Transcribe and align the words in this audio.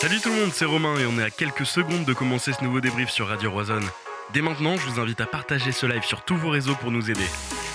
Salut 0.00 0.18
tout 0.22 0.30
le 0.30 0.36
monde, 0.36 0.50
c'est 0.54 0.64
Romain 0.64 0.96
et 0.96 1.04
on 1.04 1.18
est 1.18 1.22
à 1.22 1.28
quelques 1.28 1.66
secondes 1.66 2.06
de 2.06 2.14
commencer 2.14 2.54
ce 2.54 2.64
nouveau 2.64 2.80
débrief 2.80 3.10
sur 3.10 3.28
Radio 3.28 3.50
Roison. 3.50 3.82
Dès 4.32 4.40
maintenant, 4.40 4.78
je 4.78 4.88
vous 4.88 4.98
invite 4.98 5.20
à 5.20 5.26
partager 5.26 5.72
ce 5.72 5.84
live 5.84 6.04
sur 6.04 6.22
tous 6.22 6.36
vos 6.36 6.48
réseaux 6.48 6.74
pour 6.74 6.90
nous 6.90 7.10
aider. 7.10 7.26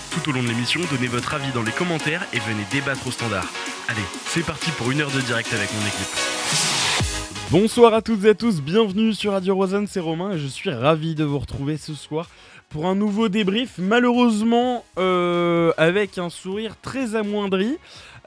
Tout 0.10 0.28
au 0.28 0.34
long 0.34 0.42
de 0.42 0.48
l'émission, 0.48 0.82
donnez 0.90 1.06
votre 1.06 1.36
avis 1.36 1.52
dans 1.52 1.62
les 1.62 1.72
commentaires 1.72 2.26
et 2.34 2.40
venez 2.40 2.66
débattre 2.72 3.06
au 3.06 3.12
standard. 3.12 3.46
Allez, 3.90 4.02
c'est 4.26 4.44
parti 4.44 4.72
pour 4.72 4.90
une 4.90 5.02
heure 5.02 5.12
de 5.12 5.22
direct 5.22 5.54
avec 5.54 5.72
mon 5.72 5.82
équipe. 5.82 6.08
Bonsoir 7.52 7.94
à 7.94 8.02
toutes 8.02 8.26
et 8.26 8.30
à 8.30 8.34
tous, 8.34 8.60
bienvenue 8.60 9.14
sur 9.14 9.34
Radio 9.34 9.54
Roison, 9.54 9.86
c'est 9.88 10.00
Romain 10.00 10.32
et 10.32 10.40
je 10.40 10.48
suis 10.48 10.72
ravi 10.72 11.14
de 11.14 11.24
vous 11.24 11.38
retrouver 11.38 11.78
ce 11.78 11.94
soir 11.94 12.28
pour 12.70 12.88
un 12.88 12.96
nouveau 12.96 13.30
débrief, 13.30 13.76
malheureusement 13.78 14.84
euh, 14.98 15.74
avec 15.78 16.18
un 16.18 16.32
sourire 16.32 16.76
très 16.82 17.16
amoindri. 17.16 17.78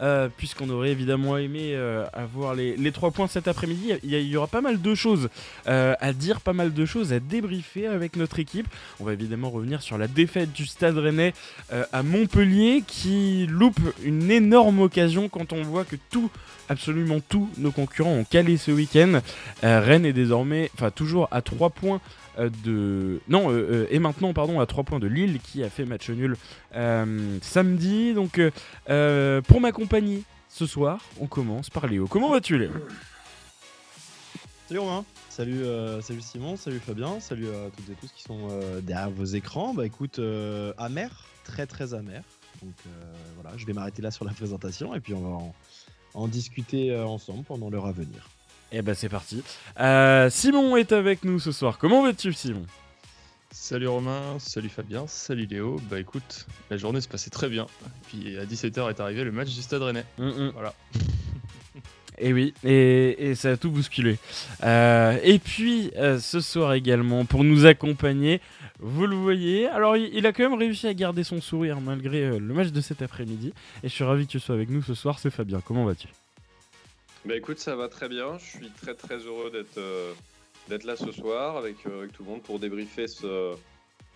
Euh, 0.00 0.28
puisqu'on 0.36 0.70
aurait 0.70 0.90
évidemment 0.90 1.36
aimé 1.36 1.72
euh, 1.72 2.06
avoir 2.12 2.54
les, 2.54 2.76
les, 2.76 2.92
trois 2.92 3.10
points 3.10 3.26
cet 3.26 3.48
après-midi. 3.48 3.94
Il, 4.04 4.14
y, 4.14 4.36
aura 4.36 4.46
pas 4.46 4.60
mal 4.60 4.80
de 4.80 4.94
choses 4.94 5.28
à 5.66 6.12
dire, 6.12 6.40
pas 6.40 6.52
mal 6.52 6.72
de 6.72 6.86
choses 6.86 7.12
à 7.12 7.20
débriefer 7.20 7.86
avec 7.86 8.16
notre 8.16 8.38
équipe. 8.38 8.66
On 9.00 9.04
va 9.04 9.12
évidemment 9.12 9.50
revenir 9.50 9.82
sur 9.82 9.98
la 9.98 10.06
défaite 10.06 10.52
du 10.52 10.66
Stade 10.66 10.96
Rennais 10.96 11.34
à 11.92 12.02
Montpellier 12.02 12.82
qui 12.86 13.46
loupe 13.48 13.80
une 14.04 14.30
énorme 14.30 14.80
occasion 14.80 15.28
quand 15.28 15.52
on 15.52 15.62
voit 15.62 15.84
que 15.84 15.96
tout, 16.10 16.30
absolument 16.68 17.18
tous 17.28 17.48
nos 17.58 17.72
concurrents 17.72 18.12
ont 18.12 18.24
calé 18.24 18.56
ce 18.56 18.70
week-end. 18.70 19.20
Rennes 19.62 20.06
est 20.06 20.12
désormais, 20.12 20.70
enfin 20.74 20.90
toujours 20.90 21.28
à 21.30 21.42
trois 21.42 21.70
points 21.70 22.00
euh, 22.00 22.27
de 22.46 23.20
non 23.28 23.50
euh, 23.50 23.54
euh, 23.54 23.86
et 23.90 23.98
maintenant 23.98 24.32
pardon 24.32 24.60
à 24.60 24.66
3 24.66 24.84
points 24.84 25.00
de 25.00 25.06
Lille 25.06 25.40
qui 25.40 25.62
a 25.64 25.70
fait 25.70 25.84
match 25.84 26.08
nul 26.10 26.36
samedi 27.42 28.14
donc 28.14 28.40
pour 28.86 29.60
m'accompagner 29.60 30.22
ce 30.48 30.66
soir 30.66 31.00
on 31.20 31.26
commence 31.26 31.70
par 31.70 31.86
Léo 31.86 32.06
comment 32.06 32.30
vas-tu 32.30 32.58
Léo? 32.58 32.70
Salut 34.68 34.80
Romain 34.80 35.04
Salut, 35.30 35.62
salut 36.02 36.20
Simon, 36.20 36.56
salut 36.56 36.80
Fabien, 36.80 37.20
salut 37.20 37.46
à 37.46 37.70
toutes 37.70 37.88
et 37.90 37.94
tous 37.94 38.10
qui 38.10 38.24
sont 38.24 38.48
derrière 38.82 39.08
vos 39.08 39.24
écrans. 39.24 39.72
Bah 39.72 39.86
écoute, 39.86 40.20
amer, 40.78 41.28
très 41.44 41.64
très 41.64 41.94
amer. 41.94 42.24
Donc 42.60 42.74
voilà, 43.36 43.56
je 43.56 43.64
vais 43.64 43.72
m'arrêter 43.72 44.02
là 44.02 44.10
sur 44.10 44.24
la 44.24 44.32
présentation 44.32 44.96
et 44.96 45.00
puis 45.00 45.14
on 45.14 45.20
va 45.20 45.38
en 46.14 46.26
discuter 46.26 46.92
ensemble 46.98 47.44
pendant 47.44 47.70
l'heure 47.70 47.86
à 47.86 47.92
venir. 47.92 48.28
Et 48.70 48.78
eh 48.78 48.82
ben 48.82 48.94
c'est 48.94 49.08
parti. 49.08 49.42
Euh, 49.80 50.28
Simon 50.28 50.76
est 50.76 50.92
avec 50.92 51.24
nous 51.24 51.38
ce 51.38 51.52
soir. 51.52 51.78
Comment 51.78 52.02
vas-tu 52.02 52.34
Simon? 52.34 52.66
Salut 53.50 53.88
Romain, 53.88 54.38
salut 54.38 54.68
Fabien, 54.68 55.06
salut 55.06 55.46
Léo. 55.46 55.80
Bah 55.90 55.98
écoute, 55.98 56.46
la 56.68 56.76
journée 56.76 57.00
se 57.00 57.08
passait 57.08 57.30
très 57.30 57.48
bien. 57.48 57.66
Puis 58.08 58.36
à 58.36 58.44
17h 58.44 58.90
est 58.90 59.00
arrivé 59.00 59.24
le 59.24 59.32
match 59.32 59.54
du 59.54 59.62
Stade 59.62 59.80
Rennais. 59.80 60.04
Mm, 60.18 60.26
mm. 60.26 60.50
Voilà. 60.52 60.74
Et 62.20 62.32
oui, 62.32 62.52
et, 62.64 63.36
ça 63.36 63.50
a 63.52 63.56
tout 63.56 63.70
bousculé. 63.70 64.18
Euh, 64.64 65.20
et 65.22 65.38
puis 65.38 65.92
euh, 65.96 66.18
ce 66.18 66.40
soir 66.40 66.72
également, 66.72 67.24
pour 67.24 67.44
nous 67.44 67.64
accompagner, 67.64 68.40
vous 68.80 69.06
le 69.06 69.14
voyez, 69.14 69.68
alors 69.68 69.96
il, 69.96 70.26
a 70.26 70.32
quand 70.32 70.42
même 70.42 70.58
réussi 70.58 70.88
à 70.88 70.94
garder 70.94 71.22
son 71.22 71.40
sourire 71.40 71.80
malgré 71.80 72.36
le 72.36 72.54
match 72.54 72.72
de 72.72 72.80
cet 72.80 73.02
après-midi. 73.02 73.54
Et 73.84 73.88
je 73.88 73.94
suis 73.94 74.02
ravi 74.02 74.26
que 74.26 74.32
tu 74.32 74.40
sois 74.40 74.56
avec 74.56 74.68
nous 74.68 74.82
ce 74.82 74.94
soir, 74.94 75.20
c'est 75.20 75.30
Fabien. 75.30 75.60
Comment 75.64 75.84
vas-tu? 75.84 76.08
Bah 77.24 77.36
écoute, 77.36 77.58
ça 77.58 77.74
va 77.74 77.88
très 77.88 78.08
bien. 78.08 78.38
Je 78.38 78.44
suis 78.44 78.70
très 78.70 78.94
très 78.94 79.18
heureux 79.18 79.50
d'être 79.50 79.78
euh, 79.78 80.12
d'être 80.68 80.84
là 80.84 80.96
ce 80.96 81.10
soir 81.12 81.56
avec, 81.56 81.76
euh, 81.86 82.00
avec, 82.00 82.12
tout 82.12 82.22
le 82.22 82.30
monde 82.30 82.42
pour 82.42 82.58
débriefer 82.58 83.08
ce, 83.08 83.54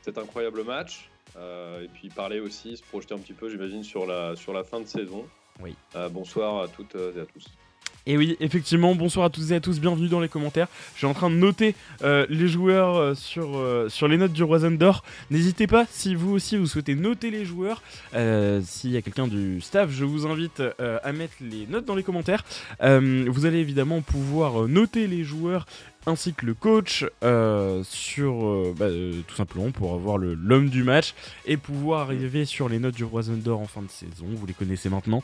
cet 0.02 0.18
incroyable 0.18 0.64
match. 0.64 1.10
Euh, 1.36 1.82
et 1.82 1.88
puis 1.88 2.10
parler 2.10 2.40
aussi, 2.40 2.76
se 2.76 2.82
projeter 2.82 3.14
un 3.14 3.18
petit 3.18 3.32
peu, 3.32 3.48
j'imagine, 3.48 3.82
sur 3.82 4.06
la, 4.06 4.36
sur 4.36 4.52
la 4.52 4.64
fin 4.64 4.80
de 4.80 4.86
saison. 4.86 5.26
Oui. 5.60 5.74
bonsoir 6.10 6.62
à 6.62 6.68
toutes 6.68 6.94
et 6.94 7.20
à 7.20 7.26
tous. 7.26 7.46
Et 8.04 8.16
oui, 8.16 8.36
effectivement, 8.40 8.96
bonsoir 8.96 9.26
à 9.26 9.30
toutes 9.30 9.52
et 9.52 9.54
à 9.54 9.60
tous, 9.60 9.78
bienvenue 9.78 10.08
dans 10.08 10.18
les 10.18 10.28
commentaires. 10.28 10.66
Je 10.94 10.98
suis 10.98 11.06
en 11.06 11.14
train 11.14 11.30
de 11.30 11.36
noter 11.36 11.76
euh, 12.02 12.26
les 12.28 12.48
joueurs 12.48 12.96
euh, 12.96 13.14
sur, 13.14 13.56
euh, 13.56 13.88
sur 13.88 14.08
les 14.08 14.16
notes 14.16 14.32
du 14.32 14.42
Roison 14.42 14.72
d'Or. 14.72 15.04
N'hésitez 15.30 15.68
pas, 15.68 15.86
si 15.88 16.16
vous 16.16 16.32
aussi 16.32 16.56
vous 16.56 16.66
souhaitez 16.66 16.96
noter 16.96 17.30
les 17.30 17.44
joueurs, 17.44 17.80
s'il 18.62 18.90
y 18.90 18.96
a 18.96 19.02
quelqu'un 19.02 19.28
du 19.28 19.60
staff, 19.60 19.90
je 19.90 20.04
vous 20.04 20.26
invite 20.26 20.62
à 20.78 21.12
mettre 21.12 21.34
les 21.40 21.66
notes 21.66 21.84
dans 21.84 21.94
les 21.94 22.02
commentaires. 22.02 22.44
vous 22.80 23.46
allez 23.46 23.58
évidemment 23.58 24.00
pouvoir 24.00 24.66
noter 24.66 25.06
les 25.06 25.22
joueurs 25.22 25.66
ainsi 26.06 26.34
que 26.34 26.46
le 26.46 26.54
coach 26.54 27.04
euh, 27.22 27.82
sur 27.84 28.44
euh, 28.44 28.74
bah, 28.76 28.86
euh, 28.86 29.20
tout 29.26 29.36
simplement 29.36 29.70
pour 29.70 29.94
avoir 29.94 30.18
l'homme 30.18 30.68
du 30.68 30.82
match 30.82 31.14
et 31.46 31.56
pouvoir 31.56 32.00
arriver 32.00 32.44
sur 32.44 32.68
les 32.68 32.78
notes 32.78 32.94
du 32.94 33.04
Roison 33.04 33.34
d'Or 33.34 33.60
en 33.60 33.66
fin 33.66 33.82
de 33.82 33.90
saison. 33.90 34.26
Vous 34.28 34.46
les 34.46 34.54
connaissez 34.54 34.88
maintenant. 34.88 35.22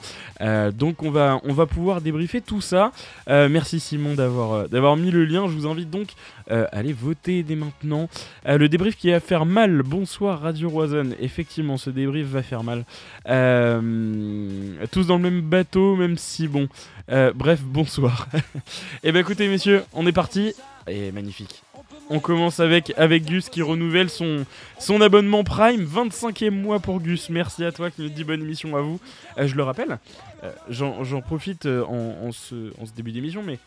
donc 0.73 1.03
on 1.03 1.11
va 1.11 1.41
on 1.45 1.53
va 1.53 1.67
pouvoir 1.67 2.01
débriefer 2.01 2.41
tout 2.41 2.61
ça. 2.61 2.93
merci 3.27 3.81
Simon 3.81 4.15
d'avoir 4.15 4.69
d'avoir 4.69 4.97
mis 4.97 5.11
le 5.11 5.25
lien. 5.25 5.47
Je 5.49 5.53
vous 5.53 5.67
invite 5.67 5.91
donc 5.91 6.09
à 6.49 6.65
aller 6.67 6.93
voter 6.93 7.43
dès 7.43 7.57
maintenant. 7.57 8.09
le 8.47 8.69
débrief 8.69 8.97
qui 8.97 9.11
va 9.11 9.21
faire 9.21 9.47
mal. 9.47 9.83
Bonsoir 9.83 10.41
Radio 10.41 10.69
Roison. 10.69 11.11
Effectivement, 11.21 11.77
ce 11.77 11.91
débrief 11.91 12.27
va 12.27 12.43
faire 12.43 12.63
mal. 12.63 12.85
tous 13.25 15.07
dans 15.07 15.17
le 15.17 15.23
même 15.23 15.41
bateau, 15.41 15.97
même 15.97 16.17
si 16.17 16.47
bon. 16.47 16.69
bref, 17.35 17.61
bonsoir. 17.63 18.29
et 18.35 18.39
eh 19.05 19.13
ben 19.13 19.21
écoutez 19.21 19.49
messieurs, 19.49 19.83
on 19.93 20.07
est 20.07 20.13
parti 20.13 20.55
et 20.87 21.13
magnifique. 21.13 21.63
On 22.11 22.21
commence 22.21 22.61
avec, 22.61 22.93
avec 22.97 23.25
Gus 23.25 23.49
qui 23.49 23.63
renouvelle 23.63 24.09
son, 24.09 24.47
son 24.79 25.01
abonnement 25.01 25.45
Prime. 25.45 25.85
25e 25.85 26.51
mois 26.51 26.81
pour 26.81 27.01
Gus. 27.01 27.29
Merci 27.31 27.65
à 27.65 27.73
toi 27.73 27.91
qui 27.91 28.03
nous 28.03 28.09
dit 28.09 28.25
bonne 28.25 28.43
émission 28.43 28.77
à 28.77 28.81
vous. 28.81 29.01
Euh, 29.39 29.47
je 29.47 29.55
le 29.55 29.63
rappelle, 29.63 29.99
euh, 30.45 30.53
j'en 30.71 31.21
profite 31.21 31.67
euh, 31.67 31.85
en 31.85 32.33
ce 32.33 32.73
début 32.97 33.13
d'émission, 33.13 33.43
mais 33.43 33.59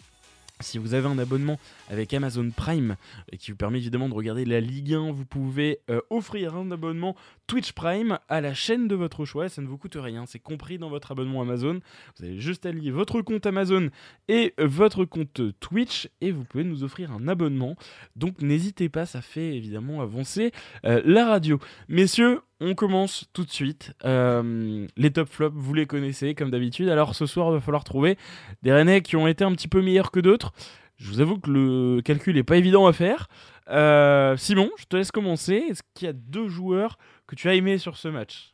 si 0.62 0.78
vous 0.78 0.94
avez 0.94 1.08
un 1.08 1.18
abonnement 1.18 1.60
avec 1.90 2.14
Amazon 2.14 2.50
Prime 2.56 2.96
et 3.32 3.38
qui 3.38 3.52
vous 3.52 3.58
permet 3.58 3.78
évidemment 3.78 4.10
de 4.10 4.14
regarder 4.14 4.46
la 4.46 4.60
Ligue 4.60 4.94
1, 4.94 5.12
vous 5.12 5.26
pouvez 5.26 5.80
euh, 5.90 6.02
offrir 6.10 6.56
un 6.56 6.72
abonnement 6.72 7.16
Twitch 7.48 7.74
Prime 7.74 8.20
à 8.30 8.42
la 8.42 8.54
chaîne 8.54 8.88
de 8.88 8.96
votre 8.96 9.26
choix. 9.26 9.50
Ça 9.50 9.62
ne 9.62 9.68
vous 9.68 9.78
coûte 9.78 9.98
rien, 10.00 10.26
c'est 10.26 10.40
compris 10.40 10.78
dans 10.78 10.90
votre 10.90 11.12
abonnement 11.12 11.42
Amazon. 11.42 11.80
Vous 12.18 12.26
avez 12.26 12.40
juste 12.40 12.66
à 12.66 12.72
lier 12.72 12.92
votre 12.92 13.22
compte 13.22 13.46
Amazon 13.46 13.90
et 14.28 14.54
votre 14.58 15.06
compte 15.06 15.42
Twitch 15.60 16.10
et 16.22 16.32
vous 16.32 16.44
pouvez 16.44 16.64
nous 16.64 16.84
offrir 16.84 17.12
un 17.12 17.28
abonnement. 17.28 17.76
Donc 18.16 18.42
n'hésitez 18.42 18.90
pas, 18.90 19.06
ça 19.06 19.22
fait 19.22 19.56
évidemment 19.56 20.02
avancer 20.02 20.52
euh, 20.86 21.02
la 21.06 21.26
radio. 21.26 21.60
Messieurs, 21.90 22.42
on 22.62 22.76
commence 22.76 23.26
tout 23.34 23.44
de 23.44 23.50
suite. 23.50 23.92
Euh, 24.06 24.88
les 24.96 25.12
top 25.12 25.28
flops, 25.28 25.56
vous 25.58 25.74
les 25.74 25.88
connaissez 25.88 26.36
comme 26.36 26.52
d'habitude. 26.52 26.90
Alors 26.90 27.16
ce 27.16 27.26
soir, 27.26 27.50
il 27.50 27.54
va 27.56 27.60
falloir 27.60 27.84
trouver 27.84 28.18
des 28.62 28.72
Rennais 28.72 29.02
qui 29.02 29.16
ont 29.16 29.28
été 29.28 29.44
un 29.44 29.52
petit 29.54 29.68
peu 29.68 29.82
meilleurs 29.82 30.12
que 30.12 30.20
d'autres. 30.20 30.54
Je 30.98 31.10
vous 31.10 31.20
avoue 31.20 31.40
que 31.40 31.50
le 31.50 32.02
calcul 32.04 32.36
n'est 32.36 32.44
pas 32.44 32.58
évident 32.58 32.86
à 32.86 32.94
faire. 32.94 33.28
Euh, 33.70 34.38
Simon, 34.38 34.70
je 34.78 34.86
te 34.86 34.96
laisse 34.96 35.12
commencer. 35.12 35.56
Est-ce 35.56 35.82
qu'il 35.96 36.06
y 36.06 36.10
a 36.10 36.14
deux 36.14 36.48
joueurs 36.48 37.00
que 37.26 37.36
tu 37.36 37.50
as 37.50 37.56
aimés 37.56 37.80
sur 37.80 37.98
ce 37.98 38.08
match 38.08 38.54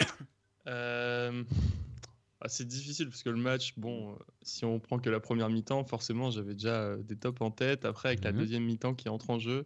euh... 0.66 1.44
Ah, 2.44 2.48
c'est 2.48 2.66
difficile 2.66 3.08
parce 3.08 3.22
que 3.22 3.30
le 3.30 3.36
match, 3.36 3.74
bon, 3.76 4.18
si 4.42 4.64
on 4.64 4.80
prend 4.80 4.98
que 4.98 5.08
la 5.08 5.20
première 5.20 5.48
mi-temps, 5.48 5.84
forcément, 5.84 6.32
j'avais 6.32 6.54
déjà 6.54 6.96
des 6.96 7.14
tops 7.14 7.40
en 7.40 7.52
tête. 7.52 7.84
Après, 7.84 8.08
avec 8.08 8.24
la 8.24 8.32
mhm. 8.32 8.38
deuxième 8.38 8.64
mi-temps 8.64 8.94
qui 8.94 9.08
entre 9.08 9.30
en 9.30 9.38
jeu, 9.38 9.64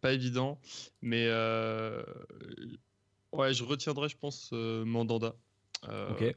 pas 0.00 0.12
évident, 0.12 0.58
mais 1.02 1.26
euh, 1.28 2.02
ouais, 3.32 3.54
je 3.54 3.64
retiendrai, 3.64 4.08
je 4.08 4.16
pense, 4.16 4.50
euh, 4.52 4.84
Mandanda. 4.84 5.34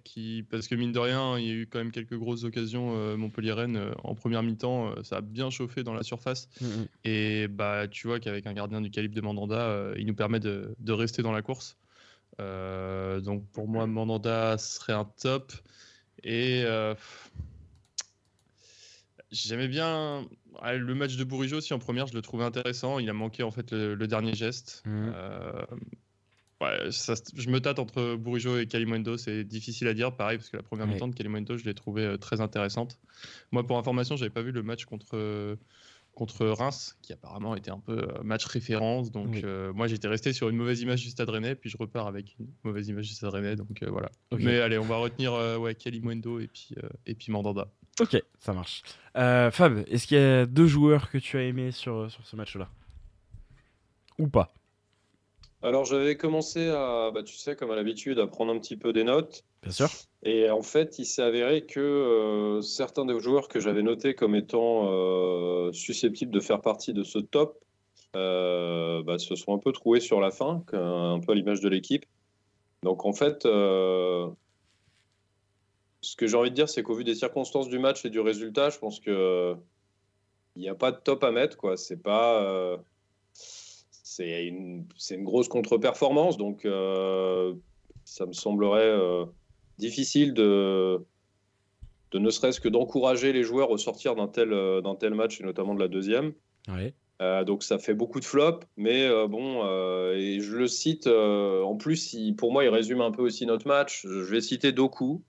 qui, 0.03 0.45
parce 0.49 0.67
que 0.67 0.75
mine 0.75 0.91
de 0.93 0.99
rien, 0.99 1.37
il 1.37 1.45
y 1.45 1.51
a 1.51 1.53
eu 1.53 1.67
quand 1.67 1.79
même 1.79 1.91
quelques 1.91 2.17
grosses 2.17 2.45
occasions 2.45 3.17
Montpellier-Rennes 3.17 3.93
en 4.03 4.15
première 4.15 4.41
mi-temps. 4.41 5.03
ça 5.03 5.17
a 5.17 5.21
bien 5.21 5.49
chauffé 5.49 5.83
dans 5.83 5.93
la 5.93 6.03
surface. 6.03 6.47
Mm, 6.61 6.65
mm. 6.65 6.87
Et 7.03 7.47
bah, 7.49 7.87
tu 7.89 8.07
vois 8.07 8.19
qu'avec 8.19 8.47
un 8.47 8.53
gardien 8.53 8.79
du 8.79 8.89
calibre 8.89 9.15
de 9.15 9.21
Mandanda, 9.21 9.93
il 9.97 10.05
nous 10.05 10.15
permet 10.15 10.39
de, 10.39 10.75
de, 10.79 10.93
rester 10.93 11.21
dans 11.21 11.33
la 11.33 11.41
course. 11.41 11.77
donc 12.39 13.45
pour 13.51 13.67
moi, 13.67 13.85
Mandanda 13.85 14.57
serait 14.57 14.93
un 14.93 15.05
top. 15.05 15.51
Et 16.23 16.63
J'aimais 19.33 19.67
bien 19.67 20.29
le 20.61 20.95
match 20.95 21.15
de 21.15 21.23
Bourigeau 21.23 21.57
aussi 21.57 21.73
en 21.73 21.79
première, 21.79 22.07
je 22.07 22.13
le 22.13 22.21
trouvais 22.21 22.43
intéressant. 22.43 22.99
Il 22.99 23.09
a 23.09 23.13
manqué 23.13 23.43
en 23.43 23.51
fait 23.51 23.71
le, 23.71 24.07
dernier 24.07 24.33
geste. 24.33 24.83
Mmh. 24.85 25.11
Euh, 25.15 25.65
ouais, 26.61 26.89
je 26.89 27.49
me 27.49 27.59
tâte 27.59 27.79
entre 27.79 28.15
Bourigeau 28.15 28.57
et 28.57 28.67
Kalimundo, 28.67 29.17
c'est 29.17 29.43
difficile 29.43 29.87
à 29.87 29.93
dire. 29.93 30.15
Pareil, 30.15 30.37
parce 30.37 30.49
que 30.49 30.57
la 30.57 30.63
première 30.63 30.87
mi-temps 30.87 31.07
de 31.07 31.15
Kalimundo, 31.15 31.57
je 31.57 31.65
l'ai 31.65 31.73
trouvé 31.73 32.03
euh, 32.03 32.17
très 32.17 32.41
intéressante. 32.41 32.99
Moi, 33.51 33.65
pour 33.65 33.77
information, 33.77 34.15
j'avais 34.15 34.29
pas 34.31 34.41
vu 34.41 34.51
le 34.51 34.63
match 34.63 34.85
contre 34.85 35.57
contre 36.15 36.45
Reims, 36.45 36.97
qui 37.01 37.13
apparemment 37.13 37.55
était 37.55 37.71
un 37.71 37.79
peu 37.79 37.97
euh, 37.97 38.23
match 38.23 38.45
référence. 38.45 39.11
Donc 39.11 39.43
euh, 39.43 39.73
moi 39.73 39.87
j'étais 39.87 40.07
resté 40.07 40.33
sur 40.33 40.49
une 40.49 40.55
mauvaise 40.55 40.81
image 40.81 41.01
du 41.01 41.09
Stade 41.09 41.29
Rennais, 41.29 41.55
puis 41.55 41.69
je 41.69 41.77
repars 41.77 42.07
avec 42.07 42.35
une 42.39 42.47
mauvaise 42.63 42.87
image 42.87 43.07
du 43.07 43.13
Stade 43.13 43.31
Rennais. 43.31 43.55
Donc 43.55 43.81
euh, 43.81 43.89
voilà. 43.89 44.11
Mais 44.37 44.59
allez, 44.59 44.77
on 44.77 44.83
va 44.83 44.97
retenir 44.97 45.33
ouais, 45.59 45.75
Mwendo 46.01 46.39
et 46.39 46.47
puis, 46.47 46.75
et 47.05 47.15
puis 47.15 47.31
Mandanda. 47.31 47.67
Ok, 47.99 48.21
ça 48.39 48.53
marche. 48.53 48.81
Fab, 49.13 49.83
est-ce 49.87 50.07
qu'il 50.07 50.17
y 50.17 50.21
a 50.21 50.45
deux 50.45 50.67
joueurs 50.67 51.11
que 51.11 51.17
tu 51.17 51.37
as 51.37 51.43
aimés 51.43 51.71
sur, 51.71 52.09
sur 52.09 52.25
ce 52.25 52.35
match-là? 52.35 52.67
Ou 54.19 54.27
pas? 54.27 54.53
Alors 55.63 55.85
j'avais 55.85 56.17
commencé 56.17 56.67
à, 56.67 57.11
bah, 57.13 57.23
tu 57.23 57.35
sais, 57.35 57.55
comme 57.55 57.71
à 57.71 57.75
l'habitude, 57.75 58.19
à 58.19 58.27
prendre 58.27 58.53
un 58.53 58.59
petit 58.59 58.75
peu 58.75 58.91
des 58.91 59.05
notes. 59.05 59.45
Bien 59.61 59.71
sûr. 59.71 59.87
Et 60.23 60.49
en 60.49 60.61
fait, 60.61 60.99
il 60.99 61.05
s'est 61.05 61.21
avéré 61.21 61.65
que 61.65 61.79
euh, 61.79 62.61
certains 62.61 63.05
des 63.05 63.17
joueurs 63.19 63.47
que 63.47 63.61
j'avais 63.61 63.81
notés 63.81 64.13
comme 64.13 64.35
étant 64.35 64.89
euh, 64.91 65.71
susceptibles 65.71 66.31
de 66.31 66.39
faire 66.41 66.59
partie 66.59 66.91
de 66.91 67.03
ce 67.03 67.19
top 67.19 67.59
euh, 68.17 69.03
bah, 69.03 69.17
se 69.19 69.35
sont 69.35 69.55
un 69.55 69.57
peu 69.57 69.71
trouvés 69.71 70.01
sur 70.01 70.19
la 70.19 70.31
fin, 70.31 70.63
un 70.73 71.19
peu 71.19 71.31
à 71.31 71.35
l'image 71.35 71.61
de 71.61 71.69
l'équipe. 71.69 72.05
Donc 72.83 73.05
en 73.05 73.13
fait, 73.13 73.45
ce 76.03 76.15
que 76.15 76.27
j'ai 76.27 76.37
envie 76.37 76.51
de 76.51 76.55
dire, 76.55 76.69
c'est 76.69 76.83
qu'au 76.83 76.93
vu 76.93 77.03
des 77.03 77.15
circonstances 77.15 77.67
du 77.67 77.79
match 77.79 78.05
et 78.05 78.11
du 78.11 78.19
résultat, 78.19 78.69
je 78.69 78.77
pense 78.77 78.99
que 78.99 79.55
il 80.55 80.61
n'y 80.61 80.69
a 80.69 80.75
pas 80.75 80.91
de 80.91 80.97
top 80.97 81.23
à 81.23 81.31
mettre. 81.31 81.57
Quoi. 81.57 81.77
C'est 81.77 82.01
pas 82.01 82.77
c'est 84.13 84.45
une, 84.45 84.85
une, 85.11 85.23
grosse 85.23 85.47
contre-performance, 85.47 86.37
donc 86.37 86.65
euh, 86.65 87.53
ça 88.05 88.25
me 88.25 88.33
semblerait 88.33 88.81
euh, 88.81 89.25
difficile 89.79 90.33
de, 90.33 90.99
de 92.11 92.19
ne 92.19 92.29
serait-ce 92.29 92.61
que 92.61 92.69
d'encourager 92.69 93.33
les 93.33 93.43
joueurs 93.43 93.71
au 93.71 93.77
sortir 93.77 94.15
d'un 94.15 94.27
tel, 94.27 94.53
euh, 94.53 94.81
d'un 94.81 94.95
tel 94.95 95.15
match, 95.15 95.41
et 95.41 95.43
notamment 95.43 95.73
de 95.73 95.79
la 95.79 95.87
deuxième. 95.87 96.33
donc 97.45 97.63
ça 97.63 97.79
fait 97.79 97.93
beaucoup 97.93 98.19
de 98.19 98.25
flops, 98.25 98.67
mais 98.77 99.09
bon, 99.27 99.63
et 100.13 100.39
je 100.41 100.57
le 100.57 100.67
cite, 100.67 101.07
en 101.07 101.75
plus, 101.77 102.15
pour 102.37 102.51
moi, 102.51 102.65
il 102.65 102.69
résume 102.69 103.01
un 103.01 103.11
peu 103.11 103.21
aussi 103.21 103.45
notre 103.45 103.67
match. 103.67 104.05
Je 104.05 104.31
vais 104.31 104.41
citer 104.41 104.73
Doku, 104.73 105.23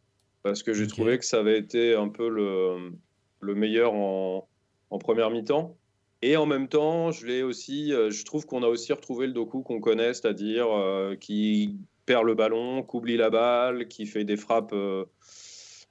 parce 0.45 0.63
que 0.63 0.75
j'ai 0.75 0.87
trouvé 0.87 1.19
que 1.19 1.25
ça 1.25 1.39
avait 1.39 1.59
été 1.59 1.95
un 1.95 2.09
peu 2.09 2.29
le, 2.29 2.93
le 3.41 3.55
meilleur 3.55 3.95
en, 3.95 4.47
en 4.91 4.99
première 4.99 5.31
mi-temps. 5.31 5.77
Et 6.21 6.37
en 6.37 6.47
même 6.47 6.69
temps, 6.69 7.11
je 7.11 7.27
l'ai 7.27 7.43
aussi, 7.43 7.93
euh, 7.93 8.11
je 8.11 8.25
trouve 8.25 8.47
qu'on 8.47 8.63
a 8.63 8.67
aussi 8.69 8.93
retrouvé 8.93 9.27
le 9.27 9.33
Doku 9.33 9.63
qu'on 9.63 9.81
connaît, 9.81 10.15
c'est-à-dire 10.15 10.67
euh, 10.71 11.17
qui 11.17 11.77
perd 12.07 12.25
le 12.25 12.35
ballon, 12.35 12.83
qu'oublie 12.83 13.17
la 13.17 13.31
balle, 13.31 13.89
qui 13.89 14.05
fait 14.07 14.25
des 14.25 14.37
frappes 14.37 14.75
euh, 14.75 15.05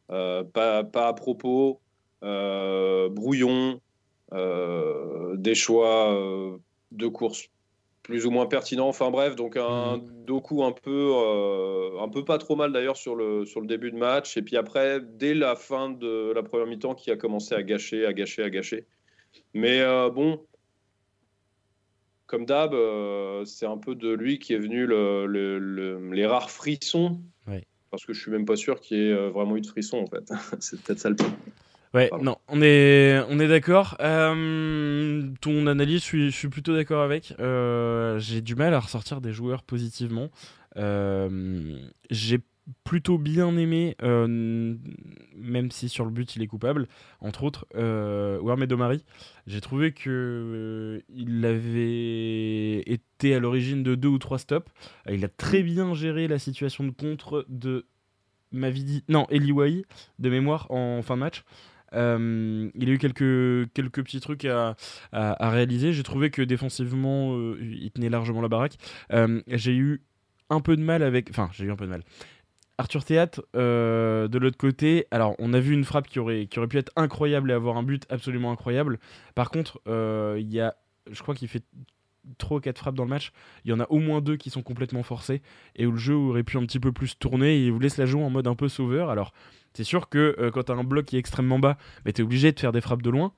pas, 0.08 0.84
pas, 0.84 1.08
à 1.08 1.14
propos, 1.14 1.82
brouillon, 2.22 3.82
des 4.32 5.56
choix 5.56 6.16
de 6.92 7.08
course 7.08 7.50
plus 8.04 8.26
ou 8.26 8.32
moins 8.32 8.46
pertinents. 8.46 8.90
Enfin 8.90 9.10
bref, 9.10 9.36
donc 9.36 9.58
un 9.58 9.98
mmh. 9.98 10.26
Doku 10.26 10.64
un 10.64 10.72
peu, 10.72 11.14
un 12.00 12.10
peu 12.10 12.24
pas 12.24 12.38
trop 12.38 12.56
mal 12.56 12.72
d'ailleurs 12.72 12.98
sur 12.98 13.16
le, 13.16 13.46
sur 13.46 13.62
le 13.62 13.68
début 13.68 13.92
de 13.92 13.98
match. 13.98 14.38
Et 14.38 14.42
puis 14.42 14.58
après, 14.58 15.00
dès 15.02 15.34
la 15.34 15.56
fin 15.56 15.90
de 15.90 16.32
la 16.34 16.44
première 16.44 16.68
mi-temps, 16.68 16.96
qui 16.96 17.12
a 17.12 17.16
commencé 17.16 17.56
à 17.56 17.64
gâcher, 17.64 18.06
à 18.06 18.14
gâcher, 18.14 18.44
à 18.44 18.50
gâcher. 18.50 18.86
Mais 19.54 19.82
euh, 19.82 20.10
bon, 20.10 20.46
comme 22.26 22.46
d'hab, 22.46 22.74
euh, 22.74 23.46
c'est 23.46 23.66
un 23.66 23.78
peu 23.78 23.96
de 23.96 24.12
lui 24.12 24.40
qui 24.40 24.54
est 24.54 24.60
venu 24.60 24.88
les 24.88 26.26
rares 26.26 26.52
frissons. 26.52 27.22
Parce 27.92 28.08
que 28.08 28.14
je 28.14 28.20
suis 28.20 28.32
même 28.32 28.46
pas 28.46 28.56
sûr 28.56 28.80
qu'il 28.80 28.98
y 28.98 29.02
ait 29.02 29.14
euh, 29.14 29.30
vraiment 29.30 29.56
eu 29.56 29.62
de 29.62 29.68
frissons 29.68 30.00
en 30.00 30.08
fait. 30.08 30.32
c'est 30.60 30.82
peut-être 30.82 30.98
ça 30.98 31.10
le 31.10 31.16
point. 31.16 31.32
Ouais, 31.94 32.10
non, 32.22 32.38
on 32.48 32.62
est, 32.62 33.22
on 33.30 33.40
est 33.40 33.48
d'accord. 33.48 33.98
ton 34.00 35.68
analyse, 35.68 36.04
je 36.04 36.30
suis, 36.30 36.50
plutôt 36.50 36.74
d'accord 36.74 37.04
avec. 37.04 37.34
j'ai 37.38 38.42
du 38.42 38.56
mal 38.56 38.74
à 38.74 38.80
ressortir 38.80 39.22
des 39.22 39.32
joueurs 39.32 39.64
positivement. 39.64 40.30
j'ai 40.76 42.40
plutôt 42.84 43.18
bien 43.18 43.56
aimé, 43.58 43.96
euh, 44.04 44.76
même 45.36 45.72
si 45.72 45.90
sur 45.90 46.06
le 46.06 46.12
but 46.12 46.36
il 46.36 46.42
est 46.42 46.48
coupable, 46.48 46.88
entre 47.20 47.44
autres, 47.44 47.66
euh, 47.76 48.40
Warmed 48.40 48.72
Omari. 48.72 49.04
J'ai 49.48 49.62
trouvé 49.62 49.92
que 49.92 50.10
euh, 50.10 51.02
il 51.10 51.46
avait 51.46 52.80
été 52.82 53.36
à 53.36 53.40
l'origine 53.40 53.84
de 53.84 53.96
deux 53.96 54.08
ou 54.08 54.20
trois 54.20 54.40
stops. 54.40 54.72
Il 55.10 55.24
a 55.26 55.30
très 55.30 55.64
bien 55.64 55.94
géré 55.94 56.28
la 56.28 56.40
situation 56.40 56.84
de 56.84 56.92
contre 56.92 57.46
de 57.50 57.86
Mavidi, 58.52 59.04
non, 59.10 59.26
Eliwai 59.30 59.84
de 60.20 60.30
mémoire 60.30 60.70
en 60.70 61.02
fin 61.02 61.18
de 61.18 61.22
match. 61.94 62.72
il 62.76 62.90
a 62.90 62.92
eu 62.92 62.98
quelques, 62.98 63.72
quelques 63.74 64.04
petits 64.04 64.20
trucs 64.20 64.46
à, 64.46 64.76
à, 65.12 65.50
réaliser. 65.50 65.94
J'ai 65.94 66.04
trouvé 66.04 66.30
que 66.30 66.42
défensivement, 66.42 67.38
il 67.60 67.92
tenait 67.92 68.10
largement 68.10 68.42
la 68.42 68.48
baraque. 68.48 68.78
j'ai 69.48 69.76
eu 69.76 70.02
un 70.50 70.60
peu 70.60 70.76
de 70.76 70.82
mal 70.82 71.04
avec. 71.04 71.30
Enfin, 71.30 71.50
j'ai 71.54 71.66
eu 71.66 71.72
un 71.72 71.76
peu 71.76 71.86
de 71.86 71.92
mal. 71.92 72.04
Arthur 72.78 73.06
Théâtre, 73.06 73.46
euh, 73.56 74.28
de 74.28 74.38
l'autre 74.40 74.58
côté, 74.58 75.06
alors 75.12 75.36
on 75.38 75.54
a 75.54 75.60
vu 75.60 75.74
une 75.74 75.84
frappe 75.84 76.08
qui 76.08 76.20
aurait, 76.20 76.48
qui 76.48 76.58
aurait 76.58 76.68
pu 76.68 76.78
être 76.78 76.92
incroyable 76.96 77.52
et 77.52 77.54
avoir 77.54 77.78
un 77.78 77.84
but 77.84 78.06
absolument 78.10 78.52
incroyable. 78.52 79.00
Par 79.36 79.52
contre, 79.52 79.80
euh, 79.88 80.38
il 80.40 80.52
y 80.52 80.60
a, 80.60 80.76
je 81.12 81.22
crois 81.22 81.36
qu'il 81.36 81.48
fait 81.48 81.64
3 82.40 82.58
ou 82.58 82.60
4 82.62 82.78
frappes 82.80 82.96
dans 82.96 83.04
le 83.04 83.10
match. 83.10 83.32
Il 83.64 83.70
y 83.70 83.74
en 83.74 83.80
a 83.80 83.86
au 83.90 84.00
moins 84.00 84.22
deux 84.22 84.38
qui 84.38 84.50
sont 84.50 84.64
complètement 84.64 85.04
forcés 85.04 85.42
et 85.76 85.86
où 85.86 85.92
le 85.92 85.98
jeu 85.98 86.16
aurait 86.16 86.44
pu 86.44 86.58
un 86.58 86.66
petit 86.66 86.80
peu 86.80 86.92
plus 86.92 87.18
tourner 87.18 87.58
et 87.58 87.66
il 87.66 87.72
vous 87.72 87.80
laisse 87.80 87.98
la 87.98 88.08
jouer 88.08 88.24
en 88.24 88.32
mode 88.32 88.48
un 88.48 88.56
peu 88.56 88.70
sauveur. 88.70 89.10
Alors, 89.10 89.34
c'est 89.74 89.84
sûr 89.84 90.10
que 90.10 90.36
euh, 90.40 90.52
quand 90.52 90.64
tu 90.64 90.72
as 90.72 90.76
un 90.76 90.84
bloc 90.84 91.06
qui 91.06 91.16
est 91.16 91.20
extrêmement 91.20 91.60
bas, 91.60 91.78
bah, 92.06 92.12
tu 92.12 92.22
es 92.22 92.24
obligé 92.24 92.52
de 92.52 92.60
faire 92.60 92.72
des 92.72 92.82
frappes 92.82 93.02
de 93.02 93.10
loin. 93.10 93.34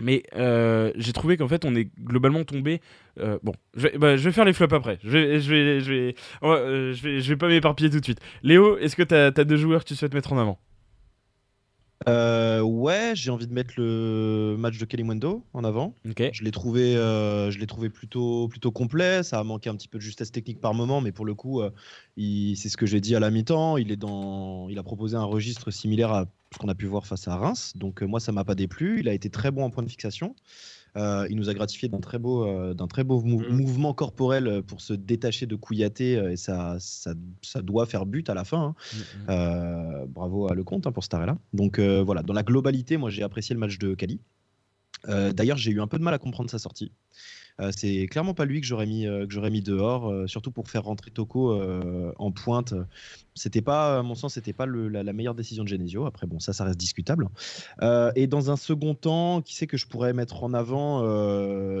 Mais 0.00 0.22
euh, 0.36 0.92
j'ai 0.94 1.12
trouvé 1.12 1.36
qu'en 1.36 1.48
fait, 1.48 1.64
on 1.64 1.74
est 1.74 1.88
globalement 2.00 2.44
tombé. 2.44 2.80
Euh, 3.18 3.38
bon, 3.42 3.52
je 3.74 3.82
vais, 3.82 3.98
bah, 3.98 4.16
je 4.16 4.22
vais, 4.22 4.32
faire 4.32 4.44
les 4.44 4.52
flops 4.52 4.72
après. 4.72 4.98
Je 5.02 5.10
vais, 5.10 5.40
je 5.40 5.50
vais, 5.50 5.80
je 5.80 7.28
vais 7.28 7.36
pas 7.36 7.48
m'éparpiller 7.48 7.90
tout 7.90 7.98
de 7.98 8.04
suite. 8.04 8.20
Léo, 8.44 8.78
est-ce 8.78 8.94
que 8.94 9.02
tu 9.02 9.14
as, 9.14 9.26
as, 9.26 9.44
deux 9.44 9.56
joueurs 9.56 9.82
que 9.82 9.88
tu 9.88 9.96
souhaites 9.96 10.14
mettre 10.14 10.32
en 10.32 10.38
avant? 10.38 10.60
Euh, 12.06 12.60
ouais, 12.60 13.12
j'ai 13.14 13.30
envie 13.30 13.48
de 13.48 13.52
mettre 13.52 13.74
le 13.76 14.56
match 14.58 14.78
de 14.78 14.84
Kalimwendo 14.84 15.44
en 15.52 15.64
avant. 15.64 15.94
Je 16.32 16.44
l'ai 16.44 16.50
trouvé, 16.52 16.96
euh, 16.96 17.50
je 17.50 17.58
l'ai 17.58 17.66
trouvé 17.66 17.90
plutôt, 17.90 18.46
plutôt 18.48 18.70
complet. 18.70 19.22
Ça 19.22 19.40
a 19.40 19.44
manqué 19.44 19.68
un 19.68 19.74
petit 19.74 19.88
peu 19.88 19.98
de 19.98 20.02
justesse 20.02 20.30
technique 20.30 20.60
par 20.60 20.74
moment, 20.74 21.00
mais 21.00 21.10
pour 21.10 21.24
le 21.24 21.34
coup, 21.34 21.60
euh, 21.60 21.70
c'est 22.16 22.68
ce 22.68 22.76
que 22.76 22.86
j'ai 22.86 23.00
dit 23.00 23.16
à 23.16 23.20
la 23.20 23.30
mi-temps. 23.30 23.78
Il 23.78 23.90
est 23.90 23.96
dans, 23.96 24.68
il 24.68 24.78
a 24.78 24.82
proposé 24.82 25.16
un 25.16 25.24
registre 25.24 25.70
similaire 25.70 26.12
à 26.12 26.26
ce 26.52 26.58
qu'on 26.58 26.68
a 26.68 26.74
pu 26.74 26.86
voir 26.86 27.06
face 27.06 27.26
à 27.26 27.36
Reims. 27.36 27.72
Donc 27.74 28.02
moi, 28.02 28.20
ça 28.20 28.30
m'a 28.30 28.44
pas 28.44 28.54
déplu. 28.54 29.00
Il 29.00 29.08
a 29.08 29.12
été 29.12 29.28
très 29.28 29.50
bon 29.50 29.64
en 29.64 29.70
point 29.70 29.82
de 29.82 29.90
fixation. 29.90 30.36
Euh, 30.98 31.26
il 31.30 31.36
nous 31.36 31.48
a 31.48 31.54
gratifié 31.54 31.88
d'un 31.88 32.00
très 32.00 32.18
beau, 32.18 32.44
euh, 32.44 32.74
d'un 32.74 32.86
très 32.86 33.04
beau 33.04 33.20
mm. 33.20 33.48
mouvement 33.50 33.94
corporel 33.94 34.46
euh, 34.46 34.62
pour 34.62 34.80
se 34.80 34.92
détacher 34.92 35.46
de 35.46 35.54
Kouyaté 35.54 36.12
et 36.14 36.36
ça, 36.36 36.76
ça, 36.80 37.14
ça, 37.42 37.62
doit 37.62 37.86
faire 37.86 38.04
but 38.04 38.28
à 38.28 38.34
la 38.34 38.44
fin. 38.44 38.74
Hein. 38.74 38.74
Mm, 39.28 39.32
mm. 39.32 40.06
bravo 40.08 40.50
à 40.50 40.54
Lecomte 40.54 40.86
hein, 40.86 40.92
pour 40.92 41.04
cet 41.04 41.14
arrêt-là. 41.14 41.38
Donc 41.52 41.78
voilà, 41.78 42.22
dans 42.22 42.34
la 42.34 42.42
globalité, 42.42 42.96
moi 42.96 43.10
j'ai 43.10 43.22
apprécié 43.22 43.54
le 43.54 43.60
match 43.60 43.78
de 43.78 43.94
Cali. 43.94 44.20
D'ailleurs, 45.06 45.56
j'ai 45.56 45.70
eu 45.70 45.80
un 45.80 45.86
peu 45.86 45.98
de 45.98 46.02
mal 46.02 46.14
à 46.14 46.18
comprendre 46.18 46.50
sa 46.50 46.58
sortie. 46.58 46.90
Euh, 47.60 47.70
c'est 47.76 48.06
clairement 48.06 48.34
pas 48.34 48.44
lui 48.44 48.60
que 48.60 48.66
j'aurais 48.66 48.86
mis, 48.86 49.06
euh, 49.06 49.26
que 49.26 49.32
j'aurais 49.32 49.50
mis 49.50 49.62
dehors, 49.62 50.10
euh, 50.10 50.26
surtout 50.26 50.52
pour 50.52 50.68
faire 50.70 50.84
rentrer 50.84 51.10
Toko 51.10 51.60
en 52.18 52.30
pointe. 52.32 52.74
C'était 53.34 53.62
pas, 53.62 53.98
à 53.98 54.02
mon 54.02 54.14
sens, 54.14 54.34
c'était 54.34 54.52
pas 54.52 54.66
la, 54.66 55.12
meilleure 55.12 55.34
décision 55.34 55.62
de 55.62 55.68
Genesio. 55.68 56.06
Après, 56.06 56.26
bon, 56.26 56.40
ça, 56.40 56.52
ça 56.52 56.64
reste 56.64 56.78
discutable. 56.78 57.28
et 58.16 58.26
dans 58.26 58.50
un 58.50 58.56
second 58.56 58.94
temps, 58.94 59.42
qui 59.42 59.54
sait 59.54 59.66
que 59.66 59.76
je 59.76 59.86
pourrais 59.86 60.12
mettre 60.12 60.42
en 60.42 60.52
avant 60.54 61.02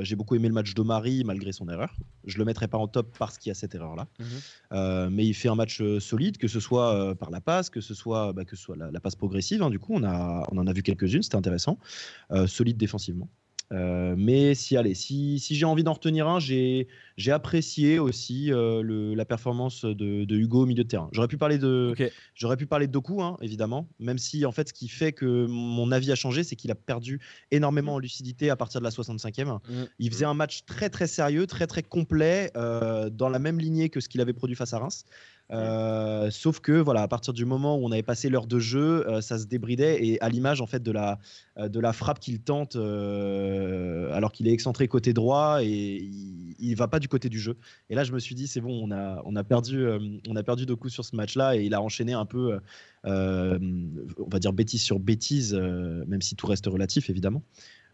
J'ai 0.02 0.16
beaucoup 0.16 0.34
aimé 0.36 0.48
le 0.48 0.54
match 0.54 0.74
de 0.74 0.82
Marie 0.82 1.24
malgré 1.24 1.52
son 1.52 1.68
erreur. 1.68 1.94
Je 2.24 2.38
le 2.38 2.44
mettrai 2.44 2.68
pas 2.68 2.78
en 2.78 2.86
top 2.86 3.16
parce 3.18 3.38
qu'il 3.38 3.50
y 3.50 3.52
a 3.52 3.54
cette 3.54 3.74
erreur-là. 3.74 4.06
Mhm. 4.20 5.10
mais 5.10 5.26
il 5.26 5.34
fait 5.34 5.48
un 5.48 5.56
match 5.56 5.82
solide, 5.98 6.38
que 6.38 6.48
ce 6.48 6.60
soit 6.60 7.14
par 7.16 7.30
la 7.30 7.40
passe, 7.40 7.70
que 7.70 7.80
ce 7.80 7.94
soit, 7.94 8.32
bah, 8.32 8.44
que 8.44 8.56
ce 8.56 8.62
soit 8.62 8.76
la, 8.76 9.00
passe 9.00 9.16
progressive. 9.16 9.62
Hein, 9.62 9.70
du 9.70 9.78
coup, 9.78 9.94
on, 9.94 10.04
a, 10.04 10.46
on 10.52 10.58
en 10.58 10.66
a 10.66 10.72
vu 10.72 10.82
quelques-unes, 10.82 11.22
c'était 11.22 11.36
intéressant. 11.36 11.78
solide 12.46 12.76
défensivement. 12.76 13.28
Euh, 13.72 14.14
mais 14.16 14.54
si, 14.54 14.76
allez, 14.76 14.94
si, 14.94 15.38
si 15.38 15.54
j'ai 15.54 15.66
envie 15.66 15.82
d'en 15.82 15.92
retenir 15.92 16.26
un, 16.26 16.38
j'ai 16.38 16.86
apprécié 17.28 17.98
aussi 17.98 18.50
euh, 18.50 18.82
le, 18.82 19.14
la 19.14 19.24
performance 19.26 19.84
de, 19.84 20.24
de, 20.24 20.36
Hugo 20.36 20.62
au 20.62 20.66
milieu 20.66 20.84
de 20.84 20.88
terrain. 20.88 21.08
J'aurais 21.12 21.28
pu 21.28 21.36
parler 21.36 21.58
de, 21.58 21.94
j'aurais 22.34 22.56
pu 22.56 22.66
parler 22.66 22.86
de 22.86 22.92
Doku, 22.92 23.22
hein, 23.22 23.36
évidemment, 23.42 23.88
même 23.98 24.18
si 24.18 24.46
en 24.46 24.52
fait, 24.52 24.68
ce 24.68 24.72
qui 24.72 24.88
fait 24.88 25.12
que 25.12 25.46
mon 25.46 25.92
avis 25.92 26.10
a 26.12 26.14
changé, 26.14 26.44
c'est 26.44 26.56
qu'il 26.56 26.70
a 26.70 26.74
perdu 26.74 27.20
énormément 27.50 27.94
en 27.94 27.98
lucidité 27.98 28.48
à 28.48 28.56
partir 28.56 28.80
de 28.80 28.84
la 28.84 28.90
65e. 28.90 29.58
Mm. 29.68 29.84
Il 29.98 30.10
faisait 30.10 30.24
un 30.24 30.34
match 30.34 30.64
très 30.64 30.88
très 30.88 31.06
sérieux, 31.06 31.46
très 31.46 31.66
très 31.66 31.82
complet, 31.82 32.50
euh, 32.56 33.10
dans 33.10 33.28
la 33.28 33.38
même 33.38 33.58
lignée 33.58 33.90
que 33.90 34.00
ce 34.00 34.08
qu'il 34.08 34.20
avait 34.20 34.32
produit 34.32 34.56
face 34.56 34.72
à 34.72 34.78
Reims. 34.78 35.04
Euh, 35.50 36.30
sauf 36.30 36.60
que 36.60 36.72
voilà, 36.72 37.02
à 37.02 37.08
partir 37.08 37.32
du 37.32 37.46
moment 37.46 37.76
où 37.76 37.84
on 37.84 37.92
avait 37.92 38.02
passé 38.02 38.28
l'heure 38.28 38.46
de 38.46 38.58
jeu, 38.58 39.08
euh, 39.08 39.22
ça 39.22 39.38
se 39.38 39.46
débridait 39.46 40.04
et 40.04 40.20
à 40.20 40.28
l'image 40.28 40.60
en 40.60 40.66
fait 40.66 40.82
de 40.82 40.92
la 40.92 41.18
euh, 41.56 41.68
de 41.68 41.80
la 41.80 41.94
frappe 41.94 42.20
qu'il 42.20 42.40
tente 42.40 42.76
alors 42.76 44.32
qu'il 44.32 44.46
est 44.46 44.52
excentré 44.52 44.88
côté 44.88 45.12
droit 45.12 45.60
et 45.62 45.68
il, 45.68 46.54
il, 46.58 46.74
va 46.76 46.88
pas 46.88 46.98
du 46.98 47.08
côté 47.08 47.28
du 47.28 47.38
jeu. 47.38 47.56
Et 47.88 47.94
là, 47.94 48.04
je 48.04 48.12
me 48.12 48.18
suis 48.18 48.34
dit 48.34 48.46
c'est 48.46 48.60
bon, 48.60 48.78
on 48.82 48.90
a 48.90 49.22
on 49.24 49.36
a 49.36 49.44
perdu 49.44 49.86
on 50.28 50.36
a 50.36 50.42
perdu 50.42 50.66
sur 50.88 51.04
ce 51.04 51.16
match-là 51.16 51.56
et 51.56 51.64
il 51.64 51.74
a 51.74 51.80
enchaîné 51.80 52.12
un 52.12 52.26
peu, 52.26 52.58
on 53.04 54.28
va 54.30 54.38
dire 54.38 54.52
bêtise 54.52 54.82
sur 54.82 54.98
bêtise, 54.98 55.54
même 55.54 56.20
si 56.20 56.36
tout 56.36 56.46
reste 56.46 56.66
relatif 56.66 57.08
évidemment. 57.08 57.42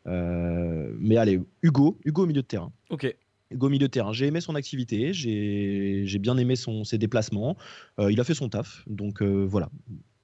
mais 0.06 1.16
allez, 1.16 1.40
Hugo, 1.62 1.98
Hugo 2.04 2.24
au 2.24 2.26
milieu 2.26 2.42
de 2.42 2.46
terrain. 2.46 2.72
Ok. 2.90 3.14
Milieu 3.50 3.86
de 3.86 3.92
terrain. 3.92 4.12
J'ai 4.12 4.26
aimé 4.26 4.40
son 4.40 4.54
activité, 4.54 5.12
j'ai 5.12 6.18
bien 6.18 6.36
aimé 6.36 6.54
ses 6.84 6.98
déplacements. 6.98 7.56
Euh, 7.98 8.10
il 8.10 8.20
a 8.20 8.24
fait 8.24 8.34
son 8.34 8.48
taf. 8.48 8.82
Donc 8.86 9.22
euh, 9.22 9.44
voilà. 9.44 9.70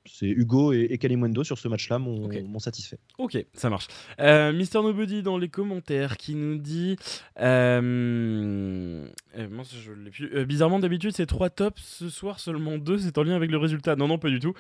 C'est 0.07 0.27
Hugo 0.27 0.73
et, 0.73 0.89
et 0.91 1.45
sur 1.45 1.59
ce 1.59 1.69
match-là 1.69 1.99
m'ont 1.99 2.59
satisfait. 2.59 2.99
Ok, 3.19 3.45
ça 3.53 3.69
marche. 3.69 3.89
Euh, 4.19 4.53
Mister 4.53 4.79
Nobody 4.83 5.23
dans 5.23 5.37
les 5.37 5.49
commentaires 5.49 6.17
qui 6.17 6.35
nous 6.35 6.57
dit 6.57 6.97
euh, 7.41 9.07
euh, 9.37 9.49
je 9.73 10.43
bizarrement 10.45 10.79
d'habitude 10.79 11.13
c'est 11.15 11.27
trois 11.27 11.51
tops, 11.51 11.81
ce 11.83 12.09
soir 12.09 12.41
seulement 12.41 12.79
deux, 12.79 12.99
c'est 12.99 13.19
en 13.19 13.23
lien 13.23 13.35
avec 13.35 13.51
le 13.51 13.59
résultat. 13.59 13.97
Non 13.97 14.09
non 14.09 14.19
pas 14.19 14.29
du 14.29 14.41
tout. 14.41 14.55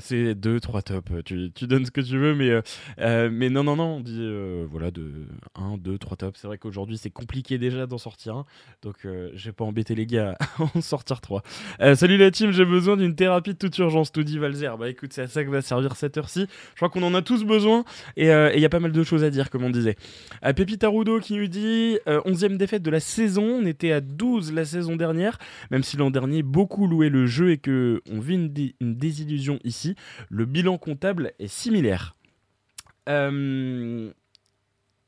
c'est 0.00 0.34
deux 0.34 0.60
trois 0.60 0.82
tops. 0.82 1.10
Tu, 1.24 1.50
tu, 1.54 1.66
donnes 1.66 1.84
ce 1.84 1.90
que 1.90 2.00
tu 2.00 2.18
veux, 2.18 2.34
mais 2.34 2.50
mais 3.30 3.50
non 3.50 3.64
non 3.64 3.76
non 3.76 3.96
on 3.96 4.00
dit 4.00 4.26
voilà 4.70 4.90
de 4.90 5.26
un 5.54 5.76
deux 5.76 5.98
trois 5.98 6.16
tops. 6.16 6.38
C'est 6.40 6.46
vrai 6.46 6.58
qu'aujourd'hui 6.58 6.96
c'est 6.96 7.10
compliqué 7.10 7.58
déjà 7.58 7.86
d'en 7.86 7.98
sortir 7.98 8.36
un, 8.36 8.46
donc 8.82 8.96
je 9.02 9.44
vais 9.44 9.52
pas 9.52 9.64
embêter 9.64 9.94
les 9.94 10.06
gars 10.06 10.36
à 10.58 10.62
en 10.74 10.80
sortir 10.80 11.20
trois. 11.20 11.42
salut 11.78 12.16
la 12.16 12.30
team, 12.30 12.50
j'ai 12.50 12.64
besoin 12.64 12.96
d'une 12.96 13.14
thérapie 13.14 13.52
de 13.52 13.58
toute 13.58 13.76
urgence. 13.78 14.10
Tout 14.10 14.22
dit 14.22 14.38
Bah 14.78 14.88
écoute, 14.88 15.12
c'est 15.12 15.22
à 15.22 15.28
ça 15.28 15.44
que 15.44 15.50
va 15.50 15.62
servir 15.62 15.96
cette 15.96 16.16
heure-ci. 16.16 16.46
Je 16.70 16.76
crois 16.76 16.88
qu'on 16.88 17.02
en 17.02 17.14
a 17.14 17.22
tous 17.22 17.44
besoin 17.44 17.84
et 18.16 18.26
il 18.26 18.30
euh, 18.30 18.56
y 18.56 18.64
a 18.64 18.68
pas 18.68 18.80
mal 18.80 18.92
de 18.92 19.02
choses 19.02 19.24
à 19.24 19.30
dire, 19.30 19.50
comme 19.50 19.64
on 19.64 19.70
disait. 19.70 19.96
À 20.42 20.52
Pépita 20.52 20.88
Rudo 20.88 21.20
qui 21.20 21.34
nous 21.34 21.46
dit 21.46 21.98
11e 22.06 22.52
euh, 22.52 22.56
défaite 22.56 22.82
de 22.82 22.90
la 22.90 23.00
saison. 23.00 23.44
On 23.44 23.66
était 23.66 23.92
à 23.92 24.00
12 24.00 24.52
la 24.52 24.64
saison 24.64 24.96
dernière, 24.96 25.38
même 25.70 25.82
si 25.82 25.96
l'an 25.96 26.10
dernier 26.10 26.42
beaucoup 26.42 26.86
louaient 26.86 27.08
le 27.08 27.26
jeu 27.26 27.50
et 27.50 27.58
que 27.58 28.00
on 28.10 28.20
vit 28.20 28.34
une, 28.34 28.94
désillusion 28.94 29.58
ici. 29.64 29.96
Le 30.30 30.44
bilan 30.44 30.78
comptable 30.78 31.32
est 31.38 31.48
similaire. 31.48 32.16
Euh, 33.08 34.10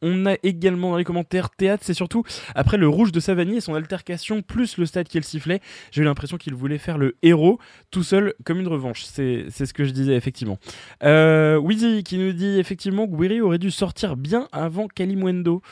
on 0.03 0.27
a 0.27 0.37
également 0.43 0.91
dans 0.91 0.97
les 0.97 1.05
commentaires 1.05 1.51
théâtre, 1.51 1.83
c'est 1.87 1.95
surtout 1.95 2.23
après 2.55 2.77
le 2.77 2.89
rouge 2.89 3.13
de 3.13 3.21
Savani 3.21 3.57
et 3.57 3.61
son 3.61 3.75
altercation 3.75 4.43
plus 4.43 4.79
le 4.79 4.87
stade 4.87 5.09
qui 5.09 5.19
le 5.19 5.23
sifflait. 5.23 5.61
J'ai 5.91 6.03
eu 6.03 6.05
l'impression 6.05 6.37
qu'il 6.37 6.55
voulait 6.55 6.79
faire 6.79 6.99
le 6.99 7.17
héros 7.23 7.59
tout 7.91 8.03
seul 8.03 8.35
comme 8.45 8.61
une 8.61 8.69
revanche. 8.69 9.05
C'est 9.05 9.51
ce 9.51 9.73
que 9.73 9.85
je 9.85 9.91
disais 9.91 10.15
effectivement. 10.15 10.59
Euh, 11.03 11.61
qui 12.03 12.19
nous 12.19 12.33
dit 12.33 12.59
effectivement 12.59 13.07
que 13.07 13.15
Guiri 13.15 13.41
aurait 13.41 13.59
dû 13.59 13.71
sortir 13.71 14.17
bien 14.17 14.49
avant 14.53 14.89
Kalimwendo. 14.89 15.63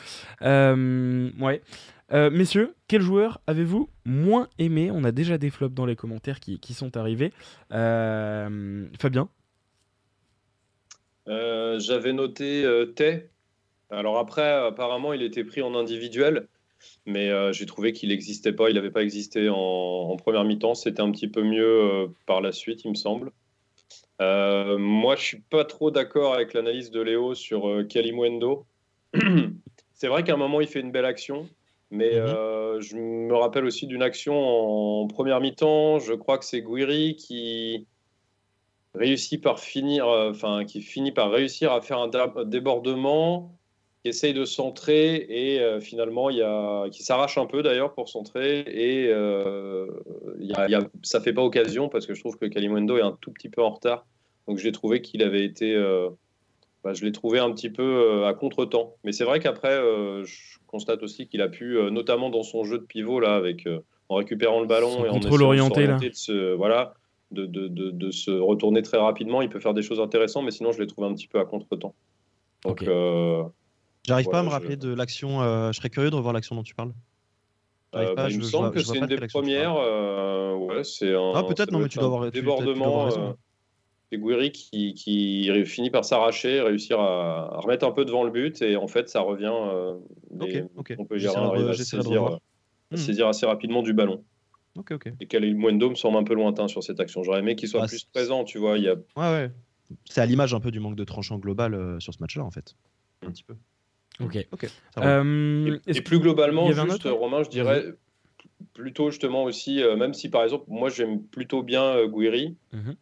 Euh, 0.42 1.30
ouais. 1.40 1.62
Euh, 2.12 2.30
messieurs, 2.30 2.74
quel 2.86 3.00
joueur 3.00 3.40
avez-vous 3.46 3.88
moins 4.04 4.48
aimé? 4.58 4.90
On 4.92 5.04
a 5.04 5.12
déjà 5.12 5.38
des 5.38 5.50
flops 5.50 5.74
dans 5.74 5.86
les 5.86 5.96
commentaires 5.96 6.40
qui, 6.40 6.74
sont 6.74 6.96
arrivés. 6.96 7.32
Euh, 7.72 8.86
Fabien? 9.00 9.28
J'avais 11.26 12.12
noté 12.12 12.64
Tay 12.94 13.30
alors 13.94 14.18
après, 14.18 14.48
apparemment, 14.48 15.12
il 15.12 15.22
était 15.22 15.44
pris 15.44 15.62
en 15.62 15.74
individuel, 15.74 16.48
mais 17.06 17.30
euh, 17.30 17.52
j'ai 17.52 17.66
trouvé 17.66 17.92
qu'il 17.92 18.08
n'existait 18.10 18.52
pas, 18.52 18.70
il 18.70 18.74
n'avait 18.74 18.90
pas 18.90 19.02
existé 19.02 19.48
en, 19.48 20.16
première 20.16 20.44
mi-temps. 20.44 20.74
C'était 20.74 21.02
un 21.02 21.10
petit 21.10 21.28
peu 21.28 21.42
mieux 21.42 21.82
euh, 21.82 22.06
par 22.26 22.40
la 22.40 22.52
suite, 22.52 22.84
il 22.84 22.90
me 22.90 22.94
semble. 22.94 23.32
Euh, 24.20 24.78
moi, 24.78 25.16
je 25.16 25.22
suis 25.22 25.40
pas 25.40 25.64
trop 25.64 25.90
d'accord 25.90 26.34
avec 26.34 26.54
l'analyse 26.54 26.90
de 26.90 27.00
Léo 27.00 27.34
sur 27.34 27.86
Kalimuendo. 27.88 28.66
C'est 29.94 30.08
vrai 30.08 30.24
qu'à 30.24 30.34
un 30.34 30.38
moment, 30.38 30.60
il 30.60 30.66
fait 30.66 30.80
une 30.80 30.92
belle 30.92 31.04
action, 31.04 31.48
mais 31.90 32.20
mhm. 32.20 32.80
je 32.80 32.96
me 32.96 33.34
rappelle 33.34 33.64
aussi 33.64 33.86
d'une 33.86 34.02
action 34.02 34.34
en 34.36 35.06
première 35.06 35.40
mi-temps. 35.40 36.00
Je 36.00 36.14
crois 36.14 36.36
que 36.36 36.44
c'est 36.44 36.60
Guiri 36.60 37.14
qui 37.14 37.86
réussit 38.94 39.40
par 39.40 39.60
finir, 39.60 40.06
enfin 40.08 40.64
qui 40.64 40.82
finit 40.82 41.12
par 41.12 41.30
réussir 41.30 41.72
à 41.72 41.80
faire 41.80 41.98
un 41.98 42.10
débordement 42.44 43.56
qui 44.04 44.10
essaye 44.10 44.34
de 44.34 44.44
centrer 44.44 45.14
et 45.30 45.60
euh, 45.60 45.80
finalement 45.80 46.28
il 46.28 46.36
y 46.36 46.42
a, 46.42 46.90
qui 46.90 47.02
s'arrache 47.02 47.38
un 47.38 47.46
peu 47.46 47.62
d'ailleurs 47.62 47.94
pour 47.94 48.10
centrer 48.10 48.60
et 48.60 49.08
euh, 49.08 49.86
il 50.38 50.46
y 50.46 50.74
a, 50.74 50.80
ça 51.02 51.22
fait 51.22 51.32
pas 51.32 51.40
occasion 51.40 51.88
parce 51.88 52.06
que 52.06 52.12
je 52.12 52.20
trouve 52.20 52.36
que 52.36 52.44
Kalimundo 52.44 52.98
est 52.98 53.02
un 53.02 53.16
tout 53.22 53.30
petit 53.30 53.48
peu 53.48 53.62
en 53.62 53.70
retard. 53.70 54.04
Donc 54.46 54.58
j'ai 54.58 54.72
trouvé 54.72 55.00
qu'il 55.00 55.22
avait 55.22 55.42
été, 55.42 55.74
euh, 55.74 56.10
bah, 56.82 56.92
je 56.92 57.02
l'ai 57.02 57.12
trouvé 57.12 57.38
un 57.38 57.50
petit 57.50 57.70
peu 57.70 58.26
à 58.26 58.34
contre-temps. 58.34 58.94
Mais 59.04 59.12
c'est 59.12 59.24
vrai 59.24 59.40
qu'après, 59.40 59.74
je 60.22 60.58
constate 60.66 61.02
aussi 61.02 61.26
qu'il 61.26 61.40
a 61.40 61.48
pu, 61.48 61.78
notamment 61.90 62.28
dans 62.28 62.42
son 62.42 62.62
jeu 62.64 62.76
de 62.76 62.84
pivot 62.84 63.20
là, 63.20 63.36
avec 63.36 63.66
en 64.10 64.16
récupérant 64.16 64.60
le 64.60 64.66
ballon 64.66 65.06
et 65.06 65.08
en 65.08 65.14
contrôle 65.14 65.44
orienté 65.44 65.86
là. 65.86 65.96
De 65.96 66.10
se, 66.12 66.52
voilà, 66.52 66.92
de, 67.30 67.46
de, 67.46 67.68
de, 67.68 68.10
se 68.10 68.30
retourner 68.30 68.82
très 68.82 68.98
rapidement, 68.98 69.40
il 69.40 69.48
peut 69.48 69.60
faire 69.60 69.72
des 69.72 69.80
choses 69.80 70.00
intéressantes, 70.00 70.44
mais 70.44 70.50
sinon 70.50 70.72
je 70.72 70.80
l'ai 70.82 70.86
trouvé 70.86 71.08
un 71.08 71.14
petit 71.14 71.26
peu 71.26 71.40
à 71.40 71.46
contre-temps. 71.46 71.94
Donc 72.66 72.84
J'arrive 74.06 74.28
pas 74.28 74.40
à 74.40 74.42
me 74.42 74.48
rappeler 74.48 74.76
de 74.76 74.92
l'action. 74.92 75.40
Euh, 75.40 75.72
je 75.72 75.78
serais 75.78 75.90
curieux 75.90 76.10
de 76.10 76.16
revoir 76.16 76.34
l'action 76.34 76.54
dont 76.54 76.62
tu 76.62 76.74
parles. 76.74 76.92
Euh, 77.94 78.14
bah, 78.14 78.28
il 78.28 78.38
me 78.38 78.42
semble 78.42 78.70
que 78.72 78.80
c'est 78.80 78.98
une 78.98 79.06
des 79.06 79.16
premières. 79.28 79.76
Euh, 79.76 80.54
ouais, 80.54 80.84
c'est 80.84 81.14
un. 81.14 81.32
Ah, 81.34 81.42
peut-être, 81.44 81.70
non, 81.70 81.78
mais 81.78 81.88
tu 81.88 81.98
dois 81.98 82.06
avoir. 82.06 82.30
Débordement. 82.30 83.08
C'est 84.12 84.18
Guiri 84.18 84.52
qui, 84.52 84.94
qui, 84.94 85.50
finit 85.64 85.90
par 85.90 86.04
s'arracher, 86.04 86.60
réussir 86.60 87.00
à, 87.00 87.58
remettre 87.58 87.84
un 87.86 87.90
peu 87.90 88.04
devant 88.04 88.22
le 88.22 88.30
but, 88.30 88.60
et 88.62 88.76
en 88.76 88.86
fait, 88.86 89.08
ça 89.08 89.20
revient. 89.20 89.52
On 90.30 91.04
peut 91.04 91.18
gérer, 91.18 91.36
arrive 91.36 91.68
à, 91.68 91.74
saisir, 91.74 92.38
hmm. 92.90 92.96
saisir 92.96 93.26
assez 93.28 93.46
rapidement 93.46 93.82
du 93.82 93.92
ballon. 93.94 94.22
Ok, 94.76 94.92
ok. 94.92 95.12
Et 95.20 95.26
Kalimundo 95.26 95.88
me 95.88 95.94
semble 95.94 96.18
un 96.18 96.24
peu 96.24 96.34
lointain 96.34 96.68
sur 96.68 96.82
cette 96.82 97.00
action. 97.00 97.22
J'aurais 97.22 97.38
aimé 97.38 97.56
qu'il 97.56 97.68
soit 97.68 97.80
bah, 97.80 97.86
plus 97.86 98.04
présent, 98.04 98.44
tu 98.44 98.58
vois. 98.58 98.76
Il 98.76 98.84
y 98.84 98.88
a... 98.88 98.94
Ouais, 98.94 99.02
ouais. 99.16 99.50
C'est 100.04 100.20
à 100.20 100.26
l'image 100.26 100.52
un 100.52 100.60
peu 100.60 100.72
du 100.72 100.80
manque 100.80 100.96
de 100.96 101.04
tranchant 101.04 101.38
global 101.38 101.96
sur 102.00 102.12
ce 102.12 102.18
match-là, 102.20 102.44
en 102.44 102.50
fait. 102.50 102.74
Un 103.22 103.30
petit 103.30 103.44
peu. 103.44 103.54
Ok. 104.20 104.38
Euh, 104.98 105.78
et, 105.86 106.00
plus 106.00 106.20
globalement, 106.20 106.70
juste, 106.70 107.04
Romain, 107.04 107.42
je 107.42 107.50
dirais 107.50 107.84
plutôt 108.72 109.10
justement 109.10 109.44
aussi, 109.44 109.82
euh, 109.82 109.96
même 109.96 110.14
si 110.14 110.28
par 110.28 110.42
exemple, 110.42 110.64
moi 110.68 110.88
j'aime 110.88 111.22
plutôt 111.22 111.62
bien 111.62 111.96
euh, 111.96 112.08
Guiri, 112.08 112.56
mhm. 112.72 112.96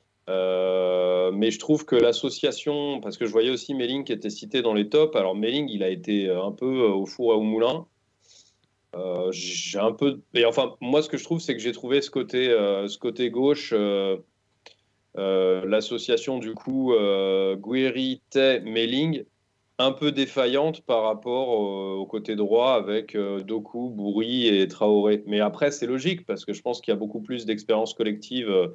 mais 1.35 1.51
je 1.51 1.59
trouve 1.59 1.85
que 1.85 1.97
l'association, 1.97 3.01
parce 3.01 3.17
que 3.17 3.27
je 3.27 3.33
voyais 3.33 3.51
aussi 3.51 3.75
Melling 3.75 4.05
qui 4.05 4.13
était 4.13 4.31
cité 4.31 4.63
dans 4.63 4.75
les 4.75 4.89
tops, 4.89 5.17
alors 5.17 5.35
Melling 5.35 5.69
il 5.69 5.83
a 5.83 5.89
été 5.89 6.31
un 6.31 6.53
peu 6.53 6.83
au 6.83 7.07
four 7.07 7.33
à 7.33 7.37
au 7.37 7.43
moulin. 7.43 7.87
j'ai 9.31 9.79
un 9.79 9.93
peu. 9.93 10.21
Et 10.35 10.45
enfin, 10.45 10.75
moi 10.81 11.03
ce 11.03 11.09
que 11.09 11.19
je 11.19 11.25
trouve, 11.25 11.41
c'est 11.41 11.55
que 11.55 11.63
j'ai 11.63 11.73
trouvé 11.73 12.01
ce 12.01 12.11
côté, 12.11 12.47
ce 12.47 12.99
côté 12.99 13.31
gauche. 13.31 13.75
l'association 15.15 16.39
du 16.39 16.55
coup 16.55 16.95
Guiri, 17.63 18.23
Tay, 18.31 18.61
Melling 18.61 19.25
un 19.79 19.93
peu 19.93 20.13
défaillante 20.13 20.83
par 20.83 21.03
rapport 21.03 21.49
au, 21.49 22.07
côté 22.07 22.37
droit 22.37 22.75
avec 22.75 23.15
euh, 23.15 23.41
Doku, 23.41 23.91
Bouri 23.91 24.47
et 24.47 24.69
Traoré. 24.69 25.23
Mais 25.27 25.41
après, 25.41 25.71
c'est 25.71 25.87
logique 25.87 26.27
parce 26.27 26.45
que 26.45 26.53
je 26.53 26.63
pense 26.63 26.81
qu'il 26.81 26.93
y 26.93 26.97
a 26.97 26.99
beaucoup 26.99 27.21
plus 27.21 27.47
d'expérience 27.47 27.95
collective 27.95 28.51
euh, 28.51 28.69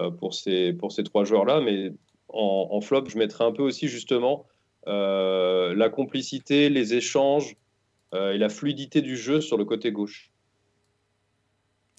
euh, 0.00 0.10
pour, 0.10 0.34
ces, 0.34 0.72
pour 0.72 0.92
ces 0.92 1.02
trois 1.02 1.24
joueurs-là. 1.24 1.60
Mais 1.60 1.92
en, 2.28 2.80
flop, 2.80 3.06
je 3.08 3.18
mettrais 3.18 3.44
un 3.44 3.52
peu 3.52 3.62
aussi 3.62 3.88
justement 3.88 4.46
la 4.86 5.90
complicité, 5.90 6.70
les 6.70 6.94
échanges 6.94 7.56
et 8.14 8.38
la 8.38 8.48
fluidité 8.48 9.02
du 9.02 9.16
jeu 9.16 9.40
sur 9.40 9.58
le 9.58 9.64
côté 9.64 9.92
gauche. 9.92 10.30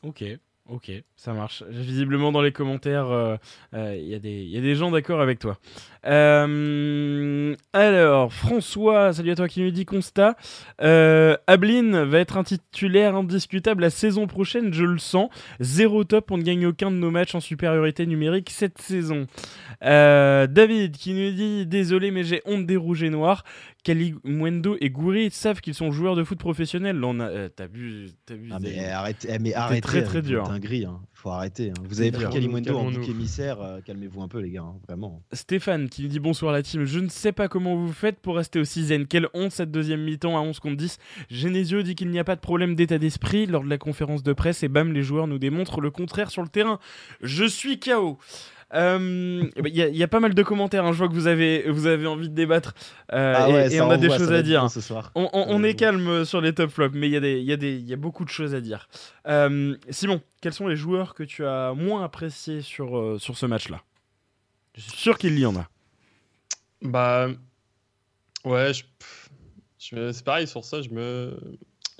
Ok. 0.04 0.24
Ok, 0.72 0.92
ça 1.16 1.34
marche. 1.34 1.64
Visiblement 1.68 2.32
dans 2.32 2.44
les 2.44 2.52
commentaires, 2.52 3.08
il 3.08 3.12
euh, 3.12 3.38
euh, 3.74 3.96
y, 3.96 4.10
y, 4.12 4.58
a 4.58 4.62
des 4.62 4.76
gens 4.76 4.92
d'accord 4.92 5.20
avec 5.20 5.40
toi. 5.40 5.58
Euh, 6.06 7.56
alors, 7.74 8.32
François, 8.32 9.12
salut 9.12 9.32
à 9.32 9.36
toi 9.36 9.48
qui 9.48 9.64
nous 9.64 9.72
dit 9.72 9.86
constat. 9.86 10.36
Ablin 10.78 12.06
va 12.06 12.20
être 12.20 12.38
un 12.38 12.44
titulaire 12.44 13.16
indiscutable 13.16 13.82
la 13.82 13.90
saison 13.90 14.28
prochaine, 14.28 14.72
je 14.72 14.84
le 14.84 15.00
sens. 15.00 15.32
Zéro 15.60 16.04
top, 16.04 16.30
on 16.30 16.38
ne 16.38 16.44
gagne 16.44 16.68
aucun 16.68 16.92
de 16.92 16.98
nos 16.98 17.10
matchs 17.10 17.34
en 17.34 17.40
supériorité 17.40 18.06
numérique 18.06 18.52
cette 18.52 18.78
saison. 18.78 19.26
David 19.82 20.96
qui 20.98 21.14
nous 21.14 21.32
dit 21.32 21.66
désolé 21.66 22.12
mais 22.12 22.24
j'ai 22.24 22.44
honte 22.46 22.68
des 22.68 22.78
rouges 22.78 23.02
et 23.02 23.10
noirs. 23.10 23.44
Mwendo 24.24 24.78
et 24.82 24.90
Goury 24.90 25.30
savent 25.32 25.62
qu'ils 25.62 25.74
sont 25.74 25.92
joueurs 25.92 26.16
de 26.16 26.24
foot 26.24 26.38
professionnels. 26.38 27.00
Là, 27.00 27.08
on 27.08 27.20
a, 27.20 27.28
euh, 27.28 27.50
t'as 27.54 27.68
vu, 27.68 28.10
t'as 28.26 28.36
vu. 28.36 28.50
Ah, 28.52 28.60
mais 28.60 28.90
arrêtez, 28.90 29.28
eh, 29.32 29.40
mais 29.40 29.54
arrêtez, 29.54 29.82
très 29.82 30.04
très 30.04 30.22
dur. 30.22 30.44
C'est 30.46 30.54
dinguerie, 30.54 30.86
hein. 30.86 31.02
Faut 31.14 31.30
arrêter. 31.30 31.72
Hein. 31.72 31.84
Vous 31.84 32.00
avez 32.00 32.12
pris 32.12 32.30
Kalimwendo 32.30 32.78
en 32.78 32.92
bouc 32.92 33.08
émissaire. 33.10 33.62
Euh, 33.62 33.80
calmez-vous 33.82 34.22
un 34.22 34.28
peu, 34.28 34.40
les 34.40 34.52
gars, 34.52 34.62
hein, 34.62 34.76
vraiment. 34.88 35.22
Stéphane 35.34 35.90
qui 35.90 36.04
nous 36.04 36.08
dit 36.08 36.20
bonsoir 36.20 36.52
la 36.54 36.62
team. 36.62 36.86
Je 36.86 37.00
ne 37.00 37.10
sais 37.10 37.32
pas 37.32 37.48
comment 37.48 37.76
vous 37.76 37.92
faites 37.92 38.20
pour 38.20 38.36
rester 38.38 38.60
aussi 38.60 38.86
zen. 38.86 39.06
Quelle 39.06 39.28
honte 39.34 39.52
cette 39.52 39.72
deuxième 39.72 40.04
mi-temps 40.04 40.38
à 40.38 40.42
11 40.42 40.60
contre 40.60 40.78
10. 40.78 40.98
Genesio 41.30 41.82
dit 41.82 41.96
qu'il 41.96 42.10
n'y 42.10 42.20
a 42.20 42.24
pas 42.24 42.36
de 42.36 42.42
problème 42.42 42.76
d'état 42.76 42.98
d'esprit 42.98 43.48
lors 43.48 43.64
de 43.64 43.70
la 43.70 43.78
conférence 43.78 44.24
de 44.24 44.34
presse 44.34 44.64
et 44.64 44.70
bam, 44.70 44.94
les 44.94 45.04
joueurs 45.04 45.28
nous 45.28 45.40
démontrent 45.40 45.82
le 45.82 45.92
contraire 45.92 46.32
sur 46.32 46.42
le 46.42 46.50
terrain. 46.50 46.80
Je 47.22 47.46
suis 47.46 47.80
KO. 47.80 48.18
Il 48.72 48.78
euh, 48.78 49.50
ben, 49.56 49.74
y, 49.74 50.04
a 50.04 50.08
pas 50.08 50.20
mal 50.20 50.36
de 50.36 50.44
commentaires. 50.44 50.86
Hein. 50.86 50.92
Je 50.92 51.00
vois 51.00 51.08
que 51.08 51.14
vous 51.14 51.26
avez, 51.26 51.68
vous 51.70 51.88
avez 51.88 52.06
envie 52.06 52.30
de 52.30 52.36
débattre 52.36 52.76
euh, 53.14 53.34
ah 53.36 53.50
et, 53.50 53.82
on 53.82 53.90
a 53.90 53.98
des 53.98 54.10
choses 54.10 54.32
à 54.32 54.44
dire. 54.44 54.70
Ce 54.70 54.80
soir. 54.80 55.12
On, 55.16 55.64
est 55.64 55.74
calme 55.74 56.24
sur 56.24 56.40
les 56.40 56.54
top 56.54 56.70
flops, 56.70 56.96
mais 56.96 57.08
il 57.08 57.14
y, 57.14 57.18
a 57.18 57.20
des, 57.20 57.42
y, 57.42 57.52
a 57.52 57.58
des, 57.58 57.80
y 57.80 57.94
a 57.94 57.98
beaucoup 57.98 58.26
de 58.26 58.30
choses 58.30 58.54
à 58.54 58.62
dire. 58.62 58.88
Euh, 59.28 59.76
Simon, 59.90 60.22
quels 60.42 60.54
sont 60.54 60.68
les 60.68 60.76
joueurs 60.76 61.16
que 61.16 61.24
tu 61.24 61.46
as 61.46 61.74
moins 61.74 62.04
appréciés 62.04 62.62
sur, 62.62 63.20
sur 63.20 63.38
ce 63.38 63.48
match-là? 63.48 63.82
Je 64.76 64.82
suis 64.82 64.98
sûr 64.98 65.18
qu'il 65.18 65.38
y 65.40 65.46
en 65.48 65.56
a. 65.56 65.68
Bah. 66.84 67.30
Ouais, 68.46 68.72
c'est 69.80 70.24
pareil 70.24 70.48
sur 70.48 70.64
ça. 70.64 70.84
Je 70.84 70.90
me. 70.90 71.38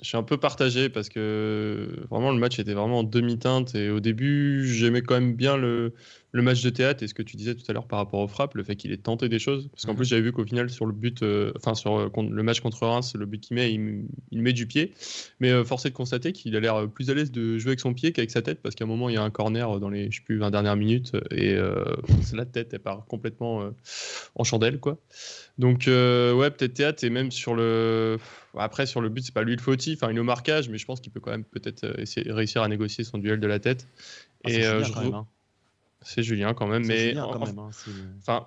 Je 0.02 0.08
suis 0.08 0.16
un 0.16 0.22
peu 0.22 0.38
partagé 0.38 0.88
parce 0.88 1.10
que 1.10 2.06
vraiment 2.08 2.30
le 2.30 2.38
match 2.38 2.58
était 2.58 2.72
vraiment 2.72 3.00
en 3.00 3.04
demi-teinte 3.04 3.74
et 3.74 3.90
au 3.90 4.00
début 4.00 4.66
j'aimais 4.66 5.02
quand 5.02 5.12
même 5.12 5.34
bien 5.34 5.58
le, 5.58 5.92
le 6.32 6.42
match 6.42 6.62
de 6.62 6.70
théâtre 6.70 7.02
et 7.02 7.08
ce 7.08 7.14
que 7.14 7.22
tu 7.22 7.36
disais 7.36 7.54
tout 7.56 7.64
à 7.68 7.72
l'heure 7.72 7.88
par 7.88 7.98
rapport 7.98 8.20
aux 8.20 8.28
frappes, 8.28 8.54
le 8.54 8.62
fait 8.62 8.76
qu'il 8.76 8.92
ait 8.92 8.96
tenté 8.96 9.28
des 9.28 9.40
choses. 9.40 9.68
Parce 9.72 9.84
qu'en 9.84 9.92
Mhm. 9.92 9.96
plus, 9.96 10.04
j'avais 10.06 10.22
vu 10.22 10.32
qu'au 10.32 10.44
final, 10.44 10.70
sur 10.70 10.86
le 10.86 10.92
but, 10.92 11.22
euh, 11.22 11.52
enfin, 11.56 11.74
sur 11.74 11.98
euh, 11.98 12.08
le 12.16 12.42
match 12.44 12.60
contre 12.60 12.86
Reims, 12.86 13.14
le 13.18 13.26
but 13.26 13.40
qu'il 13.40 13.56
met, 13.56 13.72
il, 13.72 14.04
il 14.30 14.40
met 14.40 14.52
du 14.52 14.66
pied. 14.66 14.92
Mais 15.40 15.50
euh, 15.50 15.64
force 15.64 15.86
est 15.86 15.90
de 15.90 15.94
constater 15.94 16.32
qu'il 16.32 16.54
a 16.54 16.60
l'air 16.60 16.76
euh, 16.76 16.86
plus 16.86 17.10
à 17.10 17.14
l'aise 17.14 17.32
de 17.32 17.58
jouer 17.58 17.70
avec 17.70 17.80
son 17.80 17.94
pied 17.94 18.12
qu'avec 18.12 18.30
sa 18.30 18.42
tête, 18.42 18.60
parce 18.62 18.76
qu'à 18.76 18.84
un 18.84 18.86
moment, 18.86 19.08
il 19.08 19.14
y 19.14 19.18
a 19.18 19.22
un 19.22 19.30
corner 19.30 19.80
dans 19.80 19.88
les, 19.90 20.08
je 20.10 20.18
sais 20.18 20.24
plus, 20.24 20.38
20 20.38 20.52
dernières 20.52 20.76
minutes, 20.76 21.16
et 21.32 21.56
la 22.32 22.46
tête, 22.46 22.72
elle 22.74 22.78
part 22.80 23.04
complètement 23.06 23.68
en 24.36 24.44
chandelle, 24.44 24.78
quoi. 24.78 24.98
Donc, 25.58 25.84
ouais, 25.86 26.50
peut-être 26.50 26.74
théâtre, 26.74 27.02
et 27.04 27.10
même 27.10 27.30
sur 27.30 27.54
le. 27.54 28.18
Après, 28.56 28.86
sur 28.86 29.00
le 29.00 29.08
but, 29.08 29.24
c'est 29.24 29.34
pas 29.34 29.42
lui 29.42 29.56
le 29.56 29.62
fautif, 29.62 30.02
enfin, 30.02 30.12
il 30.12 30.16
est 30.16 30.20
au 30.20 30.24
marquage, 30.24 30.68
mais 30.68 30.78
je 30.78 30.86
pense 30.86 31.00
qu'il 31.00 31.12
peut 31.12 31.20
quand 31.20 31.30
même 31.32 31.44
peut-être 31.44 31.86
réussir 32.30 32.62
à 32.62 32.68
négocier 32.68 33.04
son 33.04 33.18
duel 33.18 33.40
de 33.40 33.46
la 33.46 33.58
tête. 33.58 33.86
Ah, 34.44 34.50
et 34.50 34.62
je 34.62 34.68
quand 34.92 35.00
re- 35.00 35.04
même, 35.04 35.14
hein. 35.14 35.26
C'est 36.02 36.22
Julien 36.22 36.54
quand 36.54 36.66
même, 36.66 36.86
mais 36.86 37.08
Julien, 37.10 37.24
en- 37.24 37.32
quand 37.32 37.42
en- 37.42 37.46
même, 37.46 37.58
hein, 37.58 37.70
enfin, 38.18 38.46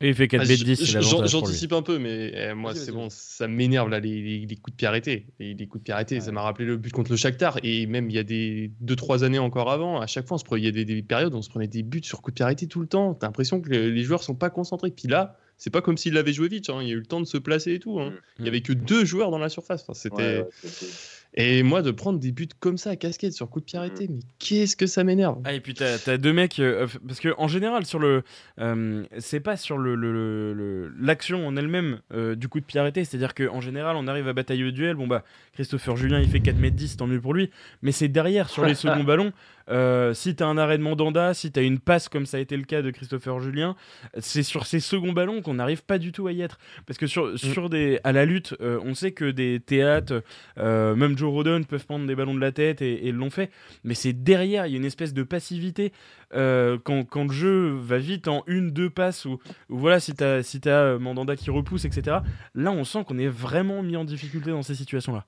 il 0.00 0.14
fait 0.14 0.26
4 0.26 0.40
ah, 0.42 0.44
b 0.44 0.48
j- 0.56 0.64
10, 0.64 0.76
c'est 0.76 0.84
j- 0.86 0.94
l'avantage 0.94 1.10
pour 1.12 1.22
lui. 1.24 1.28
J'anticipe 1.46 1.72
un 1.72 1.82
peu, 1.82 1.98
mais 1.98 2.32
eh, 2.34 2.54
moi, 2.54 2.74
c'est 2.74 2.90
bon, 2.90 3.08
ça 3.10 3.46
m'énerve 3.46 3.88
là, 3.88 4.00
les, 4.00 4.20
les- 4.20 4.46
les 4.46 4.56
coups 4.56 4.72
de 4.72 4.76
pied 4.76 4.88
arrêtés. 4.88 5.26
Les, 5.38 5.54
les 5.54 5.66
coups 5.68 5.80
de 5.82 5.84
pied 5.84 5.94
arrêtés, 5.94 6.20
ça 6.20 6.32
m'a 6.32 6.42
rappelé 6.42 6.66
le 6.66 6.76
but 6.76 6.90
contre 6.92 7.12
le 7.12 7.16
Shakhtar. 7.16 7.58
Et 7.62 7.86
même 7.86 8.10
il 8.10 8.16
y 8.16 8.18
a 8.18 8.24
des 8.24 8.72
2-3 8.84 9.22
années 9.22 9.38
encore 9.38 9.70
avant, 9.70 10.00
à 10.00 10.06
chaque 10.08 10.26
fois, 10.26 10.34
on 10.34 10.38
se 10.38 10.44
prenait- 10.44 10.62
il 10.62 10.64
y 10.64 10.68
a 10.68 10.72
des, 10.72 10.84
des 10.84 11.02
périodes 11.02 11.34
où 11.34 11.36
on 11.36 11.42
se 11.42 11.50
prenait 11.50 11.68
des 11.68 11.84
buts 11.84 12.00
sur 12.02 12.20
coups 12.20 12.32
de 12.32 12.36
pied 12.36 12.44
arrêtés 12.44 12.66
tout 12.66 12.80
le 12.80 12.88
temps. 12.88 13.14
T'as 13.14 13.28
l'impression 13.28 13.60
que 13.60 13.68
les, 13.70 14.02
joueurs 14.02 14.24
sont 14.24 14.34
pas 14.34 14.50
concentrés. 14.50 14.90
Puis 14.90 15.06
là, 15.06 15.38
c'est 15.56 15.70
pas 15.70 15.82
comme 15.82 15.96
s'il 15.96 16.16
avait 16.16 16.32
joué 16.32 16.48
vite. 16.48 16.68
hein. 16.68 16.78
Il 16.82 16.88
y 16.88 16.90
a 16.90 16.94
eu 16.94 16.98
le 16.98 17.06
temps 17.06 17.20
de 17.20 17.26
se 17.26 17.38
placer 17.38 17.74
et 17.74 17.78
tout. 17.78 18.00
hein. 18.00 18.10
Mm. 18.10 18.14
Il 18.40 18.44
y 18.46 18.48
avait 18.48 18.62
que 18.62 18.72
deux 18.72 19.04
joueurs 19.04 19.30
dans 19.30 19.38
la 19.38 19.48
surface. 19.50 19.82
Enfin, 19.82 19.94
c'était. 19.94 20.16
Ouais, 20.16 20.38
ouais, 20.40 20.48
c'est- 20.64 21.21
Et 21.34 21.62
moi, 21.62 21.80
de 21.80 21.90
prendre 21.90 22.18
des 22.18 22.30
buts 22.30 22.46
comme 22.60 22.76
ça 22.76 22.90
à 22.90 22.96
casquette 22.96 23.32
sur 23.32 23.48
coup 23.48 23.60
de 23.60 23.64
pied 23.64 23.78
arrêté, 23.78 24.06
mais 24.06 24.20
qu'est-ce 24.38 24.76
que 24.76 24.86
ça 24.86 25.02
m'énerve. 25.02 25.38
Ah, 25.44 25.54
et 25.54 25.60
puis 25.60 25.72
t'as 25.72 25.96
as 26.06 26.18
deux 26.18 26.34
mecs 26.34 26.58
euh, 26.58 26.86
parce 27.06 27.20
que 27.20 27.30
en 27.38 27.48
général 27.48 27.86
sur 27.86 27.98
le 27.98 28.22
euh, 28.60 29.04
c'est 29.18 29.40
pas 29.40 29.56
sur 29.56 29.78
le 29.78 29.94
le- 29.94 30.52
le- 30.52 30.92
l'action 31.00 31.46
en 31.46 31.56
elle-même 31.56 32.00
euh, 32.12 32.34
du 32.34 32.48
coup 32.48 32.60
de 32.60 32.66
pied 32.66 32.78
arrêté. 32.78 33.04
C'est 33.06 33.16
à 33.16 33.18
dire 33.18 33.34
qu'en 33.34 33.62
général 33.62 33.96
on 33.96 34.06
arrive 34.08 34.28
à 34.28 34.34
batailler 34.34 34.64
au 34.64 34.70
duel. 34.72 34.96
Bon 34.96 35.06
bah 35.06 35.24
Christopher 35.54 35.96
Julien 35.96 36.20
il 36.20 36.28
fait 36.28 36.40
4 36.40 36.62
m 36.62 36.70
10 36.70 36.98
tant 36.98 37.06
mieux 37.06 37.20
pour 37.20 37.32
lui. 37.32 37.48
Mais 37.80 37.92
c'est 37.92 38.08
derrière 38.08 38.50
sur 38.50 38.66
les 38.66 38.74
seconds 38.74 39.02
ballons 39.04 39.32
euh, 39.68 40.14
si 40.14 40.34
t'as 40.34 40.46
un 40.46 40.58
arrêt 40.58 40.78
de 40.78 40.82
Mandanda 40.82 41.34
si 41.34 41.52
t'as 41.52 41.62
une 41.62 41.78
passe 41.78 42.08
comme 42.08 42.26
ça 42.26 42.36
a 42.36 42.40
été 42.40 42.56
le 42.56 42.64
cas 42.64 42.82
de 42.82 42.90
Christopher 42.90 43.40
Julien 43.40 43.76
c'est 44.18 44.42
sur 44.42 44.66
ces 44.66 44.80
seconds 44.80 45.12
ballons 45.12 45.42
qu'on 45.42 45.54
n'arrive 45.54 45.84
pas 45.84 45.98
du 45.98 46.12
tout 46.12 46.26
à 46.26 46.32
y 46.32 46.42
être 46.42 46.58
parce 46.86 46.98
que 46.98 47.06
sur, 47.06 47.38
sur 47.38 47.70
des 47.70 48.00
à 48.04 48.12
la 48.12 48.24
lutte 48.24 48.54
euh, 48.60 48.80
on 48.84 48.94
sait 48.94 49.12
que 49.12 49.30
des 49.30 49.60
théâtres 49.60 50.22
euh, 50.58 50.94
même 50.94 51.16
Joe 51.16 51.30
Rodon 51.30 51.62
peuvent 51.64 51.86
prendre 51.86 52.06
des 52.06 52.14
ballons 52.14 52.34
de 52.34 52.40
la 52.40 52.52
tête 52.52 52.82
et, 52.82 53.06
et 53.06 53.12
l'ont 53.12 53.30
fait 53.30 53.50
mais 53.84 53.94
c'est 53.94 54.12
derrière, 54.12 54.66
il 54.66 54.72
y 54.72 54.74
a 54.74 54.78
une 54.78 54.84
espèce 54.84 55.14
de 55.14 55.22
passivité 55.22 55.92
quand, 56.32 57.04
quand 57.04 57.24
le 57.24 57.32
jeu 57.32 57.74
va 57.74 57.98
vite 57.98 58.26
en 58.26 58.42
une, 58.46 58.70
deux 58.70 58.88
passes, 58.88 59.26
ou, 59.26 59.38
ou 59.68 59.78
voilà, 59.78 60.00
si 60.00 60.14
t'as 60.14 60.42
si 60.42 60.66
as 60.66 60.98
Mandanda 60.98 61.36
qui 61.36 61.50
repousse, 61.50 61.84
etc. 61.84 62.18
Là, 62.54 62.72
on 62.72 62.84
sent 62.84 63.04
qu'on 63.06 63.18
est 63.18 63.28
vraiment 63.28 63.82
mis 63.82 63.96
en 63.96 64.04
difficulté 64.04 64.50
dans 64.50 64.62
ces 64.62 64.74
situations-là. 64.74 65.26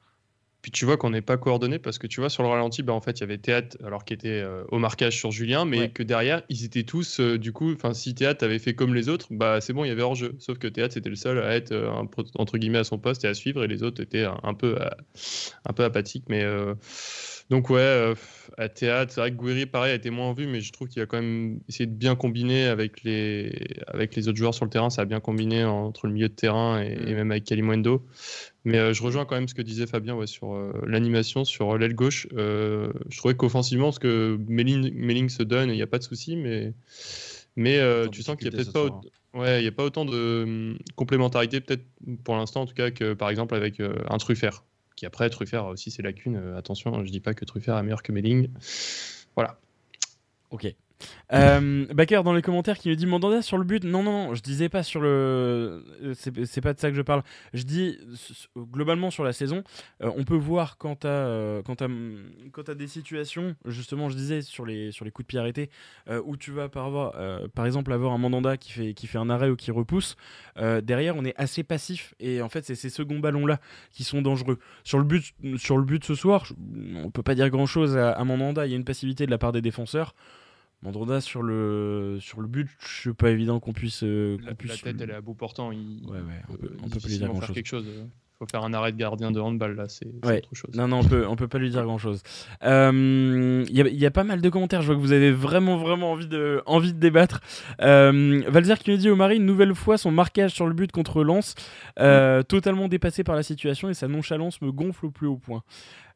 Puis 0.64 0.70
tu 0.70 0.86
vois 0.86 0.96
qu'on 0.96 1.10
n'est 1.10 1.20
pas 1.20 1.36
coordonné 1.36 1.78
parce 1.78 1.98
que 1.98 2.06
tu 2.06 2.20
vois 2.20 2.30
sur 2.30 2.42
le 2.42 2.48
ralenti, 2.48 2.82
bah, 2.82 2.94
en 2.94 3.00
fait 3.02 3.18
il 3.18 3.20
y 3.20 3.24
avait 3.24 3.36
Théâtre 3.36 3.76
alors 3.84 4.06
qui 4.06 4.14
était 4.14 4.40
euh, 4.40 4.64
au 4.70 4.78
marquage 4.78 5.14
sur 5.14 5.30
Julien, 5.30 5.66
mais 5.66 5.78
Ouais. 5.78 5.88
que 5.90 6.02
derrière 6.02 6.40
ils 6.48 6.64
étaient 6.64 6.84
tous 6.84 7.20
euh, 7.20 7.36
du 7.38 7.52
coup, 7.52 7.70
enfin 7.74 7.92
si 7.92 8.14
Théâtre 8.14 8.42
avait 8.46 8.58
fait 8.58 8.72
comme 8.74 8.94
les 8.94 9.10
autres, 9.10 9.26
bah 9.30 9.60
c'est 9.60 9.74
bon 9.74 9.84
il 9.84 9.88
y 9.88 9.90
avait 9.90 10.00
hors 10.00 10.14
jeu. 10.14 10.34
Sauf 10.38 10.56
que 10.56 10.66
Théâtre 10.66 10.94
c'était 10.94 11.10
le 11.10 11.16
seul 11.16 11.38
à 11.38 11.54
être 11.54 11.72
euh, 11.72 11.90
un 11.90 12.08
entre 12.36 12.56
guillemets 12.56 12.78
à 12.78 12.84
son 12.84 12.96
poste 12.98 13.26
et 13.26 13.28
à 13.28 13.34
suivre 13.34 13.62
et 13.62 13.66
les 13.68 13.82
autres 13.82 14.02
étaient 14.02 14.24
un, 14.24 14.40
un 14.42 14.54
peu 14.54 14.76
euh, 14.80 14.88
un 15.66 15.74
peu 15.74 15.84
apathiques. 15.84 16.24
Mais 16.30 16.42
euh, 16.44 16.74
donc 17.50 17.70
ouais, 17.70 17.80
euh, 17.80 18.14
à 18.56 18.68
Théâtre 18.68 19.12
c'est 19.12 19.20
vrai 19.20 19.30
que 19.30 19.36
Gouiri 19.36 19.66
pareil 19.66 19.92
a 19.92 19.94
été 19.94 20.10
moins 20.10 20.32
vu, 20.32 20.46
mais 20.46 20.60
je 20.60 20.72
trouve 20.72 20.88
qu'il 20.88 21.02
a 21.02 21.06
quand 21.06 21.20
même 21.20 21.60
essayé 21.68 21.86
de 21.86 21.92
bien 21.94 22.16
combiner 22.16 22.64
avec 22.66 23.02
les 23.02 23.52
avec 23.86 24.16
les 24.16 24.28
autres 24.28 24.38
joueurs 24.38 24.54
sur 24.54 24.64
le 24.64 24.70
terrain, 24.70 24.90
ça 24.90 25.02
a 25.02 25.04
bien 25.04 25.20
combiné 25.20 25.64
entre 25.64 26.06
le 26.06 26.12
milieu 26.14 26.28
de 26.28 26.34
terrain 26.34 26.82
et, 26.82 26.92
et 26.92 27.14
même 27.14 27.30
avec 27.30 27.44
Kalimundo. 27.44 28.06
Mais 28.64 28.78
euh, 28.78 28.92
je 28.94 29.02
rejoins 29.02 29.26
quand 29.26 29.34
même 29.34 29.48
ce 29.48 29.54
que 29.54 29.62
disait 29.62 29.86
Fabien 29.86 30.14
ouais, 30.14 30.26
sur 30.26 30.54
euh, 30.54 30.72
l'animation, 30.86 31.44
sur 31.44 31.76
l'aile 31.78 31.94
gauche. 31.94 32.26
Je 32.32 33.16
trouvais 33.18 33.36
qu'offensivement, 33.36 33.92
ce 33.92 34.00
que 34.00 34.38
Melling, 34.48 35.28
se 35.28 35.42
donne, 35.42 35.70
il 35.70 35.76
n'y 35.76 35.82
a 35.82 35.86
pas 35.86 35.98
de 35.98 36.04
souci, 36.04 36.36
mais, 36.36 36.72
mais 37.56 37.80
En 37.82 38.08
tu 38.08 38.22
sens 38.22 38.36
qu'il 38.36 38.48
n'y 38.50 38.54
a 38.54 38.56
peut-être 38.56 38.72
pas, 38.72 38.84
au- 38.84 39.38
ouais, 39.38 39.60
il 39.60 39.64
y 39.64 39.68
a 39.68 39.72
pas 39.72 39.84
autant 39.84 40.04
de 40.04 40.42
hum, 40.44 40.78
complémentarité, 40.96 41.60
peut-être 41.60 41.84
pour 42.24 42.36
l'instant 42.36 42.62
en 42.62 42.66
tout 42.66 42.74
cas, 42.74 42.90
que 42.90 43.12
par 43.14 43.30
exemple 43.30 43.54
avec 43.54 43.80
un 43.80 44.18
Truffert. 44.18 44.64
Qui 44.96 45.06
après, 45.06 45.28
Truffert 45.30 45.64
a 45.64 45.70
aussi 45.70 45.90
ses 45.90 46.02
lacunes. 46.02 46.36
Euh, 46.36 46.56
attention, 46.56 47.04
je 47.04 47.10
dis 47.10 47.20
pas 47.20 47.34
que 47.34 47.44
Truffert 47.44 47.76
est 47.78 47.82
meilleur 47.82 48.02
que 48.02 48.12
Melling. 48.12 48.50
Voilà. 49.34 49.58
Ok. 50.50 50.74
Euh, 51.32 51.86
Baker 51.92 52.22
dans 52.24 52.32
les 52.32 52.42
commentaires 52.42 52.78
qui 52.78 52.88
me 52.88 52.96
dit 52.96 53.06
Mandanda 53.06 53.42
sur 53.42 53.58
le 53.58 53.64
but. 53.64 53.84
Non, 53.84 54.02
non, 54.02 54.34
je 54.34 54.42
disais 54.42 54.68
pas 54.68 54.82
sur 54.82 55.00
le. 55.00 55.84
euh, 56.02 56.14
C'est 56.14 56.60
pas 56.60 56.74
de 56.74 56.78
ça 56.78 56.90
que 56.90 56.96
je 56.96 57.02
parle. 57.02 57.22
Je 57.52 57.64
dis 57.64 57.98
globalement 58.56 59.10
sur 59.10 59.24
la 59.24 59.32
saison, 59.32 59.64
euh, 60.02 60.10
on 60.16 60.24
peut 60.24 60.36
voir 60.36 60.76
quand 60.78 60.96
t'as 61.00 61.58
quand 61.64 62.70
des 62.70 62.86
situations, 62.86 63.56
justement, 63.66 64.08
je 64.08 64.16
disais 64.16 64.42
sur 64.42 64.64
les, 64.64 64.90
sur 64.92 65.04
les 65.04 65.10
coups 65.10 65.26
de 65.26 65.28
pied 65.28 65.38
arrêtés, 65.38 65.70
où 66.24 66.36
tu 66.36 66.50
vas 66.50 66.68
par, 66.68 67.12
par 67.54 67.66
exemple 67.66 67.92
avoir 67.92 68.12
un 68.12 68.18
Mandanda 68.18 68.56
qui 68.56 68.72
fait, 68.72 68.94
qui 68.94 69.06
fait 69.06 69.18
un 69.18 69.30
arrêt 69.30 69.50
ou 69.50 69.56
qui 69.56 69.70
repousse. 69.70 70.16
derrière, 70.82 71.16
on 71.16 71.24
est 71.24 71.34
assez 71.36 71.62
passif 71.62 72.14
et 72.20 72.42
en 72.42 72.48
fait, 72.48 72.64
c'est 72.64 72.74
ces 72.74 72.90
seconds 72.90 73.18
ballons-là 73.18 73.60
qui 73.92 74.04
sont 74.04 74.22
dangereux. 74.22 74.58
Sur 74.84 74.98
le 74.98 75.04
but, 75.04 75.34
sur 75.56 75.76
le 75.76 75.84
but 75.84 76.04
ce 76.04 76.14
soir, 76.14 76.46
on 77.02 77.10
peut 77.10 77.22
pas 77.22 77.34
dire 77.34 77.50
grand-chose 77.50 77.96
à, 77.96 78.12
à 78.12 78.24
Mandanda. 78.24 78.66
Il 78.66 78.70
y 78.70 78.74
a 78.74 78.76
une 78.76 78.84
passivité 78.84 79.26
de 79.26 79.30
la 79.30 79.38
part 79.38 79.52
des 79.52 79.62
défenseurs. 79.62 80.14
Mandanda 80.84 81.20
sur 81.20 81.42
le 81.42 82.18
sur 82.20 82.40
le 82.40 82.46
but, 82.46 82.68
je 82.78 83.00
suis 83.00 83.12
pas 83.14 83.30
évident 83.30 83.58
qu'on 83.58 83.72
puisse, 83.72 84.02
euh, 84.04 84.36
La, 84.44 84.54
puisse 84.54 84.70
la 84.84 84.92
tête, 84.92 85.00
elle 85.00 85.10
est 85.10 85.14
à 85.14 85.20
bout 85.22 85.34
portant. 85.34 85.72
Il, 85.72 86.02
Ouais, 86.06 86.18
ouais, 86.18 86.22
on 86.50 86.52
peut- 86.54 86.66
euh, 86.66 86.76
on 86.84 86.88
peut 86.88 87.00
pas 87.00 87.08
lui 87.08 87.16
dire 87.18 87.26
faire 87.26 87.28
grand-chose. 87.30 87.54
quelque 87.54 87.66
chose. 87.66 87.86
Il 87.88 88.36
faut 88.38 88.46
faire 88.50 88.64
un 88.64 88.74
arrêt 88.74 88.90
de 88.90 88.96
gardien 88.98 89.30
de 89.30 89.38
handball, 89.40 89.76
là, 89.76 89.84
c'est 89.88 90.08
Ouais. 90.24 90.38
autre 90.38 90.48
chose. 90.54 90.74
Non, 90.74 90.88
non, 90.88 90.98
on 90.98 91.04
peut, 91.04 91.24
on 91.26 91.36
peut 91.36 91.46
pas 91.46 91.58
lui 91.58 91.70
dire 91.70 91.84
grand 91.84 91.98
chose. 91.98 92.20
Il 92.62 93.66
y, 93.70 93.80
a- 93.80 93.88
y 93.88 94.06
a 94.06 94.10
pas 94.10 94.24
mal 94.24 94.40
de 94.40 94.48
commentaires. 94.50 94.82
Je 94.82 94.86
vois 94.88 94.96
que 94.96 95.00
vous 95.00 95.12
avez 95.12 95.30
vraiment, 95.30 95.76
vraiment 95.78 96.10
envie 96.12 96.26
de, 96.26 96.60
envie 96.66 96.92
de 96.92 96.98
débattre. 96.98 97.40
Euh, 97.80 98.42
Valzer 98.48 98.78
qui 98.80 98.90
nous 98.90 98.96
dit 98.96 99.08
au 99.08 99.16
Marie, 99.16 99.36
une 99.36 99.46
nouvelle 99.46 99.74
fois, 99.74 99.98
son 99.98 100.10
marquage 100.10 100.50
sur 100.52 100.66
le 100.66 100.74
but 100.74 100.90
contre 100.92 101.22
Lens, 101.22 101.54
euh, 102.00 102.42
totalement 102.42 102.88
dépassé 102.88 103.22
par 103.24 103.36
la 103.36 103.42
situation 103.44 103.88
et 103.88 103.94
sa 103.94 104.08
nonchalance 104.08 104.60
me 104.62 104.72
gonfle 104.72 105.06
au 105.06 105.10
plus 105.10 105.28
haut 105.28 105.36
point. 105.38 105.62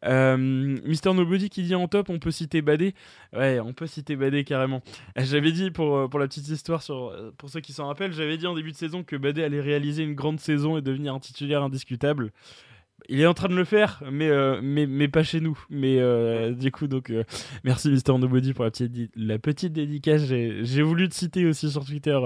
Euh, 0.04 0.36
Mister 0.36 1.12
Nobody 1.12 1.50
qui 1.50 1.62
dit 1.62 1.74
en 1.74 1.88
top, 1.88 2.10
on 2.10 2.18
peut 2.18 2.30
citer 2.30 2.62
Badé. 2.62 2.94
Ouais, 3.32 3.60
on 3.60 3.72
peut 3.72 3.86
citer 3.86 4.16
Badé 4.16 4.44
carrément. 4.44 4.82
J'avais 5.16 5.52
dit 5.52 5.70
pour, 5.70 5.96
euh, 5.96 6.08
pour 6.08 6.20
la 6.20 6.28
petite 6.28 6.48
histoire, 6.48 6.82
sur, 6.82 7.08
euh, 7.08 7.32
pour 7.36 7.50
ceux 7.50 7.60
qui 7.60 7.72
s'en 7.72 7.88
rappellent, 7.88 8.12
j'avais 8.12 8.36
dit 8.36 8.46
en 8.46 8.54
début 8.54 8.72
de 8.72 8.76
saison 8.76 9.02
que 9.02 9.16
Badé 9.16 9.42
allait 9.42 9.60
réaliser 9.60 10.02
une 10.02 10.14
grande 10.14 10.40
saison 10.40 10.76
et 10.78 10.82
devenir 10.82 11.14
un 11.14 11.20
titulaire 11.20 11.62
indiscutable. 11.62 12.32
Il 13.08 13.20
est 13.20 13.26
en 13.26 13.34
train 13.34 13.48
de 13.48 13.54
le 13.54 13.64
faire, 13.64 14.02
mais, 14.10 14.28
euh, 14.28 14.60
mais, 14.62 14.86
mais 14.86 15.08
pas 15.08 15.22
chez 15.22 15.40
nous. 15.40 15.58
Mais 15.70 15.98
euh, 15.98 16.52
du 16.52 16.70
coup, 16.70 16.88
donc, 16.88 17.10
euh, 17.10 17.24
merci 17.64 17.90
Mister 17.90 18.12
Nobody 18.18 18.52
pour 18.52 18.64
la 18.64 18.70
petite, 18.70 19.10
la 19.16 19.38
petite 19.38 19.72
dédicace. 19.72 20.24
J'ai 20.24 20.82
voulu 20.82 21.08
te 21.08 21.14
citer 21.14 21.46
aussi 21.46 21.70
sur 21.70 21.84
Twitter 21.84 22.18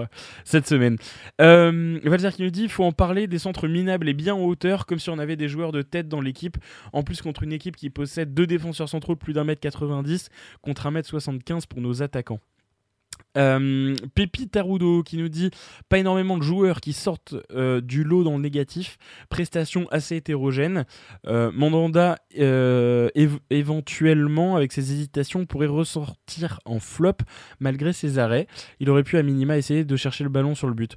cette 0.44 0.66
semaine. 0.66 0.96
Euh, 1.40 2.00
Valzer 2.04 2.32
qui 2.32 2.42
nous 2.42 2.50
dit 2.50 2.68
faut 2.68 2.84
en 2.84 2.92
parler 2.92 3.26
des 3.26 3.38
centres 3.38 3.68
minables 3.68 4.08
et 4.08 4.14
bien 4.14 4.34
en 4.34 4.42
hauteur, 4.42 4.86
comme 4.86 4.98
si 4.98 5.10
on 5.10 5.18
avait 5.18 5.36
des 5.36 5.48
joueurs 5.48 5.72
de 5.72 5.82
tête 5.82 6.08
dans 6.08 6.20
l'équipe. 6.20 6.56
En 6.92 7.02
plus, 7.02 7.22
contre 7.22 7.44
une 7.44 7.52
équipe 7.52 7.76
qui 7.76 7.90
possède 7.90 8.34
deux 8.34 8.46
défenseurs 8.46 8.88
centraux 8.88 9.14
de 9.14 9.20
plus 9.20 9.34
d'un 9.34 9.44
mètre 9.44 9.60
90 9.60 10.30
contre 10.62 10.86
un 10.86 10.90
mètre 10.90 11.08
75 11.08 11.66
pour 11.66 11.80
nos 11.80 12.02
attaquants. 12.02 12.40
Euh, 13.38 13.94
Pépi 14.14 14.48
qui 15.04 15.16
nous 15.16 15.28
dit 15.28 15.50
pas 15.88 15.98
énormément 15.98 16.36
de 16.36 16.42
joueurs 16.42 16.80
qui 16.80 16.92
sortent 16.92 17.34
euh, 17.52 17.80
du 17.80 18.04
lot 18.04 18.24
dans 18.24 18.36
le 18.36 18.42
négatif, 18.42 18.98
prestation 19.30 19.86
assez 19.90 20.16
hétérogène. 20.16 20.84
Euh, 21.26 21.50
Mandanda 21.52 22.18
euh, 22.38 23.08
év- 23.14 23.38
éventuellement 23.50 24.56
avec 24.56 24.72
ses 24.72 24.92
hésitations 24.92 25.46
pourrait 25.46 25.66
ressortir 25.66 26.60
en 26.64 26.78
flop 26.78 27.12
malgré 27.60 27.92
ses 27.92 28.18
arrêts. 28.18 28.46
Il 28.80 28.90
aurait 28.90 29.02
pu 29.02 29.16
à 29.16 29.22
minima 29.22 29.56
essayer 29.56 29.84
de 29.84 29.96
chercher 29.96 30.24
le 30.24 30.30
ballon 30.30 30.54
sur 30.54 30.68
le 30.68 30.74
but. 30.74 30.96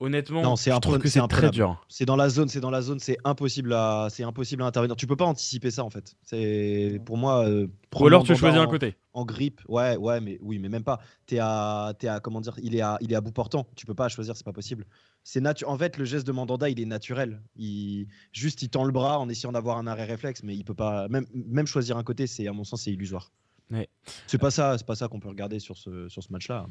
Honnêtement, 0.00 0.42
Non, 0.42 0.56
je 0.56 0.80
trouve 0.80 0.98
que 0.98 1.08
c'est 1.08 1.20
très 1.28 1.50
dur. 1.50 1.84
C'est 1.88 2.04
dans 2.04 2.16
la 2.16 2.28
zone, 2.28 2.48
c'est 2.48 2.60
dans 2.60 2.70
la 2.70 2.82
zone, 2.82 2.98
c'est 2.98 3.16
impossible 3.24 3.72
à, 3.72 4.08
c'est 4.10 4.24
impossible 4.24 4.62
à 4.62 4.66
intervenir. 4.66 4.96
Tu 4.96 5.06
peux 5.06 5.14
pas 5.16 5.24
anticiper 5.24 5.70
ça 5.70 5.84
en 5.84 5.88
fait. 5.90 6.16
C'est 6.22 7.00
pour 7.06 7.16
moi. 7.16 7.46
euh, 7.48 7.68
Ou 8.00 8.06
alors 8.08 8.24
tu 8.24 8.34
choisis 8.36 8.58
un 8.60 8.66
côté. 8.66 8.96
en 9.14 9.24
grippe, 9.24 9.60
ouais, 9.68 9.96
ouais, 9.96 10.20
mais 10.20 10.38
oui, 10.42 10.58
mais 10.58 10.68
même 10.68 10.82
pas. 10.82 10.98
T'es 11.26 11.38
à, 11.40 11.94
t'es 11.98 12.08
à, 12.08 12.18
comment 12.18 12.40
dire, 12.40 12.54
il 12.60 12.74
est 12.74 12.80
à, 12.80 12.98
il 13.00 13.12
est 13.12 13.16
à 13.16 13.20
bout 13.20 13.30
portant. 13.30 13.66
Tu 13.76 13.86
peux 13.86 13.94
pas 13.94 14.08
choisir, 14.08 14.36
c'est 14.36 14.44
pas 14.44 14.52
possible. 14.52 14.84
C'est 15.22 15.40
natu- 15.40 15.64
En 15.64 15.78
fait, 15.78 15.96
le 15.96 16.04
geste 16.04 16.26
de 16.26 16.32
Mandanda, 16.32 16.68
il 16.68 16.80
est 16.80 16.86
naturel. 16.86 17.40
Il 17.56 18.08
juste, 18.32 18.62
il 18.62 18.68
tend 18.70 18.84
le 18.84 18.92
bras 18.92 19.20
en 19.20 19.28
essayant 19.28 19.52
d'avoir 19.52 19.78
un 19.78 19.86
arrêt 19.86 20.04
réflexe, 20.06 20.42
mais 20.42 20.56
il 20.56 20.64
peut 20.64 20.74
pas. 20.74 21.06
Même, 21.08 21.24
même 21.32 21.66
choisir 21.68 21.96
un 21.96 22.02
côté, 22.02 22.26
c'est 22.26 22.48
à 22.48 22.52
mon 22.52 22.64
sens, 22.64 22.82
c'est 22.82 22.92
illusoire. 22.92 23.30
Ouais. 23.70 23.88
C'est 24.26 24.36
pas 24.38 24.50
ça, 24.50 24.76
c'est 24.76 24.86
pas 24.86 24.96
ça 24.96 25.08
qu'on 25.08 25.20
peut 25.20 25.28
regarder 25.28 25.58
sur 25.60 25.78
ce, 25.78 26.08
sur 26.08 26.22
ce 26.22 26.30
match-là. 26.32 26.66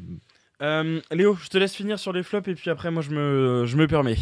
Euh, 0.62 1.02
Léo, 1.12 1.36
je 1.36 1.50
te 1.50 1.58
laisse 1.58 1.74
finir 1.74 2.00
sur 2.00 2.14
les 2.14 2.24
flops 2.24 2.48
et 2.48 2.56
puis 2.56 2.70
après 2.70 2.92
moi 2.92 3.02
je 3.02 3.10
me, 3.10 3.88
permets. 3.88 4.18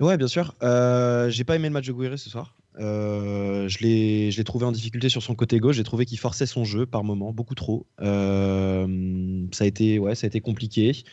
Ouais, 0.00 0.16
bien 0.16 0.28
sûr. 0.28 0.54
Euh, 0.62 1.28
j'ai 1.28 1.44
pas 1.44 1.56
aimé 1.56 1.68
le 1.68 1.72
match 1.72 1.86
de 1.86 1.92
Gouiri 1.92 2.18
ce 2.18 2.30
soir. 2.30 2.54
je 2.78 3.78
l'ai 3.80 4.44
trouvé 4.44 4.64
en 4.64 4.72
difficulté 4.72 5.08
sur 5.08 5.22
son 5.22 5.34
côté 5.34 5.58
gauche. 5.58 5.76
J'ai 5.76 5.84
trouvé 5.84 6.06
qu'il 6.06 6.18
forçait 6.18 6.46
son 6.46 6.64
jeu 6.64 6.86
par 6.86 7.04
moment, 7.04 7.32
beaucoup 7.32 7.54
trop. 7.54 7.86
ça, 8.00 8.04
a 8.06 9.66
été, 9.66 9.98
ouais, 9.98 10.14
ça 10.14 10.26
a 10.26 10.28
été 10.28 10.40
compliqué. 10.40 11.04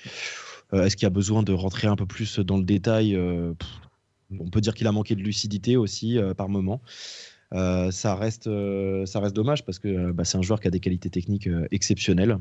Est-ce 0.73 0.95
qu'il 0.95 1.05
y 1.05 1.07
a 1.07 1.11
besoin 1.11 1.43
de 1.43 1.53
rentrer 1.53 1.87
un 1.87 1.95
peu 1.95 2.05
plus 2.05 2.39
dans 2.39 2.57
le 2.57 2.63
détail 2.63 3.17
On 4.39 4.49
peut 4.49 4.61
dire 4.61 4.73
qu'il 4.73 4.87
a 4.87 4.91
manqué 4.91 5.15
de 5.15 5.21
lucidité 5.21 5.77
aussi 5.77 6.17
par 6.37 6.47
moment. 6.47 6.81
ça, 7.51 8.15
reste, 8.15 8.49
ça 9.05 9.19
reste 9.19 9.35
dommage 9.35 9.65
parce 9.65 9.79
que 9.79 10.11
bah, 10.11 10.25
c'est 10.25 10.37
un 10.37 10.43
joueur 10.43 10.59
qui 10.59 10.67
a 10.67 10.71
des 10.71 10.79
qualités 10.79 11.09
techniques 11.09 11.49
exceptionnelles. 11.71 12.37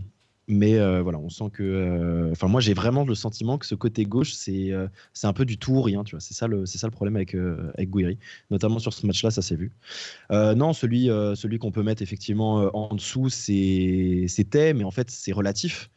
Mais 0.46 0.78
euh, 0.78 1.02
voilà, 1.02 1.18
on 1.18 1.30
sent 1.30 1.50
que. 1.52 1.62
Euh, 1.62 2.30
enfin, 2.33 2.48
moi, 2.48 2.61
j'ai 2.61 2.74
vraiment 2.74 3.04
le 3.04 3.14
sentiment 3.14 3.57
que 3.57 3.66
ce 3.66 3.74
côté 3.74 4.04
gauche, 4.04 4.35
c'est 4.35 4.72
euh, 4.72 4.88
c'est 5.14 5.26
un 5.26 5.33
peu 5.33 5.44
du 5.46 5.57
tout 5.57 5.72
ou 5.72 5.83
rien. 5.83 6.04
Tu 6.04 6.12
vois, 6.12 6.20
c'est 6.20 6.35
ça 6.35 6.46
le 6.46 6.66
ça 6.66 6.87
le 6.87 6.90
problème 6.90 7.16
avec 7.16 7.35
avec 7.35 7.90
Gouiri, 7.90 8.18
notamment 8.50 8.78
sur 8.78 8.92
ce 8.92 9.07
match-là, 9.07 9.30
ça 9.30 9.42
s'est 9.42 9.57
vu. 9.57 9.72
non, 10.30 10.72
celui 10.72 11.07
celui 11.35 11.59
qu'on 11.59 11.72
peut 11.72 11.83
mettre 11.83 12.02
effectivement 12.02 12.70
en 12.76 12.94
dessous, 12.94 13.30
c'est 13.30 14.26
c'était, 14.28 14.74
mais 14.74 14.85
en 14.85 14.90
fait, 14.90 15.11
c'est 15.11 15.33
relatif 15.33 15.90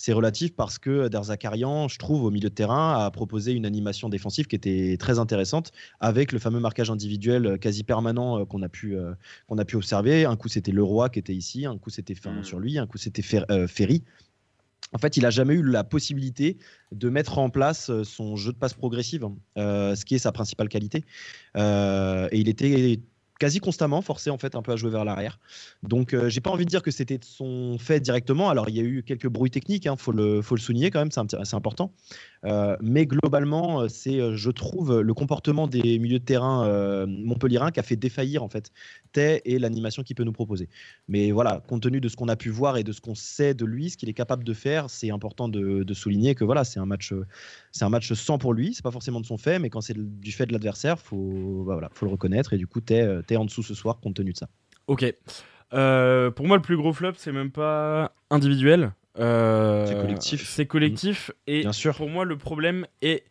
c'est 0.00 0.14
relatif 0.14 0.56
parce 0.56 0.78
que 0.78 1.08
Derzakarian, 1.08 1.86
je 1.86 1.98
trouve, 1.98 2.24
au 2.24 2.30
milieu 2.30 2.48
de 2.48 2.54
terrain, 2.54 3.04
a 3.04 3.10
proposé 3.10 3.52
une 3.52 3.66
animation 3.66 4.08
défensive 4.08 4.46
qui 4.46 4.56
était 4.56 4.96
très 4.98 5.18
intéressante 5.18 5.72
avec 6.00 6.32
le 6.32 6.38
fameux 6.38 6.58
marquage 6.58 6.90
individuel 6.90 7.44
euh, 7.44 7.56
quasi 7.58 7.84
permanent 7.84 8.38
euh, 8.38 8.44
qu'on 8.46 8.62
a, 8.62 8.70
pu, 8.70 8.96
euh, 8.96 9.12
qu'on 9.46 9.58
a 9.58 9.64
pu 9.66 9.76
observer. 9.76 10.24
Un 10.24 10.36
coup, 10.36 10.48
c'était 10.48 10.72
Leroy 10.72 11.10
qui 11.10 11.18
était 11.18 11.34
ici, 11.34 11.66
un 11.66 11.76
coup, 11.76 11.90
c'était 11.90 12.14
mmh. 12.14 12.44
sur 12.44 12.58
lui, 12.60 12.78
un 12.78 12.86
coup, 12.86 12.96
c'était 12.96 13.20
Ferry. 13.20 14.02
En 14.94 14.98
fait, 14.98 15.18
il 15.18 15.22
n'a 15.24 15.30
jamais 15.30 15.52
eu 15.52 15.62
la 15.62 15.84
possibilité 15.84 16.56
de 16.92 17.10
mettre 17.10 17.36
en 17.36 17.50
place 17.50 17.90
son 18.02 18.36
jeu 18.36 18.52
de 18.52 18.56
passe 18.56 18.72
progressive, 18.72 19.28
ce 19.56 20.04
qui 20.06 20.14
est 20.14 20.18
sa 20.18 20.32
principale 20.32 20.70
qualité. 20.70 21.04
et 21.54 22.28
il 22.32 22.48
était 22.48 23.00
quasi 23.40 23.58
constamment 23.58 24.02
forcé 24.02 24.30
en 24.30 24.38
fait 24.38 24.54
un 24.54 24.62
peu 24.62 24.70
à 24.70 24.76
jouer 24.76 24.90
vers 24.90 25.04
l'arrière. 25.04 25.40
Donc 25.82 26.14
euh, 26.14 26.28
j'ai 26.28 26.40
pas 26.40 26.50
envie 26.50 26.66
de 26.66 26.70
dire 26.70 26.82
que 26.82 26.92
c'était 26.92 27.18
son 27.22 27.78
fait 27.78 27.98
directement. 27.98 28.50
Alors 28.50 28.68
il 28.68 28.76
y 28.76 28.80
a 28.80 28.84
eu 28.84 29.02
quelques 29.02 29.28
bruits 29.28 29.50
techniques, 29.50 29.88
hein, 29.88 29.96
faut, 29.96 30.12
le, 30.12 30.42
faut 30.42 30.54
le 30.54 30.60
souligner 30.60 30.90
quand 30.90 31.00
même, 31.00 31.10
c'est 31.10 31.54
important. 31.54 31.92
Euh, 32.46 32.76
mais 32.80 33.06
globalement, 33.06 33.82
euh, 33.82 33.88
c'est, 33.88 34.36
je 34.36 34.50
trouve, 34.50 35.00
le 35.00 35.14
comportement 35.14 35.66
des 35.66 35.98
milieux 35.98 36.18
de 36.18 36.24
terrain 36.24 36.66
euh, 36.66 37.06
montpellierins 37.06 37.70
qui 37.70 37.80
a 37.80 37.82
fait 37.82 37.96
défaillir 37.96 38.42
en 38.42 38.48
fait 38.48 38.70
Tay 39.12 39.42
et 39.44 39.58
l'animation 39.58 40.02
qu'il 40.02 40.16
peut 40.16 40.24
nous 40.24 40.32
proposer. 40.32 40.68
Mais 41.08 41.32
voilà, 41.32 41.62
compte 41.68 41.82
tenu 41.82 42.00
de 42.00 42.08
ce 42.08 42.16
qu'on 42.16 42.28
a 42.28 42.36
pu 42.36 42.48
voir 42.48 42.76
et 42.76 42.84
de 42.84 42.92
ce 42.92 43.00
qu'on 43.00 43.14
sait 43.14 43.54
de 43.54 43.64
lui, 43.64 43.90
ce 43.90 43.96
qu'il 43.96 44.08
est 44.08 44.14
capable 44.14 44.44
de 44.44 44.54
faire, 44.54 44.88
c'est 44.88 45.10
important 45.10 45.48
de, 45.48 45.84
souligner 45.92 46.36
que 46.36 46.44
voilà, 46.44 46.64
c'est 46.64 46.78
un 46.78 46.86
match, 46.86 47.12
c'est 47.72 47.84
un 47.84 47.88
match 47.88 48.12
sans 48.12 48.38
pour 48.38 48.54
lui. 48.54 48.74
C'est 48.74 48.82
pas 48.82 48.92
forcément 48.92 49.20
de 49.20 49.26
son 49.26 49.36
fait, 49.36 49.58
mais 49.58 49.68
quand 49.68 49.80
c'est 49.80 49.96
du 49.98 50.32
fait 50.32 50.46
de 50.46 50.52
l'adversaire, 50.52 50.98
faut, 51.00 51.64
bah 51.66 51.74
voilà, 51.74 51.90
faut 51.92 52.06
le 52.06 52.12
reconnaître. 52.12 52.52
Et 52.52 52.58
du 52.58 52.66
coup, 52.66 52.80
Tay, 52.80 53.29
en 53.36 53.44
dessous 53.44 53.62
ce 53.62 53.74
soir 53.74 54.00
compte 54.00 54.14
tenu 54.14 54.32
de 54.32 54.38
ça. 54.38 54.48
Ok. 54.86 55.04
pour 55.70 56.46
moi, 56.46 56.56
le 56.56 56.62
plus 56.62 56.76
gros 56.76 56.92
flop, 56.92 57.12
c'est 57.16 57.32
même 57.32 57.50
pas 57.50 58.14
individuel. 58.30 58.92
Euh, 59.18 59.86
c'est 59.86 59.94
collectif. 59.94 60.48
C'est 60.48 60.66
collectif. 60.66 61.30
Et 61.46 61.60
Bien 61.60 61.72
sûr. 61.72 61.96
pour 61.96 62.08
moi, 62.08 62.24
le 62.24 62.36
problème 62.36 62.86
est 63.02 63.24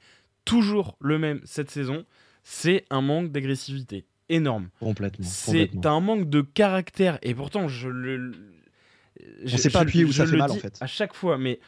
toujours 0.46 0.98
le 1.00 1.18
même 1.20 1.42
cette 1.46 1.72
saison. 1.72 2.06
C'est 2.44 2.86
un 2.90 3.02
manque 3.02 3.32
d'agressivité 3.32 4.06
énorme. 4.30 4.70
Complètement. 4.80 5.26
C'est 5.26 5.86
un 5.86 6.00
manque 6.00 6.30
de 6.30 6.42
caractère. 6.42 7.20
Et 7.22 7.34
pourtant, 7.34 7.68
je 7.68 7.90
le. 7.90 8.32
Je, 9.44 9.56
On 9.56 9.58
sait 9.58 9.70
pas 9.70 9.82
appuyer 9.82 10.06
où 10.06 10.14
ça 10.14 10.26
fait 10.26 10.38
mal 10.38 10.52
en 10.52 10.56
fait. 10.56 10.78
À 10.80 10.88
chaque 10.88 11.14
fois, 11.14 11.38
mais 11.38 11.60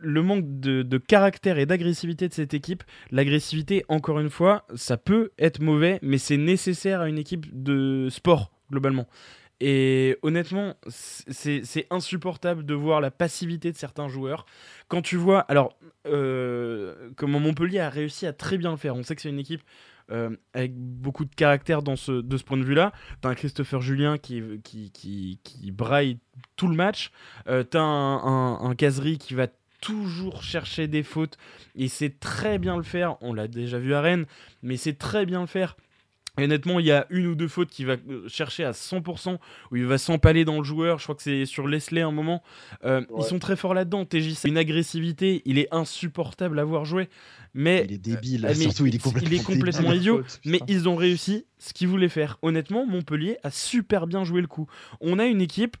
le 0.00 0.22
manque 0.22 0.60
de, 0.60 0.82
de 0.82 0.98
caractère 0.98 1.58
et 1.58 1.66
d'agressivité 1.66 2.28
de 2.28 2.34
cette 2.34 2.54
équipe, 2.54 2.82
l'agressivité, 3.10 3.84
encore 3.88 4.20
une 4.20 4.30
fois, 4.30 4.66
ça 4.74 4.96
peut 4.96 5.30
être 5.38 5.60
mauvais, 5.60 5.98
mais 6.02 6.18
c'est 6.18 6.36
nécessaire 6.36 7.00
à 7.00 7.08
une 7.08 7.18
équipe 7.18 7.46
de 7.52 8.08
sport 8.10 8.50
globalement. 8.70 9.06
Et 9.60 10.18
honnêtement, 10.22 10.74
c'est 10.88 11.86
insupportable 11.90 12.66
de 12.66 12.74
voir 12.74 13.00
la 13.00 13.10
passivité 13.10 13.70
de 13.70 13.76
certains 13.76 14.08
joueurs. 14.08 14.46
Quand 14.88 15.00
tu 15.00 15.16
vois, 15.16 15.40
alors, 15.40 15.78
euh, 16.06 17.10
comment 17.16 17.40
Montpellier 17.40 17.78
a 17.78 17.88
réussi 17.88 18.26
à 18.26 18.32
très 18.32 18.58
bien 18.58 18.72
le 18.72 18.76
faire. 18.76 18.96
On 18.96 19.02
sait 19.02 19.14
que 19.14 19.22
c'est 19.22 19.30
une 19.30 19.38
équipe 19.38 19.62
euh, 20.10 20.36
avec 20.52 20.74
beaucoup 20.76 21.24
de 21.24 21.34
caractère 21.34 21.82
dans 21.82 21.96
ce, 21.96 22.12
de 22.12 22.36
ce 22.36 22.44
point 22.44 22.58
de 22.58 22.64
vue-là. 22.64 22.92
T'as 23.20 23.30
un 23.30 23.34
Christopher 23.34 23.80
Julien 23.80 24.18
qui, 24.18 24.42
qui, 24.64 24.90
qui, 24.90 25.38
qui 25.44 25.70
braille 25.70 26.18
tout 26.56 26.68
le 26.68 26.74
match. 26.74 27.10
Euh, 27.48 27.62
T'as 27.62 27.80
un, 27.80 28.70
un, 28.70 28.74
qui 28.74 29.34
va 29.34 29.46
toujours 29.84 30.42
chercher 30.42 30.88
des 30.88 31.02
fautes. 31.02 31.36
Et 31.76 31.88
c'est 31.88 32.18
très 32.18 32.58
bien 32.58 32.76
le 32.76 32.82
faire. 32.82 33.16
On 33.20 33.32
l'a 33.34 33.48
déjà 33.48 33.78
vu 33.78 33.94
à 33.94 34.00
Rennes, 34.00 34.26
mais 34.62 34.76
c'est 34.76 34.98
très 34.98 35.26
bien 35.26 35.42
le 35.42 35.46
faire 35.46 35.76
honnêtement, 36.38 36.80
il 36.80 36.86
y 36.86 36.92
a 36.92 37.06
une 37.10 37.26
ou 37.26 37.34
deux 37.34 37.48
fautes 37.48 37.70
qu'il 37.70 37.86
va 37.86 37.96
euh, 38.08 38.28
chercher 38.28 38.64
à 38.64 38.72
100%, 38.72 39.38
où 39.70 39.76
il 39.76 39.86
va 39.86 39.98
s'empaler 39.98 40.44
dans 40.44 40.58
le 40.58 40.64
joueur. 40.64 40.98
Je 40.98 41.04
crois 41.04 41.14
que 41.14 41.22
c'est 41.22 41.46
sur 41.46 41.68
Leslie 41.68 42.00
un 42.00 42.10
moment. 42.10 42.42
Euh, 42.84 43.02
ils 43.16 43.24
sont 43.24 43.38
très 43.38 43.56
forts 43.56 43.74
là-dedans. 43.74 44.04
TJ, 44.04 44.34
c'est 44.34 44.48
une 44.48 44.58
agressivité. 44.58 45.42
Il 45.44 45.58
est 45.58 45.68
insupportable 45.72 46.58
à 46.58 46.64
voir 46.64 46.84
jouer. 46.84 47.08
Mais, 47.54 47.84
il 47.88 47.94
est 47.94 47.98
débile, 47.98 48.46
euh, 48.46 48.54
surtout 48.54 48.86
il 48.86 48.96
est 48.96 48.98
complètement, 48.98 49.30
il 49.30 49.40
est 49.40 49.44
complètement 49.44 49.92
idiot. 49.92 50.22
mais 50.44 50.58
ils 50.66 50.88
ont 50.88 50.96
réussi 50.96 51.46
ce 51.58 51.72
qu'ils 51.72 51.86
voulaient 51.86 52.08
faire. 52.08 52.36
Honnêtement, 52.42 52.84
Montpellier 52.84 53.36
a 53.44 53.50
super 53.50 54.08
bien 54.08 54.24
joué 54.24 54.40
le 54.40 54.48
coup. 54.48 54.66
On 55.00 55.20
a 55.20 55.26
une 55.26 55.40
équipe, 55.40 55.76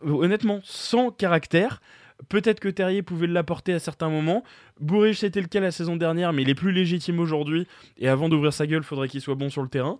honnêtement, 0.00 0.60
sans 0.64 1.10
caractère. 1.10 1.82
Peut-être 2.28 2.58
que 2.58 2.68
Terrier 2.68 3.02
pouvait 3.02 3.28
l'apporter 3.28 3.72
à 3.72 3.78
certains 3.78 4.08
moments. 4.08 4.42
Bourrich, 4.80 5.18
c'était 5.18 5.40
le 5.40 5.46
cas 5.46 5.60
la 5.60 5.70
saison 5.70 5.96
dernière, 5.96 6.32
mais 6.32 6.42
il 6.42 6.48
est 6.50 6.54
plus 6.54 6.72
légitime 6.72 7.20
aujourd'hui. 7.20 7.66
Et 7.96 8.08
avant 8.08 8.28
d'ouvrir 8.28 8.52
sa 8.52 8.66
gueule, 8.66 8.82
il 8.82 8.86
faudrait 8.86 9.08
qu'il 9.08 9.20
soit 9.20 9.36
bon 9.36 9.50
sur 9.50 9.62
le 9.62 9.68
terrain. 9.68 9.98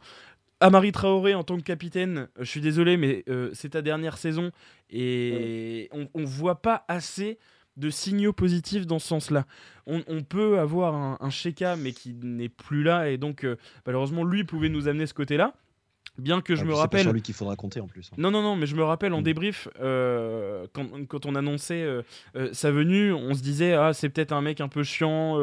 Amari 0.61 0.91
Traoré 0.91 1.35
en 1.35 1.45
tant 1.45 1.57
que 1.57 1.63
capitaine, 1.63 2.19
euh, 2.19 2.27
je 2.41 2.51
suis 2.51 2.61
désolé, 2.61 2.97
mais 2.97 3.25
euh, 3.29 3.51
c'est 3.53 3.71
ta 3.71 3.83
dernière 3.83 4.19
saison 4.19 4.51
et 4.91 5.89
on, 5.93 6.21
ne 6.21 6.27
voit 6.27 6.63
pas 6.63 6.85
assez 6.89 7.39
de 7.77 7.91
signaux 7.91 8.33
positifs 8.33 8.87
dans 8.87 8.99
ce 8.99 9.07
sens-là. 9.07 9.47
On, 9.87 10.23
peut 10.23 10.59
avoir 10.59 10.95
un, 10.95 11.19
un 11.21 11.77
mais 11.77 11.93
qui 11.93 12.13
n'est 12.15 12.49
plus 12.49 12.83
là 12.83 13.09
et 13.09 13.17
donc 13.17 13.45
euh, 13.45 13.57
malheureusement 13.87 14.25
lui 14.25 14.45
pouvait 14.45 14.69
nous 14.69 14.89
amener 14.89 15.07
ce 15.07 15.15
côté-là. 15.15 15.55
Bien 16.19 16.41
que 16.41 16.57
je 16.57 16.65
me 16.65 16.75
rappelle. 16.75 17.01
C'est 17.01 17.05
sur 17.05 17.13
lui 17.13 17.23
qu'il 17.23 17.35
faudra 17.35 17.55
compter 17.55 17.81
en 17.81 17.87
plus. 17.87 18.11
Hein. 18.13 18.17
Non, 18.19 18.33
non, 18.33 18.43
non, 18.43 18.57
mais 18.57 18.67
je 18.67 18.75
me 18.75 18.83
rappelle 18.83 19.13
en 19.13 19.21
mm. 19.21 19.25
débrief, 19.25 19.69
euh, 19.81 20.67
quand, 20.73 20.87
quand, 21.07 21.27
on 21.27 21.37
annonçait 21.37 21.83
euh, 21.83 22.03
euh, 22.35 22.49
sa 22.53 22.73
venue, 22.73 23.13
on 23.13 23.35
se 23.35 23.41
disait, 23.41 23.75
ah, 23.75 23.93
c'est 23.93 24.09
peut-être 24.09 24.33
un 24.33 24.41
mec 24.41 24.61
un 24.61 24.67
peu 24.69 24.83
chiant, 24.83 25.37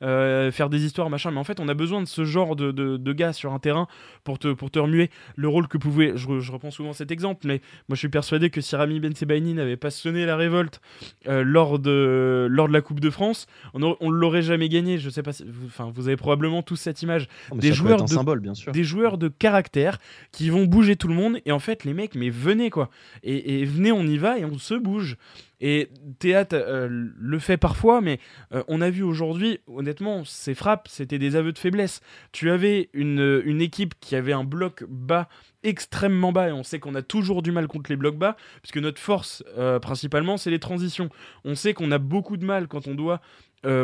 faire 0.00 0.70
des 0.70 0.84
histoires, 0.84 1.10
machin. 1.10 1.30
Mais 1.30 1.38
en 1.38 1.44
fait, 1.44 1.60
on 1.60 1.68
a 1.68 1.74
besoin 1.74 2.00
de 2.00 2.06
ce 2.06 2.24
genre 2.24 2.56
de, 2.56 2.72
de, 2.72 3.12
gars 3.12 3.34
sur 3.34 3.52
un 3.52 3.58
terrain 3.58 3.88
pour 4.24 4.38
te, 4.38 4.52
pour 4.52 4.70
te 4.70 4.78
remuer. 4.78 5.10
Le 5.36 5.48
rôle 5.48 5.68
que 5.68 5.76
pouvait. 5.76 6.12
Je, 6.16 6.40
je, 6.40 6.52
reprends 6.52 6.70
souvent 6.70 6.94
cet 6.94 7.10
exemple, 7.10 7.46
mais 7.46 7.60
moi, 7.88 7.94
je 7.94 7.96
suis 7.96 8.08
persuadé 8.08 8.48
que 8.48 8.62
si 8.62 8.74
Rami 8.74 9.00
Ben 9.00 9.14
Sebaini 9.14 9.52
n'avait 9.52 9.76
pas 9.76 9.90
sonné 9.90 10.24
la 10.24 10.36
révolte 10.36 10.80
lors, 11.26 11.78
de, 11.78 12.46
lors 12.50 12.68
de 12.68 12.72
la 12.72 12.80
Coupe 12.80 13.00
de 13.00 13.10
France, 13.10 13.46
on 13.74 13.80
ne 13.80 14.10
l'aurait 14.10 14.42
jamais 14.42 14.70
gagné. 14.70 14.96
Je 14.96 15.10
sais 15.10 15.22
pas 15.22 15.34
si. 15.34 15.44
Enfin, 15.66 15.92
vous, 15.94 16.08
avez 16.08 16.16
probablement 16.16 16.62
tous 16.62 16.76
cette 16.76 17.02
image. 17.02 17.28
des, 17.54 17.72
joueurs 17.72 18.02
de, 18.04 18.08
symbole, 18.08 18.40
bien 18.40 18.54
sûr. 18.54 18.72
des 18.72 18.84
joueurs 18.84 19.18
de 19.18 19.28
caractère 19.28 19.98
qui 20.30 20.50
vont 20.50 20.64
bouger 20.64 20.96
tout 20.96 21.08
le 21.08 21.14
monde. 21.14 21.38
Et 21.44 21.52
en 21.52 21.58
fait, 21.58 21.84
les 21.84 21.94
mecs, 21.94 22.14
mais 22.14 22.30
venez 22.30 22.70
quoi. 22.70 22.90
Et, 23.22 23.64
venez, 23.64 23.92
on 23.92 24.02
y 24.02 24.18
va 24.18 24.38
et 24.38 24.44
on 24.44 24.58
se 24.58 24.74
bouge. 24.74 25.16
Et 25.60 25.90
Théâtre 26.18 26.56
euh, 26.58 26.88
le 26.90 27.38
fait 27.38 27.56
parfois, 27.56 28.00
mais 28.00 28.18
euh, 28.52 28.64
on 28.66 28.80
a 28.80 28.90
vu 28.90 29.04
aujourd'hui, 29.04 29.60
honnêtement, 29.68 30.24
ces 30.24 30.54
frappes, 30.54 30.88
c'était 30.88 31.20
des 31.20 31.36
aveux 31.36 31.52
de 31.52 31.58
faiblesse. 31.58 32.00
Tu 32.32 32.50
avais 32.50 32.90
une, 32.92 33.40
une, 33.44 33.60
équipe 33.60 33.94
qui 34.00 34.16
avait 34.16 34.32
un 34.32 34.42
bloc 34.42 34.84
bas 34.88 35.28
extrêmement 35.62 36.32
bas, 36.32 36.48
et 36.48 36.52
on 36.52 36.64
sait 36.64 36.80
qu'on 36.80 36.96
a 36.96 37.02
toujours 37.02 37.42
du 37.42 37.52
mal 37.52 37.68
contre 37.68 37.90
les 37.90 37.96
blocs 37.96 38.18
bas, 38.18 38.36
puisque 38.60 38.78
notre 38.78 39.00
force, 39.00 39.44
euh, 39.56 39.78
principalement, 39.78 40.36
c'est 40.36 40.50
les 40.50 40.58
transitions. 40.58 41.10
On 41.44 41.54
sait 41.54 41.74
qu'on 41.74 41.92
a 41.92 41.98
beaucoup 41.98 42.36
de 42.36 42.44
mal 42.44 42.66
quand 42.66 42.88
on 42.88 42.94
doit 42.94 43.20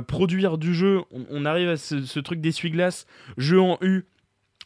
produire 0.09 0.59
du 0.59 0.74
jeu. 0.74 1.03
On, 1.12 1.44
arrive 1.44 1.68
à 1.68 1.77
ce, 1.77 2.05
ce 2.05 2.18
truc 2.18 2.40
d'essuie-glace, 2.40 3.07
jeu 3.37 3.61
en 3.61 3.79
U, 3.81 4.07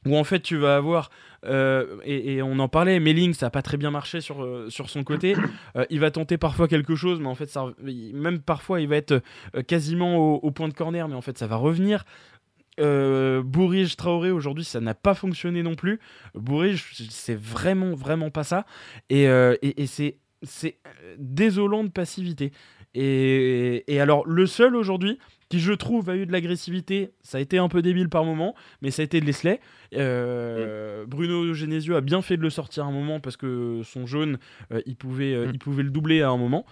où 0.07 0.17
en 0.17 0.25
fait 0.25 0.41
tu 0.41 0.57
vas 0.57 0.77
avoir 0.77 1.11
euh, 1.45 1.99
et, 2.05 2.41
on 2.43 2.59
en 2.59 2.69
parlait, 2.69 3.01
Melling 3.01 3.35
ça 3.35 3.47
n'a 3.47 3.51
pas 3.51 3.63
très 3.63 3.77
bien 3.77 3.91
marché 3.91 4.21
sur, 4.21 4.45
euh, 4.45 4.71
sur 4.71 4.91
son 4.91 5.05
côté. 5.05 5.35
Euh, 5.77 5.87
il 5.91 6.01
va 6.01 6.11
tenter 6.11 6.37
parfois 6.37 6.69
quelque 6.69 6.95
chose, 6.95 7.19
mais 7.21 7.29
en 7.29 7.35
fait 7.35 7.47
ça, 7.47 7.73
même 7.81 8.41
parfois 8.41 8.81
il 8.81 8.89
va 8.89 8.97
être 8.97 9.23
quasiment 9.67 10.17
au, 10.17 10.51
point 10.51 10.69
de 10.69 10.75
corner, 10.75 11.09
mais 11.09 11.15
en 11.15 11.23
fait 11.23 11.39
ça 11.39 11.47
va 11.47 11.57
revenir. 11.57 12.05
Bourrige 12.79 13.97
Traoré 13.97 14.31
aujourd'hui 14.31 14.65
ça 14.65 14.81
n'a 14.81 14.95
pas 14.95 15.15
fonctionné 15.15 15.63
non 15.63 15.75
plus. 15.75 15.99
Bourrige 16.35 16.93
c'est 17.11 17.39
vraiment 17.39 17.95
vraiment 17.95 18.31
pas 18.31 18.45
ça 18.45 18.67
et, 19.09 19.25
et, 19.25 19.83
et 19.83 19.87
c'est 19.87 20.19
c'est 20.43 20.79
désolant 21.19 21.85
de 21.85 21.91
passivité. 21.91 22.53
Et, 22.95 23.85
et 23.87 24.01
alors 24.01 24.27
le 24.27 24.47
seul 24.47 24.77
aujourd'hui 24.77 25.19
qui 25.53 25.61
je 25.61 25.75
trouve 25.75 26.09
a 26.09 26.17
eu 26.17 26.25
de 26.25 26.33
l'agressivité. 26.33 27.11
Ça 27.21 27.37
a 27.37 27.41
été 27.43 27.59
un 27.59 27.69
peu 27.69 27.83
débile 27.83 28.09
par 28.09 28.25
moment, 28.25 28.55
mais 28.81 28.91
ça 28.91 29.03
a 29.03 29.05
été 29.05 29.21
de 29.21 29.27
Leslie. 29.27 29.59
Euh, 29.95 31.05
Bruno 31.07 31.53
Genesio 31.53 31.95
a 31.95 32.01
bien 32.01 32.23
fait 32.23 32.39
de 32.39 32.43
le 32.43 32.49
sortir 32.49 32.85
à 32.85 32.87
un 32.87 32.91
moment 32.91 33.21
parce 33.21 33.37
que 33.37 33.83
son 33.85 34.07
jaune, 34.07 34.39
euh, 34.73 34.81
il, 34.87 34.97
pouvait, 34.97 35.35
euh, 35.35 35.49
mm. 35.49 35.51
il 35.53 35.59
pouvait 35.59 35.83
le 35.83 35.91
doubler 35.91 36.23
à 36.23 36.31
un 36.31 36.39
moment. 36.39 36.65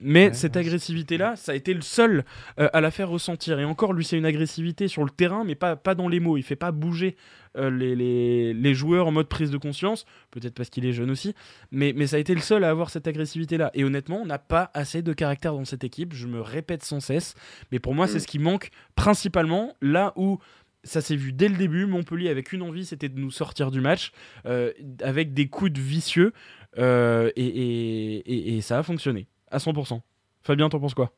mais 0.00 0.32
cette 0.34 0.56
agressivité-là, 0.56 1.34
ça 1.34 1.50
a 1.50 1.54
été 1.56 1.74
le 1.74 1.80
seul 1.80 2.24
à 2.56 2.80
la 2.80 2.92
faire 2.92 3.08
ressentir. 3.08 3.58
Et 3.58 3.64
encore, 3.64 3.92
lui, 3.92 4.04
c'est 4.04 4.16
une 4.16 4.24
agressivité 4.24 4.86
sur 4.86 5.02
le 5.02 5.10
terrain, 5.10 5.42
mais 5.42 5.56
pas, 5.56 5.74
pas 5.74 5.96
dans 5.96 6.06
les 6.08 6.20
mots. 6.20 6.36
Il 6.36 6.44
fait 6.44 6.54
pas 6.54 6.70
bouger 6.70 7.16
les, 7.58 7.96
les, 7.96 8.52
les, 8.52 8.74
joueurs 8.74 9.06
en 9.06 9.12
mode 9.12 9.28
prise 9.28 9.50
de 9.50 9.56
conscience, 9.56 10.04
peut-être 10.30 10.52
parce 10.52 10.68
qu'il 10.68 10.84
est 10.84 10.92
jeune 10.92 11.10
aussi, 11.10 11.34
mais, 11.70 11.94
mais 11.96 12.06
ça 12.06 12.16
a 12.16 12.18
été 12.18 12.34
le 12.34 12.42
seul 12.42 12.64
à 12.64 12.68
avoir 12.68 12.90
cette 12.90 13.08
agressivité-là. 13.08 13.70
Et 13.72 13.82
honnêtement, 13.82 14.18
on 14.18 14.26
n'a 14.26 14.38
pas 14.38 14.70
assez 14.74 15.00
de 15.00 15.14
caractère 15.14 15.54
dans 15.54 15.64
cette 15.64 15.82
équipe, 15.82 16.12
je 16.12 16.26
me 16.26 16.42
répète 16.42 16.84
sans 16.84 17.00
cesse, 17.00 17.34
mais 17.72 17.78
pour 17.78 17.94
moi, 17.96 18.06
c'est 18.06 18.18
mm. 18.18 18.20
ce 18.20 18.26
qui 18.26 18.38
manque 18.38 18.70
principalement 18.94 19.74
là 19.80 20.12
où 20.16 20.38
ça 20.86 21.00
s'est 21.00 21.16
vu 21.16 21.32
dès 21.32 21.48
le 21.48 21.56
début. 21.56 21.86
Montpellier 21.86 22.28
avec 22.30 22.52
une 22.52 22.62
envie, 22.62 22.86
c'était 22.86 23.08
de 23.08 23.18
nous 23.18 23.30
sortir 23.30 23.70
du 23.70 23.80
match 23.80 24.12
euh, 24.46 24.72
avec 25.00 25.34
des 25.34 25.48
coups 25.48 25.72
de 25.72 25.80
vicieux 25.80 26.32
euh, 26.78 27.30
et, 27.36 28.56
et, 28.56 28.60
ça 28.60 28.78
a 28.78 28.82
fonctionné 28.82 29.26
à 29.50 29.58
100%. 29.58 30.00
Fabien, 30.42 30.68
t'en 30.68 30.78
penses 30.78 30.94
quoi? 30.94 31.12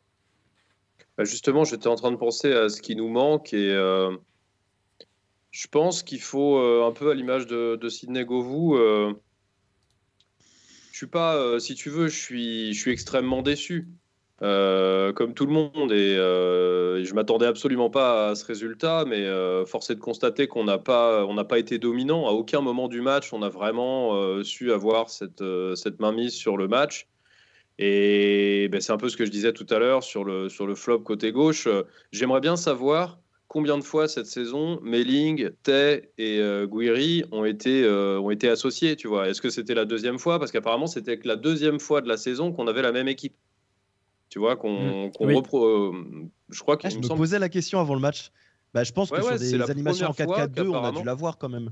Bah, 1.16 1.24
Justement, 1.24 1.64
j'étais 1.64 1.88
en 1.88 1.96
train 1.96 2.12
de 2.12 2.16
penser 2.16 2.52
à 2.52 2.68
ce 2.68 2.80
qui 2.80 2.96
nous 2.96 3.08
manque 3.08 3.52
et 3.52 3.72
euh, 3.72 4.16
je 5.50 5.66
pense 5.68 6.02
qu'il 6.02 6.20
faut 6.20 6.58
un 6.58 6.92
peu 6.92 7.10
à 7.10 7.14
l'image 7.14 7.46
de, 7.46 7.76
de 7.76 7.88
Sidney 7.88 8.24
Govou. 8.24 8.76
je 8.76 9.16
suis 10.92 11.06
pas, 11.06 11.58
si 11.58 11.74
tu 11.74 11.90
veux, 11.90 12.08
je 12.08 12.16
suis, 12.16 12.72
je 12.72 12.80
suis 12.80 12.92
extrêmement 12.92 13.42
déçu. 13.42 13.88
Euh, 14.40 15.12
comme 15.12 15.34
tout 15.34 15.46
le 15.46 15.52
monde, 15.52 15.90
et 15.90 16.16
euh, 16.16 17.02
je 17.02 17.12
m'attendais 17.12 17.46
absolument 17.46 17.90
pas 17.90 18.28
à 18.28 18.34
ce 18.36 18.44
résultat, 18.44 19.04
mais 19.04 19.24
euh, 19.24 19.66
force 19.66 19.90
est 19.90 19.96
de 19.96 20.00
constater 20.00 20.46
qu'on 20.46 20.62
n'a 20.62 20.78
pas, 20.78 21.26
on 21.26 21.34
n'a 21.34 21.44
pas 21.44 21.58
été 21.58 21.78
dominant 21.78 22.28
à 22.28 22.30
aucun 22.30 22.60
moment 22.60 22.86
du 22.86 23.00
match. 23.00 23.32
On 23.32 23.42
a 23.42 23.48
vraiment 23.48 24.14
euh, 24.14 24.44
su 24.44 24.72
avoir 24.72 25.10
cette, 25.10 25.42
cette 25.74 25.98
mainmise 25.98 26.34
sur 26.34 26.56
le 26.56 26.68
match. 26.68 27.08
Et 27.80 28.68
ben, 28.70 28.80
c'est 28.80 28.92
un 28.92 28.96
peu 28.96 29.08
ce 29.08 29.16
que 29.16 29.24
je 29.24 29.30
disais 29.30 29.52
tout 29.52 29.66
à 29.70 29.78
l'heure 29.78 30.04
sur 30.04 30.24
le, 30.24 30.48
sur 30.48 30.66
le 30.66 30.74
flop 30.76 31.00
côté 31.00 31.32
gauche. 31.32 31.68
J'aimerais 32.12 32.40
bien 32.40 32.56
savoir 32.56 33.18
combien 33.48 33.78
de 33.78 33.84
fois 33.84 34.08
cette 34.08 34.26
saison 34.26 34.80
Melling, 34.82 35.50
Tay 35.62 36.10
et 36.18 36.40
Guiri 36.66 37.24
ont 37.32 37.44
été, 37.44 37.88
ont 37.88 38.30
été 38.30 38.48
associés. 38.48 38.96
Tu 38.96 39.06
vois, 39.06 39.28
est-ce 39.28 39.40
que 39.40 39.48
c'était 39.48 39.74
la 39.74 39.84
deuxième 39.84 40.18
fois? 40.18 40.40
Parce 40.40 40.50
qu'apparemment 40.50 40.88
c'était 40.88 41.20
la 41.24 41.36
deuxième 41.36 41.78
fois 41.78 42.00
de 42.00 42.08
la 42.08 42.16
saison 42.16 42.52
qu'on 42.52 42.66
avait 42.66 42.82
la 42.82 42.92
même 42.92 43.08
équipe. 43.08 43.34
Tu 44.28 44.38
vois, 44.38 44.56
qu'on 44.56 45.08
mmh. 45.08 45.34
repro. 45.34 45.64
Euh, 45.64 46.30
je 46.50 46.60
crois 46.60 46.76
que. 46.76 46.88
je 46.88 46.98
me, 46.98 47.08
posais 47.08 47.38
la 47.38 47.48
question 47.48 47.80
avant 47.80 47.94
le 47.94 48.00
match. 48.00 48.30
Bah, 48.74 48.84
je 48.84 48.92
pense 48.92 49.10
que 49.10 49.20
sur 49.22 49.38
des 49.38 49.70
animations 49.70 50.08
en 50.08 50.12
4-4-2, 50.12 50.68
on 50.68 50.84
a 50.84 50.92
dû 50.92 51.02
l'avoir 51.04 51.38
quand 51.38 51.48
même. 51.48 51.70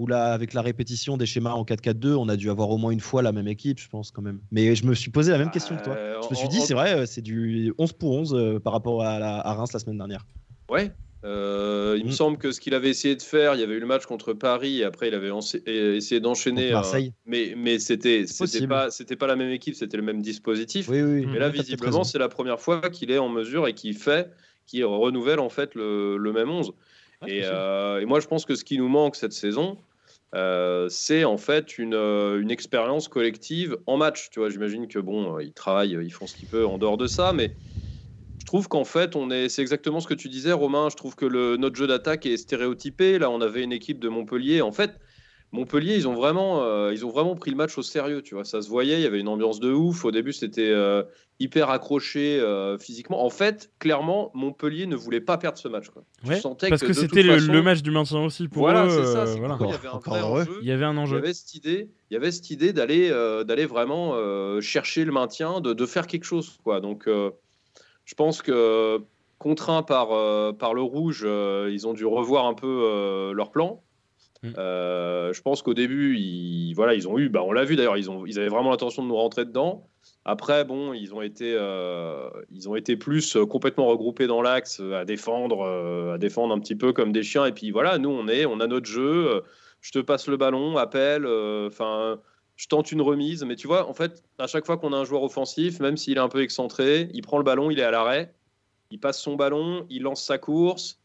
Ou 0.00 0.08
là, 0.08 0.32
avec 0.32 0.54
la 0.54 0.62
répétition 0.62 1.16
des 1.16 1.26
schémas 1.26 1.52
en 1.52 1.62
4-4-2, 1.62 2.14
on 2.16 2.28
a 2.28 2.36
dû 2.36 2.50
avoir 2.50 2.68
au 2.70 2.78
moins 2.78 2.90
une 2.90 2.98
fois 2.98 3.22
la 3.22 3.30
même 3.30 3.46
équipe, 3.46 3.78
je 3.78 3.88
pense 3.88 4.10
quand 4.10 4.22
même. 4.22 4.40
Mais 4.50 4.74
je 4.74 4.84
me 4.86 4.94
suis 4.94 5.12
posé 5.12 5.30
la 5.30 5.38
même 5.38 5.52
question 5.52 5.76
que 5.76 5.84
toi. 5.84 5.94
Euh, 5.94 6.20
je 6.22 6.30
me 6.30 6.34
suis 6.34 6.48
dit, 6.48 6.60
c'est 6.60 6.74
vrai, 6.74 6.94
euh, 6.94 7.06
c'est 7.06 7.22
du 7.22 7.72
11 7.78 7.92
pour 7.92 8.10
11 8.10 8.60
par 8.64 8.72
rapport 8.72 9.02
à, 9.02 9.20
la, 9.20 9.38
à 9.38 9.54
Reims 9.54 9.72
la 9.72 9.78
semaine 9.78 9.98
dernière. 9.98 10.26
Ouais, 10.68 10.92
euh, 11.24 11.94
il 11.96 12.04
me 12.04 12.10
mm. 12.10 12.12
semble 12.12 12.38
que 12.38 12.52
ce 12.52 12.60
qu'il 12.60 12.74
avait 12.74 12.90
essayé 12.90 13.16
de 13.16 13.22
faire, 13.22 13.54
il 13.54 13.60
y 13.60 13.62
avait 13.62 13.74
eu 13.74 13.80
le 13.80 13.86
match 13.86 14.04
contre 14.04 14.34
Paris 14.34 14.80
et 14.80 14.84
après 14.84 15.08
il 15.08 15.14
avait 15.14 15.30
essayé 15.66 16.20
d'enchaîner. 16.20 16.72
Marseille. 16.72 17.12
mais 17.24 17.54
mais 17.56 17.78
c'était 17.78 18.26
c'était 18.26 18.66
pas 18.66 18.90
c'était 18.90 19.16
pas 19.16 19.26
la 19.26 19.36
même 19.36 19.50
équipe, 19.50 19.74
c'était 19.74 19.96
le 19.96 20.02
même 20.02 20.20
dispositif. 20.20 20.88
Oui, 20.88 21.00
oui, 21.00 21.26
mais 21.26 21.38
là 21.38 21.48
visiblement 21.48 22.04
c'est 22.04 22.18
la 22.18 22.28
première 22.28 22.60
fois 22.60 22.82
qu'il 22.90 23.10
est 23.10 23.18
en 23.18 23.30
mesure 23.30 23.66
et 23.66 23.72
qu'il 23.72 23.96
fait, 23.96 24.30
qu'il 24.66 24.84
renouvelle 24.84 25.40
en 25.40 25.48
fait 25.48 25.74
le, 25.74 26.18
le 26.18 26.32
même 26.32 26.50
11. 26.50 26.72
et, 27.26 27.40
euh, 27.44 28.00
et, 28.00 28.04
moi 28.04 28.20
je 28.20 28.26
pense 28.26 28.44
que 28.44 28.54
ce 28.54 28.64
qui 28.64 28.76
nous 28.76 28.88
manque 28.88 29.16
cette 29.16 29.32
saison, 29.32 29.78
euh, 30.34 30.88
c'est 30.90 31.24
en 31.24 31.38
fait 31.38 31.78
une, 31.78 31.94
une 31.94 32.50
expérience 32.50 33.08
collective 33.08 33.78
en 33.86 33.96
match. 33.96 34.28
Tu 34.30 34.40
vois, 34.40 34.50
j'imagine 34.50 34.88
que 34.88 34.98
bon, 34.98 35.38
ils 35.38 35.54
travaillent, 35.54 35.96
ils 36.02 36.12
font 36.12 36.26
ce 36.26 36.36
qu'ils 36.36 36.48
peuvent 36.48 36.66
en 36.66 36.76
dehors 36.76 36.98
de 36.98 37.06
ça, 37.06 37.32
mais 37.32 37.54
trouve 38.54 38.68
qu'en 38.68 38.84
fait, 38.84 39.16
on 39.16 39.32
est, 39.32 39.48
c'est 39.48 39.62
exactement 39.62 39.98
ce 39.98 40.06
que 40.06 40.14
tu 40.14 40.28
disais, 40.28 40.52
Romain. 40.52 40.88
Je 40.88 40.94
trouve 40.94 41.16
que 41.16 41.26
le, 41.26 41.56
notre 41.56 41.74
jeu 41.74 41.88
d'attaque 41.88 42.24
est 42.24 42.36
stéréotypé. 42.36 43.18
Là, 43.18 43.28
on 43.28 43.40
avait 43.40 43.64
une 43.64 43.72
équipe 43.72 43.98
de 43.98 44.08
Montpellier. 44.08 44.62
En 44.62 44.70
fait, 44.70 44.92
Montpellier, 45.50 45.96
ils 45.96 46.06
ont 46.06 46.14
vraiment, 46.14 46.62
euh, 46.62 46.92
ils 46.92 47.04
ont 47.04 47.10
vraiment 47.10 47.34
pris 47.34 47.50
le 47.50 47.56
match 47.56 47.76
au 47.78 47.82
sérieux. 47.82 48.22
Tu 48.22 48.36
vois, 48.36 48.44
ça 48.44 48.62
se 48.62 48.68
voyait. 48.68 48.94
Il 48.94 49.02
y 49.02 49.06
avait 49.06 49.18
une 49.18 49.26
ambiance 49.26 49.58
de 49.58 49.72
ouf. 49.72 50.04
Au 50.04 50.12
début, 50.12 50.32
c'était 50.32 50.70
euh, 50.70 51.02
hyper 51.40 51.68
accroché 51.70 52.38
euh, 52.38 52.78
physiquement. 52.78 53.24
En 53.24 53.28
fait, 53.28 53.72
clairement, 53.80 54.30
Montpellier 54.34 54.86
ne 54.86 54.94
voulait 54.94 55.20
pas 55.20 55.36
perdre 55.36 55.58
ce 55.58 55.66
match. 55.66 55.88
Quoi. 55.88 56.04
parce 56.22 56.84
que, 56.84 56.92
c'était 56.92 57.24
le, 57.24 57.60
match 57.60 57.82
du 57.82 57.90
maintien 57.90 58.20
aussi 58.20 58.46
pour 58.46 58.62
voilà, 58.62 58.86
eux. 58.86 58.88
c'est 58.88 59.12
ça. 59.12 59.24
il, 59.34 59.42
y 59.42 59.44
avait 59.44 59.88
un 59.88 60.22
enjeu. 60.22 60.58
il 60.62 60.68
y 60.68 60.70
avait 60.70 60.84
un 60.84 60.96
enjeu. 60.96 61.16
Il 61.16 61.18
y 61.18 61.24
avait 61.24 61.34
cette 61.34 61.54
idée, 61.56 61.90
il 62.12 62.14
y 62.14 62.16
avait 62.16 62.30
cette 62.30 62.50
idée 62.50 62.72
d'aller, 62.72 63.10
d'aller 63.44 63.66
vraiment 63.66 64.14
chercher 64.60 65.04
le 65.04 65.10
maintien, 65.10 65.60
de, 65.60 65.72
de, 65.72 65.86
faire 65.86 66.06
quelque 66.06 66.24
chose. 66.24 66.56
Quoi. 66.62 66.80
Donc 66.80 67.08
je 68.04 68.14
pense 68.14 68.42
que 68.42 69.02
contraints 69.38 69.82
par, 69.82 70.12
euh, 70.12 70.52
par 70.52 70.72
le 70.72 70.80
rouge, 70.80 71.22
euh, 71.24 71.68
ils 71.70 71.86
ont 71.86 71.92
dû 71.92 72.06
revoir 72.06 72.46
un 72.46 72.54
peu 72.54 72.82
euh, 72.84 73.32
leur 73.32 73.50
plan. 73.50 73.82
Mm. 74.42 74.52
je 74.56 75.40
pense 75.40 75.62
qu'au 75.62 75.72
début, 75.72 76.16
ils, 76.18 76.74
voilà, 76.74 76.94
ils 76.94 77.08
ont 77.08 77.18
eu, 77.18 77.30
bah, 77.30 77.42
on 77.42 77.52
l'a 77.52 77.64
vu 77.64 77.76
d'ailleurs, 77.76 77.96
ils, 77.96 78.10
ont, 78.10 78.26
ils 78.26 78.38
avaient 78.38 78.48
vraiment 78.48 78.70
l'intention 78.70 79.02
de 79.02 79.08
nous 79.08 79.16
rentrer 79.16 79.46
dedans. 79.46 79.86
Après, 80.26 80.64
bon, 80.64 80.92
ils 80.92 81.14
ont 81.14 81.22
été, 81.22 81.58
ils 82.50 82.68
ont 82.68 82.76
été 82.76 82.96
plus 82.96 83.38
complètement 83.48 83.86
regroupés 83.86 84.26
dans 84.26 84.42
l'axe 84.42 84.80
à 84.80 85.06
défendre, 85.06 86.12
à 86.14 86.18
défendre 86.18 86.54
un 86.54 86.58
petit 86.58 86.76
peu 86.76 86.92
comme 86.92 87.10
des 87.10 87.22
chiens. 87.22 87.46
Et 87.46 87.52
puis 87.52 87.70
voilà, 87.70 87.96
nous, 87.96 88.10
on 88.10 88.28
est, 88.28 88.44
on 88.44 88.60
a 88.60 88.66
notre 88.66 88.86
jeu. 88.86 89.42
je 89.80 89.92
te 89.92 89.98
passe 89.98 90.28
le 90.28 90.36
ballon, 90.36 90.76
appel. 90.76 91.26
Enfin, 91.66 92.18
je 92.56 92.68
tente 92.68 92.92
une 92.92 93.02
remise. 93.02 93.44
Mais 93.44 93.56
tu 93.56 93.66
vois, 93.66 93.88
en 93.88 93.94
fait, 93.94 94.22
à 94.38 94.46
chaque 94.46 94.66
fois 94.66 94.76
qu'on 94.76 94.92
a 94.92 94.96
un 94.96 95.04
joueur 95.04 95.22
offensif, 95.22 95.80
même 95.80 95.96
s'il 95.96 96.16
est 96.16 96.20
un 96.20 96.28
peu 96.28 96.42
excentré, 96.42 97.08
il 97.12 97.22
prend 97.22 97.38
le 97.38 97.44
ballon, 97.44 97.70
il 97.70 97.78
est 97.78 97.84
à 97.84 97.90
l'arrêt, 97.90 98.34
il 98.90 99.00
passe 99.00 99.20
son 99.20 99.36
ballon, 99.36 99.86
il 99.90 100.02
lance 100.02 100.22
sa 100.24 100.38
course. 100.38 101.00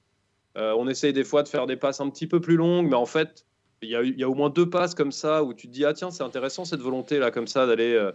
Euh, 0.58 0.74
on 0.78 0.88
essaye 0.88 1.14
des 1.14 1.24
fois 1.24 1.44
de 1.44 1.48
faire 1.48 1.68
des 1.68 1.78
passes 1.78 2.02
un 2.02 2.10
petit 2.10 2.28
peu 2.28 2.40
plus 2.40 2.56
longues, 2.56 2.88
mais 2.88 2.96
en 2.96 3.06
fait, 3.06 3.46
il 3.82 3.90
y, 3.90 4.24
a, 4.24 4.30
au 4.30 4.36
moins 4.36 4.50
deux 4.50 4.70
passes 4.70 4.94
comme 4.94 5.12
ça 5.12 5.44
où 5.44 5.54
tu 5.54 5.68
te 5.68 5.74
dis 5.74 5.86
ah 5.86 5.94
tiens 5.94 6.12
c'est 6.12 6.24
intéressant 6.24 6.66
cette 6.66 6.82
volonté 6.82 7.20
là 7.20 7.32
comme 7.32 7.48
ça 7.48 7.66
d'aller 7.66 7.94
euh, 7.94 8.12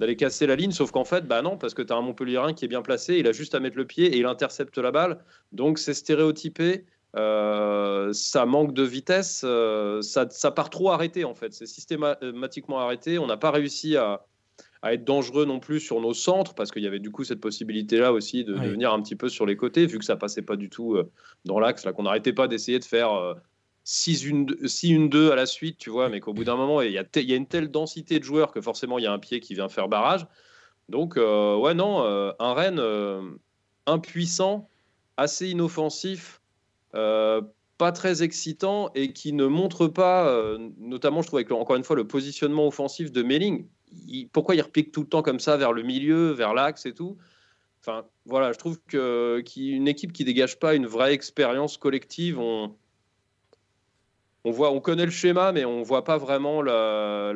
d'aller 0.00 0.16
casser 0.16 0.46
la 0.46 0.56
ligne 0.56 0.72
sauf 0.72 0.90
qu'en 0.90 1.04
fait 1.04 1.26
bah 1.26 1.40
non 1.40 1.56
parce 1.56 1.74
que 1.74 1.82
tu 1.82 1.92
as 1.92 1.96
un 1.96 2.00
Montpellierin 2.00 2.52
qui 2.52 2.64
est 2.64 2.68
bien 2.68 2.82
placé 2.82 3.16
il 3.18 3.28
a 3.28 3.32
juste 3.32 3.54
à 3.54 3.60
mettre 3.60 3.76
le 3.76 3.84
pied 3.84 4.06
et 4.06 4.18
il 4.18 4.26
intercepte 4.26 4.76
la 4.78 4.90
balle 4.90 5.20
donc 5.52 5.78
c'est 5.78 5.94
stéréotypé 5.94 6.84
euh, 7.16 8.12
ça 8.12 8.44
manque 8.44 8.74
de 8.74 8.82
vitesse, 8.82 9.42
euh, 9.44 10.02
ça, 10.02 10.26
part 10.50 10.70
trop 10.70 10.90
arrêté 10.90 11.24
en 11.24 11.34
fait. 11.34 11.52
C'est 11.52 11.66
systématiquement 11.66 12.80
arrêté. 12.80 13.18
On 13.18 13.26
n'a 13.26 13.36
pas 13.36 13.50
réussi 13.50 13.96
à, 13.96 14.24
être 14.84 15.04
dangereux 15.04 15.46
non 15.46 15.60
plus 15.60 15.80
sur 15.80 15.98
nos 16.00 16.12
centres 16.12 16.54
parce 16.54 16.70
qu'il 16.70 16.82
y 16.82 16.86
avait 16.86 16.98
du 16.98 17.10
coup 17.10 17.24
cette 17.24 17.40
possibilité 17.40 17.96
là 17.96 18.12
aussi 18.12 18.44
de, 18.44 18.52
venir 18.52 18.92
un 18.92 19.00
petit 19.00 19.16
peu 19.16 19.30
sur 19.30 19.46
les 19.46 19.56
côtés 19.56 19.86
vu 19.86 19.98
que 19.98 20.04
ça 20.04 20.16
passait 20.16 20.42
pas 20.42 20.56
du 20.56 20.68
tout 20.68 20.94
euh, 20.94 21.10
dans 21.46 21.58
l'axe 21.58 21.86
là 21.86 21.94
qu'on 21.94 22.02
n'arrêtait 22.02 22.34
pas 22.34 22.48
d'essayer 22.48 22.78
de 22.78 22.84
faire 22.84 23.34
6-1-2 23.86 25.30
à 25.30 25.36
la 25.36 25.46
suite, 25.46 25.78
tu 25.78 25.88
vois, 25.88 26.10
mais 26.10 26.20
qu'au 26.20 26.34
bout 26.34 26.44
d'un 26.44 26.56
moment 26.56 26.82
il 26.82 26.92
y, 26.92 26.98
a 26.98 27.04
y 27.14 27.32
a 27.32 27.36
une 27.36 27.46
telle 27.46 27.70
densité 27.70 28.18
de 28.18 28.24
joueurs 28.24 28.52
que 28.52 28.60
forcément 28.60 28.98
il 28.98 29.04
y 29.04 29.06
a 29.06 29.12
un 29.12 29.18
pied 29.18 29.40
qui 29.40 29.54
vient 29.54 29.70
faire 29.70 29.88
barrage. 29.88 30.26
Donc 30.90 31.16
ouais 31.16 31.74
non, 31.74 32.04
un 32.38 32.52
Rennes 32.52 32.82
impuissant, 33.86 34.68
assez 35.16 35.48
inoffensif. 35.48 36.42
Euh, 36.94 37.42
pas 37.76 37.92
très 37.92 38.22
excitant 38.22 38.90
et 38.94 39.12
qui 39.12 39.32
ne 39.32 39.46
montre 39.46 39.88
pas, 39.88 40.28
euh, 40.28 40.70
notamment 40.78 41.22
je 41.22 41.26
trouve 41.26 41.38
avec 41.38 41.50
encore 41.50 41.74
une 41.76 41.82
fois 41.82 41.96
le 41.96 42.06
positionnement 42.06 42.68
offensif 42.68 43.10
de 43.10 43.22
Melling. 43.22 43.66
pourquoi 44.32 44.54
il 44.54 44.62
repique 44.62 44.92
tout 44.92 45.00
le 45.00 45.08
temps 45.08 45.22
comme 45.22 45.40
ça 45.40 45.56
vers 45.56 45.72
le 45.72 45.82
milieu, 45.82 46.30
vers 46.30 46.54
l'axe 46.54 46.86
et 46.86 46.94
tout? 46.94 47.18
Enfin 47.80 48.04
voilà, 48.26 48.52
je 48.52 48.58
trouve 48.58 48.78
que 48.86 49.42
qu'une 49.44 49.88
équipe 49.88 50.12
qui 50.12 50.24
dégage 50.24 50.58
pas 50.58 50.74
une 50.74 50.86
vraie 50.86 51.12
expérience 51.12 51.76
collective, 51.76 52.38
on, 52.38 52.74
on 54.44 54.50
voit, 54.50 54.70
on 54.70 54.80
connaît 54.80 55.04
le 55.04 55.10
schéma, 55.10 55.52
mais 55.52 55.64
on 55.64 55.82
voit 55.82 56.04
pas 56.04 56.16
vraiment 56.16 56.62
la, 56.62 57.32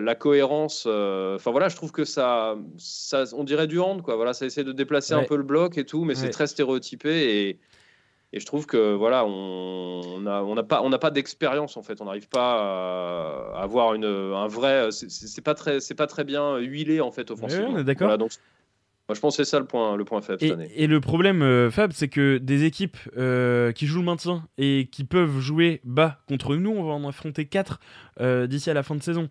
la, 0.00 0.14
cohérence. 0.14 0.84
Euh, 0.86 1.36
enfin 1.36 1.50
voilà, 1.50 1.68
je 1.68 1.76
trouve 1.76 1.92
que 1.92 2.04
ça, 2.04 2.56
ça, 2.78 3.24
on 3.34 3.44
dirait 3.44 3.66
du 3.66 3.78
hand 3.78 4.00
quoi. 4.02 4.16
Voilà, 4.16 4.32
ça 4.32 4.46
essaie 4.46 4.64
de 4.64 4.72
déplacer 4.72 5.12
un 5.12 5.24
peu 5.24 5.36
le 5.36 5.42
bloc 5.42 5.76
et 5.76 5.84
tout, 5.84 6.04
mais 6.04 6.14
c'est 6.14 6.30
très 6.30 6.46
stéréotypé 6.46 7.48
et 7.48 7.60
et 8.36 8.40
je 8.40 8.44
trouve 8.44 8.66
que 8.66 8.92
voilà, 8.92 9.24
on 9.24 10.20
n'a 10.20 10.44
on 10.44 10.54
pas, 10.62 10.82
on 10.82 10.90
pas 10.90 11.10
d'expérience 11.10 11.78
en 11.78 11.82
fait. 11.82 12.02
On 12.02 12.04
n'arrive 12.04 12.28
pas 12.28 13.50
à 13.54 13.62
avoir 13.62 13.94
une, 13.94 14.04
un 14.04 14.46
vrai. 14.46 14.90
C'est 14.90 15.40
pas 15.42 15.54
très, 15.54 15.80
c'est 15.80 15.94
pas 15.94 16.06
très 16.06 16.22
bien 16.22 16.58
huilé 16.58 17.00
en 17.00 17.10
fait 17.10 17.30
offensivement. 17.30 17.82
d'accord. 17.82 18.18
donc 18.18 18.32
moi, 19.08 19.14
je 19.14 19.20
pense 19.20 19.36
que 19.36 19.44
c'est 19.44 19.50
ça 19.50 19.60
le 19.60 19.64
point, 19.66 19.96
le 19.96 20.04
point 20.04 20.20
faible 20.20 20.42
et, 20.42 20.48
cette 20.48 20.58
année. 20.58 20.70
Et 20.74 20.86
le 20.86 21.00
problème, 21.00 21.40
euh, 21.40 21.70
Fab, 21.70 21.92
c'est 21.92 22.08
que 22.08 22.38
des 22.38 22.64
équipes 22.64 22.98
euh, 23.16 23.70
qui 23.70 23.86
jouent 23.86 24.00
le 24.00 24.04
maintien 24.04 24.46
et 24.58 24.88
qui 24.90 25.04
peuvent 25.04 25.38
jouer 25.38 25.80
bas 25.84 26.18
contre 26.28 26.56
nous, 26.56 26.72
on 26.72 26.82
va 26.82 26.92
en 26.92 27.08
affronter 27.08 27.46
4 27.46 27.80
euh, 28.20 28.46
d'ici 28.48 28.68
à 28.68 28.74
la 28.74 28.82
fin 28.82 28.96
de 28.96 29.02
saison. 29.02 29.30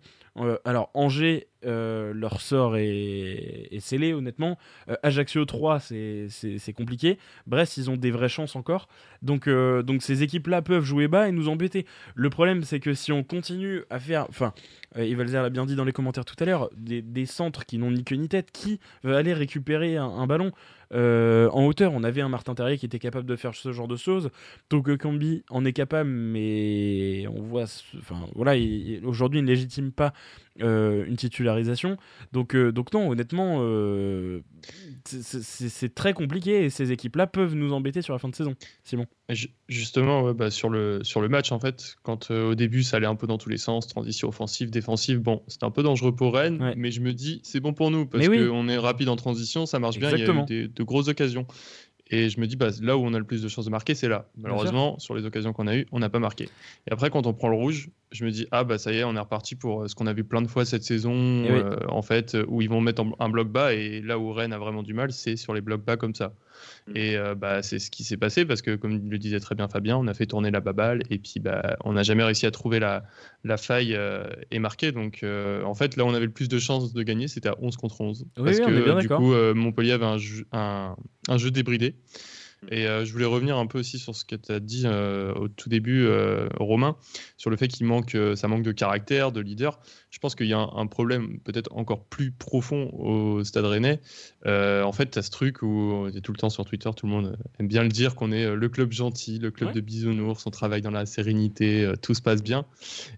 Alors, 0.64 0.90
Angers, 0.94 1.48
leur 1.62 2.40
sort 2.40 2.76
est, 2.76 3.78
scellé, 3.80 4.12
honnêtement. 4.12 4.58
Ajaccio 5.02 5.44
3, 5.44 5.80
c'est 5.80 6.74
compliqué. 6.76 7.18
Brest, 7.46 7.76
ils 7.76 7.90
ont 7.90 7.96
des 7.96 8.10
vraies 8.10 8.28
chances 8.28 8.56
encore. 8.56 8.88
Donc, 9.22 9.48
donc 9.48 10.02
ces 10.02 10.22
équipes-là 10.22 10.62
peuvent 10.62 10.84
jouer 10.84 11.08
bas 11.08 11.28
et 11.28 11.32
nous 11.32 11.48
embêter. 11.48 11.86
Le 12.14 12.30
problème, 12.30 12.62
c'est 12.62 12.80
que 12.80 12.94
si 12.94 13.12
on 13.12 13.22
continue 13.22 13.82
à 13.90 13.98
faire. 13.98 14.26
Enfin, 14.28 14.52
Ivalzer 14.96 15.42
l'a 15.42 15.50
bien 15.50 15.66
dit 15.66 15.76
dans 15.76 15.84
les 15.84 15.92
commentaires 15.92 16.24
tout 16.24 16.36
à 16.38 16.44
l'heure, 16.44 16.70
des, 16.76 17.26
centres 17.26 17.64
qui 17.66 17.78
n'ont 17.78 17.90
ni 17.90 18.04
queue 18.04 18.16
ni 18.16 18.28
tête, 18.28 18.50
qui 18.52 18.78
veut 19.02 19.16
aller 19.16 19.32
récupérer 19.34 19.96
un 19.96 20.26
ballon 20.26 20.52
euh, 20.92 21.48
en 21.50 21.66
hauteur, 21.66 21.92
on 21.92 22.04
avait 22.04 22.20
un 22.20 22.28
Martin 22.28 22.54
Terrier 22.54 22.78
qui 22.78 22.86
était 22.86 22.98
capable 22.98 23.26
de 23.26 23.36
faire 23.36 23.54
ce 23.54 23.72
genre 23.72 23.88
de 23.88 23.96
choses. 23.96 24.30
Donc 24.70 24.94
Cambi 24.96 25.44
en 25.50 25.64
est 25.64 25.72
capable, 25.72 26.10
mais 26.10 27.26
on 27.28 27.42
voit. 27.42 27.64
Enfin, 27.98 28.26
voilà, 28.34 28.52
aujourd'hui, 29.04 29.40
il 29.40 29.42
ne 29.42 29.48
légitime 29.48 29.92
pas 29.92 30.12
euh, 30.62 31.04
une 31.06 31.16
titularisation. 31.16 31.96
Donc, 32.32 32.54
euh, 32.54 32.72
donc 32.72 32.92
non, 32.92 33.10
honnêtement, 33.10 33.60
c'est 35.04 35.94
très 35.94 36.12
compliqué 36.12 36.64
et 36.64 36.70
ces 36.70 36.92
équipes-là 36.92 37.26
peuvent 37.26 37.54
nous 37.54 37.72
embêter 37.72 38.02
sur 38.02 38.12
la 38.12 38.18
fin 38.18 38.28
de 38.28 38.34
saison. 38.34 38.54
Simon. 38.82 39.06
Justement, 39.68 40.32
bah, 40.34 40.50
sur, 40.52 40.68
le, 40.68 41.02
sur 41.02 41.20
le 41.20 41.28
match, 41.28 41.50
en 41.50 41.58
fait, 41.58 41.96
quand 42.04 42.30
au 42.30 42.54
début 42.54 42.84
ça 42.84 42.98
allait 42.98 43.08
un 43.08 43.16
peu 43.16 43.26
dans 43.26 43.38
tous 43.38 43.48
les 43.48 43.56
sens, 43.56 43.88
transition 43.88 44.28
offensive, 44.28 44.70
défensive, 44.70 45.18
bon, 45.18 45.42
c'était 45.48 45.64
un 45.64 45.72
peu 45.72 45.82
dangereux 45.82 46.14
pour 46.14 46.34
Rennes, 46.34 46.74
mais 46.76 46.92
je 46.92 47.00
me 47.00 47.12
dis, 47.12 47.40
c'est 47.42 47.58
bon 47.58 47.72
pour 47.72 47.90
nous 47.90 48.06
parce 48.06 48.24
qu'on 48.28 48.68
est 48.68 48.78
rapide 48.78 49.08
en 49.08 49.16
transition, 49.16 49.66
ça 49.66 49.80
marche 49.80 49.98
bien, 49.98 50.10
il 50.10 50.20
y 50.20 50.22
a 50.22 50.32
eu 50.32 50.44
des, 50.44 50.68
de 50.68 50.82
grosses 50.84 51.08
occasions. 51.08 51.46
Et 52.08 52.28
je 52.30 52.38
me 52.38 52.46
dis, 52.46 52.54
bah, 52.54 52.68
là 52.82 52.96
où 52.96 53.04
on 53.04 53.14
a 53.14 53.18
le 53.18 53.24
plus 53.24 53.42
de 53.42 53.48
chances 53.48 53.64
de 53.64 53.70
marquer, 53.70 53.96
c'est 53.96 54.08
là. 54.08 54.28
Malheureusement, 54.36 54.96
sur 55.00 55.16
les 55.16 55.24
occasions 55.26 55.52
qu'on 55.52 55.66
a 55.66 55.74
eues, 55.74 55.86
on 55.90 55.98
n'a 55.98 56.08
pas 56.08 56.20
marqué. 56.20 56.44
Et 56.88 56.92
après, 56.92 57.10
quand 57.10 57.26
on 57.26 57.34
prend 57.34 57.48
le 57.48 57.56
rouge, 57.56 57.90
je 58.12 58.24
me 58.24 58.30
dis, 58.30 58.46
ah 58.52 58.62
bah 58.62 58.78
ça 58.78 58.92
y 58.92 58.98
est, 58.98 59.04
on 59.04 59.16
est 59.16 59.20
reparti 59.20 59.56
pour 59.56 59.82
euh, 59.82 59.88
ce 59.88 59.96
qu'on 59.96 60.06
a 60.06 60.12
vu 60.12 60.22
plein 60.22 60.40
de 60.40 60.46
fois 60.46 60.64
cette 60.64 60.84
saison, 60.84 61.12
euh, 61.12 61.76
en 61.88 62.02
fait, 62.02 62.36
où 62.46 62.62
ils 62.62 62.68
vont 62.68 62.80
mettre 62.80 63.02
un 63.18 63.28
bloc 63.28 63.48
bas. 63.48 63.74
Et 63.74 64.02
là 64.02 64.20
où 64.20 64.32
Rennes 64.32 64.52
a 64.52 64.58
vraiment 64.58 64.84
du 64.84 64.94
mal, 64.94 65.10
c'est 65.10 65.34
sur 65.34 65.52
les 65.52 65.60
blocs 65.60 65.84
bas 65.84 65.96
comme 65.96 66.14
ça. 66.14 66.32
Mm. 66.86 66.96
Et 66.96 67.16
euh, 67.16 67.34
bah, 67.34 67.62
c'est 67.62 67.78
ce 67.78 67.90
qui 67.90 68.04
s'est 68.04 68.16
passé 68.16 68.44
parce 68.44 68.62
que, 68.62 68.76
comme 68.76 69.08
le 69.10 69.18
disait 69.18 69.40
très 69.40 69.54
bien 69.54 69.68
Fabien, 69.68 69.96
on 69.96 70.06
a 70.06 70.14
fait 70.14 70.26
tourner 70.26 70.50
la 70.50 70.60
baballe 70.60 71.02
et 71.10 71.18
puis 71.18 71.40
bah, 71.40 71.76
on 71.84 71.94
n'a 71.94 72.02
jamais 72.02 72.22
réussi 72.22 72.46
à 72.46 72.50
trouver 72.50 72.78
la, 72.78 73.04
la 73.44 73.56
faille 73.56 73.94
euh, 73.94 74.24
et 74.50 74.58
marquer. 74.58 74.92
Donc 74.92 75.20
euh, 75.22 75.62
en 75.64 75.74
fait, 75.74 75.96
là, 75.96 76.04
on 76.04 76.14
avait 76.14 76.26
le 76.26 76.32
plus 76.32 76.48
de 76.48 76.58
chances 76.58 76.92
de 76.92 77.02
gagner, 77.02 77.28
c'était 77.28 77.48
à 77.48 77.56
11 77.60 77.76
contre 77.76 78.00
11. 78.00 78.26
parce 78.34 78.60
que 78.60 79.00
du 79.00 79.08
coup, 79.08 79.34
Montpellier 79.54 79.92
avait 79.92 80.04
un 80.04 80.16
un, 80.52 80.96
un 81.28 81.38
jeu 81.38 81.50
débridé. 81.50 81.94
Et 82.70 82.86
euh, 82.86 83.04
je 83.04 83.12
voulais 83.12 83.26
revenir 83.26 83.58
un 83.58 83.66
peu 83.66 83.78
aussi 83.78 83.98
sur 83.98 84.14
ce 84.14 84.24
que 84.24 84.34
tu 84.34 84.50
as 84.50 84.60
dit 84.60 84.82
euh, 84.86 85.32
au 85.34 85.48
tout 85.48 85.68
début, 85.68 86.04
euh, 86.04 86.48
Romain, 86.58 86.96
sur 87.36 87.50
le 87.50 87.56
fait 87.56 87.68
qu'il 87.68 87.86
manque, 87.86 88.16
ça 88.34 88.48
manque 88.48 88.62
de 88.62 88.72
caractère, 88.72 89.32
de 89.32 89.40
leader. 89.40 89.78
Je 90.10 90.18
pense 90.18 90.34
qu'il 90.34 90.46
y 90.46 90.52
a 90.52 90.58
un, 90.58 90.86
problème 90.86 91.38
peut-être 91.40 91.70
encore 91.76 92.04
plus 92.04 92.30
profond 92.30 92.90
au 92.92 93.44
Stade 93.44 93.66
Rennais. 93.66 94.00
en 94.44 94.92
fait, 94.92 95.10
tu 95.10 95.18
as 95.18 95.22
ce 95.22 95.30
truc 95.30 95.62
où 95.62 96.08
tu 96.10 96.18
es 96.18 96.20
tout 96.20 96.32
le 96.32 96.38
temps 96.38 96.50
sur 96.50 96.64
Twitter, 96.64 96.90
tout 96.96 97.06
le 97.06 97.12
monde 97.12 97.38
aime 97.58 97.68
bien 97.68 97.82
le 97.82 97.88
dire 97.88 98.14
qu'on 98.14 98.32
est 98.32 98.54
le 98.54 98.68
club 98.68 98.92
gentil, 98.92 99.38
le 99.38 99.50
club 99.50 99.72
de 99.72 99.80
bisounours, 99.80 100.46
on 100.46 100.50
travaille 100.50 100.80
dans 100.80 100.90
la 100.90 101.06
sérénité, 101.06 101.92
tout 102.02 102.14
se 102.14 102.22
passe 102.22 102.42
bien. 102.42 102.64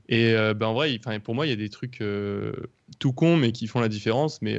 Et 0.08 0.32
ben, 0.34 0.66
en 0.66 0.74
vrai, 0.74 0.98
pour 1.22 1.34
moi, 1.34 1.46
il 1.46 1.50
y 1.50 1.52
a 1.52 1.56
des 1.56 1.70
trucs 1.70 2.02
tout 2.98 3.12
cons, 3.12 3.36
mais 3.36 3.52
qui 3.52 3.66
font 3.66 3.80
la 3.80 3.88
différence. 3.88 4.42
Mais 4.42 4.58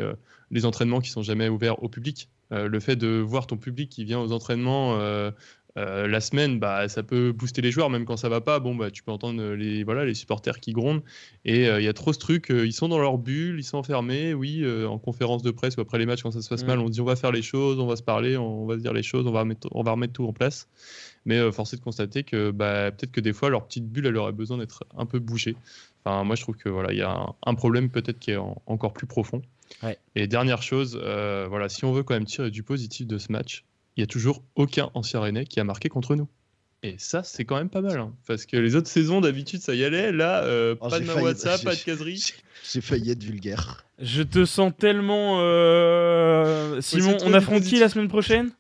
les 0.52 0.66
entraînements 0.66 1.00
qui 1.00 1.10
sont 1.10 1.22
jamais 1.22 1.50
ouverts 1.50 1.84
au 1.84 1.90
public. 1.90 2.30
Euh, 2.52 2.68
le 2.68 2.80
fait 2.80 2.96
de 2.96 3.20
voir 3.20 3.48
ton 3.48 3.58
public 3.58 3.90
qui 3.90 4.04
vient 4.06 4.20
aux 4.20 4.32
entraînements 4.32 4.98
euh, 5.00 5.30
euh, 5.78 6.08
la 6.08 6.20
semaine, 6.20 6.60
bah, 6.60 6.90
ça 6.90 7.04
peut 7.04 7.32
booster 7.32 7.62
les 7.62 7.70
joueurs, 7.70 7.92
même 7.92 8.06
quand 8.06 8.18
ça 8.18 8.28
va 8.28 8.42
pas. 8.42 8.60
Bon, 8.60 8.76
bah, 8.76 8.90
tu 8.90 9.04
peux 9.04 9.12
entendre 9.12 9.54
les, 9.54 9.84
voilà, 9.84 10.04
les 10.04 10.16
supporters 10.16 10.60
qui 10.60 10.74
grondent. 10.74 11.04
Et 11.46 11.66
il 11.68 11.84
y 11.84 11.88
a 11.88 11.94
trop 11.94 12.12
ce 12.12 12.20
truc, 12.20 12.48
ils 12.50 12.74
sont 12.74 12.90
dans 12.90 12.98
leur 12.98 13.18
bulle, 13.18 13.60
ils 13.60 13.64
sont 13.64 13.78
enfermés. 13.78 14.34
Oui, 14.34 14.66
en 14.86 14.98
conférence 14.98 15.44
de 15.44 15.52
presse 15.52 15.78
ou 15.78 15.82
après 15.82 16.00
les 16.00 16.06
matchs, 16.06 16.24
quand 16.24 16.32
ça 16.32 16.42
se 16.42 16.50
passe 16.50 16.66
mal, 16.66 16.80
on 16.80 16.90
dit 16.90 17.02
on 17.02 17.06
va 17.06 17.16
faire 17.16 17.32
les 17.32 17.44
choses, 17.44 17.80
on 17.80 17.88
va 17.88 17.96
se 17.96 18.04
parler, 18.04 18.36
on 18.36 18.66
va 18.66 18.76
se 18.76 18.82
dire 18.82 18.94
les 18.94 19.04
choses, 19.04 19.28
on 19.28 19.32
va, 19.32 19.46
on 19.72 19.84
va 19.84 19.92
remettre 19.92 20.14
tout 20.14 20.26
en 20.26 20.34
place. 20.34 20.68
Mais 21.26 21.52
force 21.52 21.74
est 21.74 21.78
de 21.78 21.84
constater 21.84 22.24
que 22.24 22.50
bah, 22.50 22.92
peut-être 22.92 23.12
que 23.12 23.22
des 23.22 23.34
fois, 23.34 23.50
leur 23.50 23.66
petite 23.66 23.88
bulle, 23.88 24.08
elle 24.08 24.18
aurait 24.18 24.32
besoin 24.32 24.58
d'être 24.58 24.86
un 24.98 25.06
peu 25.06 25.20
bougée. 25.20 25.56
Enfin, 26.04 26.24
moi, 26.24 26.36
je 26.36 26.42
trouve 26.42 26.56
que 26.56 26.70
voilà, 26.70 26.92
il 26.92 26.98
y 26.98 27.04
a 27.04 27.28
un, 27.46 27.56
problème 27.56 27.90
peut-être 27.90 28.20
qui 28.20 28.32
est 28.32 28.40
encore 28.66 28.94
plus 28.94 29.08
profond. 29.08 29.42
Et 30.16 30.28
dernière 30.28 30.62
chose, 30.62 31.00
euh, 31.02 31.48
voilà, 31.50 31.70
si 31.70 31.86
on 31.86 31.94
veut 31.94 32.04
quand 32.04 32.14
même 32.14 32.26
tirer 32.26 32.52
du 32.52 32.64
positif 32.64 33.08
de 33.08 33.18
ce 33.18 33.32
match, 33.32 33.64
il 33.96 34.02
n'y 34.02 34.04
a 34.04 34.08
toujours 34.08 34.44
aucun 34.56 34.90
ancien 34.94 35.20
Rennais 35.20 35.46
qui 35.46 35.60
a 35.60 35.64
marqué 35.64 35.90
contre 35.90 36.16
nous. 36.16 36.28
Et 36.82 36.96
ça, 36.98 37.24
c'est 37.24 37.44
quand 37.44 37.58
même 37.58 37.70
pas 37.70 37.82
mal. 37.82 38.00
Hein, 38.00 38.14
parce 38.26 38.46
que 38.46 38.56
les 38.56 38.76
autres 38.76 38.88
saisons, 38.88 39.20
d'habitude, 39.20 39.62
ça 39.62 39.76
y 39.76 39.84
allait. 39.84 40.14
Là, 40.14 40.44
euh, 40.44 40.76
oh, 40.80 40.88
pas 40.88 41.00
de 41.00 41.06
Mawassa, 41.06 41.58
pas 41.58 41.76
de 41.76 41.82
caserie. 41.82 42.24
J'ai 42.72 42.82
failli 42.82 43.12
être 43.12 43.24
vulgaire. 43.24 43.86
Je 44.00 44.24
te 44.24 44.46
sens 44.46 44.72
tellement. 44.78 45.40
Euh, 45.42 46.80
Simon, 46.80 47.18
on 47.26 47.34
affronte 47.34 47.64
qui 47.64 47.80
la 47.80 47.90
semaine 47.90 48.08
prochaine? 48.08 48.52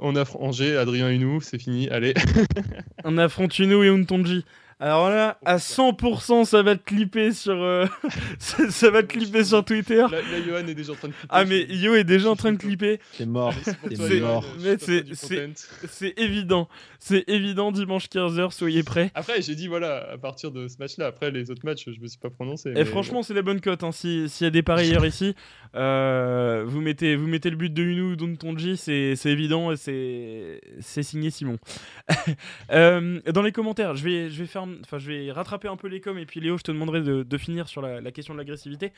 On 0.00 0.16
affronte 0.16 0.42
Angers, 0.42 0.76
Adrien 0.76 1.08
Hunou, 1.08 1.40
c'est 1.40 1.58
fini, 1.58 1.88
allez. 1.88 2.14
on 3.04 3.18
affronte 3.18 3.56
Hunou 3.58 3.82
et 3.84 3.88
Untonji. 3.88 4.44
Alors 4.80 5.10
là, 5.10 5.38
à 5.44 5.56
100%, 5.56 6.44
ça 6.44 6.62
va 6.62 6.76
te 6.76 6.84
clipper 6.84 7.32
sur, 7.32 7.60
euh, 7.60 7.86
ça, 8.38 8.90
va 8.90 9.02
te 9.02 9.08
clipper 9.08 9.42
sur 9.42 9.64
Twitter. 9.64 10.04
Là, 10.08 10.20
Johan 10.46 10.68
est 10.68 10.74
déjà 10.74 10.92
en 10.92 10.94
train 10.94 11.08
de 11.08 11.14
clipper. 11.14 11.28
Ah, 11.30 11.44
mais 11.44 11.66
Yo 11.68 11.96
est 11.96 12.04
déjà 12.04 12.30
en 12.30 12.36
train 12.36 12.52
de 12.52 12.58
clipper. 12.58 13.00
C'est 13.12 13.26
mort. 13.26 13.52
C'est 13.92 14.20
mort. 14.20 14.44
C'est 15.88 16.14
évident. 16.16 16.68
C'est 17.00 17.24
évident, 17.28 17.72
dimanche 17.72 18.06
15h, 18.06 18.52
soyez 18.52 18.84
prêts. 18.84 19.10
Après, 19.14 19.42
j'ai 19.42 19.56
dit, 19.56 19.66
voilà, 19.66 20.10
à 20.12 20.18
partir 20.18 20.52
de 20.52 20.68
ce 20.68 20.76
match-là, 20.78 21.06
après 21.06 21.32
les 21.32 21.50
autres 21.50 21.64
matchs, 21.64 21.84
je 21.86 22.00
me 22.00 22.06
suis 22.06 22.18
pas 22.18 22.30
prononcé. 22.30 22.72
Et 22.76 22.84
franchement, 22.84 23.24
c'est 23.24 23.34
la 23.34 23.42
bonne 23.42 23.60
cote. 23.60 23.82
Hein. 23.82 23.90
S'il 23.90 24.28
y 24.40 24.44
a 24.44 24.50
des 24.50 24.62
parieurs 24.62 25.04
ici, 25.04 25.34
euh, 25.74 26.64
vous, 26.66 26.80
mettez, 26.80 27.16
vous 27.16 27.26
mettez 27.26 27.50
le 27.50 27.56
but 27.56 27.72
de 27.72 27.82
Unou 27.82 28.12
ou 28.12 28.16
d'Untonji, 28.16 28.76
c'est 28.76 29.16
évident 29.26 29.72
et 29.72 29.76
c'est 29.76 31.02
signé 31.02 31.30
Simon. 31.30 31.58
euh, 32.72 33.20
dans 33.32 33.42
les 33.42 33.52
commentaires, 33.52 33.96
je 33.96 34.04
vais, 34.04 34.30
je 34.30 34.40
vais 34.40 34.46
faire 34.46 34.67
enfin, 34.82 34.98
je 34.98 35.10
vais 35.10 35.32
rattraper 35.32 35.68
un 35.68 35.76
peu 35.76 35.88
les 35.88 36.00
coms 36.00 36.18
et 36.18 36.26
puis 36.26 36.40
Léo, 36.40 36.58
je 36.58 36.62
te 36.62 36.72
demanderai 36.72 37.00
de, 37.02 37.38
finir 37.38 37.68
sur 37.68 37.82
la, 37.82 38.10
question 38.10 38.34
de 38.34 38.38
l'agressivité. 38.38 38.92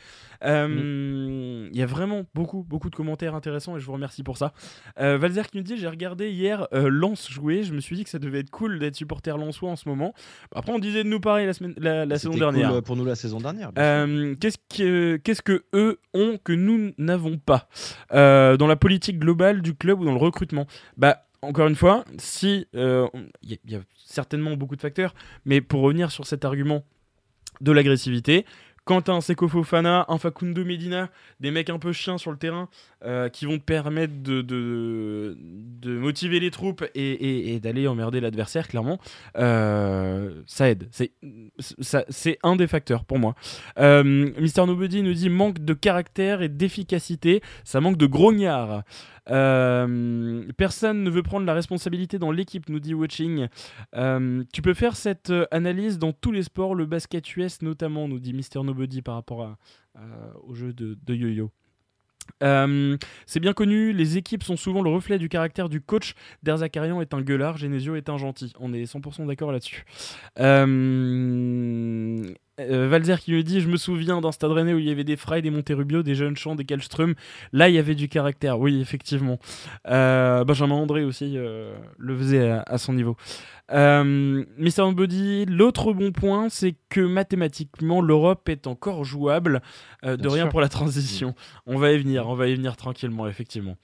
Euh, 0.44 1.68
il 1.72 1.78
y 1.78 1.83
a 1.83 1.87
vraiment 1.87 2.24
beaucoup, 2.35 2.62
beaucoup 2.62 2.90
de 2.90 2.96
commentaires 2.96 3.35
intéressants 3.35 3.76
et 3.76 3.80
je 3.80 3.87
vous 3.87 3.92
remercie 3.92 4.22
pour 4.22 4.38
ça. 4.38 4.52
Euh, 4.98 5.18
Valzer 5.18 5.46
qui 5.48 5.59
nous 5.59 5.62
dit 5.62 5.76
J'ai 5.76 5.88
regardé 5.88 6.30
hier 6.30 6.66
euh, 6.72 6.88
Lance 6.88 7.30
jouer, 7.30 7.62
je 7.62 7.72
me 7.72 7.80
suis 7.80 7.96
dit 7.96 8.04
que 8.04 8.11
ça 8.11 8.18
devait 8.18 8.40
être 8.40 8.50
cool 8.50 8.78
d'être 8.78 8.96
supporter 8.96 9.37
Lensois 9.37 9.70
en 9.70 9.76
ce 9.76 9.88
moment. 9.88 10.14
Après, 10.54 10.72
on 10.72 10.78
disait 10.78 11.04
de 11.04 11.09
nous 11.09 11.20
parler 11.20 11.46
la, 11.46 11.52
semaine, 11.52 11.74
la, 11.78 12.18
saison 12.18 12.35
dernière. 12.35 12.70
Cool 12.70 12.83
pour 12.83 12.96
nous 12.96 13.04
la 13.04 13.16
saison 13.16 13.38
dernière. 13.38 13.72
qu'est-ce, 13.74 14.59
que, 14.76 15.16
qu'est-ce 15.16 15.42
que 15.42 15.64
eux 15.74 15.98
ont 16.14 16.38
que 16.42 16.52
nous 16.52 16.92
n'avons 16.98 17.38
pas? 17.38 17.68
Dans 18.11 18.66
la 18.66 18.76
politique 18.76 19.18
globale 19.18 19.62
du 19.62 19.74
club 19.74 20.00
ou 20.00 20.04
dans 20.04 20.12
le 20.12 20.18
recrutement? 20.18 20.66
Bah, 20.96 21.24
encore 21.42 21.66
une 21.66 21.76
fois, 21.76 22.05
si 22.18 22.66
il 22.74 23.31
y, 23.42 23.74
a 23.74 23.81
certainement 23.96 24.57
beaucoup 24.57 24.76
de 24.76 24.81
facteurs, 24.81 25.14
mais 25.44 25.61
pour 25.61 25.81
revenir 25.83 26.11
sur 26.11 26.26
cet 26.26 26.44
argument 26.44 26.85
de 27.61 27.72
l'agressivité, 27.72 28.44
quand 28.85 29.09
un 29.09 29.20
Seko 29.20 29.46
Fofana, 29.46 30.05
un 30.09 30.18
Facundo 30.18 30.64
Medina, 30.64 31.11
des 31.38 31.50
mecs 31.50 31.70
un 31.70 31.79
peu 31.79 31.92
chiens 31.92 32.18
sur 32.18 32.31
le 32.31 32.37
terrain 32.37 32.68
euh, 33.05 33.29
qui 33.29 33.46
vont 33.46 33.59
te 33.59 33.62
permettre 33.62 34.14
de, 34.20 34.42
de, 34.42 35.37
motiver 35.98 36.40
les 36.40 36.50
troupes 36.50 36.85
et, 36.94 37.61
d'aller 37.61 37.87
emmerder 37.87 38.20
l'adversaire, 38.20 38.66
clairement, 38.66 38.98
euh, 39.37 40.42
ça 40.46 40.70
aide. 40.70 40.88
C'est 40.90 42.38
un 42.42 42.57
des 42.57 42.66
facteurs 42.66 43.05
pour 43.05 43.18
moi. 43.18 43.35
Euh, 43.79 44.33
Mister 44.38 44.66
Nobody 44.66 45.03
nous 45.03 45.14
dit 45.14 45.31
manque 45.31 45.61
de 45.61 45.74
caractère 45.74 46.42
et 46.42 46.48
d'efficacité, 46.48 47.42
ça 47.64 47.81
manque 47.81 47.96
de 47.96 48.07
grognard. 48.07 48.83
Euh, 49.28 50.44
personne 50.56 51.02
ne 51.02 51.11
veut 51.11 51.22
prendre 51.22 51.46
la 51.46 51.54
responsabilité 51.54 52.18
dans 52.18 52.30
l'équipe, 52.30 52.68
nous 52.68 52.80
dit 52.80 52.94
Watching. 52.94 53.48
Euh, 53.94 54.44
tu 54.52 54.62
peux 54.62 54.74
faire 54.74 54.96
cette 54.96 55.30
euh, 55.30 55.46
analyse 55.50 55.98
dans 55.98 56.12
tous 56.12 56.33
les 56.33 56.42
sports, 56.42 56.74
le 56.74 56.87
basket 56.87 57.37
US 57.37 57.62
notamment, 57.62 58.09
nous 58.09 58.18
dit 58.18 58.33
Mister 58.33 58.62
Nobody 58.62 59.02
par 59.02 59.14
rapport 59.14 59.56
au 60.46 60.54
jeu 60.54 60.72
de, 60.72 60.96
yo-yo. 61.14 61.50
c'est 62.40 63.40
bien 63.40 63.52
connu, 63.52 63.92
les 63.92 64.16
équipes 64.16 64.42
sont 64.42 64.56
souvent 64.56 64.83
le 64.83 64.90
reflet 64.90 65.18
du 65.18 65.28
caractère 65.28 65.68
du 65.68 65.80
coach. 65.80 66.14
Derzakarian 66.42 67.00
est 67.00 67.12
un 67.12 67.20
gueulard, 67.20 67.59
Genesio 67.59 67.96
est 67.96 68.09
un 68.09 68.16
gentil. 68.16 68.52
On 68.59 68.72
est 68.72 68.85
100% 68.85 69.26
d'accord 69.26 69.52
là-dessus. 69.52 69.85
Valzer 72.68 73.20
qui 73.20 73.32
lui 73.32 73.44
dit 73.44 73.60
Je 73.60 73.68
me 73.68 73.76
souviens 73.76 74.20
d'un 74.20 74.32
stade 74.32 74.50
rennais 74.50 74.72
où 74.72 74.78
il 74.78 74.86
y 74.86 74.90
avait 74.90 75.04
des 75.04 75.16
Fry, 75.16 75.42
des 75.42 75.50
Monterubio, 75.50 76.02
des 76.02 76.14
jeunes 76.14 76.36
champs, 76.36 76.54
des 76.54 76.64
Kallström. 76.64 77.14
Là, 77.52 77.68
il 77.68 77.74
y 77.74 77.78
avait 77.78 77.94
du 77.94 78.08
caractère, 78.08 78.58
oui, 78.58 78.80
effectivement. 78.80 79.38
Euh, 79.88 80.44
Benjamin 80.44 80.76
André 80.76 81.04
aussi 81.04 81.34
euh, 81.36 81.74
le 81.98 82.16
faisait 82.16 82.50
à, 82.66 82.78
son 82.78 82.92
niveau. 82.92 83.16
Mister 83.72 84.82
Body, 84.92 85.46
l'autre 85.46 85.92
bon 85.92 86.12
point, 86.12 86.48
c'est 86.48 86.74
que 86.88 87.00
mathématiquement, 87.00 88.00
l'Europe 88.00 88.48
est 88.48 88.66
encore 88.66 89.04
jouable. 89.04 89.62
de 90.02 90.28
rien 90.28 90.48
pour 90.48 90.60
la 90.60 90.68
transition. 90.68 91.34
On 91.66 91.78
va 91.78 91.92
y 91.92 91.98
venir, 91.98 92.28
on 92.28 92.34
va 92.34 92.48
y 92.48 92.54
venir 92.54 92.76
tranquillement, 92.76 93.28
effectivement. 93.28 93.76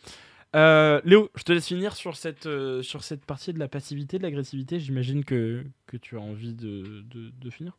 Léo, 0.54 1.30
je 1.36 1.42
te 1.42 1.52
laisse 1.52 1.66
finir 1.66 1.94
sur 1.94 2.16
cette, 2.16 2.48
sur 2.82 3.04
cette 3.04 3.24
partie 3.24 3.52
de 3.52 3.58
la 3.58 3.68
passivité, 3.68 4.18
de 4.18 4.22
l'agressivité. 4.24 4.80
J'imagine 4.80 5.24
que, 5.24 5.64
que 5.86 5.96
tu 5.96 6.16
as 6.16 6.20
envie 6.20 6.54
de, 6.54 7.04
de 7.12 7.50
finir. 7.50 7.78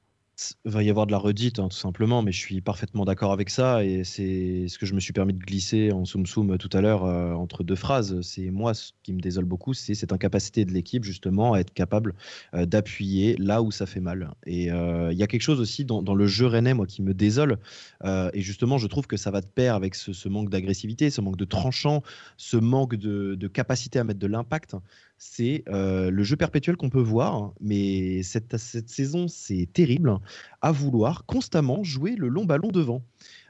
Va 0.66 0.84
y 0.84 0.90
avoir 0.90 1.08
de 1.08 1.12
la 1.12 1.18
redite, 1.18 1.60
hein, 1.60 1.68
tout 1.68 1.78
simplement, 1.78 2.22
mais 2.22 2.32
je 2.32 2.40
suis 2.40 2.62
parfaitement 2.62 3.06
d'accord 3.06 3.32
avec 3.32 3.50
ça. 3.50 3.84
Et 3.84 4.04
c'est 4.04 4.68
ce 4.68 4.78
que 4.78 4.86
je 4.86 4.94
me 4.94 5.00
suis 5.00 5.14
permis 5.14 5.34
de 5.34 5.40
glisser 5.40 5.92
en 5.92 6.06
soum 6.06 6.26
soum 6.26 6.58
tout 6.58 6.70
à 6.74 6.82
l'heure 6.82 7.06
euh, 7.06 7.34
entre 7.34 7.64
deux 7.64 7.76
phrases. 7.76 8.22
C'est 8.22 8.52
moi 8.52 8.74
ce 8.74 8.92
qui 9.04 9.14
me 9.14 9.20
désole 9.20 9.46
beaucoup, 9.46 9.74
c'est 9.74 9.96
cette 9.96 10.14
incapacité 10.14 10.66
de 10.66 10.72
l'équipe 10.72 11.04
justement 11.04 11.54
à 11.54 11.60
être 11.60 11.74
capable 11.74 12.14
euh, 12.54 12.66
d'appuyer 12.66 13.36
là 13.38 13.62
où 13.62 13.72
ça 13.72 13.86
fait 13.86 14.00
mal. 14.00 14.32
Et 14.46 14.72
euh, 14.72 15.12
il 15.12 15.18
y 15.18 15.24
a 15.24 15.28
quelque 15.28 15.42
chose 15.42 15.60
aussi 15.60 15.86
dans, 15.86 16.02
le 16.02 16.28
jeu 16.28 16.46
rennais, 16.46 16.74
moi, 16.74 16.86
qui 16.86 17.02
me 17.02 17.14
désole. 17.14 17.58
et 18.06 18.42
justement, 18.42 18.78
je 18.78 18.88
trouve 18.88 19.08
que 19.08 19.18
ça 19.18 19.32
va 19.32 19.42
de 19.42 19.48
pair 19.48 19.76
avec 19.76 19.96
ce, 19.96 20.30
manque 20.30 20.50
d'agressivité, 20.50 21.10
ce 21.10 21.22
manque 21.22 21.38
de 21.38 21.46
tranchant, 21.46 22.04
ce 22.38 22.58
manque 22.58 22.96
de 22.96 23.48
capacité 23.48 24.00
à 24.00 24.04
mettre 24.04 24.20
de 24.20 24.28
l'impact 24.28 24.76
c'est 25.18 25.64
euh, 25.68 26.10
le 26.12 26.24
jeu 26.24 26.36
perpétuel 26.36 26.78
qu'on 26.78 26.90
peut 26.90 27.02
voir, 27.02 27.54
mais 27.60 28.24
cette, 28.24 28.58
cette 28.58 28.90
saison, 28.90 29.28
c'est 29.28 29.68
terrible, 29.72 30.18
à 30.62 30.72
vouloir 30.72 31.26
constamment 31.26 31.84
jouer 31.84 32.16
le 32.16 32.28
long 32.28 32.46
ballon 32.46 32.70
devant. 32.70 33.02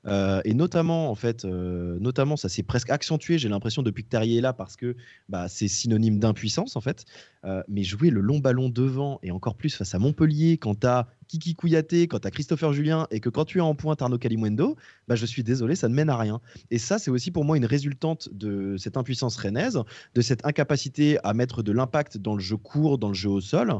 Euh, 0.08 0.42
et 0.46 0.54
notamment, 0.54 1.10
en 1.10 1.16
fait, 1.16 1.46
euh, 1.46 1.98
notamment, 2.00 2.38
ça 2.38 2.50
s'est 2.50 2.64
presque 2.64 2.90
accentué, 2.90 3.38
j'ai 3.38 3.50
l'impression, 3.50 3.84
depuis 3.84 4.04
que 4.04 4.10
Tarier 4.10 4.38
est 4.38 4.42
là, 4.42 4.54
parce 4.54 4.76
que 4.76 4.96
bah, 5.30 5.48
c'est 5.50 5.68
synonyme 5.68 6.20
d'impuissance, 6.20 6.76
en 6.76 6.82
fait. 6.82 7.06
Euh, 7.46 7.62
mais 7.68 7.84
jouer 7.84 8.10
le 8.10 8.22
long 8.22 8.40
ballon 8.40 8.70
devant, 8.70 9.20
et 9.24 9.32
encore 9.32 9.56
plus 9.56 9.76
face 9.76 9.94
à 9.96 10.00
Montpellier, 10.00 10.58
quand 10.58 10.84
as 10.86 11.08
Kiki 11.28 11.56
Kouyaté, 11.56 12.08
quand 12.08 12.26
as 12.26 12.32
Christopher 12.32 12.74
Julien, 12.74 13.08
et 13.12 13.20
que 13.20 13.30
quand 13.30 13.46
tu 13.46 13.58
es 13.58 13.62
en 13.62 13.76
pointe 13.76 14.02
Arnaud 14.02 14.18
Kalimwendo, 14.18 14.76
bah, 15.08 15.16
je 15.16 15.26
suis 15.26 15.44
désolé, 15.44 15.76
ça 15.76 15.90
ne 15.90 15.94
mène 15.94 16.10
à 16.10 16.18
rien. 16.18 16.42
Et 16.72 16.78
ça, 16.78 17.00
c'est 17.00 17.12
aussi 17.12 17.32
pour 17.32 17.44
moi 17.46 17.58
une 17.58 17.66
résultante 17.66 18.30
de 18.32 18.78
cette 18.78 18.98
impuissance 18.98 19.38
rennaise, 19.38 19.80
de 20.16 20.22
cette 20.22 20.46
incapacité 20.46 21.20
à 21.24 21.34
mettre 21.34 21.64
de 21.64 21.72
l'impact 21.72 22.18
dans 22.18 22.34
le 22.34 22.42
jeu 22.42 22.58
court, 22.58 22.98
dans 22.98 23.10
le 23.10 23.14
jeu 23.14 23.30
au 23.30 23.42
sol. 23.42 23.74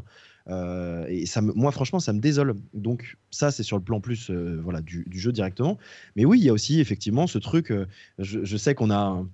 Euh, 0.48 1.06
et 1.08 1.26
ça 1.26 1.40
moi, 1.40 1.72
franchement, 1.72 2.00
ça 2.00 2.12
me 2.12 2.20
désole. 2.20 2.54
Donc, 2.74 3.16
ça, 3.30 3.50
c'est 3.50 3.62
sur 3.62 3.76
le 3.76 3.82
plan 3.82 4.00
plus 4.00 4.30
euh, 4.30 4.60
voilà, 4.62 4.80
du, 4.80 5.06
jeu 5.10 5.32
directement. 5.32 5.78
Mais 6.16 6.24
oui, 6.24 6.38
il 6.38 6.44
y 6.44 6.48
a 6.48 6.52
aussi 6.52 6.80
effectivement 6.80 7.26
ce 7.26 7.38
truc. 7.38 7.70
Euh, 7.70 7.86
je, 8.18 8.56
sais 8.56 8.74
qu'on 8.74 8.90
a 8.90 9.24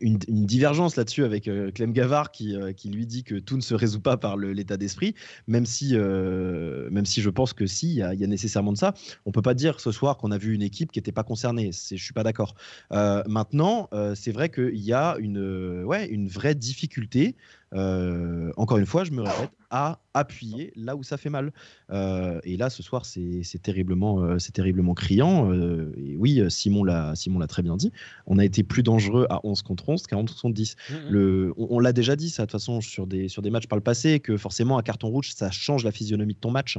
une, 0.00 0.18
divergence 0.18 0.96
là-dessus 0.96 1.24
avec 1.24 1.50
Clem 1.74 1.92
Gavard 1.92 2.30
qui, 2.30 2.56
lui 2.84 3.06
dit 3.06 3.24
que 3.24 3.34
tout 3.34 3.56
ne 3.56 3.60
se 3.60 3.74
résout 3.74 4.00
pas 4.00 4.16
par 4.16 4.36
l'état 4.36 4.76
d'esprit, 4.76 5.14
même, 5.48 5.66
si 5.66 5.96
même 5.96 7.06
si 7.06 7.20
je 7.20 7.30
pense 7.30 7.52
que 7.52 7.66
si, 7.66 7.94
il 7.94 7.96
y, 7.96 8.02
a 8.02 8.26
nécessairement 8.26 8.72
de 8.72 8.78
ça. 8.78 8.94
On 9.26 9.32
peut 9.32 9.42
pas 9.42 9.54
dire 9.54 9.80
ce 9.80 9.90
soir 9.90 10.16
qu'on 10.16 10.30
a 10.30 10.38
vu 10.38 10.54
une 10.54 10.62
équipe 10.62 10.92
qui 10.92 11.00
n'était 11.00 11.12
pas 11.12 11.24
concernée. 11.24 11.72
Je 11.72 11.96
suis 11.96 12.14
pas 12.14 12.22
d'accord. 12.22 12.54
maintenant, 12.90 13.90
c'est 14.14 14.32
vrai 14.32 14.48
qu'il 14.48 14.80
y 14.80 14.92
a 14.92 15.16
une, 15.18 15.84
ouais, 15.84 16.06
une 16.06 16.28
vraie 16.28 16.54
difficulté. 16.54 17.36
Encore 17.72 18.78
une 18.78 18.86
fois, 18.86 19.04
je 19.04 19.12
me 19.12 19.22
répète, 19.22 19.50
à 19.70 20.00
appuyer 20.14 20.72
là 20.74 20.96
où 20.96 21.02
ça 21.02 21.16
fait 21.16 21.30
mal. 21.30 21.52
Euh, 21.90 22.40
et 22.42 22.56
là, 22.56 22.70
ce 22.70 22.82
soir, 22.82 23.06
c'est 23.06 23.62
terriblement, 23.62 24.20
euh, 24.20 24.38
c'est 24.38 24.52
terriblement 24.52 24.94
criant. 24.94 25.52
Euh, 25.52 25.94
et 25.96 26.16
oui, 26.16 26.42
Simon 26.48 26.84
l'a 26.84 27.14
très 27.48 27.62
bien 27.62 27.76
dit. 27.76 27.92
On 28.26 28.38
a 28.38 28.44
été 28.44 28.64
plus 28.64 28.82
dangereux 28.82 29.26
à 29.30 29.40
11 29.44 29.62
contre 29.62 29.88
11 29.88 30.06
qu'à 30.06 30.16
11 30.16 30.32
contre 30.32 30.54
10. 30.54 30.74
Mmh, 30.74 30.94
mmh. 30.94 30.98
Le, 31.10 31.54
on, 31.56 31.78
l'a 31.78 31.92
déjà 31.92 32.16
dit, 32.16 32.30
ça, 32.30 32.42
de 32.42 32.46
toute 32.46 32.60
façon, 32.60 32.80
sur 32.80 33.06
des, 33.06 33.28
sur 33.28 33.42
des 33.42 33.50
matchs 33.50 33.68
par 33.68 33.76
le 33.76 33.82
passé, 33.82 34.18
que 34.18 34.36
forcément, 34.36 34.76
un 34.78 34.82
carton 34.82 35.08
rouge, 35.08 35.32
ça 35.34 35.50
change 35.50 35.84
la 35.84 35.92
physionomie 35.92 36.34
de 36.34 36.40
ton 36.40 36.50
match. 36.50 36.78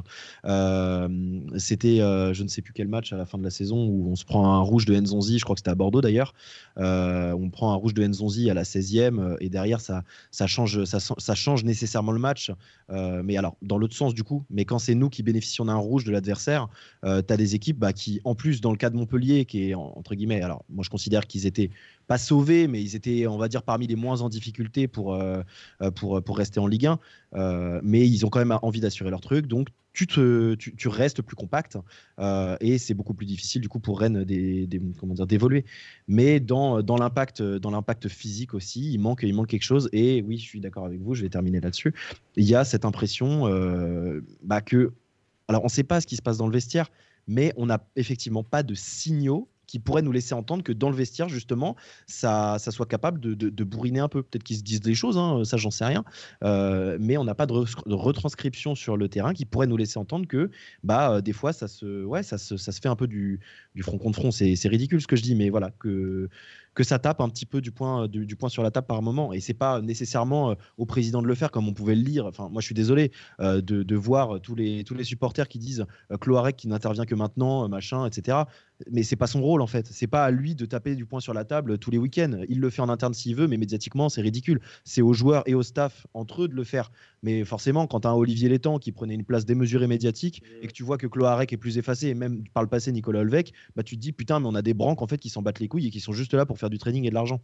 C'était, 1.58 1.98
je 1.98 2.44
ne 2.44 2.48
sais 2.50 2.62
plus 2.62 2.74
quel 2.74 2.90
match 2.90 3.14
à 3.14 3.18
la 3.18 3.26
fin 3.26 3.38
de 3.38 3.44
la 3.44 3.50
saison, 3.50 3.86
où 3.86 4.10
on 4.12 4.16
se 4.16 4.26
prend 4.26 4.54
un 4.54 4.60
rouge 4.60 4.86
de 4.86 4.96
Nzonzi, 4.96 5.40
je 5.40 5.44
crois 5.46 5.56
que 5.56 5.62
c'était 5.62 5.72
à 5.72 5.76
Bordeaux 5.76 6.02
d'ailleurs. 6.02 6.34
on 6.76 7.50
prend 7.50 7.72
un 7.72 7.76
rouge 7.76 7.94
de 7.94 8.06
Nzonzi 8.06 8.50
à 8.50 8.54
la 8.54 8.64
16e, 8.64 9.38
et 9.40 9.50
derrière, 9.50 9.80
ça, 9.80 10.04
ça, 10.32 10.48
change, 10.48 10.81
ça, 10.86 11.36
change 11.36 11.64
nécessairement 11.64 12.12
le 12.12 12.20
match. 12.20 12.52
Euh, 12.90 13.22
mais 13.24 13.38
alors, 13.38 13.56
dans 13.62 13.78
l'autre 13.78 13.96
sens, 13.96 14.14
du 14.14 14.24
coup, 14.24 14.44
mais 14.50 14.66
quand 14.66 14.80
c'est 14.80 14.96
nous 14.96 15.10
qui 15.10 15.24
bénéficions 15.24 15.66
d'un 15.66 15.76
rouge 15.76 16.04
de 16.04 16.12
l'adversaire, 16.12 16.68
euh, 17.06 17.22
tu 17.26 17.34
as 17.34 17.38
des 17.38 17.56
équipes 17.56 17.80
bah, 17.80 17.94
qui, 17.94 18.22
en 18.24 18.36
plus, 18.36 18.62
dans 18.62 18.72
le 18.72 18.78
cas 18.78 18.90
de 18.90 18.96
Montpellier, 18.96 19.46
qui 19.46 19.70
est 19.70 19.76
entre 19.76 20.16
guillemets, 20.16 20.42
alors 20.42 20.66
moi 20.70 20.84
je 20.84 20.90
considère 20.90 21.28
qu'ils 21.28 21.46
étaient 21.46 21.72
pas 22.08 22.18
sauvés, 22.18 22.68
mais 22.68 22.82
ils 22.82 22.96
étaient, 22.96 23.28
on 23.28 23.38
va 23.38 23.48
dire, 23.48 23.64
parmi 23.64 23.88
les 23.88 23.96
moins 23.96 24.22
en 24.22 24.30
difficulté 24.30 24.88
pour, 24.88 25.14
euh, 25.14 25.42
pour, 25.96 26.22
pour 26.24 26.38
rester 26.38 26.60
en 26.60 26.68
Ligue 26.68 26.88
1. 26.88 27.00
mais 27.84 28.08
ils 28.08 28.26
ont 28.26 28.30
quand 28.30 28.40
même 28.40 28.58
envie 28.62 28.82
d'assurer 28.82 29.10
leur 29.10 29.22
truc. 29.22 29.48
Donc, 29.48 29.70
tu, 29.94 30.08
te, 30.08 30.56
tu, 30.56 30.88
restes 30.88 31.22
plus 31.22 31.36
compact 31.36 31.78
euh, 32.20 32.56
et 32.62 32.78
c'est 32.78 32.94
beaucoup 32.94 33.14
plus 33.14 33.26
difficile 33.26 33.62
du 33.62 33.70
coup 33.70 33.80
pour 33.80 34.00
Rennes 34.00 34.24
des, 34.24 34.68
comment 35.00 35.14
dire 35.14 35.28
d'évoluer. 35.28 35.66
Mais 36.08 36.40
dans, 36.40 36.82
dans 36.82 36.98
l'impact 36.98 38.08
physique 38.08 38.54
aussi, 38.54 38.94
il 38.94 39.00
manque 39.00 39.24
il 39.24 39.34
manque 39.34 39.48
quelque 39.48 39.64
chose 39.64 39.90
et 39.92 40.22
oui, 40.22 40.38
je 40.38 40.46
suis 40.46 40.60
d'accord 40.60 40.86
avec 40.86 41.02
vous. 41.02 41.14
Je 41.14 41.24
vais 41.24 41.30
terminer 41.30 41.60
là-dessus. 41.60 41.94
Il 42.36 42.46
y 42.46 42.56
a 42.56 42.64
cette 42.64 42.86
impression 42.86 43.48
euh, 43.48 44.22
bah, 44.44 44.62
que 44.62 44.94
alors 45.48 45.64
on 45.64 45.66
ne 45.66 45.72
sait 45.72 45.84
pas 45.84 46.00
ce 46.00 46.08
qui 46.08 46.16
se 46.16 46.22
passe 46.22 46.38
dans 46.38 46.48
le 46.48 46.54
vestiaire, 46.54 46.90
mais 47.28 47.54
on 47.58 47.66
n'a 47.66 47.86
effectivement 47.96 48.44
pas 48.44 48.64
de 48.64 48.74
signaux 48.74 49.50
qui 49.72 49.80
pourrait 49.80 50.02
nous 50.02 50.12
laisser 50.12 50.34
entendre 50.34 50.64
que 50.66 50.74
dans 50.74 50.90
le 50.90 50.96
vestiaire, 50.98 51.30
justement, 51.30 51.78
ça, 52.06 52.60
soit 52.60 52.86
capable 52.86 53.22
de, 53.22 53.34
de, 53.34 53.64
bourriner 53.64 54.02
un 54.02 54.10
peu. 54.10 54.22
Peut-être 54.22 54.44
qu'ils 54.44 54.58
se 54.58 54.64
disent 54.64 54.82
des 54.82 54.96
choses, 54.96 55.18
hein, 55.18 55.46
ça 55.46 55.56
j'en 55.56 55.72
sais 55.72 55.86
rien, 55.86 56.04
euh, 56.44 56.98
mais 57.00 57.16
on 57.16 57.24
n'a 57.24 57.36
pas 57.36 57.46
de, 57.46 57.54
retranscription 57.86 58.76
sur 58.76 58.98
le 58.98 59.08
terrain 59.08 59.34
qui 59.34 59.46
pourrait 59.46 59.68
nous 59.68 59.78
laisser 59.78 59.98
entendre 59.98 60.28
que 60.28 60.52
bah, 60.84 61.14
euh, 61.14 61.22
des 61.22 61.32
fois, 61.32 61.54
ça 61.54 61.70
se, 61.70 62.04
ouais, 62.04 62.22
ça, 62.22 62.38
se, 62.38 62.58
ça 62.58 62.74
se 62.74 62.82
fait 62.82 62.90
un 62.90 62.98
peu 62.98 63.08
du, 63.08 63.40
front 63.80 63.98
contre 63.98 64.20
front. 64.20 64.32
C'est 64.32 64.68
ridicule 64.68 65.00
ce 65.00 65.08
que 65.08 65.16
je 65.16 65.22
dis, 65.22 65.36
mais 65.36 65.50
voilà, 65.50 65.72
que 65.80 66.28
que 66.74 66.86
ça 66.86 67.00
tape 67.00 67.20
un 67.20 67.28
petit 67.28 67.46
peu 67.46 67.60
du 67.60 67.74
point, 67.74 68.08
du, 68.08 68.36
point 68.38 68.48
sur 68.48 68.64
la 68.64 68.72
table 68.72 68.88
par 68.88 69.02
moment. 69.02 69.34
Et 69.34 69.42
c'est 69.42 69.54
pas 69.54 69.82
nécessairement 69.82 70.52
euh, 70.52 70.56
au 70.78 70.86
président 70.86 71.22
de 71.22 71.28
le 71.28 71.36
faire 71.36 71.52
comme 71.52 71.68
on 71.68 71.74
pouvait 71.74 71.96
le 71.96 72.02
lire. 72.02 72.26
Enfin, 72.26 72.48
moi, 72.50 72.62
je 72.62 72.66
suis 72.66 72.76
désolé 72.76 73.12
de, 73.40 73.96
voir 73.96 74.40
tous 74.40 74.56
les, 74.56 74.86
tous 74.86 74.94
les 74.94 75.04
supporters 75.04 75.50
qui 75.50 75.60
disent 75.60 75.86
Cloarec 76.22 76.56
qui 76.56 76.70
n'intervient 76.70 77.06
que 77.06 77.16
maintenant, 77.16 77.68
machin, 77.68 78.06
etc. 78.06 78.44
Mais 78.90 79.04
c'est 79.04 79.16
pas 79.16 79.28
son 79.28 79.42
rôle 79.42 79.62
en 79.62 79.68
fait. 79.68 79.88
C'est 79.92 80.08
pas 80.08 80.26
à 80.26 80.32
lui 80.32 80.56
de 80.56 80.66
taper 80.66 80.96
du 80.96 81.06
poing 81.06 81.20
sur 81.20 81.34
la 81.34 81.46
table 81.46 81.78
tous 81.78 81.92
les 81.92 81.98
week-ends. 81.98 82.42
Il 82.50 82.60
le 82.60 82.70
fait 82.70 82.82
en 82.82 82.90
interne 82.90 83.14
s'il 83.14 83.36
veut, 83.36 83.48
mais 83.48 83.58
médiatiquement, 83.58 84.10
c'est 84.10 84.22
ridicule. 84.22 84.62
C'est 84.84 85.02
aux 85.02 85.14
joueurs 85.14 85.44
et 85.48 85.54
au 85.54 85.64
staff 85.64 86.08
entre 86.14 86.44
eux 86.44 86.48
de 86.48 86.56
le 86.56 86.64
faire. 86.64 86.92
Mais 87.24 87.44
forcément, 87.46 87.88
quand 87.88 88.06
as 88.06 88.10
un 88.10 88.14
Olivier 88.14 88.50
Létang 88.50 88.80
qui 88.80 88.92
prenait 88.92 89.16
une 89.16 89.26
place 89.26 89.46
démesurée 89.46 89.88
médiatique 89.88 90.44
et 90.62 90.68
que 90.68 90.74
tu 90.74 90.84
vois 90.84 90.98
que 90.98 91.08
Cloarec 91.08 91.52
est 91.54 91.58
plus 91.58 91.78
effacé, 91.78 92.08
et 92.08 92.14
même 92.14 92.44
par 92.54 92.64
le 92.64 92.70
passé 92.70 92.92
Nicolas 92.92 93.20
Olvec, 93.20 93.54
bah, 93.76 93.84
tu 93.84 93.96
te 93.96 94.02
dis 94.02 94.12
putain, 94.12 94.40
mais 94.40 94.48
on 94.48 94.56
a 94.56 94.62
des 94.62 94.74
branques 94.74 95.02
en 95.02 95.08
fait 95.08 95.18
qui 95.18 95.30
s'en 95.30 95.42
battent 95.42 95.60
les 95.60 95.68
couilles 95.68 95.88
et 95.88 95.92
qui 95.92 96.00
sont 96.00 96.14
juste 96.14 96.34
là 96.34 96.46
pour 96.46 96.58
faire 96.58 96.70
du 96.70 96.78
training 96.78 97.06
et 97.06 97.10
de 97.10 97.16
l'argent. 97.16 97.42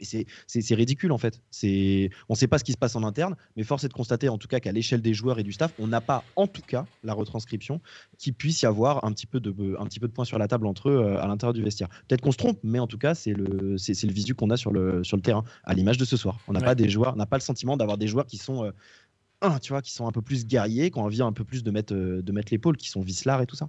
Et 0.00 0.26
c'est 0.46 0.74
ridicule 0.74 1.12
en 1.12 1.18
fait. 1.18 1.40
On 1.62 2.32
ne 2.32 2.36
sait 2.36 2.46
pas 2.48 2.58
ce 2.58 2.64
qui 2.64 2.72
se 2.72 2.78
passe 2.78 2.96
en 2.96 3.02
interne, 3.02 3.36
mais 3.56 3.64
force 3.64 3.84
est 3.84 3.88
de 3.88 3.92
constater 3.92 4.28
en 4.28 4.38
tout 4.38 4.48
cas 4.48 4.60
qu'à 4.60 4.72
l'échelle 4.72 5.02
des 5.02 5.14
joueurs 5.14 5.38
et 5.38 5.42
du 5.42 5.52
staff, 5.52 5.72
on 5.78 5.86
n'a 5.86 6.00
pas 6.00 6.24
en 6.36 6.46
tout 6.46 6.62
cas 6.62 6.86
la 7.02 7.14
retranscription 7.14 7.80
qui 8.16 8.32
puisse 8.32 8.62
y 8.62 8.66
avoir 8.66 9.04
un 9.04 9.12
petit 9.12 9.26
peu 9.26 9.40
de, 9.40 9.76
un 9.78 9.84
petit 9.86 10.00
peu 10.00 10.08
de 10.08 10.12
points 10.12 10.24
sur 10.24 10.38
la 10.38 10.48
table 10.48 10.66
entre 10.66 10.88
eux 10.90 11.16
à 11.18 11.26
l'intérieur 11.26 11.52
du 11.52 11.62
vestiaire. 11.62 11.88
Peut-être 12.06 12.20
qu'on 12.20 12.32
se 12.32 12.36
trompe, 12.36 12.58
mais 12.62 12.78
en 12.78 12.86
tout 12.86 12.98
cas, 12.98 13.14
c'est 13.14 13.32
le, 13.32 13.76
le 13.76 14.12
visu 14.12 14.34
qu'on 14.34 14.50
a 14.50 14.56
sur 14.56 14.72
le, 14.72 15.02
sur 15.04 15.16
le 15.16 15.22
terrain, 15.22 15.44
à 15.64 15.74
l'image 15.74 15.98
de 15.98 16.04
ce 16.04 16.16
soir. 16.16 16.38
On 16.48 16.52
n'a 16.52 16.60
pas 16.60 16.74
des 16.74 16.88
joueurs, 16.88 17.16
n'a 17.16 17.26
pas 17.26 17.36
le 17.36 17.42
sentiment 17.42 17.76
d'avoir 17.76 17.98
des 17.98 18.06
joueurs 18.06 18.26
qui 18.26 18.36
sont, 18.36 18.64
euh, 18.64 18.70
tu 19.62 19.72
vois, 19.72 19.82
qui 19.82 19.92
sont 19.92 20.06
un 20.06 20.12
peu 20.12 20.22
plus 20.22 20.46
guerriers, 20.46 20.90
qui 20.90 20.98
ont 20.98 21.04
envie 21.04 21.22
un 21.22 21.32
peu 21.32 21.44
plus 21.44 21.62
de 21.62 21.70
mettre, 21.70 21.94
euh, 21.94 22.22
de 22.22 22.32
mettre 22.32 22.52
l'épaule, 22.52 22.76
qui 22.76 22.88
sont 22.88 23.00
vislards 23.00 23.42
et 23.42 23.46
tout 23.46 23.56
ça. 23.56 23.68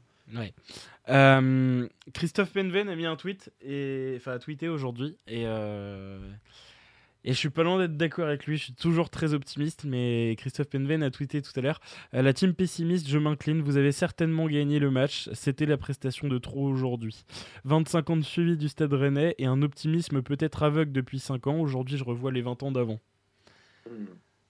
Euh, 1.09 1.87
Christophe 2.13 2.53
Penven 2.53 2.87
a 2.89 2.95
mis 2.95 3.05
un 3.05 3.15
tweet 3.15 3.51
et 3.61 4.13
enfin 4.17 4.33
a 4.33 4.39
tweeté 4.39 4.69
aujourd'hui 4.69 5.17
et 5.27 5.43
euh, 5.45 6.19
et 7.25 7.33
je 7.33 7.37
suis 7.37 7.49
pas 7.49 7.63
loin 7.63 7.77
d'être 7.77 7.97
d'accord 7.97 8.27
avec 8.27 8.45
lui. 8.45 8.57
Je 8.57 8.65
suis 8.65 8.73
toujours 8.73 9.09
très 9.09 9.33
optimiste, 9.33 9.83
mais 9.83 10.35
Christophe 10.37 10.69
Penven 10.69 11.03
a 11.03 11.09
tweeté 11.09 11.41
tout 11.41 11.51
à 11.55 11.61
l'heure 11.61 11.81
euh, 12.13 12.21
la 12.21 12.31
team 12.31 12.53
pessimiste, 12.53 13.09
je 13.09 13.17
m'incline. 13.17 13.61
Vous 13.61 13.75
avez 13.75 13.91
certainement 13.91 14.47
gagné 14.47 14.79
le 14.79 14.91
match. 14.91 15.29
C'était 15.33 15.65
la 15.65 15.77
prestation 15.77 16.27
de 16.27 16.37
trop 16.37 16.65
aujourd'hui. 16.65 17.25
25 17.65 18.09
ans 18.09 18.17
de 18.17 18.21
suivi 18.21 18.55
du 18.55 18.69
Stade 18.69 18.93
Rennais 18.93 19.35
et 19.37 19.47
un 19.47 19.61
optimisme 19.61 20.21
peut-être 20.21 20.63
aveugle 20.63 20.91
depuis 20.91 21.19
5 21.19 21.47
ans. 21.47 21.59
Aujourd'hui, 21.59 21.97
je 21.97 22.03
revois 22.03 22.31
les 22.31 22.41
20 22.41 22.63
ans 22.63 22.71
d'avant. 22.71 22.99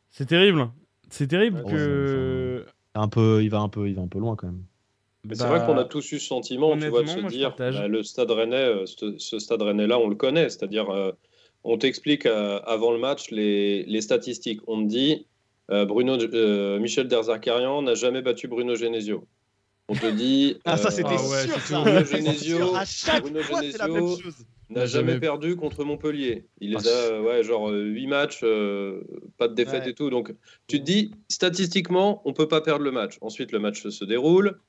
C'est 0.10 0.28
terrible. 0.28 0.70
C'est 1.10 1.28
terrible 1.28 1.64
que. 1.64 2.66
Un 2.96 3.08
peu, 3.08 3.44
il 3.44 3.50
va 3.50 3.60
un 3.60 3.70
peu, 3.70 3.88
il 3.88 3.96
va 3.96 4.02
un 4.02 4.08
peu 4.08 4.20
loin 4.20 4.36
quand 4.36 4.48
même. 4.48 4.64
Mais 5.26 5.36
c'est 5.36 5.48
vrai 5.48 5.66
qu'on 5.66 5.78
a 5.78 5.84
tous 5.84 6.12
eu 6.12 6.20
ce 6.20 6.28
sentiment, 6.28 6.78
tu 6.78 6.88
vois, 6.88 7.04
de 7.04 7.08
se 7.08 7.28
dire, 7.28 7.54
bah, 7.58 7.88
le 7.88 8.04
Stade 8.04 8.32
Rennais, 8.32 8.56
euh, 8.56 8.86
ce, 8.86 9.40
Stade 9.40 9.62
Rennais-là, 9.62 10.00
on 10.00 10.08
le 10.08 10.16
connaît, 10.16 10.50
c'est-à-dire, 10.50 10.90
euh, 10.90 11.12
on 11.66 11.78
t'explique 11.78 12.26
euh, 12.26 12.60
avant 12.66 12.92
le 12.92 13.00
match 13.00 13.30
les, 13.30 13.84
les, 13.84 14.02
statistiques. 14.02 14.62
On 14.68 14.82
te 14.84 14.88
dit, 14.88 15.28
Bruno, 15.68 16.18
Michel 16.80 17.08
Derzakarian 17.08 17.82
n'a 17.82 17.96
jamais 17.96 18.22
battu 18.22 18.48
Bruno 18.48 18.76
Genesio. 18.76 19.28
On 19.90 19.96
te 19.96 20.10
dit, 20.10 20.58
ah 20.66 20.78
ça 20.78 20.90
c'était 20.90 21.16
ah 21.16 21.18
sûr, 21.18 21.60
ça. 21.60 21.82
Bruno 21.82 22.06
Genesio, 22.12 22.74
Bruno 23.22 23.42
Genesio 23.42 24.18
n'a 24.70 24.86
jamais 24.86 25.20
perdu 25.20 25.56
contre 25.56 25.84
Montpellier. 25.84 26.46
Il 26.60 26.72
les 26.72 26.88
ah, 26.88 27.16
a, 27.16 27.22
ouais, 27.22 27.44
genre 27.44 27.70
8 27.70 28.08
matchs, 28.08 28.42
pas 29.38 29.48
de 29.48 29.54
défaite 29.54 29.88
et 29.88 29.94
tout. 29.94 30.10
Donc, 30.10 30.34
tu 30.68 30.80
te 30.80 30.86
dis, 30.86 31.12
statistiquement, 31.28 32.22
on 32.26 32.34
peut 32.34 32.48
pas 32.48 32.62
perdre 32.62 32.84
le 32.84 32.92
match. 32.92 33.18
Ensuite, 33.22 33.52
le 33.52 33.60
match 33.60 33.88
se 33.88 34.06
déroule. 34.06 34.60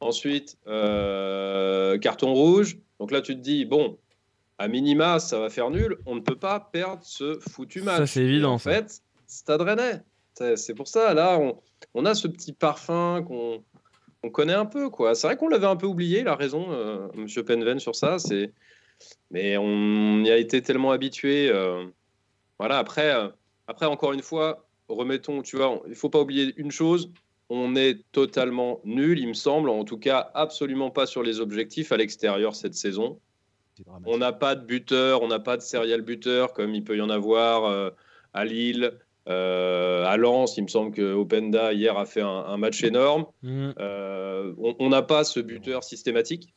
Ensuite, 0.00 0.56
euh, 0.66 1.98
carton 1.98 2.32
rouge. 2.32 2.78
Donc 2.98 3.10
là, 3.10 3.20
tu 3.20 3.34
te 3.34 3.40
dis, 3.40 3.66
bon, 3.66 3.98
à 4.58 4.66
minima, 4.66 5.18
ça 5.18 5.38
va 5.38 5.50
faire 5.50 5.70
nul. 5.70 5.98
On 6.06 6.14
ne 6.14 6.20
peut 6.20 6.36
pas 6.36 6.58
perdre 6.60 7.02
ce 7.04 7.38
foutu 7.38 7.82
match. 7.82 7.98
Ça, 7.98 8.06
c'est 8.06 8.22
évident. 8.22 8.52
en 8.52 8.58
fait, 8.58 9.02
Stade 9.26 9.60
Rennais. 9.60 10.02
C'est 10.56 10.74
pour 10.74 10.88
ça, 10.88 11.12
là, 11.12 11.38
on, 11.92 12.04
a 12.06 12.14
ce 12.14 12.26
petit 12.26 12.54
parfum 12.54 13.22
qu'on 13.26 13.62
on 14.22 14.30
connaît 14.30 14.54
un 14.54 14.64
peu 14.64 14.88
quoi. 14.88 15.14
C'est 15.14 15.26
vrai 15.26 15.36
qu'on 15.36 15.48
l'avait 15.48 15.66
un 15.66 15.76
peu 15.76 15.86
oublié, 15.86 16.22
la 16.22 16.34
raison, 16.34 16.72
euh, 16.72 17.08
Monsieur 17.14 17.44
Penven 17.44 17.78
sur 17.78 17.94
ça. 17.94 18.18
C'est, 18.18 18.54
mais 19.30 19.56
on 19.56 20.24
y 20.24 20.30
a 20.30 20.36
été 20.36 20.62
tellement 20.62 20.92
habitué. 20.92 21.48
Euh, 21.50 21.84
voilà. 22.58 22.78
Après, 22.78 23.14
euh, 23.14 23.28
après 23.66 23.86
encore 23.86 24.12
une 24.12 24.22
fois, 24.22 24.66
remettons. 24.88 25.42
Tu 25.42 25.56
vois, 25.56 25.82
il 25.88 25.94
faut 25.94 26.10
pas 26.10 26.20
oublier 26.20 26.52
une 26.56 26.70
chose. 26.70 27.10
On 27.48 27.74
est 27.74 28.04
totalement 28.12 28.80
nul, 28.84 29.18
il 29.18 29.26
me 29.26 29.34
semble, 29.34 29.70
en 29.70 29.84
tout 29.84 29.98
cas 29.98 30.30
absolument 30.34 30.90
pas 30.90 31.06
sur 31.06 31.24
les 31.24 31.40
objectifs 31.40 31.90
à 31.90 31.96
l'extérieur 31.96 32.54
cette 32.54 32.74
saison. 32.74 33.18
On 34.04 34.18
n'a 34.18 34.32
pas 34.32 34.54
de 34.54 34.64
buteur, 34.64 35.22
on 35.22 35.28
n'a 35.28 35.40
pas 35.40 35.56
de 35.56 35.62
serial 35.62 36.02
buteur 36.02 36.52
comme 36.52 36.76
il 36.76 36.84
peut 36.84 36.96
y 36.96 37.00
en 37.00 37.10
avoir 37.10 37.92
à 38.34 38.44
Lille, 38.44 38.92
euh, 39.28 40.04
à 40.06 40.16
Lens, 40.16 40.56
il 40.56 40.62
me 40.62 40.68
semble 40.68 40.92
que 40.92 41.12
Openda 41.12 41.72
hier 41.72 41.96
a 41.96 42.06
fait 42.06 42.22
un, 42.22 42.56
match 42.56 42.82
énorme. 42.82 43.26
Mm. 43.42 43.70
Euh, 43.78 44.52
on 44.58 44.88
n'a 44.88 45.02
pas 45.02 45.24
ce 45.24 45.40
buteur 45.40 45.84
systématique. 45.84 46.54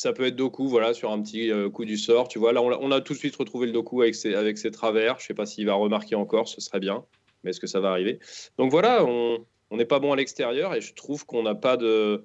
Ça 0.00 0.14
peut 0.14 0.24
être 0.24 0.34
Doku, 0.34 0.66
voilà, 0.66 0.94
sur 0.94 1.12
un 1.12 1.20
petit 1.20 1.52
euh, 1.52 1.68
coup 1.68 1.84
du 1.84 1.98
sort. 1.98 2.26
Tu 2.26 2.38
vois, 2.38 2.54
là, 2.54 2.62
on, 2.62 2.90
a 2.90 3.02
tout 3.02 3.12
de 3.12 3.18
suite 3.18 3.36
retrouvé 3.36 3.66
le 3.66 3.72
Doku 3.74 4.00
avec 4.00 4.14
ses, 4.14 4.34
avec 4.34 4.56
ses 4.56 4.70
travers. 4.70 5.18
Je 5.18 5.24
ne 5.24 5.26
sais 5.26 5.34
pas 5.34 5.44
s'il 5.44 5.66
va 5.66 5.74
remarquer 5.74 6.14
encore, 6.14 6.48
ce 6.48 6.58
serait 6.62 6.80
bien. 6.80 7.04
Mais 7.44 7.50
est-ce 7.50 7.60
que 7.60 7.66
ça 7.66 7.80
va 7.80 7.90
arriver? 7.90 8.18
Donc 8.56 8.70
voilà, 8.70 9.04
on 9.04 9.44
n'est 9.70 9.84
pas 9.84 9.98
bon 9.98 10.14
à 10.14 10.16
l'extérieur 10.16 10.74
et 10.74 10.80
je 10.80 10.94
trouve 10.94 11.26
qu'on 11.26 11.42
n'a 11.42 11.54
pas 11.54 11.76
de. 11.76 12.24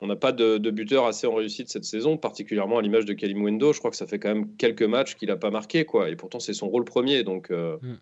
On 0.00 0.06
n'a 0.06 0.16
pas 0.16 0.32
de, 0.32 0.58
buteur 0.68 1.06
assez 1.06 1.26
en 1.26 1.34
réussite 1.34 1.70
cette 1.70 1.86
saison, 1.86 2.18
particulièrement 2.18 2.76
à 2.76 2.82
l'image 2.82 3.06
de 3.06 3.14
Kalimwendo. 3.14 3.72
Je 3.72 3.78
crois 3.78 3.90
que 3.90 3.96
ça 3.96 4.06
fait 4.06 4.18
quand 4.18 4.28
même 4.28 4.54
quelques 4.56 4.82
matchs 4.82 5.14
qu'il 5.14 5.28
n'a 5.28 5.38
pas 5.38 5.50
marqué, 5.50 5.86
quoi. 5.86 6.10
Et 6.10 6.16
pourtant, 6.16 6.40
c'est 6.40 6.52
son 6.52 6.68
rôle 6.68 6.84
premier. 6.84 7.22
Donc, 7.22 7.48
mm. 7.48 8.00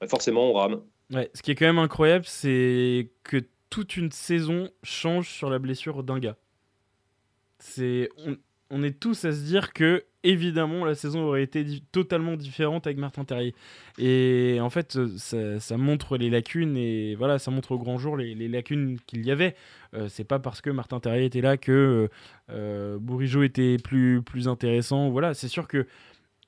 Bah, 0.00 0.08
forcément, 0.08 0.50
on 0.50 0.52
rame. 0.52 0.82
Ouais, 1.12 1.30
ce 1.32 1.42
qui 1.42 1.52
est 1.52 1.54
quand 1.54 1.66
même 1.66 1.78
incroyable, 1.78 2.24
c'est 2.26 3.12
que 3.22 3.36
toute 3.70 3.96
une 3.96 4.10
saison 4.10 4.68
change 4.82 5.30
sur 5.30 5.48
la 5.48 5.60
blessure 5.60 6.02
d'un 6.02 6.18
gars. 6.18 6.36
C'est, 7.60 8.08
on, 8.16 8.36
est 8.82 8.98
tous 8.98 9.24
à 9.24 9.32
se 9.32 9.42
dire 9.44 9.72
que 9.72 10.04
évidemment 10.22 10.84
la 10.84 10.94
saison 10.94 11.26
aurait 11.26 11.42
été 11.42 11.64
totalement 11.92 12.36
différente 12.36 12.86
avec 12.86 12.98
Martin 12.98 13.24
Terrier. 13.24 13.54
Et 13.98 14.58
en 14.60 14.70
fait, 14.70 14.98
ça, 15.18 15.76
montre 15.76 16.16
les 16.16 16.30
lacunes 16.30 16.76
et 16.76 17.14
voilà, 17.14 17.38
ça 17.38 17.50
montre 17.50 17.72
au 17.72 17.78
grand 17.78 17.98
jour 17.98 18.16
les, 18.16 18.48
lacunes 18.48 18.98
qu'il 19.06 19.24
y 19.24 19.30
avait. 19.30 19.54
Euh, 19.94 20.08
c'est 20.08 20.24
pas 20.24 20.38
parce 20.38 20.60
que 20.60 20.70
Martin 20.70 20.98
Terrier 20.98 21.26
était 21.26 21.42
là 21.42 21.56
que 21.56 22.08
euh, 22.50 22.98
Bourigeau 22.98 23.42
était 23.42 23.76
plus 23.76 24.22
plus 24.22 24.48
intéressant. 24.48 25.10
Voilà, 25.10 25.34
c'est 25.34 25.48
sûr 25.48 25.68
que 25.68 25.86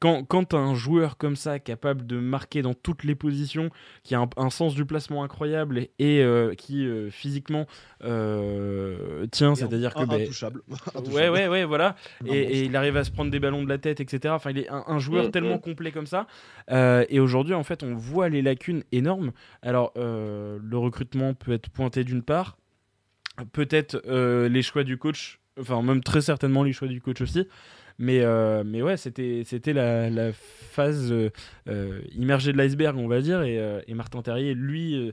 quand, 0.01 0.25
quand 0.25 0.55
un 0.55 0.75
joueur 0.75 1.17
comme 1.17 1.37
ça, 1.37 1.59
capable 1.59 2.07
de 2.07 2.19
marquer 2.19 2.63
dans 2.63 2.75
toutes 2.75 3.05
les 3.05 3.15
positions, 3.15 3.71
qui 4.03 4.15
a 4.15 4.27
un, 4.37 4.51
sens 4.51 4.75
du 4.75 4.85
placement 4.85 5.23
incroyable 5.23 5.89
et, 5.99 6.23
euh, 6.23 6.55
qui 6.55 6.87
euh, 6.87 7.11
physiquement 7.11 7.67
euh, 8.05 9.27
tient, 9.29 9.55
c'est-à-dire 9.55 9.95
que. 9.95 10.05
Ben, 10.05 10.21
intouchable. 10.23 10.63
ouais, 11.13 11.29
ouais, 11.29 11.49
ouais, 11.49 11.65
voilà. 11.65 11.97
Et, 12.27 12.65
il 12.65 12.77
arrive 12.77 12.97
à 12.97 13.05
se 13.05 13.11
prendre 13.11 13.31
des 13.31 13.41
ballons 13.41 13.63
de 13.63 13.69
la 13.69 13.79
tête, 13.79 14.01
etc. 14.01 14.35
Enfin, 14.35 14.51
il 14.51 14.59
est 14.59 14.69
un, 14.71 14.99
joueur 14.99 15.29
mm, 15.29 15.31
tellement 15.31 15.57
mm. 15.57 15.61
complet 15.61 15.93
comme 15.93 16.07
ça. 16.07 16.27
et 16.71 17.21
aujourd'hui, 17.21 17.55
en 17.55 17.65
fait, 17.65 17.83
on 17.83 17.95
voit 17.95 18.29
les 18.29 18.43
lacunes 18.43 18.85
énormes. 18.93 19.33
Alors, 19.63 19.93
le 19.97 20.77
recrutement 20.77 21.35
peut 21.35 21.53
être 21.53 21.71
pointé 21.71 22.05
d'une 22.05 22.23
part, 22.23 22.59
peut-être 23.53 23.97
les 24.49 24.63
choix 24.63 24.85
du 24.85 24.99
coach, 24.99 25.41
enfin, 25.59 25.83
même 25.83 26.03
très 26.03 26.21
certainement 26.21 26.63
les 26.63 26.73
choix 26.73 26.89
du 26.89 27.01
coach 27.01 27.21
aussi. 27.21 27.47
Mais, 27.99 28.21
euh, 28.21 28.63
mais 28.65 28.83
ouais, 28.83 28.97
c'était, 28.97 29.43
c'était 29.47 29.73
la, 29.73 30.11
la 30.11 30.33
phase 30.33 31.11
euh, 31.11 31.31
euh, 31.69 32.01
immergée 32.15 32.53
de 32.53 32.59
l'iceberg, 32.59 32.97
on 32.99 33.09
va 33.09 33.21
dire. 33.21 33.43
Et, 33.43 33.59
et 33.87 33.95
Martin 33.95 34.23
Terrier, 34.23 34.55
lui, 34.55 35.13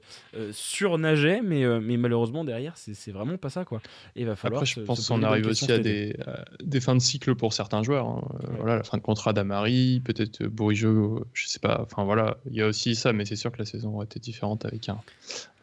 surnageait, 0.52 1.42
mais, 1.42 1.66
mais 1.80 1.98
malheureusement, 1.98 2.44
derrière, 2.44 2.74
c'est, 2.76 3.12
vraiment 3.12 3.38
pas 3.38 3.50
ça. 3.50 3.66
Quoi. 3.66 3.82
Et 4.16 4.22
il 4.22 4.28
va 4.28 4.36
falloir. 4.36 4.62
Après, 4.62 4.74
je 4.74 4.82
pense 4.82 5.08
qu'on 5.08 5.24
arrive 5.24 5.48
aussi 5.48 5.72
à 5.72 5.80
des, 5.80 6.16
des, 6.62 6.80
fins 6.82 6.96
de 6.96 7.02
cycle 7.02 7.36
pour 7.36 7.54
certains 7.54 7.84
joueurs. 7.84 8.08
Hein. 8.08 8.22
Voilà, 8.58 8.78
la 8.78 8.84
fin 8.84 8.98
de 8.98 9.04
contrat 9.04 9.34
d'Amari, 9.34 10.02
peut-être 10.04 10.44
Bourigeau, 10.46 11.26
je 11.34 11.48
sais 11.48 11.60
pas. 11.60 11.82
Enfin 11.84 12.04
voilà, 12.04 12.38
il 12.50 12.56
y 12.56 12.62
a 12.62 12.68
aussi 12.68 12.96
ça, 12.96 13.14
mais 13.14 13.26
c'est 13.26 13.36
sûr 13.36 13.52
que 13.52 13.60
la 13.60 13.66
saison 13.66 13.96
aurait 13.96 14.06
été 14.06 14.20
différente 14.20 14.66
avec 14.66 14.90
un, 14.90 15.00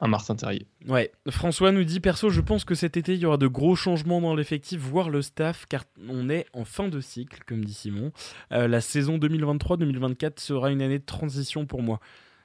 un 0.01 0.09
Martin 0.09 0.35
Terrier. 0.35 0.67
Ouais, 0.89 1.13
François 1.29 1.73
nous 1.73 1.85
dit 1.85 2.01
perso, 2.01 2.31
je 2.31 2.41
pense 2.41 2.65
que 2.65 2.75
cet 2.75 2.97
été 2.97 3.15
il 3.15 3.21
y 3.21 3.27
aura 3.27 3.37
de 3.37 3.47
gros 3.47 3.77
changements 3.77 4.21
dans 4.21 4.35
l'effectif, 4.35 4.81
voire 4.81 5.11
le 5.11 5.23
staff, 5.23 5.67
car 5.69 5.85
on 6.09 6.31
est 6.31 6.47
en 6.53 6.65
fin 6.65 6.89
de 6.89 7.01
cycle, 7.11 7.41
comme 7.47 7.65
dit 7.65 7.75
Simon. 7.75 8.13
Euh, 8.53 8.69
la 8.69 8.81
saison 8.81 9.19
2023-2024 9.19 10.41
sera 10.41 10.71
une 10.71 10.83
année 10.83 10.99
de 10.99 11.05
transition 11.05 11.67
pour 11.67 11.83
moi. 11.83 12.01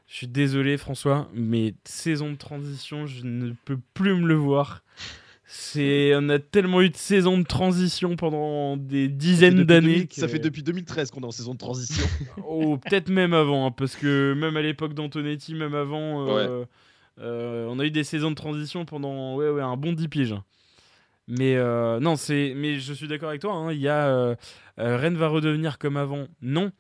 Je 0.08 0.16
suis 0.18 0.28
désolé 0.28 0.78
François, 0.78 1.30
mais 1.34 1.74
saison 1.84 2.32
de 2.32 2.38
transition, 2.38 3.08
je 3.08 3.24
ne 3.24 3.54
peux 3.66 3.80
plus 3.94 4.14
me 4.14 4.28
le 4.28 4.36
voir. 4.36 4.84
C'est, 5.48 6.14
on 6.16 6.30
a 6.30 6.40
tellement 6.40 6.82
eu 6.82 6.90
de 6.90 6.98
saisons 6.98 7.38
de 7.38 7.44
transition 7.44 8.16
pendant 8.16 8.78
des 8.78 9.08
dizaines 9.08 9.64
d'années. 9.64 10.08
Ça 10.12 10.28
fait 10.28 10.40
depuis 10.40 10.64
2013 10.64 11.12
qu'on 11.12 11.22
est 11.22 11.26
en 11.26 11.32
saison 11.32 11.54
de 11.54 11.60
transition. 11.60 12.06
oh, 12.48 12.78
peut-être 12.78 13.10
même 13.10 13.34
avant, 13.34 13.68
hein, 13.68 13.72
parce 13.72 13.96
que 13.96 14.34
même 14.34 14.58
à 14.58 14.62
l'époque 14.62 14.94
d'Antonetti, 14.94 15.54
même 15.54 15.76
avant, 15.76 16.28
euh, 16.28 16.66
euh, 17.20 17.68
on 17.70 17.80
a 17.80 17.86
eu 17.86 17.92
des 17.92 18.04
saisons 18.04 18.32
de 18.32 18.36
transition 18.36 18.86
pendant 18.86 19.36
ouais, 19.36 19.50
ouais, 19.50 19.62
un 19.62 19.78
bon 19.78 19.94
10 19.94 20.08
piges. 20.08 20.36
Mais 21.28 21.56
euh, 21.56 22.00
non, 22.00 22.16
c'est. 22.16 22.54
Mais 22.56 22.80
je 22.80 22.94
suis 22.94 23.08
d'accord 23.08 23.30
avec 23.30 23.42
toi. 23.42 23.54
Hein, 23.54 23.72
il 23.72 23.80
y 23.80 23.88
a 23.88 24.08
euh, 24.08 24.36
Rennes 24.78 25.18
va 25.18 25.28
redevenir 25.28 25.78
comme 25.78 25.98
avant. 25.98 26.28
Non, 26.42 26.72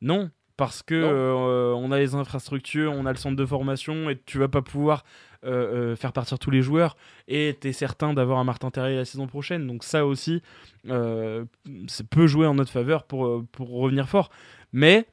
non, 0.00 0.30
parce 0.56 0.82
que 0.82 1.74
on 1.74 1.90
a 1.92 1.98
les 1.98 2.14
infrastructures, 2.14 2.92
on 2.92 3.06
a 3.06 3.12
le 3.12 3.18
centre 3.18 3.36
de 3.36 3.46
formation 3.46 4.10
et 4.10 4.20
tu 4.26 4.38
vas 4.38 4.48
pas 4.48 4.62
pouvoir 4.62 5.04
faire 5.42 6.12
partir 6.12 6.38
tous 6.38 6.50
les 6.50 6.60
joueurs. 6.60 6.96
Et 7.26 7.56
tu 7.58 7.68
es 7.68 7.72
certain 7.72 8.12
d'avoir 8.12 8.38
un 8.38 8.44
Martin 8.44 8.70
Terrier 8.70 8.96
la 8.96 9.06
saison 9.06 9.26
prochaine. 9.26 9.66
Donc 9.66 9.84
ça 9.84 10.04
aussi, 10.04 10.42
ça 10.86 12.04
peut 12.10 12.26
jouer 12.26 12.46
en 12.46 12.54
notre 12.54 12.72
faveur 12.72 13.04
pour 13.04 13.44
pour 13.50 13.70
revenir 13.70 14.08
fort. 14.08 14.30
Mais 14.72 15.06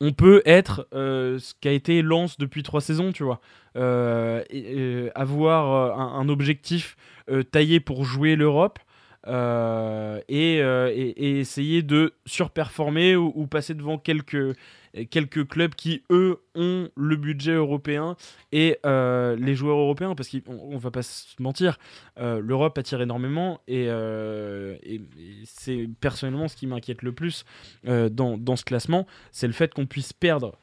on 0.00 0.12
peut 0.12 0.42
être 0.46 0.88
euh, 0.94 1.38
ce 1.38 1.54
qu'a 1.60 1.72
été 1.72 2.02
Lance 2.02 2.38
depuis 2.38 2.62
trois 2.62 2.80
saisons, 2.80 3.12
tu 3.12 3.22
vois. 3.22 3.40
Euh, 3.76 4.42
et, 4.50 5.10
avoir 5.14 5.72
euh, 5.72 6.20
un, 6.20 6.28
objectif 6.28 6.96
taillé 7.52 7.80
pour 7.80 8.04
jouer 8.04 8.34
l'Europe. 8.34 8.78
Et, 9.26 10.58
essayer 11.16 11.82
de 11.82 12.14
surperformer 12.26 13.16
ou 13.16 13.46
passer 13.46 13.74
devant 13.74 13.98
quelques, 13.98 14.56
quelques 15.10 15.46
clubs 15.46 15.74
qui, 15.74 16.02
eux, 16.10 16.40
ont 16.54 16.88
le 16.96 17.16
budget 17.16 17.52
européen 17.52 18.16
et 18.52 18.78
euh, 18.84 19.36
les 19.36 19.54
joueurs 19.54 19.78
européens, 19.78 20.14
parce 20.14 20.28
qu'on 20.28 20.78
va 20.78 20.90
pas 20.90 21.02
se 21.02 21.40
mentir, 21.40 21.78
euh, 22.18 22.40
l'Europe 22.40 22.76
attire 22.76 23.00
énormément 23.00 23.60
et, 23.68 23.86
euh, 23.88 24.76
c'est 25.44 25.88
personnellement 26.00 26.48
ce 26.48 26.56
qui 26.56 26.66
m'inquiète 26.66 27.02
le 27.02 27.12
plus 27.12 27.44
dans, 27.84 28.36
dans, 28.36 28.56
ce 28.56 28.64
classement, 28.64 29.06
c'est 29.32 29.46
le 29.46 29.52
fait 29.52 29.72
qu'on 29.72 29.86
puisse 29.86 30.12
perdre 30.12 30.58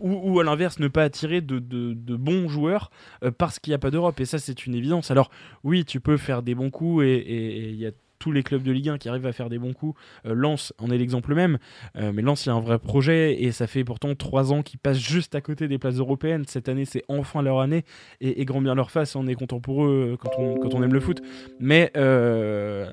ou, 0.00 0.32
ou, 0.32 0.40
à 0.40 0.44
l'inverse 0.44 0.78
ne 0.78 0.88
pas 0.88 1.02
attirer 1.02 1.40
de, 1.40 1.58
de, 1.58 1.94
de 1.94 2.16
bons 2.16 2.48
joueurs 2.48 2.90
parce 3.38 3.58
qu'il 3.58 3.70
n'y 3.70 3.74
a 3.74 3.78
pas 3.78 3.90
d'Europe 3.90 4.18
et 4.20 4.24
ça 4.24 4.38
c'est 4.38 4.66
une 4.66 4.74
évidence. 4.74 5.10
Alors 5.10 5.30
oui, 5.64 5.84
tu 5.84 6.00
peux 6.00 6.16
faire 6.16 6.42
des 6.42 6.54
bons 6.54 6.70
coups 6.70 7.04
et 7.04 7.70
il 7.70 7.76
y 7.76 7.86
a 7.86 7.90
tous 8.20 8.30
les 8.30 8.44
clubs 8.44 8.62
de 8.62 8.70
Ligue 8.70 8.90
1 8.90 8.98
qui 8.98 9.08
arrivent 9.08 9.26
à 9.26 9.32
faire 9.32 9.48
des 9.48 9.58
bons 9.58 9.72
coups. 9.72 9.98
Euh, 10.26 10.34
Lens 10.34 10.72
en 10.78 10.90
est 10.90 10.98
l'exemple 10.98 11.34
même, 11.34 11.58
euh, 11.96 12.12
mais 12.12 12.22
Lens 12.22 12.46
il 12.46 12.50
y 12.50 12.52
a 12.52 12.54
un 12.54 12.60
vrai 12.60 12.78
projet 12.78 13.42
et 13.42 13.50
ça 13.50 13.66
fait 13.66 13.82
pourtant 13.82 14.14
trois 14.14 14.52
ans 14.52 14.62
qu'ils 14.62 14.78
passent 14.78 15.00
juste 15.00 15.34
à 15.34 15.40
côté 15.40 15.66
des 15.66 15.78
places 15.78 15.96
européennes. 15.96 16.44
Cette 16.46 16.68
année 16.68 16.84
c'est 16.84 17.02
enfin 17.08 17.42
leur 17.42 17.58
année 17.58 17.84
et, 18.20 18.44
grand 18.44 18.60
bien 18.60 18.76
leur 18.76 18.90
face, 18.90 19.16
on 19.16 19.26
est 19.26 19.34
content 19.34 19.60
pour 19.60 19.84
eux 19.84 20.12
euh, 20.12 20.16
quand 20.16 20.30
on, 20.38 20.58
quand 20.58 20.74
on 20.74 20.82
aime 20.82 20.92
le 20.92 21.00
foot. 21.00 21.22
Mais 21.58 21.90
je, 21.94 22.86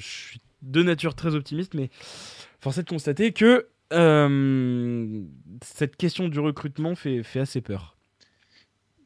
suis 0.00 0.40
de 0.62 0.82
nature 0.82 1.14
très 1.14 1.34
optimiste, 1.34 1.74
mais 1.74 1.90
force 2.60 2.78
est 2.78 2.82
de 2.82 2.88
constater 2.88 3.32
que 3.32 3.68
cette 5.62 5.96
question 5.96 6.28
du 6.28 6.40
recrutement 6.40 6.94
fait, 6.94 7.22
fait 7.22 7.40
assez 7.40 7.60
peur. 7.60 7.96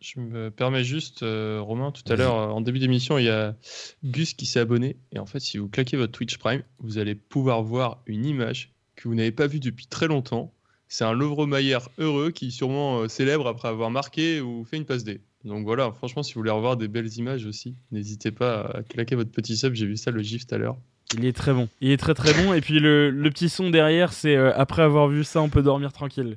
Je 0.04 0.20
me 0.20 0.50
permets 0.50 0.84
juste, 0.84 1.22
euh, 1.22 1.62
Romain, 1.62 1.90
tout 1.90 2.02
à 2.12 2.16
l'heure, 2.16 2.34
en 2.34 2.60
début 2.60 2.78
d'émission, 2.78 3.16
il 3.16 3.24
y 3.24 3.30
a 3.30 3.56
Gus 4.04 4.34
qui 4.34 4.44
s'est 4.44 4.60
abonné. 4.60 4.96
Et 5.12 5.18
en 5.18 5.24
fait, 5.24 5.40
si 5.40 5.56
vous 5.56 5.66
claquez 5.66 5.96
votre 5.96 6.12
Twitch 6.12 6.36
Prime, 6.36 6.62
vous 6.80 6.98
allez 6.98 7.14
pouvoir 7.14 7.62
voir 7.62 8.02
une 8.06 8.26
image 8.26 8.74
que 8.96 9.08
vous 9.08 9.14
n'avez 9.14 9.32
pas 9.32 9.46
vue 9.46 9.60
depuis 9.60 9.86
très 9.86 10.06
longtemps. 10.06 10.52
C'est 10.88 11.04
un 11.04 11.14
Mayer 11.46 11.78
heureux 11.96 12.32
qui 12.32 12.50
sûrement 12.50 12.98
euh, 12.98 13.08
célèbre 13.08 13.46
après 13.46 13.68
avoir 13.68 13.90
marqué 13.90 14.42
ou 14.42 14.66
fait 14.66 14.76
une 14.76 14.84
passe 14.84 15.04
D. 15.04 15.22
Donc 15.46 15.64
voilà, 15.64 15.90
franchement, 15.92 16.22
si 16.22 16.34
vous 16.34 16.40
voulez 16.40 16.50
revoir 16.50 16.76
des 16.76 16.86
belles 16.86 17.16
images 17.16 17.46
aussi, 17.46 17.74
n'hésitez 17.90 18.30
pas 18.30 18.60
à 18.60 18.82
claquer 18.82 19.14
votre 19.14 19.30
petit 19.30 19.56
sub. 19.56 19.72
J'ai 19.72 19.86
vu 19.86 19.96
ça, 19.96 20.10
le 20.10 20.20
gif 20.20 20.46
tout 20.46 20.54
à 20.54 20.58
l'heure. 20.58 20.76
Il 21.16 21.24
est 21.24 21.32
très 21.32 21.54
bon. 21.54 21.66
Il 21.80 21.90
est 21.90 21.96
très 21.96 22.12
très 22.12 22.34
bon. 22.34 22.52
Et 22.52 22.60
puis 22.60 22.78
le, 22.78 23.10
petit 23.30 23.48
son 23.48 23.70
derrière, 23.70 24.12
c'est 24.12 24.36
euh, 24.36 24.52
après 24.54 24.82
avoir 24.82 25.08
vu 25.08 25.24
ça, 25.24 25.40
on 25.40 25.48
peut 25.48 25.62
dormir 25.62 25.94
tranquille 25.94 26.36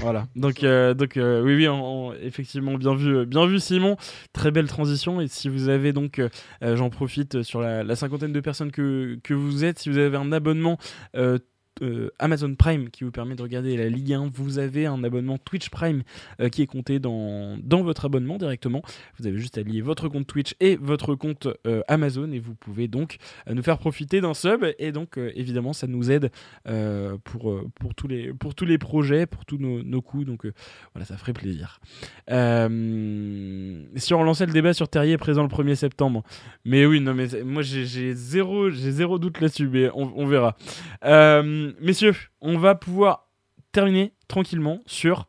voilà. 0.00 0.26
Donc, 0.36 0.62
euh, 0.62 0.94
donc 0.94 1.16
euh, 1.16 1.42
oui, 1.42 1.66
oui, 1.66 2.16
effectivement, 2.22 2.74
bien 2.74 2.94
vu, 2.94 3.26
bien 3.26 3.46
vu, 3.46 3.60
Simon. 3.60 3.96
Très 4.32 4.50
belle 4.50 4.66
transition. 4.66 5.20
Et 5.20 5.28
si 5.28 5.48
vous 5.48 5.68
avez 5.68 5.92
donc, 5.92 6.18
euh, 6.18 6.28
j'en 6.76 6.90
profite 6.90 7.42
sur 7.42 7.60
la, 7.60 7.96
cinquantaine 7.96 8.32
de 8.32 8.40
personnes 8.40 8.72
que, 8.72 9.18
que, 9.22 9.34
vous 9.34 9.64
êtes, 9.64 9.78
si 9.78 9.88
vous 9.88 9.98
avez 9.98 10.16
un 10.16 10.32
abonnement 10.32 10.78
euh, 11.82 12.10
Amazon 12.18 12.54
Prime 12.54 12.90
qui 12.90 13.04
vous 13.04 13.10
permet 13.10 13.34
de 13.34 13.42
regarder 13.42 13.76
la 13.76 13.88
Ligue 13.88 14.12
1, 14.12 14.30
vous 14.32 14.58
avez 14.58 14.86
un 14.86 15.02
abonnement 15.02 15.38
Twitch 15.38 15.70
Prime 15.70 16.02
euh, 16.40 16.48
qui 16.48 16.62
est 16.62 16.66
compté 16.66 16.98
dans, 16.98 17.56
dans 17.62 17.82
votre 17.82 18.04
abonnement 18.04 18.38
directement. 18.38 18.82
Vous 19.18 19.26
avez 19.26 19.38
juste 19.38 19.58
à 19.58 19.62
lier 19.62 19.80
votre 19.80 20.08
compte 20.08 20.26
Twitch 20.26 20.54
et 20.60 20.76
votre 20.76 21.14
compte 21.14 21.48
euh, 21.66 21.82
Amazon 21.88 22.30
et 22.32 22.38
vous 22.38 22.54
pouvez 22.54 22.88
donc 22.88 23.16
nous 23.50 23.62
faire 23.62 23.78
profiter 23.78 24.20
d'un 24.20 24.34
sub 24.34 24.64
et 24.78 24.92
donc 24.92 25.18
évidemment 25.34 25.72
ça 25.72 25.86
nous 25.86 26.10
aide 26.10 26.30
pour, 27.24 27.60
pour, 27.80 27.94
tous 27.94 28.08
les, 28.08 28.32
pour 28.32 28.54
tous 28.54 28.64
les 28.64 28.78
projets, 28.78 29.26
pour 29.26 29.44
tous 29.44 29.58
nos, 29.58 29.82
nos 29.82 30.00
coûts. 30.00 30.24
Donc 30.24 30.46
voilà, 30.92 31.04
ça 31.04 31.16
ferait 31.16 31.32
plaisir. 31.32 31.80
si 32.28 32.34
on 34.14 34.18
relançait 34.18 34.46
le 34.46 34.52
débat 34.52 34.72
sur 34.72 34.88
Terrier 34.88 35.18
présent 35.18 35.42
le 35.42 35.48
1er 35.48 35.74
septembre, 35.74 36.22
mais 36.64 36.86
oui, 36.86 37.00
non 37.00 37.14
mais 37.14 37.26
moi 37.44 37.62
j'ai 37.62 38.14
zéro, 38.14 38.70
zéro 38.70 39.18
doute 39.18 39.40
là-dessus, 39.40 39.68
mais 39.68 39.90
on, 39.94 40.12
on 40.16 40.26
verra. 40.26 40.56
Euh, 41.04 41.63
messieurs, 41.80 42.14
on 42.40 42.58
va 42.58 42.74
pouvoir 42.74 43.28
terminer 43.72 44.12
tranquillement 44.28 44.80
sur 44.86 45.28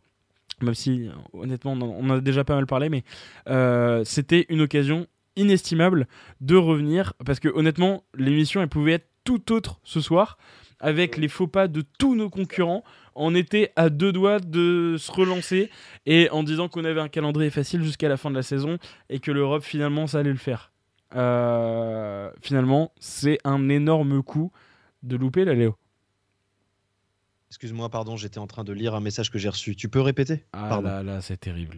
même 0.62 0.74
si 0.74 1.10
honnêtement 1.34 1.74
on 1.74 2.10
en 2.10 2.10
a 2.10 2.22
déjà 2.22 2.44
pas 2.44 2.56
mal 2.56 2.66
parlé, 2.66 2.90
mais 2.90 3.04
euh, 3.50 4.04
c'était 4.06 4.46
une 4.50 4.62
occasion 4.62 5.08
inestimable 5.36 6.08
de 6.40 6.56
revenir 6.56 7.14
parce 7.26 7.40
que 7.40 7.50
honnêtement 7.50 8.04
l'émission 8.16 8.62
elle 8.62 8.70
pouvait 8.70 8.94
être 8.94 9.10
tout 9.26 9.52
autre 9.52 9.80
ce 9.84 10.00
soir 10.00 10.38
avec 10.80 11.18
les 11.18 11.28
faux 11.28 11.48
pas 11.48 11.68
de 11.68 11.84
tous 11.98 12.16
nos 12.16 12.30
concurrents. 12.30 12.84
On 13.16 13.34
était 13.34 13.72
à 13.76 13.90
deux 13.90 14.12
doigts 14.12 14.40
de 14.40 14.96
se 14.98 15.12
relancer 15.12 15.70
et 16.06 16.30
en 16.30 16.44
disant 16.44 16.68
qu'on 16.68 16.86
avait 16.86 17.02
un 17.02 17.08
calendrier 17.08 17.50
facile 17.50 17.84
jusqu'à 17.84 18.10
la 18.10 18.18
fin 18.18 18.30
de 18.30 18.36
la 18.36 18.44
saison 18.44 18.78
et 19.10 19.20
que 19.20 19.32
l'Europe 19.32 19.64
finalement 19.64 20.08
ça 20.08 20.20
allait 20.20 20.32
le 20.32 20.38
faire. 20.38 20.72
Euh, 21.16 22.30
finalement, 22.42 22.92
c'est 23.00 23.38
un 23.46 23.70
énorme 23.70 24.22
coup 24.22 24.52
de 25.04 25.16
louper 25.16 25.46
la 25.46 25.54
Léo. 25.54 25.76
Excuse-moi, 27.52 27.90
pardon, 27.90 28.18
j'étais 28.18 28.40
en 28.40 28.48
train 28.48 28.64
de 28.64 28.74
lire 28.74 28.96
un 28.96 29.00
message 29.00 29.30
que 29.32 29.38
j'ai 29.38 29.50
reçu. 29.50 29.76
Tu 29.76 29.88
peux 29.88 30.02
répéter? 30.02 30.44
Ah 30.54 30.82
là 30.84 31.04
là, 31.04 31.22
c'est 31.22 31.38
terrible. 31.38 31.78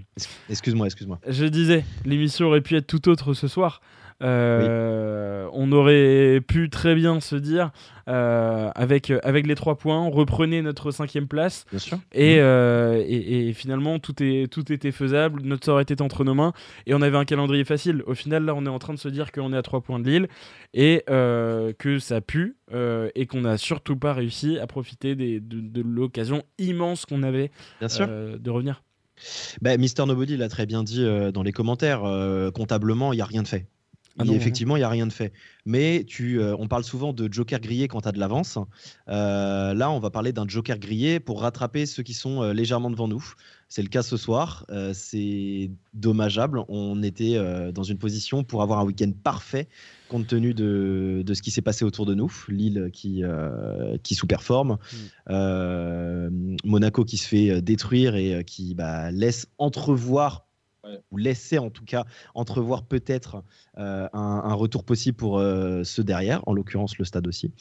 Excuse-moi, 0.49 0.85
excuse-moi. 0.85 1.19
Je 1.27 1.45
disais, 1.45 1.83
l'émission 2.05 2.47
aurait 2.47 2.61
pu 2.61 2.77
être 2.77 2.87
tout 2.87 3.09
autre 3.09 3.33
ce 3.33 3.47
soir. 3.47 3.81
Euh, 4.23 5.47
on 5.53 5.71
aurait 5.71 6.41
pu 6.41 6.69
très 6.69 6.95
bien 6.95 7.19
se 7.19 7.35
dire, 7.35 7.71
euh, 8.07 8.71
avec, 8.73 9.11
avec 9.23 9.45
les 9.45 9.55
trois 9.55 9.77
points, 9.77 10.09
reprenez 10.09 10.61
notre 10.61 10.91
cinquième 10.91 11.27
place. 11.27 11.65
Bien 11.69 11.79
sûr. 11.79 11.99
Et, 12.13 12.37
euh, 12.39 13.03
et, 13.07 13.53
finalement, 13.53 13.99
tout, 13.99 14.15
est, 14.23 14.51
tout 14.51 14.71
était 14.71 14.91
faisable, 14.91 15.41
notre 15.43 15.65
sort 15.65 15.79
était 15.79 16.01
entre 16.01 16.23
nos 16.23 16.33
mains, 16.33 16.53
et 16.87 16.93
on 16.93 17.01
avait 17.01 17.17
un 17.17 17.25
calendrier 17.25 17.63
facile. 17.63 18.03
Au 18.07 18.15
final, 18.15 18.45
là, 18.45 18.55
on 18.55 18.65
est 18.65 18.69
en 18.69 18.79
train 18.79 18.93
de 18.93 18.99
se 18.99 19.09
dire 19.09 19.31
qu'on 19.31 19.53
est 19.53 19.57
à 19.57 19.61
trois 19.61 19.81
points 19.81 19.99
de 19.99 20.09
Lille, 20.09 20.27
et 20.73 21.03
que 21.07 21.99
ça 21.99 22.21
pue, 22.21 22.57
et 22.73 23.25
qu'on 23.27 23.41
n'a 23.41 23.57
surtout 23.57 23.97
pas 23.97 24.13
réussi 24.13 24.57
à 24.57 24.67
profiter 24.67 25.15
des, 25.15 25.39
de, 25.39 25.81
l'occasion 25.81 26.43
immense 26.57 27.05
qu'on 27.05 27.23
avait 27.23 27.51
de 27.81 28.49
revenir. 28.49 28.81
Bah, 29.61 29.75
Mister 29.77 30.05
Nobody 30.05 30.37
l'a 30.37 30.47
très 30.47 30.65
bien 30.65 30.83
dit 30.83 31.05
dans 31.33 31.43
les 31.43 31.51
commentaires. 31.51 32.01
comptablement, 32.53 33.13
il 33.13 33.17
n'y 33.17 33.21
a 33.21 33.25
rien 33.25 33.43
de 33.43 33.47
fait. 33.47 33.67
Ah 34.19 34.23
effectivement, 34.25 34.75
il 34.75 34.79
n'y 34.79 34.85
a 34.85 34.89
rien 34.89 35.05
de 35.05 35.13
fait. 35.13 35.31
Mais 35.65 36.03
tu, 36.07 36.39
euh, 36.39 36.55
on 36.57 36.67
parle 36.67 36.83
souvent 36.83 37.13
de 37.13 37.31
joker 37.31 37.59
grillé 37.59 37.87
quand 37.87 38.01
tu 38.01 38.07
as 38.07 38.11
de 38.11 38.19
l'avance. 38.19 38.57
Euh, 39.09 39.73
là, 39.73 39.91
on 39.91 39.99
va 39.99 40.09
parler 40.09 40.33
d'un 40.33 40.47
joker 40.47 40.79
grillé 40.79 41.19
pour 41.19 41.41
rattraper 41.41 41.85
ceux 41.85 42.03
qui 42.03 42.13
sont 42.13 42.41
euh, 42.41 42.53
légèrement 42.53 42.89
devant 42.89 43.07
nous. 43.07 43.33
C'est 43.69 43.81
le 43.81 43.89
cas 43.89 44.01
ce 44.01 44.15
soir. 44.15 44.65
c'est 44.93 45.69
dommageable. 45.93 46.61
On 46.69 47.03
était 47.03 47.37
dans 47.73 47.83
une 47.83 47.97
position 47.97 48.45
pour 48.45 48.61
avoir 48.61 48.79
un 48.79 48.85
week-end 48.85 49.11
parfait 49.21 49.67
compte 50.07 50.25
tenu 50.25 50.53
de, 50.53 51.21
de 51.25 51.33
ce 51.33 51.41
qui 51.41 51.51
s'est 51.51 51.61
passé 51.61 51.83
autour 51.83 52.05
de 52.05 52.13
nous. 52.13 52.31
Lille 52.47 52.89
qui, 52.93 53.23
qui 54.03 54.15
sous-performe. 54.15 54.77
Mm. 55.29 56.55
Monaco 56.63 57.03
qui 57.03 57.17
se 57.17 57.27
fait 57.27 57.61
détruire 57.61 58.15
et 58.15 58.45
qui 58.45 58.73
bah, 58.73 59.11
laisse 59.11 59.47
entrevoir 59.57 60.46
ou 61.11 61.17
laisser 61.17 61.57
en 61.57 61.69
tout 61.69 61.85
cas 61.85 62.05
entrevoir 62.33 62.83
peut-être 62.83 63.43
euh, 63.77 64.07
un, 64.13 64.53
retour 64.53 64.83
possible 64.83 65.17
pour 65.17 65.39
euh, 65.39 65.83
ceux 65.83 66.03
derrière, 66.03 66.41
en 66.47 66.53
l'occurrence 66.53 66.97
le 66.97 67.05
stade 67.05 67.27
aussi. 67.27 67.51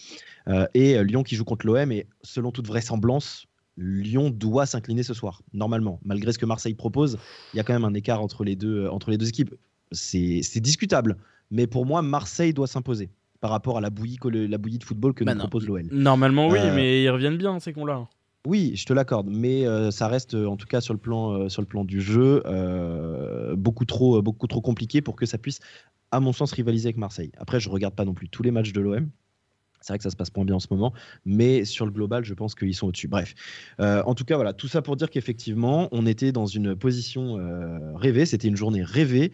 Euh, 0.48 0.66
et 0.74 1.02
Lyon 1.04 1.22
qui 1.22 1.36
joue 1.36 1.44
contre 1.44 1.66
l'OM, 1.66 1.92
et 1.92 2.06
selon 2.22 2.50
toute 2.52 2.66
vraisemblance, 2.66 3.46
Lyon 3.76 4.30
doit 4.30 4.66
s'incliner 4.66 5.02
ce 5.02 5.14
soir, 5.14 5.42
normalement. 5.52 6.00
Malgré 6.04 6.32
ce 6.32 6.38
que 6.38 6.46
Marseille 6.46 6.74
propose, 6.74 7.18
il 7.52 7.58
y 7.58 7.60
a 7.60 7.62
quand 7.62 7.74
même 7.74 7.84
un 7.84 7.94
écart 7.94 8.22
entre 8.22 8.44
les 8.44 8.56
deux, 8.56 8.88
entre 8.88 9.10
les 9.10 9.18
deux 9.18 9.28
équipes. 9.28 9.54
C'est 9.92 10.60
discutable, 10.60 11.16
mais 11.50 11.66
pour 11.66 11.86
moi, 11.86 12.02
Marseille 12.02 12.52
doit 12.52 12.66
s'imposer 12.66 13.10
par 13.40 13.50
rapport 13.50 13.76
à 13.76 13.80
la 13.80 13.90
bouillie, 13.90 14.18
la 14.24 14.58
bouillie 14.58 14.78
de 14.78 14.84
football 14.84 15.12
que 15.12 15.22
bah 15.22 15.34
nous 15.34 15.40
propose 15.40 15.66
l'OL. 15.66 15.86
Normalement, 15.92 16.48
oui, 16.48 16.58
mais 16.74 17.02
ils 17.02 17.10
reviennent 17.10 17.36
bien, 17.36 17.60
ces 17.60 17.72
cons-là. 17.72 18.08
Oui, 18.46 18.74
je 18.76 18.86
te 18.86 18.92
l'accorde, 18.92 19.28
mais 19.28 19.66
euh, 19.66 19.90
ça 19.90 20.06
reste 20.06 20.34
euh, 20.34 20.46
en 20.46 20.56
tout 20.56 20.68
cas 20.68 20.80
sur 20.80 20.94
le 20.94 21.00
plan, 21.00 21.32
euh, 21.32 21.84
du 21.84 22.00
jeu 22.00 22.44
beaucoup, 23.56 23.84
trop, 23.84 24.22
compliqué 24.62 25.02
pour 25.02 25.16
que 25.16 25.26
ça 25.26 25.36
puisse, 25.36 25.58
à 26.12 26.20
mon 26.20 26.32
sens, 26.32 26.52
rivaliser 26.52 26.86
avec 26.86 26.96
Marseille. 26.96 27.32
Après, 27.38 27.58
je 27.58 27.68
regarde 27.68 27.96
pas 27.96 28.04
non 28.04 28.14
plus 28.14 28.28
tous 28.28 28.44
les 28.44 28.52
matchs 28.52 28.72
de 28.72 28.80
l'OM. 28.80 29.10
C'est 29.80 29.92
vrai 29.92 29.98
que 29.98 30.04
ça 30.04 30.10
se 30.10 30.16
passe 30.16 30.34
moins 30.36 30.44
bien 30.44 30.54
en 30.54 30.60
ce 30.60 30.68
moment, 30.70 30.92
mais 31.24 31.64
sur 31.64 31.86
le 31.86 31.92
global, 31.92 32.24
je 32.24 32.34
pense 32.34 32.54
qu'ils 32.54 32.74
sont 32.74 32.86
au-dessus. 32.86 33.08
Bref, 33.08 33.34
en 33.78 34.14
tout 34.14 34.24
cas, 34.24 34.36
voilà, 34.36 34.52
tout 34.52 34.68
ça 34.68 34.80
pour 34.80 34.96
dire 34.96 35.10
qu'effectivement, 35.10 35.88
on 35.90 36.06
était 36.06 36.32
dans 36.32 36.46
une 36.46 36.74
position 36.76 37.36
rêvée, 37.94 38.26
c'était 38.26 38.48
une 38.48 38.56
journée 38.56 38.82
rêvée, 38.82 39.32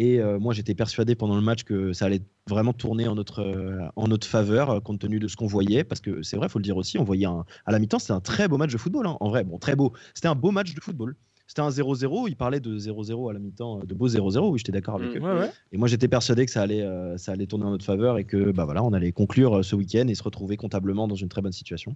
et 0.00 0.18
euh, 0.18 0.38
moi, 0.38 0.54
j'étais 0.54 0.74
persuadé 0.74 1.14
pendant 1.14 1.36
le 1.36 1.42
match 1.42 1.64
que 1.64 1.92
ça 1.92 2.06
allait 2.06 2.22
vraiment 2.48 2.72
tourner 2.72 3.06
en 3.06 3.14
notre, 3.14 3.40
euh, 3.42 3.86
en 3.96 4.08
notre 4.08 4.26
faveur, 4.26 4.70
euh, 4.70 4.80
compte 4.80 4.98
tenu 4.98 5.20
de 5.20 5.28
ce 5.28 5.36
qu'on 5.36 5.46
voyait. 5.46 5.84
Parce 5.84 6.00
que 6.00 6.22
c'est 6.22 6.38
vrai, 6.38 6.46
il 6.46 6.50
faut 6.50 6.58
le 6.58 6.62
dire 6.62 6.78
aussi, 6.78 6.98
on 6.98 7.04
voyait 7.04 7.26
un, 7.26 7.44
à 7.66 7.70
la 7.70 7.78
mi-temps, 7.78 7.98
c'était 7.98 8.14
un 8.14 8.20
très 8.20 8.48
beau 8.48 8.56
match 8.56 8.72
de 8.72 8.78
football. 8.78 9.06
Hein. 9.06 9.18
en 9.20 9.28
vrai, 9.28 9.44
bon, 9.44 9.58
très 9.58 9.76
beau. 9.76 9.92
C'était 10.14 10.28
un 10.28 10.34
beau 10.34 10.52
match 10.52 10.72
de 10.72 10.80
football. 10.80 11.16
C'était 11.46 11.60
un 11.60 11.68
0-0. 11.68 12.28
Il 12.28 12.34
parlait 12.34 12.60
de 12.60 12.78
0-0 12.78 13.28
à 13.28 13.34
la 13.34 13.40
mi-temps, 13.40 13.80
de 13.80 13.92
beau 13.92 14.08
0-0. 14.08 14.48
Oui, 14.48 14.58
j'étais 14.58 14.72
d'accord 14.72 14.94
avec 14.94 15.20
mmh, 15.20 15.26
eux. 15.26 15.48
Et 15.72 15.76
moi, 15.76 15.86
j'étais 15.86 16.08
persuadé 16.08 16.46
que 16.46 16.50
ça 16.50 16.62
allait, 16.62 16.86
ça 17.18 17.32
allait 17.32 17.46
tourner 17.46 17.66
en 17.66 17.70
notre 17.72 17.84
faveur 17.84 18.16
et 18.16 18.24
que 18.24 18.52
bah, 18.52 18.64
voilà, 18.64 18.82
on 18.82 18.94
allait 18.94 19.12
conclure 19.12 19.62
ce 19.62 19.76
week-end 19.76 20.08
et 20.08 20.14
se 20.14 20.22
retrouver 20.22 20.56
comptablement 20.56 21.08
dans 21.08 21.14
une 21.14 21.28
très 21.28 21.42
bonne 21.42 21.52
situation. 21.52 21.94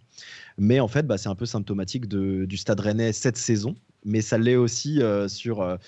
Mais 0.58 0.78
en 0.78 0.88
fait, 0.88 1.06
bah, 1.06 1.16
c'est 1.16 1.30
un 1.30 1.36
peu 1.36 1.46
symptomatique 1.46 2.06
de, 2.06 2.44
du 2.44 2.58
Stade 2.58 2.80
Rennais 2.80 3.12
cette 3.14 3.38
saison. 3.38 3.76
Mais 4.04 4.20
ça 4.20 4.36
l'est 4.36 4.56
aussi 4.56 5.00
sur 5.28 5.78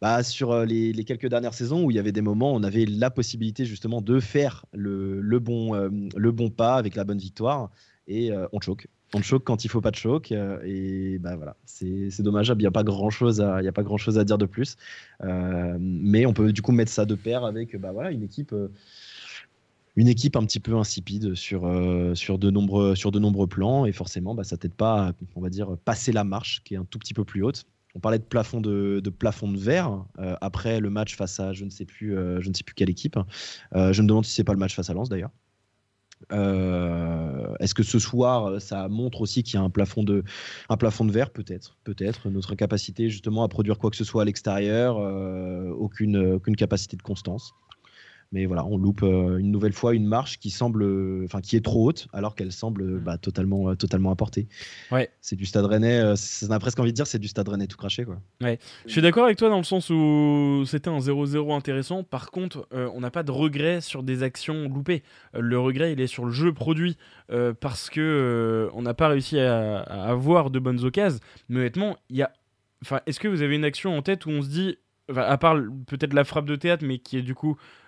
bah, 0.00 0.22
sur 0.22 0.52
euh, 0.52 0.64
les, 0.64 0.92
quelques 1.04 1.26
dernières 1.26 1.54
saisons 1.54 1.84
où 1.84 1.90
il 1.90 1.96
y 1.96 1.98
avait 1.98 2.12
des 2.12 2.22
moments 2.22 2.52
où 2.52 2.56
on 2.56 2.62
avait 2.62 2.86
la 2.86 3.10
possibilité 3.10 3.64
justement 3.64 4.00
de 4.00 4.20
faire 4.20 4.64
le, 4.72 5.20
bon, 5.38 5.74
euh, 5.74 5.88
le 6.16 6.32
bon 6.32 6.50
pas 6.50 6.76
avec 6.76 6.94
la 6.94 7.04
bonne 7.04 7.18
victoire 7.18 7.70
et 8.06 8.30
euh, 8.30 8.46
on 8.52 8.60
choque. 8.60 8.86
On 9.14 9.22
choque 9.22 9.44
quand 9.44 9.64
il 9.64 9.68
faut 9.68 9.80
pas 9.80 9.90
de 9.90 9.96
choc 9.96 10.32
et 10.32 11.18
bah 11.18 11.34
voilà, 11.36 11.56
c'est 11.64 12.20
dommage. 12.20 12.52
Il 12.54 12.58
n'y 12.58 12.66
a 12.66 12.70
pas 12.70 12.84
grand 12.84 13.08
chose 13.08 13.40
à, 13.40 13.62
il 13.62 13.64
y 13.64 13.68
a 13.68 13.72
pas 13.72 13.82
grand 13.82 13.96
chose 13.96 14.18
à 14.18 14.24
dire 14.24 14.36
de 14.36 14.44
plus, 14.44 14.76
mais 15.22 16.26
on 16.26 16.34
peut 16.34 16.52
du 16.52 16.60
coup 16.60 16.72
mettre 16.72 16.92
ça 16.92 17.06
de 17.06 17.14
pair 17.14 17.46
avec 17.46 17.74
bah 17.80 17.90
voilà 17.90 18.10
une 18.10 18.22
équipe 18.22 18.54
une 19.96 20.08
équipe 20.08 20.36
un 20.36 20.44
petit 20.44 20.60
peu 20.60 20.76
insipide 20.76 21.34
sur, 21.34 21.62
sur, 22.14 22.38
de, 22.38 22.50
nombreux, 22.50 22.94
sur 22.96 23.10
de 23.10 23.18
nombreux 23.18 23.46
plans 23.46 23.86
et 23.86 23.92
forcément 23.92 24.34
bah, 24.34 24.44
ça 24.44 24.58
t'aide 24.58 24.74
pas 24.74 25.08
à, 25.08 25.12
on 25.36 25.40
va 25.40 25.48
dire 25.48 25.78
passer 25.86 26.12
la 26.12 26.24
marche 26.24 26.60
qui 26.64 26.74
est 26.74 26.76
un 26.76 26.84
tout 26.84 26.98
petit 26.98 27.14
peu 27.14 27.24
plus 27.24 27.42
haute 27.42 27.64
on 27.94 28.00
parlait 28.00 28.18
de 28.18 28.24
plafond 28.24 28.60
de, 28.60 29.02
plafond 29.18 29.50
de 29.50 29.58
verre 29.58 30.04
euh, 30.18 30.36
après 30.40 30.80
le 30.80 30.90
match 30.90 31.16
face 31.16 31.40
à 31.40 31.52
je 31.52 31.64
ne 31.64 31.70
sais 31.70 31.84
plus, 31.84 32.16
euh, 32.16 32.40
je 32.40 32.48
ne 32.48 32.54
sais 32.54 32.64
plus 32.64 32.74
quelle 32.74 32.90
équipe. 32.90 33.18
Euh, 33.74 33.92
je 33.92 34.02
me 34.02 34.08
demande 34.08 34.24
si 34.24 34.32
c'est 34.32 34.44
pas 34.44 34.52
le 34.52 34.58
match 34.58 34.74
face 34.74 34.90
à 34.90 34.94
Lens 34.94 35.08
d'ailleurs. 35.08 35.30
Est-ce 36.30 37.74
que 37.74 37.84
ce 37.84 38.00
soir, 38.00 38.60
ça 38.60 38.88
montre 38.88 39.20
aussi 39.20 39.44
qu'il 39.44 39.54
y 39.54 39.56
a 39.56 39.62
un 39.62 39.70
plafond 39.70 40.02
de, 40.02 40.24
un 40.68 40.76
plafond 40.76 41.04
de 41.04 41.12
verre? 41.12 41.30
Peut-être, 41.30 41.76
peut-être. 41.84 42.28
Notre 42.28 42.56
capacité 42.56 43.08
justement 43.08 43.44
à 43.44 43.48
produire 43.48 43.78
quoi 43.78 43.90
que 43.90 43.96
ce 43.96 44.02
soit 44.02 44.22
à 44.22 44.24
l'extérieur, 44.24 44.96
aucune, 45.78 46.34
aucune 46.34 46.56
capacité 46.56 46.96
de 46.96 47.02
constance. 47.02 47.54
Mais 48.30 48.44
voilà, 48.44 48.64
on 48.66 48.76
loupe 48.76 49.02
euh, 49.02 49.38
une 49.38 49.50
nouvelle 49.50 49.72
fois 49.72 49.94
une 49.94 50.06
marche 50.06 50.38
qui 50.38 50.50
semble, 50.50 50.82
euh, 50.82 51.22
enfin 51.24 51.40
qui 51.40 51.56
est 51.56 51.64
trop 51.64 51.88
haute, 51.88 52.08
alors 52.12 52.34
qu'elle 52.34 52.52
semble 52.52 52.84
mm. 52.84 52.98
bah, 52.98 53.16
totalement, 53.16 53.70
euh, 53.70 53.74
totalement 53.74 54.10
apportée. 54.10 54.48
Ouais. 54.90 55.10
C'est 55.22 55.36
du 55.36 55.46
Stade 55.46 55.64
Rennais. 55.64 56.02
on 56.46 56.50
a 56.50 56.58
presque 56.58 56.78
envie 56.78 56.90
de 56.90 56.96
dire 56.96 57.06
c'est 57.06 57.18
du 57.18 57.28
Stade 57.28 57.48
Rennais 57.48 57.66
tout 57.66 57.78
craché 57.78 58.04
quoi. 58.04 58.18
Ouais. 58.42 58.58
Je 58.84 58.92
suis 58.92 59.00
d'accord 59.00 59.24
avec 59.24 59.38
toi 59.38 59.48
dans 59.48 59.56
le 59.56 59.64
sens 59.64 59.88
où 59.88 60.64
c'était 60.66 60.90
un 60.90 60.98
0-0 60.98 61.56
intéressant. 61.56 62.02
Par 62.02 62.30
contre, 62.30 62.68
on 62.72 63.00
n'a 63.00 63.10
pas 63.10 63.22
de 63.22 63.30
regret 63.30 63.80
sur 63.80 64.02
des 64.02 64.22
actions 64.22 64.68
loupées. 64.68 65.02
le 65.32 65.58
regret, 65.58 65.92
il 65.92 66.00
est 66.00 66.06
sur 66.06 66.26
le 66.26 66.32
jeu 66.32 66.52
produit 66.52 66.96
parce 67.60 67.88
que 67.88 68.68
on 68.74 68.82
n'a 68.82 68.94
pas 68.94 69.08
réussi 69.08 69.38
à, 69.38 69.78
à, 69.80 70.10
avoir 70.10 70.50
de 70.50 70.58
bonnes 70.58 70.84
occasions. 70.84 71.20
Mais 71.48 71.60
honnêtement, 71.60 71.96
il 72.10 72.16
y 72.16 72.22
a. 72.22 72.32
Enfin, 72.82 73.00
est-ce 73.06 73.18
que 73.18 73.26
vous 73.26 73.42
avez 73.42 73.56
une 73.56 73.64
action 73.64 73.96
en 73.96 74.02
tête 74.02 74.26
où 74.26 74.30
on 74.30 74.42
se 74.42 74.48
dit 74.48 74.76
à 75.16 75.38
part 75.38 75.56
peut-être 75.86 76.12
la 76.12 76.24
frappe 76.24 76.44
de 76.44 76.56
théâtre, 76.56 76.84
mais 76.86 76.98
qui 76.98 77.16
est 77.16 77.22
du 77.22 77.34
coup 77.34 77.56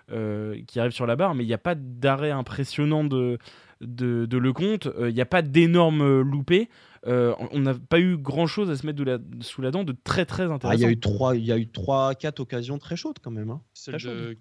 qui 0.67 0.79
arrive 0.79 0.91
sur 0.91 1.05
la 1.05 1.15
barre, 1.15 1.35
mais 1.35 1.43
il 1.43 1.47
n'y 1.47 1.53
a 1.53 1.57
pas 1.57 1.75
d'arrêt 1.75 2.31
impressionnant 2.31 3.03
de, 3.03 3.37
de, 3.81 4.25
de 4.25 4.37
Lecomte, 4.37 4.87
euh, 4.87 5.09
il 5.09 5.15
n'y 5.15 5.21
a 5.21 5.25
pas 5.25 5.41
d'énormes 5.41 6.21
loupés. 6.21 6.69
on 7.05 7.59
n'a 7.59 7.73
pas 7.73 7.99
eu 7.99 8.17
grand 8.17 8.47
chose 8.47 8.69
à 8.69 8.75
se 8.75 8.85
mettre 8.85 9.03
sous 9.41 9.61
la 9.61 9.71
dent 9.71 9.83
de 9.83 9.95
très 10.03 10.25
très 10.25 10.43
intéressant. 10.43 10.69
Ah, 10.69 10.75
il 10.75 10.81
y 10.81 10.85
a 10.85 10.91
eu 10.91 10.99
trois, 10.99 11.35
il 11.35 11.45
y 11.45 11.51
a 11.51 11.57
eu 11.57 11.67
trois, 11.67 12.15
quatre 12.15 12.39
occasions 12.39 12.77
très 12.77 12.95
chaudes 12.95 13.17
quand 13.21 13.31
même. 13.31 13.49
Hein. 13.49 13.61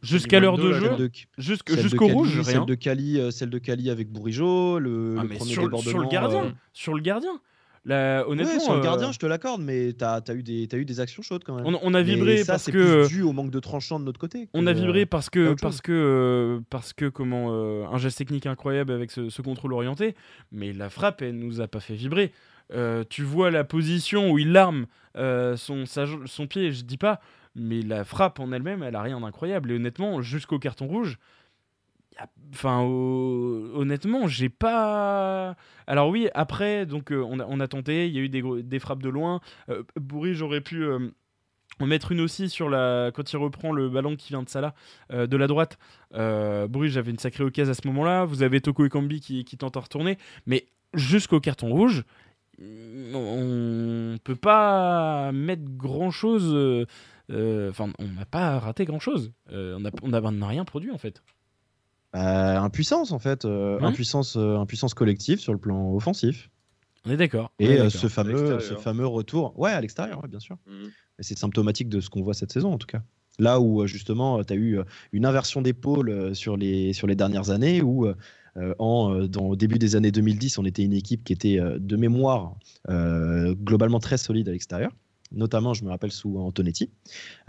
Jusqu'à 0.03 0.41
l'heure 0.41 0.59
de 0.59 0.73
jeu, 0.73 1.11
jusqu'au 1.39 2.09
rouge, 2.09 2.35
rien. 2.35 2.45
Celle 2.45 2.67
de 2.67 2.75
Cali, 2.75 3.33
celle 3.33 3.51
de 3.51 3.59
Cali 3.59 3.91
avec 3.91 4.11
Bourigeau, 4.11 4.79
le, 4.79 5.17
ah, 5.19 5.25
premier 5.25 5.39
sur, 5.39 5.81
sur, 5.81 5.99
le 5.99 6.09
gardien, 6.09 6.55
sur 6.73 6.95
le 6.95 7.01
gardien 7.01 7.41
honnêtement, 7.89 8.61
sur 8.61 8.75
le 8.75 8.83
gardien, 8.83 9.09
euh, 9.09 9.13
je 9.13 9.19
te 9.19 9.27
l'accorde, 9.27 9.63
mais 9.63 9.93
tu 9.93 10.05
as, 10.05 10.23
eu 10.35 10.43
des, 10.43 10.69
as 10.73 10.77
eu 10.77 10.85
des 10.85 11.01
actions 11.01 11.23
chaudes 11.23 11.45
quand 11.45 11.55
même. 11.55 11.65
On, 11.83 11.95
a 11.95 12.03
vibré 12.03 12.45
ça, 12.45 12.55
parce 12.55 12.71
que. 12.71 13.09
dû 13.09 13.23
au 13.23 13.33
manque 13.33 13.51
de 13.51 13.61
tranchant 13.61 13.99
de 13.99 14.05
notre 14.05 14.21
côté. 14.21 14.49
On 14.55 14.67
a 14.67 14.73
vibré 14.73 15.07
parce 15.07 15.31
que, 15.31 15.55
parce 15.61 15.81
que, 15.81 15.93
euh, 15.93 16.61
parce 16.71 16.93
que, 16.93 17.07
comment, 17.07 17.49
euh, 17.51 17.85
un 17.87 17.99
geste 17.99 18.19
technique 18.19 18.47
incroyable 18.47 18.93
avec 18.93 19.11
ce, 19.11 19.43
contrôle 19.43 19.73
orienté, 19.73 20.15
mais 20.53 20.73
la 20.73 20.91
frappe, 20.91 21.23
elle 21.23 21.39
nous 21.39 21.61
a 21.61 21.69
pas 21.69 21.81
fait 21.81 21.95
vibrer. 21.95 22.33
tu 23.09 23.23
vois 23.23 23.51
la 23.51 23.65
position 23.65 24.31
où 24.31 24.39
il 24.39 24.57
arme 24.57 24.87
son, 25.15 25.85
son 25.87 26.47
pied, 26.47 26.73
je 26.73 26.85
dis 26.85 26.99
pas, 26.99 27.21
mais 27.55 27.83
la 27.83 28.05
frappe 28.05 28.39
en 28.39 28.53
elle-même, 28.53 28.83
elle 28.83 28.97
a 28.97 29.03
rien 29.03 29.21
d'incroyable. 29.21 29.73
Et 29.73 29.77
honnêtement, 29.77 30.21
jusqu'au 30.21 30.59
carton 30.59 30.87
rouge, 30.87 31.19
Enfin, 32.53 32.83
honnêtement, 32.83 34.27
j'ai 34.27 34.49
pas. 34.49 35.57
Alors 35.87 36.09
oui, 36.09 36.29
après, 36.35 36.85
donc 36.85 37.13
euh, 37.13 37.23
on, 37.23 37.61
a, 37.61 37.69
tenté. 37.69 38.09
Il 38.09 38.15
y 38.15 38.19
a 38.19 38.23
eu 38.23 38.29
des, 38.29 38.79
frappes 38.79 39.03
de 39.03 39.09
loin. 39.09 39.41
Euh, 39.69 39.83
Bourri, 39.97 40.35
j'aurais 40.35 40.61
pu 40.61 40.83
euh, 40.83 41.11
en 41.79 41.87
mettre 41.87 42.13
une 42.13 42.21
aussi 42.21 42.49
sur 42.49 42.69
la 42.69 43.13
quand 43.15 43.33
il 43.33 43.37
reprend 43.37 43.73
le 43.73 43.89
ballon 43.89 44.17
qui 44.17 44.29
vient 44.29 44.43
de 44.43 44.49
Salah 44.49 44.75
de 45.11 45.37
la 45.37 45.47
droite. 45.47 45.79
Bourri, 46.13 46.91
j'avais 46.91 47.11
une 47.11 47.19
sacrée 47.19 47.45
occasion 47.45 47.71
à 47.71 47.75
ce 47.75 47.87
moment-là. 47.87 48.25
Vous 48.25 48.43
avez 48.43 48.61
Toko 48.61 48.85
Ekambi 48.85 49.21
qui, 49.21 49.45
qui 49.45 49.57
tente 49.57 49.77
à 49.77 49.81
retourner, 49.81 50.19
mais 50.47 50.67
jusqu'au 50.95 51.41
carton 51.41 51.71
rouge, 51.71 52.05
on 52.61 54.19
peut 54.25 54.37
pas 54.37 55.31
mettre 55.33 55.63
grand 55.65 56.11
chose. 56.11 56.87
Enfin, 57.31 57.93
on 57.99 58.09
n'a 58.09 58.27
pas 58.27 58.59
raté 58.59 58.85
grand 58.85 59.01
chose. 59.01 59.33
on 59.53 59.81
n'a 59.81 59.91
on 60.03 60.47
rien 60.47 60.65
produit 60.65 60.91
en 60.91 60.99
fait. 60.99 61.23
Bah, 62.13 62.61
impuissance 62.61 63.13
en 63.13 63.19
fait, 63.19 63.45
euh, 63.45 63.79
impuissance, 63.81 64.37
euh, 64.37 64.57
impuissance 64.57 64.95
collective 64.95 65.39
sur 65.39 65.53
le 65.53 65.59
plan 65.59 65.95
offensif. 65.95 66.51
On 67.07 67.11
est 67.11 67.17
d'accord. 67.17 67.53
Et 67.59 67.79
euh, 67.79 67.89
ce 67.89 68.09
fameux, 68.09 68.61
ce 68.61 68.75
fameux 68.75 69.07
retour, 69.07 69.59
ouais, 69.59 69.71
à 69.71 69.81
l'extérieur, 69.81 70.21
bien 70.29 70.41
sûr. 70.41 70.57
Mmh. 70.67 70.89
C'est 71.21 71.39
symptomatique 71.39 71.89
de 71.89 72.01
ce 72.01 72.11
qu'on 72.11 72.23
voit 72.23 72.35
cette 72.35 72.53
saison 72.53 72.73
en 72.73 72.79
tout 72.79 72.87
cas. 72.87 73.03
Là 73.39 73.61
où 73.61 73.87
justement, 73.87 74.43
tu 74.45 74.53
as 74.53 74.57
eu 74.57 74.81
une 75.13 75.25
inversion 75.25 75.63
d'épaule 75.63 76.35
sur 76.35 76.57
les, 76.57 76.93
sur 76.93 77.07
les 77.07 77.15
dernières 77.15 77.51
années, 77.51 77.81
où 77.81 78.07
en, 78.79 79.27
dans, 79.27 79.47
au 79.47 79.57
début 79.57 79.79
des 79.79 79.97
années 79.97 80.11
2010, 80.11 80.59
on 80.59 80.65
était 80.67 80.83
une 80.83 80.93
équipe 80.93 81.25
qui 81.25 81.33
était 81.33 81.59
de 81.59 81.97
mémoire 81.97 82.57
globalement 82.87 84.01
très 84.01 84.19
solide 84.19 84.49
à 84.49 84.53
l'extérieur 84.53 84.91
notamment 85.33 85.75
je 85.75 85.85
me 85.85 85.91
rappelle 85.91 86.13
sous 86.13 86.39
Antonetti. 86.39 86.91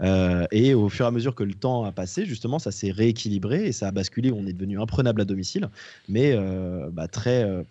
Euh, 0.00 0.46
et 0.50 0.74
au 0.74 0.88
fur 0.88 1.04
et 1.04 1.08
à 1.08 1.10
mesure 1.10 1.34
que 1.34 1.44
le 1.44 1.54
temps 1.54 1.84
a 1.84 1.92
passé, 1.92 2.26
justement, 2.26 2.58
ça 2.58 2.70
s'est 2.70 2.90
rééquilibré 2.90 3.66
et 3.66 3.72
ça 3.72 3.88
a 3.88 3.90
basculé. 3.90 4.32
On 4.32 4.46
est 4.46 4.52
devenu 4.52 4.80
imprenable 4.80 5.20
à 5.20 5.24
domicile, 5.24 5.70
mais 6.08 6.32
euh, 6.32 6.90
bah, 6.92 7.08
très, 7.08 7.44
euh, 7.44 7.62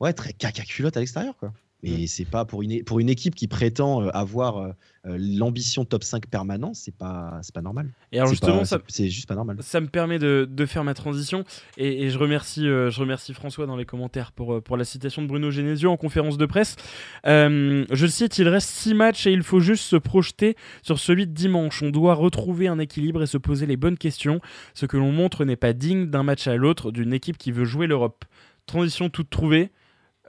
ouais, 0.00 0.12
très 0.12 0.32
caca 0.32 0.64
culotte 0.64 0.96
à 0.96 1.00
l'extérieur, 1.00 1.36
quoi. 1.36 1.52
Mais 1.84 2.06
c'est 2.06 2.24
pas 2.24 2.44
pour 2.44 2.62
une, 2.62 2.82
pour 2.84 2.98
une 2.98 3.10
équipe 3.10 3.34
qui 3.34 3.46
prétend 3.46 4.02
euh, 4.02 4.08
avoir 4.14 4.56
euh, 4.56 4.68
euh, 5.06 5.18
l'ambition 5.18 5.84
top 5.84 6.02
5 6.02 6.28
permanent, 6.28 6.72
c'est 6.72 6.96
pas, 6.96 7.38
c'est 7.42 7.54
pas 7.54 7.60
normal. 7.60 7.90
Et 8.10 8.18
alors 8.18 8.30
justement, 8.30 8.62
c'est 8.88 9.10
juste 9.10 9.28
pas 9.28 9.34
normal. 9.34 9.58
Ça 9.60 9.80
me 9.80 9.88
permet 9.88 10.18
de, 10.18 10.48
de 10.50 10.66
faire 10.66 10.82
ma 10.82 10.94
transition 10.94 11.44
et, 11.76 12.08
je, 12.08 12.18
remercie, 12.18 12.62
je 12.62 12.98
remercie 12.98 13.34
François 13.34 13.66
dans 13.66 13.76
les 13.76 13.84
commentaires 13.84 14.32
pour, 14.32 14.62
pour 14.62 14.76
la 14.76 14.84
citation 14.84 15.20
de 15.20 15.26
Bruno 15.26 15.50
Genesio 15.50 15.90
en 15.90 15.96
conférence 15.96 16.38
de 16.38 16.46
presse. 16.46 16.76
je 17.24 18.06
cite 18.08 18.38
Il 18.38 18.48
reste 18.48 18.70
6 18.70 18.94
matchs 18.94 19.26
et 19.26 19.32
il 19.32 19.42
faut 19.42 19.60
juste 19.60 19.84
se 19.84 19.96
projeter 19.96 20.56
sur 20.82 20.98
celui 20.98 21.26
de 21.26 21.32
dimanche. 21.32 21.82
On 21.82 21.90
doit 21.90 22.14
retrouver 22.14 22.68
un 22.68 22.78
équilibre 22.78 23.22
et 23.22 23.26
se 23.26 23.38
poser 23.38 23.66
les 23.66 23.76
bonnes 23.76 23.98
questions. 23.98 24.40
Ce 24.72 24.86
que 24.86 24.96
l'on 24.96 25.12
montre 25.12 25.44
n'est 25.44 25.56
pas 25.56 25.74
digne 25.74 26.06
d'un 26.06 26.22
match 26.22 26.46
à 26.46 26.56
l'autre 26.56 26.90
d'une 26.90 27.12
équipe 27.12 27.36
qui 27.36 27.52
veut 27.52 27.64
jouer 27.64 27.86
l'Europe. 27.86 28.24
Transition 28.66 29.10
toute 29.10 29.28
trouvée 29.28 29.70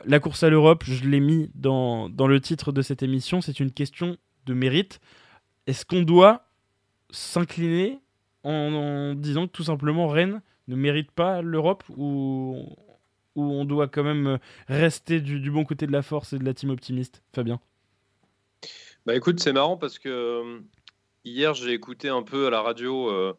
la 0.03 0.19
course 0.19 0.43
à 0.43 0.49
l'Europe, 0.49 0.83
je 0.85 1.07
l'ai 1.07 1.19
mis 1.19 1.49
dans, 1.55 2.09
le 2.09 2.41
titre 2.41 2.71
de 2.71 2.81
cette 2.81 3.03
émission, 3.03 3.41
c'est 3.41 3.59
une 3.59 3.71
question 3.71 4.17
de 4.45 4.53
mérite. 4.53 4.99
Est-ce 5.67 5.85
qu'on 5.85 6.01
doit 6.01 6.45
s'incliner 7.11 7.99
en, 8.43 9.15
disant 9.15 9.47
que 9.47 9.51
tout 9.51 9.63
simplement 9.63 10.07
Rennes 10.07 10.41
ne 10.67 10.75
mérite 10.75 11.11
pas 11.11 11.41
l'Europe 11.41 11.83
ou, 11.95 12.67
ou 13.35 13.43
on 13.43 13.65
doit 13.65 13.87
quand 13.87 14.03
même 14.03 14.39
rester 14.67 15.21
du, 15.21 15.51
bon 15.51 15.63
côté 15.63 15.87
de 15.87 15.91
la 15.91 16.01
force 16.01 16.33
et 16.33 16.39
de 16.39 16.45
la 16.45 16.53
team 16.53 16.69
optimiste 16.69 17.21
Fabien? 17.33 17.59
Bah 19.05 19.15
écoute, 19.15 19.39
c'est 19.39 19.53
marrant 19.53 19.77
parce 19.77 19.99
que 19.99 20.09
euh, 20.09 20.59
hier 21.23 21.53
j'ai 21.53 21.73
écouté 21.73 22.09
un 22.09 22.23
peu 22.23 22.47
à 22.47 22.49
la 22.49 22.61
radio 22.61 23.09
euh, 23.09 23.33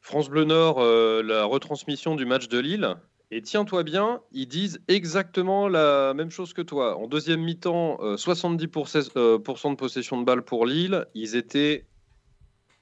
France 0.00 0.28
Bleu 0.28 0.44
Nord 0.44 0.78
euh, 0.78 1.22
la 1.22 1.44
retransmission 1.44 2.14
du 2.14 2.24
match 2.24 2.48
de 2.48 2.58
Lille 2.58 2.96
et 3.30 3.42
tiens-toi 3.42 3.82
bien, 3.82 4.22
ils 4.32 4.48
disent 4.48 4.80
exactement 4.88 5.68
la 5.68 6.14
même 6.14 6.30
chose 6.30 6.54
que 6.54 6.62
toi. 6.62 6.96
En 6.96 7.06
deuxième 7.06 7.42
mi-temps, 7.42 7.98
70% 8.16 9.16
euh, 9.16 9.38
euh, 9.38 9.70
de 9.70 9.74
possession 9.76 10.18
de 10.18 10.24
balles 10.24 10.42
pour 10.42 10.64
Lille. 10.64 11.06
Ils 11.14 11.36
étaient 11.36 11.86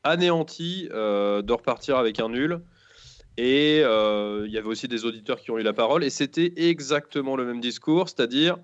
anéantis 0.05 0.89
euh, 0.93 1.43
de 1.43 1.53
repartir 1.53 1.97
avec 1.97 2.21
un 2.21 2.29
nul. 2.29 2.61
Et 3.39 3.79
il 3.79 4.51
y 4.51 4.59
avait 4.59 4.69
aussi 4.69 4.89
des 4.89 5.05
auditeurs 5.05 5.41
qui 5.41 5.51
ont 5.51 5.59
eu 5.59 5.63
la 5.63 5.73
parole. 5.73 6.05
Et 6.05 6.11
c'était 6.11 6.53
exactement 6.57 7.35
le 7.35 7.45
même 7.45 7.61
discours, 7.61 8.09
c'est-à-dire 8.09 8.57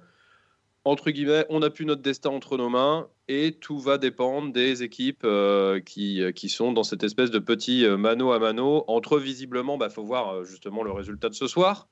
entre 0.85 1.11
guillemets, 1.11 1.47
on 1.49 1.61
n'a 1.61 1.71
plus 1.71 1.85
notre 1.85 2.03
destin 2.03 2.31
entre 2.31 2.57
nos 2.57 2.69
mains 2.69 3.09
et 3.29 3.53
tout 3.53 3.79
va 3.79 3.99
dépendre 3.99 4.53
des 4.53 4.83
équipes 4.83 5.23
euh, 5.25 5.81
qui, 5.81 6.23
qui, 6.35 6.49
sont 6.49 6.73
dans 6.73 6.83
cette 6.83 7.05
espèce 7.05 7.31
de 7.31 7.39
petit 7.39 7.85
euh, 7.85 7.97
mano 7.97 8.33
à 8.33 8.41
mano. 8.41 8.85
Entre 8.89 9.19
visiblement, 9.19 9.75
il 9.75 9.79
bah, 9.79 9.91
faut 9.91 10.03
voir 10.03 10.35
euh, 10.35 10.45
justement 10.45 10.83
le 10.83 10.91
résultat 10.91 11.29
de 11.29 11.35
ce 11.35 11.47
soir. 11.47 11.89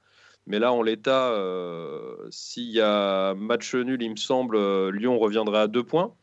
Mais 0.47 0.59
là, 0.59 0.73
en 0.73 0.83
l'état, 0.83 1.37
s'il 2.31 2.71
y 2.71 2.81
a 2.81 3.35
match 3.35 3.75
nul, 3.75 4.03
il 4.03 4.11
me 4.11 4.17
semble, 4.17 4.89
Lyon 4.89 5.19
reviendrait 5.19 5.61
à 5.61 5.67
deux 5.69 5.85
points. 5.85 6.15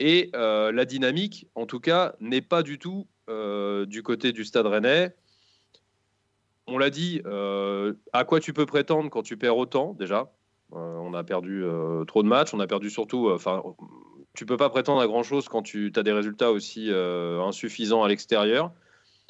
Et 0.00 0.30
la 0.34 0.84
dynamique, 0.84 1.46
en 1.54 1.64
tout 1.64 1.78
cas, 1.78 2.16
n'est 2.18 2.42
pas 2.42 2.64
du 2.64 2.78
tout 2.78 3.06
du 3.28 4.02
côté 4.02 4.32
du 4.32 4.44
stade 4.44 4.66
rennais. 4.66 5.14
On 6.66 6.76
l'a 6.76 6.90
dit, 6.90 7.22
à 8.12 8.24
quoi 8.24 8.40
tu 8.40 8.52
peux 8.52 8.66
prétendre 8.66 9.08
quand 9.10 9.22
tu 9.22 9.36
perds 9.36 9.58
autant 9.58 9.94
déjà? 9.94 10.28
euh, 10.28 10.43
on 10.74 11.14
a 11.14 11.24
perdu 11.24 11.64
euh, 11.64 12.04
trop 12.04 12.22
de 12.22 12.28
matchs, 12.28 12.54
on 12.54 12.60
a 12.60 12.66
perdu 12.66 12.90
surtout. 12.90 13.28
Euh, 13.28 13.34
enfin, 13.34 13.62
tu 14.34 14.46
peux 14.46 14.56
pas 14.56 14.68
prétendre 14.68 15.00
à 15.00 15.06
grand 15.06 15.22
chose 15.22 15.48
quand 15.48 15.62
tu 15.62 15.92
as 15.94 16.02
des 16.02 16.12
résultats 16.12 16.50
aussi 16.50 16.90
insuffisants 16.90 18.02
à 18.02 18.08
l'extérieur. 18.08 18.72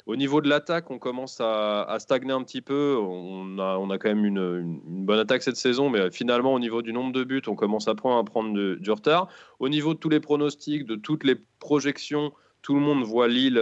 Au 0.07 0.15
niveau 0.15 0.41
de 0.41 0.49
l'attaque, 0.49 0.89
on 0.91 0.99
commence 0.99 1.39
à, 1.41 1.95
stagner 1.99 2.31
un 2.31 2.43
petit 2.43 2.61
peu. 2.61 2.97
On 2.99 3.59
a, 3.59 3.77
on 3.77 3.87
quand 3.87 4.09
même 4.09 4.25
une, 4.25 4.79
bonne 5.05 5.19
attaque 5.19 5.43
cette 5.43 5.57
saison, 5.57 5.89
mais 5.89 6.09
finalement, 6.11 6.53
au 6.53 6.59
niveau 6.59 6.81
du 6.81 6.91
nombre 6.91 7.11
de 7.11 7.23
buts, 7.23 7.43
on 7.47 7.55
commence 7.55 7.87
à 7.87 7.93
prendre, 7.93 8.77
du 8.77 8.91
retard. 8.91 9.27
Au 9.59 9.69
niveau 9.69 9.93
de 9.93 9.99
tous 9.99 10.09
les 10.09 10.19
pronostics, 10.19 10.85
de 10.85 10.95
toutes 10.95 11.23
les 11.23 11.35
projections, 11.59 12.33
tout 12.63 12.73
le 12.73 12.81
monde 12.81 13.03
voit 13.03 13.27
Lille 13.27 13.61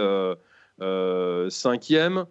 cinquième. 1.50 2.24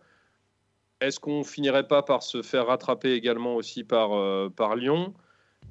Est-ce 1.01 1.19
qu'on 1.19 1.43
finirait 1.43 1.87
pas 1.87 2.01
par 2.01 2.23
se 2.23 2.41
faire 2.41 2.65
rattraper 2.65 3.13
également 3.13 3.55
aussi 3.55 3.83
par 3.83 4.75
Lyon? 4.75 5.13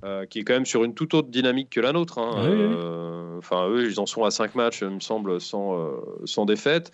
Euh, 0.05 0.27
qui 0.27 0.41
est 0.41 0.45
quand 0.45 0.55
même 0.55 0.67
sur 0.67 0.83
une 0.83 0.95
toute 0.95 1.15
autre 1.15 1.29
dynamique 1.29 1.71
que 1.71 1.81
la 1.81 1.93
nôtre. 1.93 2.19
Hein. 2.19 2.45
Euh, 2.45 3.39
enfin, 3.39 3.69
eux, 3.69 3.87
ils 3.87 4.01
en 4.01 4.07
sont 4.07 4.25
à 4.25 4.31
5 4.31 4.55
matchs, 4.55 4.81
il 4.83 4.89
me 4.89 5.01
semble, 5.01 5.41
sans, 5.41 5.79
euh, 5.79 6.01
sans 6.25 6.45
défaite. 6.45 6.91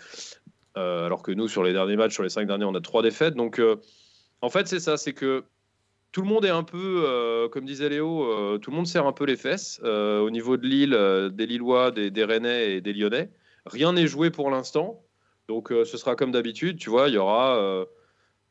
alors 0.75 1.23
que 1.23 1.33
nous, 1.33 1.49
sur 1.49 1.65
les 1.65 1.73
derniers 1.73 1.97
matchs, 1.97 2.13
sur 2.13 2.23
les 2.23 2.29
5 2.29 2.47
derniers, 2.47 2.65
on 2.67 2.75
a 2.75 2.81
3 2.81 3.03
défaites. 3.03 3.35
Donc, 3.35 3.61
en 4.43 4.51
fait, 4.51 4.69
c'est 4.69 4.81
ça, 4.81 4.97
c'est 4.97 5.15
que 5.15 5.45
tout 6.13 6.23
le 6.23 6.29
monde 6.29 6.45
est 6.45 6.51
un 6.51 6.63
peu, 6.63 7.49
comme 7.51 7.65
disait 7.65 7.89
Léo, 7.89 8.59
tout 8.59 8.71
le 8.71 8.77
monde 8.77 8.87
serre 8.87 9.07
un 9.07 9.13
peu 9.13 9.25
les 9.25 9.37
fesses 9.37 9.81
au 9.83 10.31
niveau 10.31 10.57
de 10.57 10.67
Lille, 10.67 11.31
des 11.33 11.47
Lillois, 11.47 11.91
des, 11.91 12.11
des, 12.11 12.25
Rennais 12.25 12.77
et 12.77 12.81
des 12.81 12.93
Lyonnais. 12.93 13.31
Rien 13.67 13.93
n'est 13.95 14.07
joué 14.07 14.31
pour 14.31 14.51
l'instant. 14.51 15.03
Donc, 15.49 15.71
ce 15.71 15.97
sera 15.97 16.15
comme 16.15 16.31
d'habitude, 16.31 16.79
tu 16.79 16.91
vois, 16.91 17.09
il 17.09 17.15
y 17.15 17.19
aura 17.19 17.87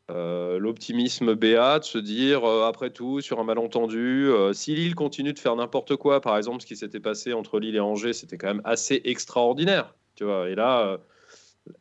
euh, 0.09 0.57
l'optimisme 0.57 1.35
béat 1.35 1.79
de 1.79 1.83
se 1.83 1.97
dire, 1.97 2.45
euh, 2.45 2.65
après 2.65 2.91
tout, 2.91 3.19
sur 3.19 3.41
un 3.41 3.43
malentendu, 3.43 4.29
euh, 4.29 4.53
si 4.53 4.73
Lille 4.73 4.95
continue 4.95 5.33
de 5.33 5.39
faire 5.39 5.57
n'importe 5.57 5.97
quoi, 5.97 6.21
par 6.21 6.37
exemple, 6.37 6.61
ce 6.61 6.65
qui 6.65 6.77
s'était 6.77 7.01
passé 7.01 7.33
entre 7.33 7.59
Lille 7.59 7.75
et 7.75 7.81
Angers, 7.81 8.13
c'était 8.13 8.37
quand 8.37 8.47
même 8.47 8.61
assez 8.63 9.01
extraordinaire. 9.03 9.95
Tu 10.15 10.23
vois, 10.23 10.49
et 10.49 10.55
là, 10.55 10.97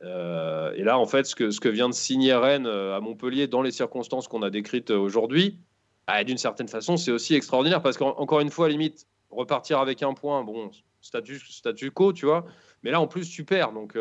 et 0.02 0.82
là, 0.82 0.98
en 0.98 1.06
fait, 1.06 1.24
ce 1.24 1.36
que, 1.36 1.50
ce 1.50 1.60
que 1.60 1.68
vient 1.68 1.88
de 1.88 1.94
signer 1.94 2.34
Rennes 2.34 2.66
à 2.66 3.00
Montpellier 3.00 3.46
dans 3.46 3.62
les 3.62 3.70
circonstances 3.70 4.26
qu'on 4.26 4.42
a 4.42 4.50
décrites 4.50 4.90
aujourd'hui, 4.90 5.60
bah, 6.08 6.24
d'une 6.24 6.36
certaine 6.36 6.68
façon, 6.68 6.96
c'est 6.96 7.12
aussi 7.12 7.34
extraordinaire 7.34 7.80
parce 7.80 7.96
qu'encore 7.96 8.40
une 8.40 8.50
fois, 8.50 8.68
limite, 8.68 9.06
repartir 9.30 9.78
avec 9.78 10.02
un 10.02 10.12
point, 10.12 10.42
bon, 10.42 10.70
statut, 11.00 11.38
statu 11.38 11.92
quo, 11.92 12.12
tu 12.12 12.26
vois, 12.26 12.44
mais 12.82 12.90
là, 12.90 13.00
en 13.00 13.06
plus, 13.06 13.30
tu 13.30 13.44
perds. 13.44 13.72
Donc, 13.72 13.96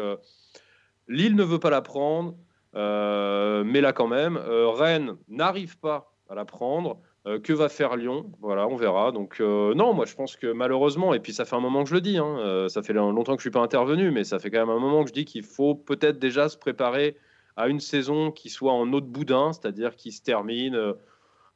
Lille 1.08 1.36
ne 1.36 1.44
veut 1.44 1.60
pas 1.60 1.70
la 1.70 1.82
prendre. 1.82 2.36
Euh, 2.76 3.64
mais 3.66 3.82
là 3.82 3.94
quand 3.94 4.08
même, 4.08 4.38
euh, 4.38 4.70
Rennes 4.70 5.18
n'arrive 5.30 5.78
pas 5.80 6.14
à 6.30 6.36
la 6.36 6.46
prendre. 6.46 7.00
Euh, 7.28 7.40
que 7.40 7.54
va 7.54 7.70
faire 7.70 7.96
Lyon? 7.96 8.32
Voilà, 8.40 8.68
on 8.68 8.76
verra. 8.76 9.12
Donc 9.12 9.40
non, 9.40 9.94
moi 9.94 10.06
je 10.06 10.14
pense 10.14 10.36
que 10.36 10.52
malheureusement, 10.52 11.14
et 11.16 11.20
puis 11.20 11.34
ça 11.34 11.44
fait 11.44 11.56
un 11.56 11.60
moment 11.60 11.84
que 11.84 11.90
je 11.90 11.96
le 11.96 12.02
dis, 12.02 12.18
hein, 12.20 12.68
ça 12.70 12.84
fait 12.84 12.94
longtemps 12.94 13.36
que 13.36 13.40
je 13.42 13.46
suis 13.46 13.52
pas 13.52 13.62
intervenu, 13.62 14.12
mais 14.12 14.24
ça 14.24 14.38
fait 14.38 14.52
quand 14.52 14.60
même 14.60 14.70
un 14.70 14.80
moment 14.80 15.04
que 15.04 15.10
je 15.10 15.14
dis 15.14 15.26
qu'il 15.26 15.44
faut 15.44 15.74
peut-être 15.74 16.20
déjà 16.20 16.50
se 16.50 16.58
préparer 16.58 17.18
à 17.56 17.68
une 17.68 17.80
saison 17.80 18.30
qui 18.32 18.50
soit 18.50 18.74
en 18.74 18.94
autre 18.94 19.08
boudin, 19.08 19.54
c'est-à-dire 19.54 19.96
qui 19.96 20.12
se 20.12 20.22
termine 20.22 20.94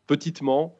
petitement, 0.07 0.79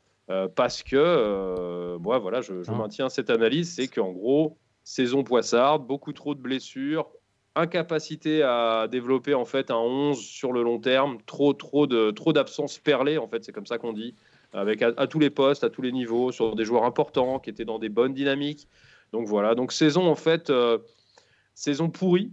parce 0.56 0.82
que 0.82 1.96
moi 1.98 2.18
voilà, 2.18 2.42
je, 2.42 2.64
je 2.64 2.72
ah. 2.72 2.76
maintiens 2.76 3.10
cette 3.10 3.30
analyse, 3.30 3.76
c'est 3.76 3.90
qu'en 3.90 4.12
gros 4.12 4.58
saison 4.84 5.24
poissarde, 5.24 5.86
beaucoup 5.86 6.14
trop 6.14 6.34
de 6.34 6.42
blessures, 6.42 7.12
incapacité 7.56 8.44
à 8.44 8.88
développer 8.90 9.34
en 9.34 9.46
fait 9.46 9.72
un 9.72 9.78
11 9.78 10.20
sur 10.20 10.54
le 10.54 10.64
long 10.64 10.80
terme, 10.80 11.18
trop 11.26 11.54
trop 11.54 11.88
de 11.88 12.12
trop 12.12 12.34
d'absences 12.34 12.78
perlées 12.78 13.18
en 13.18 13.28
fait, 13.28 13.44
c'est 13.44 13.52
comme 13.52 13.66
ça 13.66 13.78
qu'on 13.78 13.94
dit, 13.94 14.16
avec 14.54 14.82
à, 14.82 15.08
tous 15.08 15.20
les 15.20 15.30
postes, 15.30 15.64
à 15.64 15.70
tous 15.70 15.82
les 15.82 15.92
niveaux, 15.92 16.32
sur 16.32 16.56
des 16.56 16.66
joueurs 16.66 16.84
importants 16.84 17.40
qui 17.40 17.50
étaient 17.50 17.66
dans 17.66 17.80
des 17.80 17.90
bonnes 17.90 18.14
dynamiques. 18.14 18.68
Donc 19.12 19.28
voilà, 19.28 19.56
donc 19.56 19.72
saison 19.72 20.08
en 20.08 20.16
fait 20.16 20.50
euh, 20.50 20.78
saison 21.56 21.90
pourrie 21.90 22.32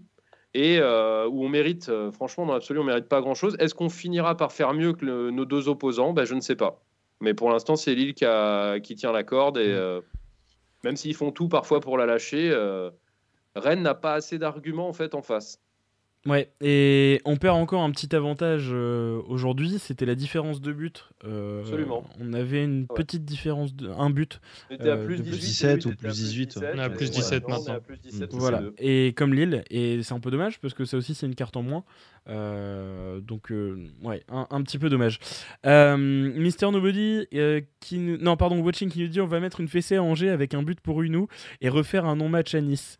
et 0.54 0.78
euh, 0.78 1.26
où 1.26 1.44
on 1.44 1.48
mérite 1.48 1.88
euh, 1.88 2.10
franchement 2.12 2.46
dans 2.46 2.52
l'absolu 2.52 2.80
on 2.80 2.84
mérite 2.84 3.08
pas 3.08 3.20
grand 3.20 3.34
chose. 3.34 3.56
Est-ce 3.58 3.74
qu'on 3.74 3.88
finira 3.88 4.36
par 4.36 4.52
faire 4.52 4.74
mieux 4.74 4.92
que 4.92 5.30
nos 5.30 5.44
deux 5.44 5.68
opposants? 5.68 6.12
Ben, 6.12 6.24
je 6.24 6.34
ne 6.34 6.40
sais 6.40 6.56
pas. 6.56 6.82
Mais 7.20 7.32
pour 7.32 7.50
l'instant 7.50 7.76
c'est 7.76 7.94
Lille 7.94 8.14
qui, 8.14 8.26
qui, 8.82 8.94
tient 8.94 9.12
la 9.12 9.24
corde 9.24 9.56
et 9.56 9.72
mmh. 9.72 10.02
même 10.84 10.96
s'ils 10.96 11.14
font 11.14 11.32
tout 11.32 11.48
parfois 11.48 11.80
pour 11.80 11.96
la 11.96 12.04
lâcher 12.04 12.54
Rennes 13.56 13.82
n'a 13.82 13.94
pas 13.94 14.14
assez 14.14 14.38
d'arguments 14.38 14.88
en 14.88 14.92
fait 14.92 15.14
en 15.14 15.22
face. 15.22 15.60
Ouais, 16.26 16.50
et 16.60 17.20
on 17.24 17.36
perd 17.36 17.56
encore 17.56 17.82
un 17.82 17.90
petit 17.92 18.14
avantage 18.14 18.70
euh, 18.72 19.20
aujourd'hui, 19.28 19.78
c'était 19.78 20.06
la 20.06 20.16
différence 20.16 20.60
de 20.60 20.72
but. 20.72 21.04
Euh, 21.24 21.60
Absolument. 21.60 22.04
On 22.20 22.32
avait 22.32 22.64
une 22.64 22.88
petite 22.88 23.24
différence 23.24 23.74
de 23.74 23.88
un 23.90 24.10
but. 24.10 24.40
On 24.70 24.74
était 24.74 24.90
à 24.90 24.96
plus 24.96 25.20
17 25.20 25.86
ou 25.86 25.94
plus 25.94 26.12
18. 26.12 26.58
On 26.58 26.62
est 26.62 26.80
à 26.80 26.90
plus 26.90 27.10
17 27.12 27.48
maintenant. 27.48 27.78
voilà. 28.32 28.62
Et 28.78 29.12
comme 29.16 29.34
Lille, 29.34 29.62
et 29.70 30.02
c'est 30.02 30.14
un 30.14 30.20
peu 30.20 30.32
dommage 30.32 30.58
parce 30.58 30.74
que 30.74 30.84
ça 30.84 30.96
aussi 30.96 31.14
c'est 31.14 31.26
une 31.26 31.36
carte 31.36 31.56
en 31.56 31.62
moins. 31.62 31.84
Euh, 32.28 33.20
donc 33.20 33.52
ouais, 34.02 34.24
un, 34.28 34.62
petit 34.62 34.78
peu 34.78 34.88
dommage. 34.88 35.20
Mister 35.64 36.70
Nobody 36.72 37.28
qui 37.80 37.98
non 37.98 38.36
pardon 38.36 38.58
Watching 38.58 38.90
qui 38.90 39.00
nous 39.00 39.08
dit 39.08 39.20
on 39.20 39.26
va 39.26 39.38
mettre 39.38 39.60
une 39.60 39.68
fessée 39.68 39.94
à 39.94 40.02
Angers 40.02 40.30
avec 40.30 40.54
un 40.54 40.64
but 40.64 40.80
pour 40.80 41.02
Unou 41.02 41.28
et 41.60 41.68
refaire 41.68 42.04
un 42.04 42.16
non 42.16 42.28
match 42.28 42.54
à 42.56 42.60
Nice. 42.60 42.98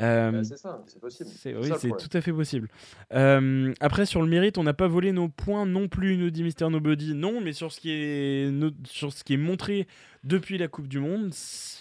Euh, 0.00 0.42
c'est 0.44 0.56
ça, 0.56 0.82
c'est 0.86 1.00
possible. 1.00 1.30
oui, 1.60 1.70
c'est 1.78 1.90
tout 1.90 2.16
à 2.16 2.20
fait 2.20 2.32
possible. 2.32 2.68
Euh, 3.12 3.72
après, 3.80 4.06
sur 4.06 4.22
le 4.22 4.28
mérite, 4.28 4.56
on 4.58 4.62
n'a 4.62 4.72
pas 4.72 4.88
volé 4.88 5.12
nos 5.12 5.28
points 5.28 5.66
non 5.66 5.88
plus, 5.88 6.16
nous 6.16 6.30
dit 6.30 6.42
Mister 6.42 6.68
Nobody. 6.68 7.14
Non, 7.14 7.40
mais 7.40 7.52
sur 7.52 7.70
ce 7.70 7.80
qui 7.80 7.90
est, 7.90 8.52
sur 8.84 9.12
ce 9.12 9.24
qui 9.24 9.34
est 9.34 9.38
montré 9.38 9.86
depuis 10.24 10.58
la 10.58 10.68
Coupe 10.68 10.88
du 10.88 10.98
Monde, 10.98 11.32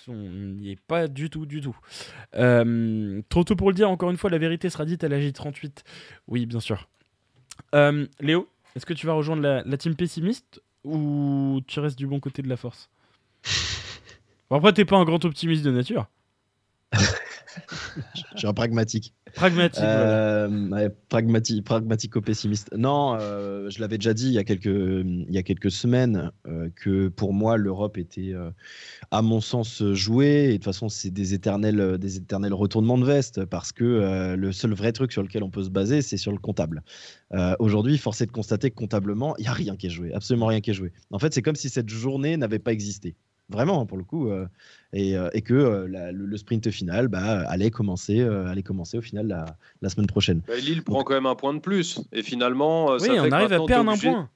on 0.08 0.14
n'y 0.14 0.72
est 0.72 0.80
pas 0.80 1.08
du 1.08 1.30
tout, 1.30 1.46
du 1.46 1.62
tout. 1.62 1.78
Euh, 2.36 3.22
trop 3.30 3.44
tôt 3.44 3.56
pour 3.56 3.70
le 3.70 3.76
dire, 3.76 3.90
encore 3.90 4.12
une 4.12 4.18
fois, 4.18 4.30
la 4.30 4.38
vérité 4.38 4.70
sera 4.70 4.86
dite 4.86 5.04
à 5.04 5.08
la 5.08 5.20
J38. 5.20 5.84
Oui, 6.28 6.46
bien 6.46 6.60
sûr. 6.60 6.90
Léo, 8.20 8.50
est-ce 8.76 8.86
que 8.86 8.94
tu 8.94 9.06
vas 9.06 9.14
rejoindre 9.14 9.42
la, 9.42 9.64
la, 9.64 9.78
team 9.78 9.96
pessimiste 9.96 10.62
ou 10.84 11.62
tu 11.68 11.80
restes 11.80 11.98
du 11.98 12.08
bon 12.08 12.20
côté 12.20 12.42
de 12.42 12.50
la 12.50 12.58
force? 12.58 12.90
Bon, 14.50 14.58
Après, 14.58 14.74
t'es 14.74 14.86
pas 14.86 14.98
un 14.98 15.06
grand 15.06 15.24
optimiste 15.26 15.64
de 15.64 15.72
nature. 15.72 16.08
je 18.34 18.38
suis 18.38 18.48
un 18.48 18.54
pragmatique. 18.54 19.14
Pragmatique. 19.34 19.84
Euh, 19.84 20.90
pragmatique, 21.10 21.64
pragmatico-pessimiste. 21.64 22.72
Non, 22.76 23.18
euh, 23.20 23.70
je 23.70 23.80
l'avais 23.80 23.98
déjà 23.98 24.14
dit 24.14 24.28
il 24.28 24.34
y 24.34 24.38
a 24.38 24.44
quelques, 24.44 24.66
il 24.66 25.28
y 25.30 25.38
a 25.38 25.44
quelques 25.44 25.72
semaines 25.72 26.32
euh, 26.48 26.70
que 26.76 27.10
pour 27.10 27.34
moi 27.34 27.58
l'Europe 27.58 27.98
était, 27.98 28.34
à 29.12 29.22
mon 29.22 29.42
sens, 29.42 29.84
jouée. 29.94 30.46
Et 30.46 30.48
de 30.48 30.54
toute 30.54 30.66
façon, 30.66 30.90
c'est 30.90 31.12
des 31.12 31.34
éternels, 31.34 31.98
des 31.98 32.18
éternels 32.18 32.54
retournements 32.54 32.98
de 32.98 33.06
veste 33.06 33.46
parce 33.46 33.72
que 33.72 34.36
le 34.36 34.52
seul 34.52 34.74
vrai 34.74 34.92
truc 34.92 35.12
sur 35.12 35.24
lequel 35.24 35.44
on 35.44 35.50
peut 35.50 35.64
se 35.64 35.70
baser, 35.70 36.02
c'est 36.02 36.18
sur 36.18 36.32
le 36.32 36.40
comptable. 36.40 36.84
Aujourd'hui, 37.60 37.98
force 37.98 38.22
est 38.22 38.28
de 38.28 38.32
constater 38.32 38.72
que 38.72 38.76
comptablement, 38.76 39.36
il 39.38 39.42
n'y 39.42 39.48
a 39.48 39.54
rien 39.54 39.76
qui 39.76 39.88
est 39.88 39.92
joué, 39.92 40.14
absolument 40.14 40.48
rien 40.48 40.62
qui 40.62 40.72
est 40.72 40.76
joué. 40.76 40.92
En 41.12 41.20
fait, 41.20 41.34
c'est 41.34 41.42
comme 41.42 41.56
si 41.56 41.70
cette 41.70 41.90
journée 41.90 42.38
n'avait 42.38 42.60
pas 42.60 42.72
existé 42.72 43.16
vraiment 43.50 43.86
pour 43.86 43.98
le 43.98 44.04
coup, 44.04 44.30
euh, 44.30 44.48
et, 44.94 45.18
euh, 45.18 45.30
et, 45.34 45.42
que 45.42 45.54
euh, 45.54 46.12
le, 46.14 46.38
sprint 46.38 46.70
final 46.72 47.08
bah, 47.08 47.44
allait, 47.48 47.72
commencer, 47.72 48.22
allait 48.22 48.64
commencer 48.64 48.98
au 48.98 49.02
final 49.02 49.28
la, 49.28 49.46
la 49.82 49.90
semaine 49.90 50.08
prochaine. 50.08 50.42
Bah, 50.48 50.56
Lille 50.58 50.84
prend 50.84 51.04
quand 51.04 51.14
même 51.14 51.26
un 51.26 51.36
point 51.36 51.54
de 51.54 51.60
plus, 51.60 52.02
et 52.12 52.24
finalement, 52.24 52.94
oui, 53.00 53.10
on 53.12 53.32
arrive 53.32 53.54
à 53.54 53.66
perdre 53.66 53.92
un 53.92 53.98
point. 53.98 54.30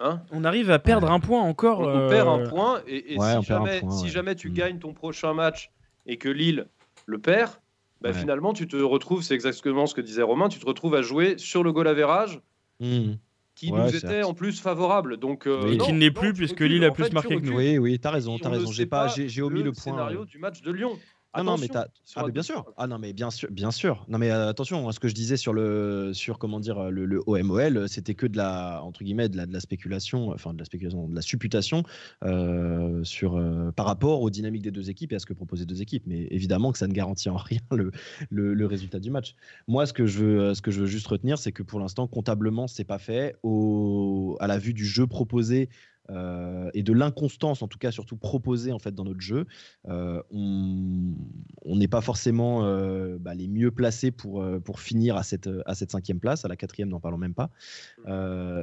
Hein? 0.00 0.20
On 0.32 0.44
arrive 0.44 0.70
à 0.70 0.78
perdre 0.80 1.10
un 1.10 1.20
point 1.20 1.42
encore. 1.42 1.80
On, 1.80 2.08
perd 2.08 2.28
un 2.28 2.48
point, 2.48 2.80
et, 2.88 3.16
si, 3.18 3.46
jamais, 3.46 3.82
si 3.90 4.08
jamais 4.08 4.34
tu 4.34 4.50
mm. 4.50 4.54
gagnes 4.54 4.78
ton 4.78 4.92
prochain 4.92 5.32
match 5.32 5.70
et 6.06 6.16
que 6.16 6.28
Lille 6.28 6.66
le 7.06 7.18
perd, 7.18 7.52
bah, 8.00 8.12
finalement 8.12 8.52
tu 8.52 8.66
te 8.66 8.76
retrouves, 8.76 9.22
c'est 9.22 9.34
exactement 9.34 9.86
ce 9.86 9.94
que 9.94 10.00
disait 10.00 10.22
Romain, 10.22 10.48
tu 10.48 10.58
te 10.58 10.66
retrouves 10.66 10.96
à 10.96 11.02
jouer 11.02 11.34
sur 11.38 11.62
le 11.62 11.72
goal 11.72 11.86
average. 11.86 12.40
Mm 12.80 13.12
qui 13.54 13.72
nous 13.72 13.94
était 13.94 14.22
en 14.22 14.34
plus 14.34 14.60
favorable. 14.60 15.16
Donc, 15.16 15.46
euh, 15.46 15.76
qui 15.78 15.92
n'est 15.92 16.10
plus 16.10 16.32
puisque 16.32 16.60
Lille 16.60 16.84
a 16.84 16.90
plus 16.90 17.12
marqué 17.12 17.36
que 17.36 17.46
nous. 17.46 17.56
Oui, 17.56 17.78
oui, 17.78 17.98
t'as 17.98 18.10
raison, 18.10 18.38
t'as 18.38 18.50
raison. 18.50 18.70
J'ai 18.72 18.86
pas, 18.86 19.08
j'ai 19.08 19.42
omis 19.42 19.62
le, 19.62 19.72
point. 19.72 19.82
Scénario 19.82 20.24
du 20.24 20.38
match 20.38 20.62
de 20.62 20.72
Lyon. 20.72 20.98
Ah 21.34 21.42
non, 21.42 21.56
mais 21.56 21.68
ah, 21.74 22.28
bien 22.28 22.42
sûr. 22.42 22.72
Ah 22.76 22.86
non, 22.86 22.98
mais 22.98 23.14
bien 23.14 23.30
sûr, 23.30 23.50
bien 23.50 23.70
sûr. 23.70 24.04
Non, 24.08 24.18
mais 24.18 24.30
euh, 24.30 24.48
attention, 24.48 24.86
hein, 24.86 24.92
ce 24.92 25.00
que 25.00 25.08
je 25.08 25.14
disais 25.14 25.38
sur 25.38 25.54
le, 25.54 26.12
sur 26.12 26.38
comment 26.38 26.60
dire, 26.60 26.90
le, 26.90 27.06
le 27.06 27.22
OMOL, 27.26 27.88
c'était 27.88 28.14
que 28.14 28.26
de 28.26 28.36
la, 28.36 28.82
entre 28.82 29.02
guillemets, 29.02 29.30
de 29.30 29.38
la, 29.38 29.46
de 29.46 29.52
la 29.52 29.60
spéculation, 29.60 30.30
enfin 30.30 30.52
de 30.52 30.58
la 30.58 30.66
spéculation, 30.66 31.08
de 31.08 31.14
la 31.14 31.22
supputation 31.22 31.84
euh, 32.22 33.02
sur, 33.02 33.36
euh, 33.36 33.70
par 33.72 33.86
rapport 33.86 34.20
aux 34.20 34.28
dynamiques 34.28 34.62
des 34.62 34.70
deux 34.70 34.90
équipes 34.90 35.12
et 35.12 35.16
à 35.16 35.18
ce 35.20 35.26
que 35.26 35.32
proposaient 35.32 35.64
deux 35.64 35.80
équipes. 35.80 36.04
Mais 36.06 36.26
évidemment 36.30 36.70
que 36.70 36.78
ça 36.78 36.86
ne 36.86 36.92
garantit 36.92 37.30
en 37.30 37.36
rien 37.36 37.60
le, 37.70 37.92
le, 38.30 38.66
résultat 38.66 39.00
du 39.00 39.10
match. 39.10 39.34
Moi, 39.68 39.86
ce 39.86 39.94
que 39.94 40.04
je 40.04 40.18
veux, 40.22 40.54
ce 40.54 40.60
que 40.60 40.70
je 40.70 40.80
veux 40.80 40.86
juste 40.86 41.06
retenir, 41.06 41.38
c'est 41.38 41.52
que 41.52 41.62
pour 41.62 41.80
l'instant, 41.80 42.06
comptablement, 42.06 42.66
c'est 42.66 42.84
pas 42.84 42.98
fait. 42.98 43.36
Au, 43.42 44.36
à 44.38 44.46
la 44.46 44.58
vue 44.58 44.74
du 44.74 44.84
jeu 44.84 45.06
proposé, 45.06 45.70
euh, 46.10 46.70
et 46.74 46.82
de 46.82 46.92
l'inconstance, 46.92 47.62
en 47.62 47.68
tout 47.68 47.78
cas 47.78 47.90
surtout 47.90 48.16
proposée 48.16 48.72
en 48.72 48.78
fait 48.78 48.94
dans 48.94 49.04
notre 49.04 49.20
jeu, 49.20 49.46
euh, 49.88 50.22
on 50.30 51.76
n'est 51.76 51.88
pas 51.88 52.00
forcément 52.00 52.64
euh, 52.64 53.18
bah, 53.20 53.34
les 53.34 53.48
mieux 53.48 53.70
placés 53.70 54.10
pour, 54.10 54.44
pour 54.64 54.80
finir 54.80 55.16
à 55.16 55.22
cette, 55.22 55.48
à 55.66 55.74
cette 55.74 55.92
cinquième 55.92 56.20
place, 56.20 56.44
à 56.44 56.48
la 56.48 56.56
quatrième 56.56 56.88
n'en 56.88 57.00
parlons 57.00 57.18
même 57.18 57.34
pas. 57.34 57.50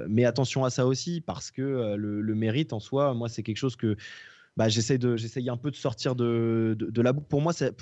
mais 0.07 0.25
attention 0.25 0.65
à 0.65 0.69
ça 0.69 0.85
aussi, 0.85 1.21
parce 1.21 1.51
que 1.51 1.95
le, 1.95 2.35
mérite 2.35 2.73
en 2.73 2.79
soi, 2.79 3.13
moi 3.13 3.29
c'est 3.29 3.43
quelque 3.43 3.57
chose 3.57 3.75
que 3.75 3.95
bah, 4.57 4.69
j'essaye 4.69 5.49
un 5.49 5.57
peu 5.57 5.71
de 5.71 5.75
sortir 5.75 6.15
de, 6.15 6.75
de, 6.77 7.01
la 7.01 7.13
boucle. 7.13 7.27
Pour 7.27 7.41
moi, 7.41 7.53
c'est 7.53 7.75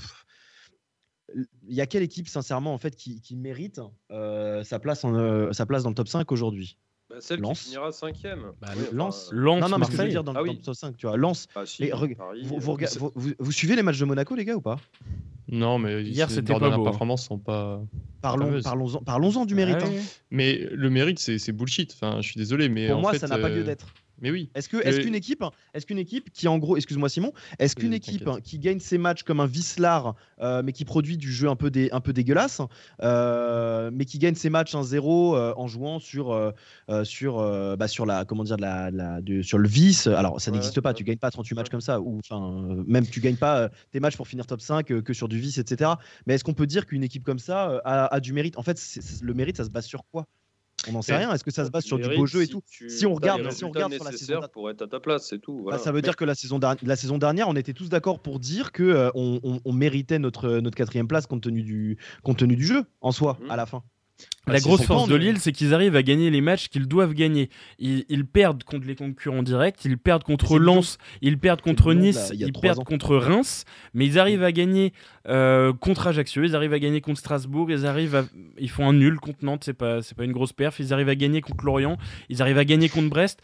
il 1.67 1.75
y 1.75 1.81
a 1.81 1.85
quelle 1.85 2.03
équipe 2.03 2.29
sincèrement 2.29 2.73
en 2.73 2.77
fait 2.77 2.95
qui, 2.95 3.19
qui 3.21 3.35
mérite 3.35 3.81
sa 4.09 4.79
place 4.79 5.03
en, 5.03 5.51
sa 5.51 5.65
place 5.65 5.83
dans 5.83 5.89
le 5.89 5.95
top 5.95 6.07
5 6.07 6.31
aujourd'hui? 6.31 6.77
Bah, 7.09 7.17
celle 7.19 7.41
qui 7.41 7.55
finira 7.55 7.91
cinquième. 7.91 8.51
Bah, 8.59 8.69
Lance. 8.91 9.29
Lance. 9.31 9.61
Non, 9.61 9.69
non, 9.69 9.77
mais 9.77 9.85
ce 9.85 9.91
que 9.91 9.97
je 9.97 10.01
veux 10.03 10.09
dire 10.09 10.23
dans 10.23 10.33
le 10.33 10.49
ah 10.49 10.53
top 10.63 10.75
5, 10.75 10.97
tu 10.97 11.07
vois. 11.07 11.17
Lance. 11.17 11.47
Ah, 11.55 11.63
vous, 12.43 12.77
vous, 13.39 13.51
suivez 13.51 13.75
les 13.75 13.83
matchs 13.83 13.99
de 13.99 14.05
Monaco, 14.05 14.35
les 14.35 14.45
gars, 14.45 14.55
ou 14.55 14.61
pas? 14.61 14.77
Non, 15.49 15.79
mais 15.79 16.03
hier, 16.03 16.29
c'était 16.29 16.53
pas 16.53 16.69
beau. 16.69 16.77
Les 16.77 16.83
performances 16.83 17.25
sont 17.25 17.39
pas. 17.39 17.81
Parlons, 18.21 18.61
parlons-en, 18.61 19.01
parlons 19.01 19.45
du 19.45 19.55
mérite. 19.55 19.77
Hein. 19.81 19.91
Mais 20.31 20.67
le 20.71 20.89
mérite, 20.89 21.19
c'est 21.19 21.51
bullshit. 21.51 21.93
Enfin, 21.93 22.21
je 22.21 22.27
suis 22.29 22.37
désolé, 22.37 22.67
mais. 22.67 22.89
Pour 22.89 22.99
moi, 22.99 23.17
ça 23.17 23.27
n'a 23.27 23.37
pas 23.37 23.49
lieu 23.49 23.61
euh, 23.61 23.63
d'être. 23.63 23.87
Mais 24.21 24.31
oui. 24.31 24.49
Est-ce 24.55 24.69
que 24.69 24.77
est-ce 24.77 24.99
qu'une 24.99 25.15
équipe 25.15 25.43
est-ce 25.73 25.85
qu'une 25.85 25.99
équipe 25.99 26.31
qui 26.31 26.47
en 26.47 26.57
gros 26.57 26.75
excuse-moi 26.75 27.09
Simon 27.09 27.33
est-ce 27.59 27.75
qu'une 27.75 27.93
équipe 27.93 28.29
qui 28.43 28.59
gagne 28.59 28.79
ses 28.79 28.97
matchs 28.97 29.23
comme 29.23 29.39
un 29.39 29.45
Vislar 29.45 30.15
euh, 30.41 30.61
mais 30.63 30.71
qui 30.71 30.85
produit 30.85 31.17
du 31.17 31.31
jeu 31.31 31.49
un 31.49 31.55
peu 31.55 31.71
un 31.91 32.01
peu 32.01 32.13
dégueulasse 32.13 32.61
euh, 33.03 33.91
mais 33.93 34.05
qui 34.05 34.17
gagne 34.17 34.35
ses 34.35 34.49
matchs 34.49 34.73
1-0 34.73 35.35
euh, 35.35 35.53
en 35.55 35.67
jouant 35.67 35.99
sur 35.99 36.53
sur 37.03 37.37
bah, 37.77 37.87
sur 37.87 38.05
la 38.05 38.25
comment 38.25 38.43
dire 38.43 38.57
la, 38.57 38.89
la 38.91 39.19
sur 39.41 39.57
le 39.57 39.67
vice 39.67 40.07
alors 40.07 40.41
ça 40.41 40.51
n'existe 40.51 40.81
pas 40.81 40.93
tu 40.93 41.03
gagnes 41.03 41.17
pas 41.17 41.31
38 41.31 41.55
matchs 41.55 41.69
comme 41.69 41.81
ça 41.81 42.01
ou 42.01 42.19
enfin 42.19 42.83
même 42.87 43.05
tu 43.05 43.19
gagnes 43.19 43.35
pas 43.35 43.69
tes 43.91 43.99
matchs 43.99 44.17
pour 44.17 44.27
finir 44.27 44.47
top 44.47 44.61
5 44.61 45.01
que 45.01 45.13
sur 45.13 45.27
du 45.27 45.39
vice 45.39 45.57
etc 45.57 45.91
mais 46.25 46.35
est-ce 46.35 46.43
qu'on 46.43 46.53
peut 46.53 46.67
dire 46.67 46.85
qu'une 46.85 47.03
équipe 47.03 47.23
comme 47.23 47.39
ça 47.39 47.81
a, 47.85 48.13
a, 48.13 48.19
du 48.19 48.33
mérite? 48.33 48.57
En 48.57 48.63
fait 48.63 48.79
le 49.21 49.33
mérite 49.33 49.57
ça 49.57 49.65
se 49.65 49.69
base 49.69 49.85
sur 49.85 50.03
quoi? 50.11 50.25
On 50.89 50.93
n'en 50.93 51.01
sait 51.01 51.15
rien. 51.15 51.33
Est-ce 51.33 51.43
que 51.43 51.51
ça 51.51 51.65
se 51.65 51.71
base 51.71 51.83
sur 51.83 51.97
du 51.97 52.15
beau 52.15 52.25
jeu 52.25 52.43
et 52.43 52.47
tout 52.47 52.61
Si 52.65 53.05
on 53.05 53.13
regarde, 53.13 53.51
si 53.51 53.63
on 53.63 53.69
regarde 53.69 53.93
sur 53.93 54.03
la 54.03 54.11
saison 54.11 54.41
pour 54.51 54.69
être 54.69 54.81
à 54.81 54.87
ta 54.87 54.99
place, 54.99 55.27
c'est 55.27 55.39
tout. 55.39 55.65
Bah, 55.69 55.77
ça 55.77 55.91
veut 55.91 56.01
dire 56.01 56.15
que 56.15 56.25
la 56.25 56.35
saison, 56.35 56.59
la 56.81 56.95
saison 56.95 57.17
dernière, 57.17 57.47
on 57.47 57.55
était 57.55 57.73
tous 57.73 57.89
d'accord 57.89 58.19
pour 58.19 58.39
dire 58.39 58.71
que 58.71 58.83
euh, 58.83 59.09
on, 59.13 59.73
méritait 59.73 60.17
notre 60.17 60.57
notre 60.59 60.75
quatrième 60.75 61.07
place 61.07 61.27
compte 61.27 61.43
tenu 61.43 61.61
du 61.61 61.97
compte 62.23 62.37
tenu 62.37 62.55
du 62.55 62.65
jeu 62.65 62.83
en 63.01 63.11
soi 63.11 63.37
mmh. 63.39 63.51
à 63.51 63.55
la 63.55 63.65
fin. 63.65 63.83
La 64.47 64.53
Bah, 64.53 64.59
grosse 64.59 64.79
s'ils 64.79 64.87
sont 64.87 64.93
force 64.93 65.09
de 65.09 65.15
Lille, 65.15 65.39
c'est 65.39 65.51
qu'ils 65.51 65.73
arrivent 65.73 65.95
à 65.97 66.03
gagner 66.03 66.29
les 66.29 66.39
matchs 66.41 66.69
qu'ils 66.69 66.87
doivent 66.87 67.13
gagner. 67.13 67.49
Ils, 67.79 68.05
ils 68.07 68.25
perdent 68.25 68.63
contre 68.63 68.87
les 68.87 68.95
concurrents 68.95 69.43
directs, 69.43 69.83
ils 69.83 69.97
perdent 69.97 70.23
contre. 70.23 70.57
Lens, 70.57 70.97
ils 71.21 71.37
perdent 71.37 71.61
contre 71.61 71.93
là, 71.93 71.99
Nice, 71.99 72.31
ils 72.33 72.53
perdent 72.53 72.79
ans. 72.79 72.83
contre 72.83 73.15
Reims, 73.17 73.65
mais 73.93 74.05
ils 74.05 74.17
arrivent 74.19 74.43
à 74.43 74.51
gagner 74.51 74.93
euh, 75.27 75.73
contre 75.73 76.07
Ajaccio, 76.07 76.43
ils 76.43 76.55
arrivent 76.55 76.73
à 76.73 76.79
gagner 76.79 77.01
contre 77.01 77.19
Strasbourg, 77.19 77.69
ils 77.69 77.85
arrivent 77.85 78.15
à, 78.15 78.23
ils 78.57 78.69
font 78.69 78.87
un 78.87 78.93
nul 78.93 79.19
contre 79.19 79.43
Nantes, 79.43 79.63
c'est 79.65 79.73
pas, 79.73 80.01
c'est 80.01 80.15
pas 80.15 80.23
une 80.23 80.31
grosse 80.31 80.53
perf, 80.53 80.79
ils 80.79 80.93
arrivent 80.93 81.09
à 81.09 81.15
gagner 81.15 81.41
contre 81.41 81.65
Lorient, 81.65 81.97
ils 82.29 82.41
arrivent 82.41 82.57
à 82.57 82.65
gagner 82.65 82.87
contre 82.89 83.09
Brest. 83.09 83.41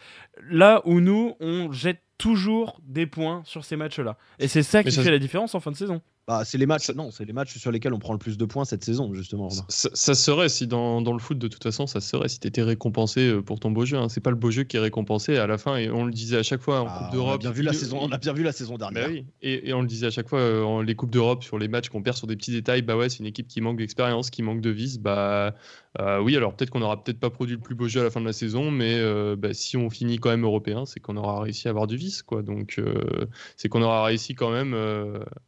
Là 0.50 0.80
où 0.86 1.00
nous, 1.00 1.34
on 1.40 1.70
jette 1.70 2.00
toujours 2.16 2.80
des 2.86 3.06
points 3.06 3.42
sur 3.44 3.64
ces 3.64 3.76
matchs-là. 3.76 4.16
Et 4.38 4.48
c'est 4.48 4.62
ça 4.62 4.82
qui 4.82 4.92
ça- 4.92 5.02
fait 5.02 5.10
la 5.10 5.18
différence 5.18 5.54
en 5.54 5.60
fin 5.60 5.70
de 5.72 5.76
saison. 5.76 6.00
Bah, 6.26 6.42
c'est 6.46 6.56
les 6.56 6.64
matchs. 6.64 6.84
Ça- 6.86 6.94
Non, 6.94 7.10
c'est 7.10 7.26
les 7.26 7.34
matchs 7.34 7.58
sur 7.58 7.70
lesquels 7.70 7.92
on 7.92 7.98
prend 7.98 8.14
le 8.14 8.18
plus 8.18 8.38
de 8.38 8.44
points 8.46 8.64
cette 8.64 8.82
saison, 8.82 9.12
justement. 9.12 9.50
Ça, 9.50 9.90
ça 9.92 10.14
serait 10.14 10.48
si 10.48 10.66
dans, 10.66 11.02
dans 11.02 11.12
le 11.12 11.18
foot 11.18 11.38
de 11.38 11.48
toute 11.48 11.62
façon 11.62 11.86
ça 11.86 12.00
serait 12.00 12.28
si 12.28 12.40
t'étais 12.40 12.62
récompensé 12.62 13.28
euh, 13.28 13.42
pour 13.42 13.60
ton 13.60 13.70
beau 13.70 13.84
jeu. 13.84 13.98
hein. 13.98 14.08
C'est 14.08 14.22
pas 14.22 14.30
le 14.30 14.36
beau 14.36 14.50
jeu 14.50 14.62
qui 14.64 14.78
est 14.78 14.80
récompensé 14.80 15.36
à 15.36 15.46
la 15.46 15.58
fin 15.58 15.76
et 15.76 15.90
on 15.90 16.04
le 16.06 16.12
disait 16.12 16.38
à 16.38 16.42
chaque 16.42 16.62
fois 16.62 16.80
en 16.80 16.86
Ah, 16.88 16.92
Coupe 16.92 17.02
on 17.02 17.08
a 17.08 17.12
d'Europe. 17.12 17.40
bien 17.42 17.50
vu 17.50 17.62
la 17.62 17.72
saison. 17.74 17.98
On 18.00 18.10
a 18.10 18.16
bien 18.18 18.32
vu 18.32 18.42
la 18.42 18.52
saison 18.52 18.76
Bah 18.78 18.88
dernière. 18.90 19.10
oui, 19.10 19.26
et, 19.42 19.68
et 19.68 19.74
on 19.74 19.82
le 19.82 19.86
disait 19.86 20.06
à 20.06 20.10
chaque 20.10 20.28
fois 20.28 20.38
euh, 20.40 20.62
en 20.62 20.80
les 20.80 20.94
coupes 20.94 21.10
d'Europe 21.10 21.44
sur 21.44 21.58
les 21.58 21.68
matchs 21.68 21.90
qu'on 21.90 22.02
perd 22.02 22.16
sur 22.16 22.26
des 22.26 22.36
petits 22.36 22.52
détails. 22.52 22.80
Bah 22.80 22.96
ouais, 22.96 23.10
c'est 23.10 23.18
une 23.18 23.26
équipe 23.26 23.46
qui 23.48 23.60
manque 23.60 23.76
d'expérience, 23.76 24.30
qui 24.30 24.42
manque 24.42 24.62
de 24.62 24.70
vis. 24.70 24.98
Bah 24.98 25.54
euh, 26.00 26.20
oui, 26.20 26.36
alors 26.36 26.56
peut-être 26.56 26.70
qu'on 26.70 26.82
aura 26.82 27.04
peut-être 27.04 27.20
pas 27.20 27.30
produit 27.30 27.54
le 27.56 27.60
plus 27.60 27.74
beau 27.74 27.86
jeu 27.86 28.00
à 28.00 28.04
la 28.04 28.10
fin 28.10 28.20
de 28.20 28.26
la 28.26 28.32
saison, 28.32 28.70
mais 28.70 28.94
euh, 28.96 29.36
bah, 29.36 29.52
si 29.52 29.76
on 29.76 29.90
finit 29.90 30.18
quand 30.18 30.30
même 30.30 30.44
européen, 30.44 30.86
c'est 30.86 31.00
qu'on 31.00 31.16
aura 31.16 31.40
réussi 31.42 31.68
à 31.68 31.70
avoir 31.70 31.86
du 31.86 31.96
vice, 31.96 32.22
quoi. 32.22 32.42
Donc 32.42 32.76
euh, 32.78 32.94
c'est 33.56 33.68
qu'on 33.68 33.82
aura 33.82 34.04
réussi 34.04 34.34
quand 34.34 34.50
même 34.50 34.74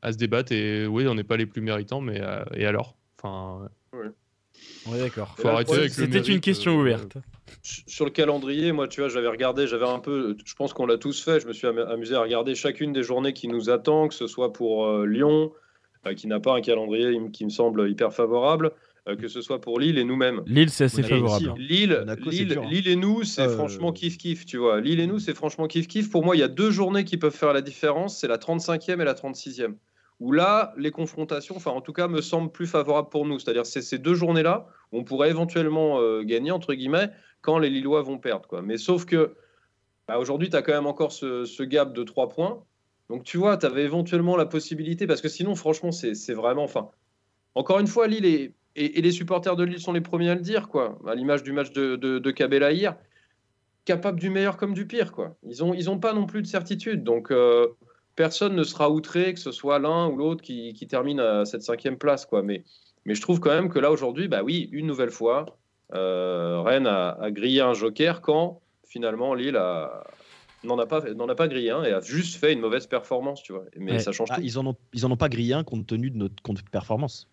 à 0.02 0.12
se 0.12 0.18
débattre. 0.18 0.52
Et 0.52 0.65
oui, 0.88 1.06
on 1.08 1.14
n'est 1.14 1.24
pas 1.24 1.36
les 1.36 1.46
plus 1.46 1.60
méritants, 1.62 2.00
mais 2.00 2.20
euh, 2.20 2.42
et 2.54 2.66
alors? 2.66 2.96
Enfin, 3.18 3.68
On 4.86 4.94
est 4.94 4.98
d'accord. 5.00 5.34
faut 5.36 5.48
là, 5.48 5.54
arrêter 5.54 5.72
le 5.74 5.78
avec 5.80 5.96
le 5.96 6.04
C'était 6.04 6.20
une 6.32 6.40
question 6.40 6.72
euh, 6.76 6.80
ouverte. 6.80 7.16
Sur 7.62 8.04
le 8.04 8.10
calendrier, 8.10 8.72
moi, 8.72 8.86
tu 8.88 9.00
vois, 9.00 9.08
j'avais 9.08 9.28
regardé, 9.28 9.66
j'avais 9.66 9.86
un 9.86 9.98
peu, 9.98 10.36
je 10.44 10.54
pense 10.54 10.72
qu'on 10.72 10.86
l'a 10.86 10.98
tous 10.98 11.22
fait, 11.22 11.40
je 11.40 11.46
me 11.48 11.52
suis 11.52 11.66
am- 11.66 11.78
amusé 11.78 12.14
à 12.14 12.20
regarder 12.20 12.54
chacune 12.54 12.92
des 12.92 13.02
journées 13.02 13.32
qui 13.32 13.48
nous 13.48 13.70
attend, 13.70 14.08
que 14.08 14.14
ce 14.14 14.26
soit 14.26 14.52
pour 14.52 14.86
euh, 14.86 15.06
Lyon, 15.06 15.52
euh, 16.06 16.14
qui 16.14 16.26
n'a 16.28 16.40
pas 16.40 16.54
un 16.56 16.60
calendrier 16.60 17.18
qui 17.32 17.44
me 17.44 17.50
semble 17.50 17.88
hyper 17.90 18.12
favorable, 18.12 18.72
euh, 19.08 19.16
que 19.16 19.28
ce 19.28 19.40
soit 19.40 19.60
pour 19.60 19.78
Lille 19.80 19.98
et 19.98 20.04
nous-mêmes. 20.04 20.42
Lille, 20.46 20.70
c'est 20.70 20.84
assez 20.84 21.02
favorable. 21.02 21.48
hein. 21.50 21.54
Lille, 21.58 21.96
Monaco, 22.00 22.30
hein. 22.30 22.68
Lille 22.70 22.88
et 22.88 22.96
nous, 22.96 23.22
c'est 23.24 23.42
Euh, 23.42 23.48
franchement 23.56 23.92
kiff-kiff, 23.92 24.44
tu 24.44 24.56
vois. 24.58 24.80
Lille 24.80 25.00
et 25.00 25.06
nous, 25.06 25.18
c'est 25.18 25.34
franchement 25.34 25.66
kiff-kiff. 25.66 26.08
Pour 26.10 26.24
moi, 26.24 26.36
il 26.36 26.40
y 26.40 26.44
a 26.44 26.48
deux 26.48 26.70
journées 26.70 27.04
qui 27.04 27.16
peuvent 27.16 27.34
faire 27.36 27.52
la 27.52 27.62
différence, 27.62 28.18
c'est 28.18 28.28
la 28.28 28.38
35e 28.38 29.00
et 29.00 29.04
la 29.04 29.14
36e. 29.14 29.74
Où 30.18 30.32
là, 30.32 30.72
les 30.76 30.90
confrontations, 30.90 31.56
enfin 31.56 31.72
en 31.72 31.80
tout 31.80 31.92
cas, 31.92 32.08
me 32.08 32.22
semblent 32.22 32.50
plus 32.50 32.66
favorables 32.66 33.10
pour 33.10 33.26
nous. 33.26 33.38
C'est-à-dire 33.38 33.66
c'est 33.66 33.82
ces 33.82 33.98
deux 33.98 34.14
journées-là 34.14 34.66
où 34.92 34.98
on 34.98 35.04
pourrait 35.04 35.30
éventuellement 35.30 36.00
euh, 36.00 36.22
gagner, 36.22 36.50
entre 36.50 36.74
guillemets, 36.74 37.10
quand 37.42 37.58
les 37.58 37.68
Lillois 37.68 38.02
vont 38.02 38.18
perdre. 38.18 38.48
Quoi. 38.48 38.62
Mais 38.62 38.78
sauf 38.78 39.04
que 39.04 39.34
bah, 40.08 40.18
aujourd'hui, 40.18 40.48
tu 40.48 40.56
as 40.56 40.62
quand 40.62 40.72
même 40.72 40.86
encore 40.86 41.12
ce, 41.12 41.62
gap 41.62 41.92
de 41.92 42.02
3 42.02 42.28
points. 42.28 42.62
Donc 43.10 43.24
tu 43.24 43.36
vois, 43.36 43.56
tu 43.56 43.66
avais 43.66 43.82
éventuellement 43.82 44.36
la 44.36 44.46
possibilité, 44.46 45.06
parce 45.06 45.20
que 45.20 45.28
sinon, 45.28 45.54
franchement, 45.54 45.92
c'est 45.92 46.34
vraiment... 46.34 46.64
Enfin, 46.64 46.90
encore 47.54 47.78
une 47.78 47.86
fois, 47.86 48.06
Lille 48.06 48.24
et, 48.26 48.54
les 48.74 49.12
supporters 49.12 49.56
de 49.56 49.64
Lille 49.64 49.80
sont 49.80 49.92
les 49.92 50.02
premiers 50.02 50.30
à 50.30 50.34
le 50.34 50.40
dire, 50.40 50.68
quoi, 50.68 50.98
à 51.06 51.14
l'image 51.14 51.42
du 51.42 51.52
match 51.52 51.72
de, 51.72 51.96
de, 51.96 52.18
de 52.18 52.30
capable 53.86 54.20
du 54.20 54.28
meilleur 54.28 54.58
comme 54.58 54.74
du 54.74 54.86
pire. 54.86 55.12
Quoi. 55.12 55.36
Ils 55.44 55.60
n'ont 55.60 55.72
ils 55.72 55.88
ont 55.88 55.98
pas 55.98 56.12
non 56.12 56.26
plus 56.26 56.42
de 56.42 56.46
certitude. 56.46 57.02
Donc, 57.02 57.30
euh, 57.30 57.68
personne 58.16 58.54
ne 58.56 58.64
sera 58.64 58.90
outré 58.90 59.34
que 59.34 59.40
ce 59.40 59.52
soit 59.52 59.78
l'un 59.78 60.08
ou 60.08 60.16
l'autre 60.16 60.42
qui, 60.42 60.72
qui 60.72 60.86
termine 60.88 61.20
à 61.20 61.44
cette 61.44 61.62
cinquième 61.62 61.96
place. 61.98 62.26
Quoi. 62.26 62.42
Mais, 62.42 62.64
mais 63.04 63.14
je 63.14 63.20
trouve 63.20 63.38
quand 63.40 63.50
même 63.54 63.68
que 63.68 63.78
là, 63.78 63.90
aujourd'hui, 63.92 64.26
bah 64.28 64.42
oui, 64.42 64.68
une 64.72 64.86
nouvelle 64.86 65.10
fois, 65.10 65.46
euh, 65.94 66.60
Rennes 66.62 66.86
a, 66.86 67.10
a 67.20 67.30
grillé 67.30 67.60
un 67.60 67.74
joker 67.74 68.20
quand 68.22 68.60
finalement 68.84 69.34
Lille 69.34 69.56
a- 69.56 70.02
n'en 70.64 70.78
a, 70.78 70.86
pas, 70.86 71.00
n'en 71.14 71.28
a 71.28 71.34
pas 71.34 71.46
grillé 71.46 71.70
un 71.70 71.84
et 71.84 71.92
a 71.92 72.00
juste 72.00 72.36
fait 72.40 72.52
une 72.52 72.60
mauvaise 72.60 72.86
performance. 72.86 73.42
Tu 73.42 73.52
vois. 73.52 73.64
Mais 73.76 73.92
Ouais. 73.92 73.98
ça 74.00 74.10
change 74.12 74.28
Ah, 74.32 74.36
tout. 74.36 74.40
ils 74.42 74.58
en 74.58 74.66
ont, 74.66 74.74
ils 74.94 75.06
en 75.06 75.10
ont 75.10 75.16
pas 75.16 75.28
grillé 75.28 75.52
un 75.54 75.62
compte 75.62 75.86
tenu 75.86 76.10
de 76.10 76.16
notre 76.16 76.42
compte 76.42 76.62
performance. 76.70 77.28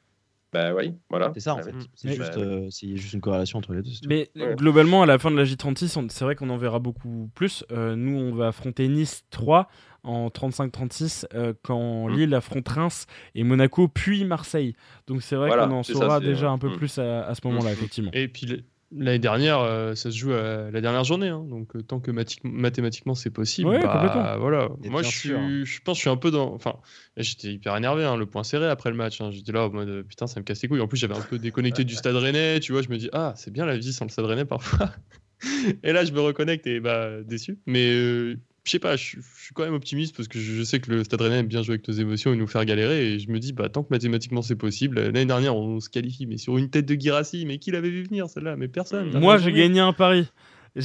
Bah 0.51 0.71
oui, 0.75 0.93
voilà. 1.09 1.31
C'est 1.33 1.39
ça 1.39 1.55
en 1.55 1.57
Ah 1.57 1.63
fait. 1.63 1.71
oui. 1.73 1.87
C'est 1.95 2.09
Mais- 2.09 2.15
juste, 2.15 2.35
Bah, 2.35 2.41
euh, 2.41 2.67
c'est 2.69 2.95
juste 2.95 3.13
une 3.13 3.21
corrélation 3.21 3.57
entre 3.57 3.73
les 3.73 3.81
deux. 3.81 3.89
Mais 4.07 4.29
Ouais. 4.35 4.53
globalement, 4.55 5.01
à 5.01 5.07
la 5.07 5.17
fin 5.17 5.31
de 5.31 5.35
la 5.35 5.45
J36, 5.45 5.97
on- 5.97 6.07
c'est 6.09 6.23
vrai 6.25 6.35
qu'on 6.35 6.49
en 6.51 6.57
verra 6.57 6.77
beaucoup 6.77 7.31
plus. 7.33 7.65
Euh, 7.71 7.95
nous, 7.95 8.15
on 8.19 8.35
va 8.35 8.49
affronter 8.49 8.87
Nice 8.87 9.23
3 9.31 9.67
en 10.03 10.29
35-36 10.29 11.25
euh, 11.33 11.53
quand 11.63 12.07
Mm. 12.09 12.15
Lille 12.15 12.33
affronte 12.35 12.67
Reims 12.69 13.05
et 13.35 13.43
Monaco, 13.43 13.87
puis 13.87 14.25
Marseille. 14.25 14.75
Donc 15.07 15.21
c'est 15.21 15.35
vrai 15.35 15.47
Voilà, 15.47 15.67
qu'on 15.67 15.75
en 15.75 15.83
ça, 15.83 15.93
saura 15.93 16.19
déjà 16.19 16.49
un 16.49 16.57
peu 16.57 16.69
Mm. 16.69 16.75
plus 16.77 16.97
à, 16.99 17.25
à 17.25 17.35
ce 17.35 17.41
moment-là, 17.47 17.69
Mm. 17.69 17.73
effectivement. 17.73 18.11
Et 18.13 18.27
puis 18.27 18.63
l'année 18.95 19.17
dernière, 19.17 19.59
euh, 19.59 19.95
ça 19.95 20.11
se 20.11 20.17
joue 20.17 20.33
à 20.33 20.69
la 20.69 20.79
dernière 20.81 21.03
journée, 21.03 21.29
hein. 21.29 21.43
donc 21.49 21.75
euh, 21.75 21.81
tant 21.81 21.99
que 21.99 22.11
mati- 22.11 22.37
mathématiquement 22.43 23.15
c'est 23.15 23.31
possible, 23.31 23.69
Ouais, 23.69 23.79
bah, 23.79 23.91
complètement. 23.93 24.37
voilà. 24.39 24.69
Et 24.83 24.89
Moi, 24.89 25.01
je, 25.01 25.07
sûr. 25.09 25.39
suis, 25.39 25.65
je 25.65 25.81
pense 25.81 25.93
que 25.95 25.97
je 25.97 26.01
suis 26.01 26.09
un 26.11 26.17
peu 26.17 26.29
dans. 26.29 26.53
Enfin, 26.53 26.75
j'étais 27.17 27.47
hyper 27.53 27.75
énervé, 27.75 28.03
hein, 28.03 28.17
le 28.17 28.25
point 28.27 28.43
serré 28.43 28.67
après 28.67 28.91
le 28.91 28.95
match. 28.95 29.19
hein. 29.21 29.31
J'étais 29.31 29.51
là 29.51 29.65
en 29.67 29.71
mode 29.71 29.89
euh, 29.89 30.03
putain, 30.03 30.27
ça 30.27 30.39
me 30.39 30.45
casse 30.45 30.61
les 30.61 30.67
couilles. 30.67 30.81
En 30.81 30.87
plus, 30.87 30.97
j'avais 30.99 31.15
un 31.17 31.21
peu 31.21 31.39
déconnecté 31.39 31.85
du 31.85 31.95
Stade 31.95 32.15
Rennais, 32.17 32.59
tu 32.59 32.71
vois. 32.73 32.81
Je 32.83 32.89
me 32.89 32.97
dis 32.97 33.09
ah, 33.13 33.33
c'est 33.35 33.51
bien 33.51 33.65
la 33.65 33.77
vie 33.77 33.93
sans 33.93 34.05
le 34.05 34.11
Stade 34.11 34.25
Rennais 34.25 34.45
parfois. 34.45 34.91
et 35.83 35.91
là, 35.91 36.05
je 36.05 36.11
me 36.11 36.19
reconnecte 36.21 36.67
et 36.67 36.79
bah 36.79 37.21
déçu. 37.23 37.57
Mais 37.65 37.91
euh, 37.93 38.35
je 38.63 38.71
sais 38.71 38.79
pas, 38.79 38.95
je, 38.95 39.03
suis- 39.03 39.17
je 39.37 39.43
suis 39.45 39.53
quand 39.53 39.63
même 39.63 39.73
optimiste 39.73 40.15
parce 40.15 40.27
que 40.27 40.39
je, 40.39 40.53
je 40.53 40.63
sais 40.63 40.79
que 40.79 40.89
le 40.91 41.03
Stade 41.03 41.21
Rennais 41.21 41.39
aime 41.39 41.47
bien 41.47 41.61
jouer 41.63 41.75
avec 41.75 41.87
nos 41.87 41.93
émotions 41.93 42.33
et 42.33 42.37
nous 42.37 42.47
faire 42.47 42.63
galérer. 42.65 43.13
Et 43.13 43.19
je 43.19 43.29
me 43.29 43.39
dis, 43.39 43.51
bah, 43.53 43.67
tant 43.69 43.83
que 43.83 43.89
mathématiquement 43.91 44.41
c'est 44.41 44.55
possible, 44.55 44.99
l'année 45.01 45.25
dernière 45.25 45.55
on 45.55 45.79
se 45.79 45.89
qualifie, 45.89 46.25
mais 46.25 46.37
sur 46.37 46.57
une 46.57 46.69
tête 46.69 46.85
de 46.85 46.95
Girassi, 46.99 47.45
mais 47.45 47.57
qui 47.57 47.71
l'avait 47.71 47.89
vu 47.89 48.03
venir 48.03 48.29
celle-là? 48.29 48.55
Mais 48.55 48.67
personne. 48.67 49.11
Moi, 49.19 49.37
j'ai 49.37 49.51
gagné 49.51 49.79
un 49.81 49.93
pari. 49.93 50.27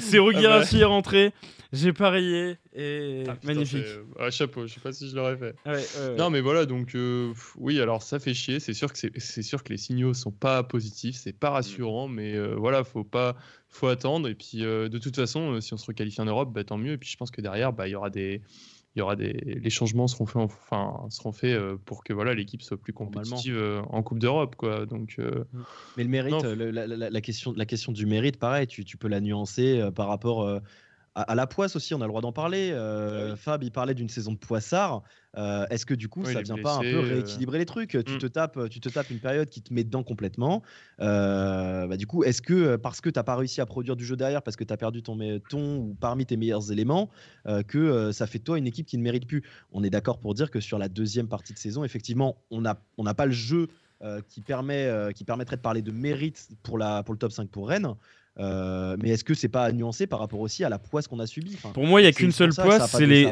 C'est 0.00 0.18
Ah 0.18 0.22
bah. 0.32 0.38
Girassi 0.38 0.80
est 0.80 0.84
rentré, 0.84 1.32
j'ai 1.72 1.92
parié 1.92 2.58
et 2.74 3.24
Ah, 3.26 3.34
putain, 3.34 3.54
magnifique. 3.54 3.84
ah, 4.18 4.30
chapeau, 4.30 4.66
je 4.66 4.74
sais 4.74 4.80
pas 4.80 4.92
si 4.92 5.08
je 5.08 5.16
l'aurais 5.16 5.36
fait. 5.36 5.54
Ouais, 5.66 5.72
ouais, 5.72 6.08
ouais. 6.10 6.16
Non, 6.16 6.30
mais 6.30 6.40
voilà, 6.40 6.66
donc 6.66 6.94
euh, 6.94 7.32
oui, 7.56 7.80
alors 7.80 8.02
ça 8.02 8.18
fait 8.18 8.34
chier. 8.34 8.60
C'est 8.60 8.74
sûr 8.74 8.92
que 8.92 8.98
c'est 8.98 9.42
sûr 9.42 9.64
que 9.64 9.70
les 9.70 9.78
signaux 9.78 10.14
sont 10.14 10.30
pas 10.30 10.62
positifs, 10.62 11.16
c'est 11.16 11.32
pas 11.38 11.50
rassurant, 11.50 12.06
mais 12.08 12.34
euh, 12.34 12.54
voilà, 12.56 12.84
faut 12.84 13.04
pas, 13.04 13.34
faut 13.70 13.88
attendre. 13.88 14.28
Et 14.28 14.34
puis 14.34 14.64
euh, 14.64 14.88
de 14.88 14.98
toute 14.98 15.16
façon, 15.16 15.54
euh, 15.54 15.60
si 15.60 15.72
on 15.72 15.76
se 15.78 15.86
requalifie 15.86 16.20
en 16.20 16.26
Europe, 16.26 16.52
bah, 16.52 16.64
tant 16.64 16.76
mieux. 16.78 16.92
Et 16.92 16.98
puis 16.98 17.08
je 17.08 17.16
pense 17.16 17.30
que 17.30 17.40
derrière, 17.40 17.72
bah, 17.72 17.88
il 17.88 17.92
y 17.92 17.94
aura 17.96 18.10
des, 18.10 18.42
il 18.94 19.00
y 19.00 19.02
aura 19.02 19.16
des, 19.16 19.32
les 19.32 19.70
changements 19.70 20.06
seront 20.06 20.26
faits, 20.26 20.36
enfin 20.42 21.06
seront 21.10 21.32
faits 21.32 21.56
euh, 21.58 21.76
pour 21.84 22.04
que 22.04 22.12
voilà 22.12 22.34
l'équipe 22.34 22.62
soit 22.62 22.80
plus 22.80 22.92
compétitive 22.92 23.56
euh, 23.56 23.82
en 23.90 24.02
Coupe 24.02 24.18
d'Europe, 24.20 24.54
quoi. 24.56 24.86
Donc 24.86 25.16
euh, 25.18 25.44
Mais 25.96 26.04
le 26.04 26.10
mérite, 26.10 26.42
le- 26.44 26.70
la, 26.70 26.86
la- 26.86 27.10
la 27.10 27.20
question, 27.20 27.52
la 27.56 27.66
question 27.66 27.92
du 27.92 28.06
mérite, 28.06 28.38
pareil, 28.38 28.66
tu, 28.66 28.84
tu 28.84 28.96
peux 28.96 29.08
la 29.08 29.20
nuancer 29.20 29.88
par 29.94 30.08
rapport 30.08 30.60
à, 31.14 31.22
à 31.22 31.34
la 31.34 31.46
poisse 31.46 31.76
aussi, 31.76 31.94
on 31.94 32.00
a 32.00 32.04
le 32.04 32.08
droit 32.08 32.20
d'en 32.20 32.32
parler. 32.32 32.70
Euh, 32.72 33.28
Ah 33.28 33.32
oui. 33.32 33.38
Fab, 33.38 33.62
il 33.62 33.70
parlait 33.70 33.94
d'une 33.94 34.08
saison 34.08 34.32
de 34.32 34.38
poissard. 34.38 35.02
Euh, 35.36 35.66
Est-ce 35.70 35.86
que 35.86 35.94
du 35.94 36.08
coup, 36.08 36.22
Oui, 36.24 36.32
ça 36.32 36.42
vient 36.42 36.58
pas 36.58 36.76
un 36.76 36.80
peu 36.80 36.96
euh, 36.96 37.00
rééquilibrer 37.00 37.58
les 37.58 37.66
trucs? 37.66 37.90
Tu, 37.90 37.98
mm. 37.98 38.18
te 38.18 38.26
tapes, 38.26 38.68
tu 38.68 38.80
te 38.80 38.88
tapes 38.88 39.10
une 39.10 39.18
période 39.18 39.48
qui 39.48 39.62
te 39.62 39.72
met 39.72 39.84
dedans 39.84 40.02
complètement. 40.02 40.62
Bah, 40.98 41.96
du 41.96 42.06
coup, 42.06 42.24
est-ce 42.24 42.42
que 42.42 42.76
parce 42.76 43.00
que 43.00 43.10
tu 43.10 43.18
n'as 43.18 43.24
pas 43.24 43.36
réussi 43.36 43.60
à 43.60 43.66
produire 43.66 43.96
du 43.96 44.04
jeu 44.04 44.16
derrière, 44.16 44.42
parce 44.42 44.56
que 44.56 44.64
tu 44.64 44.72
as 44.72 44.76
perdu 44.76 45.02
ton, 45.02 45.18
ton 45.48 45.76
ou 45.78 45.96
parmi 45.98 46.26
tes 46.26 46.36
meilleurs 46.36 46.70
éléments, 46.70 47.10
que 47.66 48.12
ça 48.12 48.26
fait 48.26 48.38
de 48.38 48.44
toi 48.44 48.58
une 48.58 48.66
équipe 48.66 48.86
qui 48.86 48.98
ne 48.98 49.02
mérite 49.02 49.26
plus? 49.26 49.42
On 49.72 49.82
est 49.82 49.90
d'accord 49.90 50.18
pour 50.18 50.34
dire 50.34 50.50
que 50.50 50.60
sur 50.60 50.78
la 50.78 50.88
deuxième 50.88 51.28
partie 51.28 51.52
de 51.52 51.58
saison, 51.58 51.84
effectivement, 51.84 52.36
on 52.50 52.60
n'a 52.60 52.80
on 52.96 53.04
pas 53.04 53.26
le 53.26 53.32
jeu 53.32 53.68
euh, 54.04 54.20
qui, 54.28 54.42
permet, 54.42 54.86
euh, 54.86 55.12
qui 55.12 55.24
permettrait 55.24 55.56
de 55.56 55.62
parler 55.62 55.80
de 55.80 55.90
mérite 55.90 56.48
pour, 56.62 56.76
la, 56.76 57.02
pour 57.02 57.14
le 57.14 57.18
top 57.18 57.32
5 57.32 57.48
pour 57.48 57.68
Rennes. 57.68 57.94
Euh, 58.40 58.96
mais 59.00 59.10
est-ce 59.10 59.22
que 59.22 59.32
c'est 59.34 59.48
pas 59.48 59.70
nuancé 59.70 60.08
par 60.08 60.18
rapport 60.18 60.40
aussi 60.40 60.64
à 60.64 60.68
la 60.68 60.78
poisse 60.80 61.06
qu'on 61.06 61.20
a 61.20 61.26
subie? 61.26 61.52
Enfin, 61.54 61.68
Pour 61.70 61.86
moi, 61.86 62.00
il 62.00 62.04
y 62.04 62.08
a 62.08 62.12
qu'une 62.12 62.32
seule 62.32 62.52
poisse, 62.52 62.90
c'est 62.90 63.06
les. 63.06 63.30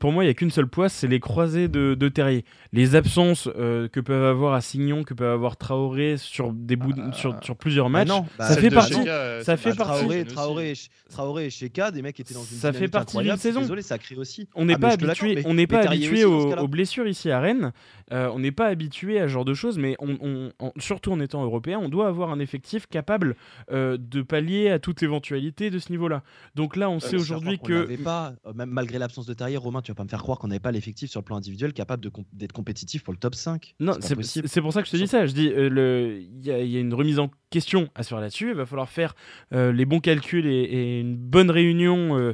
pour 0.00 0.10
moi, 0.10 0.24
il 0.24 0.26
y 0.26 0.30
a 0.30 0.34
qu'une 0.34 0.50
seule 0.50 0.66
poisse, 0.66 0.92
c'est 0.92 1.06
les 1.06 1.20
croisés 1.20 1.68
de, 1.68 1.94
de 1.94 2.08
Terrier. 2.08 2.44
Les 2.72 2.96
absences 2.96 3.48
euh, 3.56 3.86
que 3.88 4.00
peuvent 4.00 4.24
avoir 4.24 4.54
Assignon, 4.54 5.04
que 5.04 5.14
peuvent 5.14 5.32
avoir 5.32 5.56
Traoré 5.56 6.16
sur 6.16 6.52
des 6.52 6.74
bouts, 6.74 6.92
de- 6.92 7.02
Ah. 7.04 7.12
sur, 7.12 7.36
sur 7.44 7.56
plusieurs 7.56 7.86
bah 7.86 8.00
matchs. 8.00 8.08
non, 8.08 8.26
bah, 8.36 8.48
ça 8.48 8.56
fait 8.56 8.68
de 8.70 8.74
partie- 8.74 9.08
euh, 9.08 9.44
ça 9.44 9.56
fait 9.56 9.74
partie- 9.76 10.00
Traoré, 10.00 10.22
aussi. 10.22 10.34
Traoré, 10.34 10.72
Traoré 11.10 11.46
et 11.46 11.50
Sheka, 11.50 11.90
des 11.92 12.02
mecs 12.02 12.16
qui 12.16 12.22
étaient 12.22 12.34
dans 12.34 12.40
une 12.42 12.56
Ça 12.58 12.72
fait 12.72 12.88
partie 12.88 13.18
d'une 13.18 13.36
saison. 13.36 13.60
Désolé, 13.60 13.82
ça 13.82 13.98
crée 13.98 14.16
aussi. 14.16 14.48
On 14.56 14.64
n'est 14.64 14.74
Ah, 14.74 14.78
pas 14.78 14.92
habitué, 14.94 15.42
on 15.44 15.54
n'est 15.54 15.66
pas 15.68 15.80
habitué 15.88 16.24
aux, 16.24 16.66
blessures 16.68 17.06
ici 17.06 17.30
à 17.30 17.38
Rennes. 17.38 17.72
Euh, 18.12 18.28
on 18.34 18.40
n'est 18.40 18.50
pas 18.52 18.66
habitué 18.66 19.20
à 19.20 19.22
ce 19.24 19.28
genre 19.28 19.44
de 19.44 19.54
choses, 19.54 19.78
mais 19.78 19.94
on, 20.00 20.16
on- 20.20 20.52
en- 20.58 20.72
surtout 20.78 21.12
en 21.12 21.20
étant 21.20 21.44
européen, 21.44 21.78
on 21.80 21.88
doit 21.88 22.08
avoir 22.08 22.30
un 22.30 22.40
effectif 22.40 22.86
capable 22.88 23.36
euh, 23.70 23.96
de 24.00 24.22
pallier 24.32 24.70
à 24.70 24.78
toute 24.78 25.02
éventualité 25.02 25.68
de 25.68 25.78
ce 25.78 25.92
niveau-là. 25.92 26.22
Donc 26.54 26.74
là, 26.76 26.88
on 26.88 27.00
sait 27.00 27.16
aujourd'hui 27.16 27.58
que. 27.58 28.02
pas, 28.02 28.32
euh, 28.46 28.54
même 28.54 28.70
malgré 28.70 28.98
l'absence 28.98 29.26
de 29.26 29.34
Terrier, 29.34 29.58
Romain, 29.58 29.82
tu 29.82 29.90
vas 29.90 29.94
pas 29.94 30.04
me 30.04 30.08
faire 30.08 30.22
croire 30.22 30.38
qu'on 30.38 30.48
n'avait 30.48 30.58
pas 30.58 30.72
l'effectif 30.72 31.10
sur 31.10 31.20
le 31.20 31.24
plan 31.26 31.36
individuel 31.36 31.74
capable 31.74 32.08
d'être 32.32 32.52
compétitif 32.52 33.04
pour 33.04 33.12
le 33.12 33.18
top 33.18 33.34
5. 33.34 33.74
Non, 33.78 33.92
c'est 34.00 34.60
pour 34.62 34.72
ça 34.72 34.80
que 34.80 34.86
je 34.86 34.92
te 34.92 34.96
dis 34.96 35.06
ça. 35.06 35.26
Je 35.26 35.32
dis, 35.32 35.52
euh, 35.54 36.18
il 36.18 36.46
y, 36.46 36.50
a 36.50 36.80
une 36.80 36.94
remise 36.94 37.18
en 37.18 37.30
question 37.50 37.90
à 37.94 38.02
se 38.02 38.08
faire 38.08 38.20
là-dessus. 38.20 38.48
Il 38.48 38.56
va 38.56 38.64
falloir 38.64 38.88
faire 38.88 39.14
euh, 39.52 39.70
les 39.70 39.84
bons 39.84 40.00
calculs 40.00 40.46
et, 40.46 41.00
une 41.00 41.16
bonne 41.16 41.50
réunion 41.50 42.32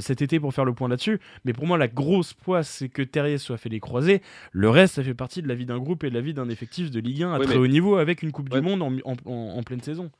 cet 0.00 0.22
été 0.22 0.40
pour 0.40 0.54
faire 0.54 0.64
le 0.64 0.72
point 0.72 0.88
là-dessus. 0.88 1.20
Mais 1.44 1.52
pour 1.52 1.66
moi, 1.66 1.76
la 1.76 1.88
grosse 1.88 2.32
poisse, 2.32 2.70
c'est 2.70 2.88
que 2.88 3.02
Terrier 3.02 3.36
soit 3.36 3.58
fait 3.58 3.68
les 3.68 3.80
croisés. 3.80 4.22
Le 4.52 4.70
reste, 4.70 4.94
ça 4.94 5.02
fait 5.02 5.14
partie 5.14 5.42
de 5.42 5.48
la 5.48 5.54
vie 5.54 5.66
d'un 5.66 5.78
groupe 5.78 6.04
et 6.04 6.08
de 6.08 6.14
la 6.14 6.22
vie 6.22 6.32
d'un 6.32 6.48
effectif 6.48 6.90
de 6.90 7.00
Ligue 7.00 7.24
1 7.24 7.34
à 7.34 7.38
très 7.40 7.56
haut 7.56 7.66
niveau 7.66 7.96
avec 7.96 8.22
une 8.22 8.32
Coupe 8.32 8.48
du 8.48 8.62
Monde 8.62 8.82
en 8.82 9.62
pleine 9.62 9.82
saison. 9.82 10.10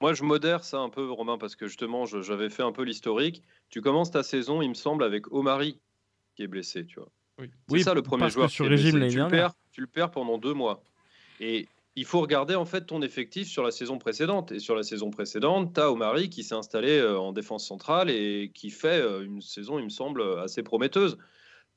Moi, 0.00 0.14
je 0.14 0.22
modère 0.24 0.64
ça 0.64 0.78
un 0.78 0.88
peu, 0.88 1.10
Romain, 1.10 1.36
parce 1.36 1.56
que 1.56 1.66
justement, 1.66 2.06
j'avais 2.06 2.48
fait 2.48 2.62
un 2.62 2.72
peu 2.72 2.82
l'historique. 2.82 3.42
Tu 3.68 3.82
commences 3.82 4.10
ta 4.10 4.22
saison, 4.22 4.62
il 4.62 4.70
me 4.70 4.74
semble, 4.74 5.04
avec 5.04 5.30
Omari 5.32 5.78
qui 6.34 6.42
est 6.42 6.48
blessé, 6.48 6.86
tu 6.86 6.98
vois. 6.98 7.10
Oui, 7.38 7.48
c'est 7.78 7.84
ça 7.84 7.94
le 7.94 8.02
premier 8.02 8.30
joueur. 8.30 8.50
Sur 8.50 8.66
régime 8.66 9.08
tu, 9.08 9.18
le 9.18 9.28
perds, 9.28 9.54
tu 9.72 9.80
le 9.80 9.86
perds 9.86 10.10
pendant 10.10 10.38
deux 10.38 10.54
mois. 10.54 10.82
Et 11.38 11.68
il 11.96 12.04
faut 12.04 12.20
regarder 12.20 12.54
en 12.54 12.64
fait 12.64 12.86
ton 12.86 13.02
effectif 13.02 13.48
sur 13.48 13.62
la 13.62 13.70
saison 13.70 13.98
précédente. 13.98 14.52
Et 14.52 14.58
sur 14.58 14.74
la 14.74 14.82
saison 14.82 15.10
précédente, 15.10 15.74
tu 15.74 15.80
as 15.80 15.90
Omari 15.90 16.30
qui 16.30 16.44
s'est 16.44 16.54
installé 16.54 16.98
euh, 16.98 17.18
en 17.18 17.32
défense 17.32 17.66
centrale 17.66 18.10
et 18.10 18.52
qui 18.54 18.70
fait 18.70 19.00
euh, 19.00 19.24
une 19.24 19.40
saison, 19.40 19.78
il 19.78 19.84
me 19.84 19.90
semble, 19.90 20.22
assez 20.38 20.62
prometteuse. 20.62 21.18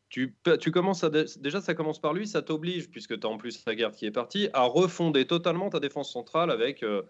Tu, 0.09 0.35
tu 0.59 0.69
commences 0.69 1.03
à 1.03 1.09
déjà, 1.09 1.59
ça 1.59 1.73
commence 1.73 1.99
par 1.99 2.13
lui, 2.13 2.27
ça 2.27 2.43
t'oblige, 2.43 2.89
puisque 2.91 3.19
tu 3.19 3.25
as 3.25 3.29
en 3.29 3.37
plus 3.37 3.63
la 3.65 3.73
garde 3.73 3.95
qui 3.95 4.05
est 4.05 4.11
partie, 4.11 4.47
à 4.53 4.61
refonder 4.61 5.25
totalement 5.25 5.71
ta 5.71 5.79
défense 5.79 6.11
centrale 6.11 6.51
avec 6.51 6.83
euh, 6.83 7.01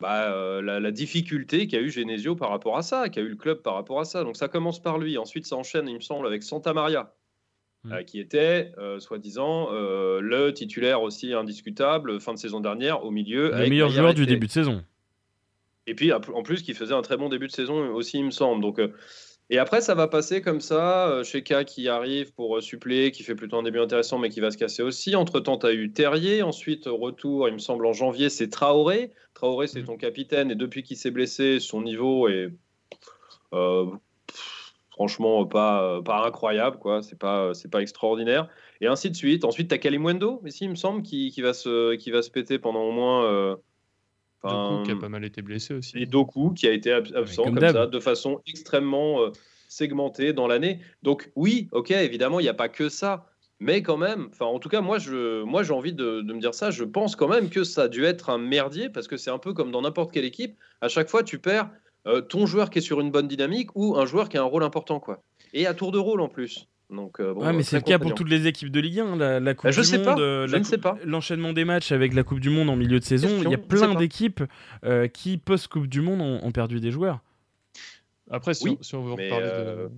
bah, 0.00 0.32
euh, 0.32 0.62
la, 0.62 0.90
difficulté 0.90 1.66
qu'a 1.66 1.80
eu 1.80 1.90
Genesio 1.90 2.34
par 2.34 2.50
rapport 2.50 2.76
à 2.76 2.82
ça, 2.82 3.08
qu'a 3.08 3.20
eu 3.20 3.28
le 3.28 3.36
club 3.36 3.62
par 3.62 3.74
rapport 3.74 4.00
à 4.00 4.04
ça. 4.04 4.24
Donc 4.24 4.36
ça 4.36 4.48
commence 4.48 4.82
par 4.82 4.98
lui. 4.98 5.18
Ensuite, 5.18 5.46
ça 5.46 5.56
enchaîne, 5.56 5.88
il 5.88 5.96
me 5.96 6.00
semble, 6.00 6.26
avec 6.26 6.42
Santa 6.42 6.72
Maria, 6.72 7.14
mmh. 7.84 7.92
euh, 7.92 8.02
qui 8.02 8.18
était, 8.18 8.72
euh, 8.78 8.98
soi-disant, 8.98 9.70
le 9.70 10.50
titulaire 10.50 11.02
aussi 11.02 11.34
indiscutable 11.34 12.20
fin 12.20 12.32
de 12.32 12.38
saison 12.38 12.60
dernière 12.60 13.04
au 13.04 13.10
milieu. 13.10 13.50
Le 13.50 13.68
meilleur 13.68 13.90
joueur 13.90 14.14
du 14.14 14.26
début 14.26 14.46
de 14.46 14.52
saison. 14.52 14.82
Et 15.86 15.94
puis, 15.94 16.12
en 16.12 16.42
plus, 16.42 16.62
qui 16.62 16.74
faisait 16.74 16.94
un 16.94 17.02
très 17.02 17.16
bon 17.16 17.28
début 17.28 17.46
de 17.46 17.52
saison 17.52 17.88
aussi, 17.94 18.18
il 18.18 18.24
me 18.24 18.30
semble. 18.30 18.62
Donc 18.62 18.80
et 19.52 19.58
après, 19.58 19.80
ça 19.80 19.96
va 19.96 20.06
passer 20.06 20.42
comme 20.42 20.60
ça. 20.60 21.08
Euh, 21.08 21.24
Sheka 21.24 21.64
qui 21.64 21.88
arrive 21.88 22.32
pour 22.34 22.56
euh, 22.56 22.60
suppléer, 22.60 23.10
qui 23.10 23.24
fait 23.24 23.34
plutôt 23.34 23.56
un 23.56 23.64
début 23.64 23.80
intéressant, 23.80 24.16
mais 24.16 24.28
qui 24.28 24.38
va 24.38 24.52
se 24.52 24.56
casser 24.56 24.84
aussi. 24.84 25.16
Entre-temps, 25.16 25.58
tu 25.58 25.66
as 25.66 25.72
eu 25.72 25.90
Terrier. 25.90 26.42
Ensuite, 26.42 26.84
retour, 26.86 27.48
il 27.48 27.54
me 27.54 27.58
semble, 27.58 27.84
en 27.84 27.92
janvier, 27.92 28.30
c'est 28.30 28.48
Traoré. 28.48 29.10
Traoré, 29.34 29.66
c'est 29.66 29.80
mhm. 29.80 29.86
ton 29.86 29.96
capitaine. 29.96 30.52
Et 30.52 30.54
depuis 30.54 30.84
qu'il 30.84 30.96
s'est 30.96 31.10
blessé, 31.10 31.58
son 31.58 31.82
niveau 31.82 32.28
est 32.28 32.52
euh, 33.52 33.86
franchement 34.90 35.44
pas, 35.46 36.00
pas 36.04 36.24
incroyable. 36.24 36.78
quoi. 36.78 37.02
C'est 37.02 37.18
pas, 37.18 37.52
c'est 37.52 37.70
pas 37.72 37.82
extraordinaire. 37.82 38.48
Et 38.80 38.86
ainsi 38.86 39.10
de 39.10 39.16
suite. 39.16 39.44
Ensuite, 39.44 39.68
tu 39.68 39.74
as 39.74 39.78
Kalimwendo, 39.78 40.40
ici, 40.46 40.64
il 40.66 40.70
me 40.70 40.76
semble, 40.76 41.02
qui, 41.02 41.32
qui, 41.32 41.42
va 41.42 41.54
se, 41.54 41.96
qui 41.96 42.12
va 42.12 42.22
se 42.22 42.30
péter 42.30 42.60
pendant 42.60 42.84
au 42.84 42.92
moins. 42.92 43.58
Doku 44.42 44.82
qui 44.84 44.90
a 44.92 44.96
pas 44.96 45.08
mal 45.08 45.24
été 45.24 45.42
blessé 45.42 45.74
aussi. 45.74 45.98
Et 45.98 46.06
Doku 46.06 46.52
qui 46.52 46.66
a 46.66 46.72
été 46.72 46.92
absent 46.92 47.44
comme, 47.44 47.60
ça, 47.60 47.86
de 47.86 48.00
façon 48.00 48.40
extrêmement 48.46 49.20
euh, 49.20 49.30
segmentée 49.68 50.32
dans 50.32 50.46
l'année. 50.46 50.80
Donc 51.02 51.30
oui, 51.36 51.68
ok, 51.72 51.90
évidemment, 51.90 52.40
il 52.40 52.44
n'y 52.44 52.48
a 52.48 52.54
pas 52.54 52.68
que 52.68 52.88
ça. 52.88 53.26
Mais 53.62 53.82
quand 53.82 53.98
même, 53.98 54.28
enfin 54.30 54.46
en 54.46 54.58
tout 54.58 54.70
cas, 54.70 54.80
moi 54.80 54.98
je, 54.98 55.42
moi 55.42 55.62
j'ai 55.62 55.74
envie 55.74 55.92
de, 55.92 56.22
me 56.22 56.40
dire 56.40 56.54
ça. 56.54 56.70
Je 56.70 56.84
pense 56.84 57.14
quand 57.14 57.28
même 57.28 57.50
que 57.50 57.62
ça 57.62 57.82
a 57.82 57.88
dû 57.88 58.04
être 58.04 58.30
un 58.30 58.38
merdier 58.38 58.88
parce 58.88 59.06
que 59.06 59.18
c'est 59.18 59.30
un 59.30 59.38
peu 59.38 59.52
comme 59.52 59.70
dans 59.70 59.82
n'importe 59.82 60.12
quelle 60.12 60.24
équipe. 60.24 60.56
À 60.80 60.88
chaque 60.88 61.10
fois, 61.10 61.22
tu 61.22 61.38
perds 61.38 61.70
euh, 62.06 62.22
ton 62.22 62.46
joueur 62.46 62.70
qui 62.70 62.78
est 62.78 62.82
sur 62.82 63.00
une 63.00 63.10
bonne 63.10 63.28
dynamique 63.28 63.68
ou 63.74 63.96
un 63.96 64.06
joueur 64.06 64.30
qui 64.30 64.38
a 64.38 64.40
un 64.40 64.44
rôle 64.44 64.62
important, 64.62 64.98
quoi. 64.98 65.22
Et 65.52 65.66
à 65.66 65.74
tour 65.74 65.92
de 65.92 65.98
rôle 65.98 66.22
en 66.22 66.28
plus. 66.28 66.66
Donc, 66.90 67.20
euh, 67.20 67.34
mais 67.52 67.62
c'est 67.62 67.76
le 67.76 67.82
cas 67.82 67.98
pour 67.98 68.14
toutes 68.14 68.28
les 68.28 68.46
équipes 68.46 68.70
de 68.70 68.80
Ligue 68.80 69.00
1. 69.00 69.40
La, 69.40 69.54
Coupe 69.54 69.64
bah, 69.64 69.70
je 69.70 69.80
du 69.80 69.86
sais 69.86 69.98
Monde, 69.98 70.06
pas. 70.06 70.18
Euh, 70.18 70.46
je 70.48 70.56
ne 70.56 70.62
sais 70.64 70.78
pas. 70.78 70.96
L'enchaînement 71.04 71.52
des 71.52 71.64
matchs 71.64 71.92
avec 71.92 72.14
la 72.14 72.24
Coupe 72.24 72.40
du 72.40 72.50
Monde 72.50 72.68
en 72.68 72.76
milieu 72.76 72.98
de 72.98 73.04
saison, 73.04 73.28
il 73.42 73.50
y 73.50 73.54
a 73.54 73.58
plein 73.58 73.94
d'équipes 73.94 74.42
euh, 74.84 75.06
qui, 75.06 75.38
post-Coupe 75.38 75.86
du 75.86 76.00
Monde, 76.00 76.20
ont, 76.20 76.52
perdu 76.52 76.80
des 76.80 76.90
joueurs. 76.90 77.20
Après, 78.30 78.54
si, 78.54 78.76
on, 78.92 79.02
veut 79.02 79.12
reparler 79.12 79.46
de. 79.46 79.90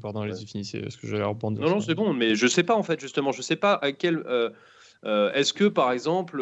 Pardon, 0.00 0.20
allez-y, 0.20 0.46
finissez, 0.46 0.80
parce 0.80 0.96
que 0.96 1.06
j'allais 1.06 1.24
reprendre. 1.24 1.60
Non, 1.60 1.70
non, 1.70 1.80
c'est 1.80 1.94
bon, 1.94 2.12
mais 2.12 2.34
je 2.34 2.46
sais 2.46 2.62
pas 2.62 2.76
en 2.76 2.82
fait, 2.82 3.00
justement. 3.00 3.32
Je 3.32 3.42
sais 3.42 3.56
pas 3.56 3.74
à 3.74 3.92
quel. 3.92 4.24
Est-ce 5.04 5.52
que 5.52 5.64
par 5.64 5.92
exemple, 5.92 6.38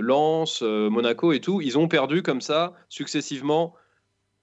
Lens, 0.00 0.62
Monaco 0.62 1.32
et 1.32 1.40
tout, 1.40 1.60
ils 1.60 1.76
ont 1.76 1.88
perdu 1.88 2.22
comme 2.22 2.40
ça 2.40 2.72
successivement 2.88 3.74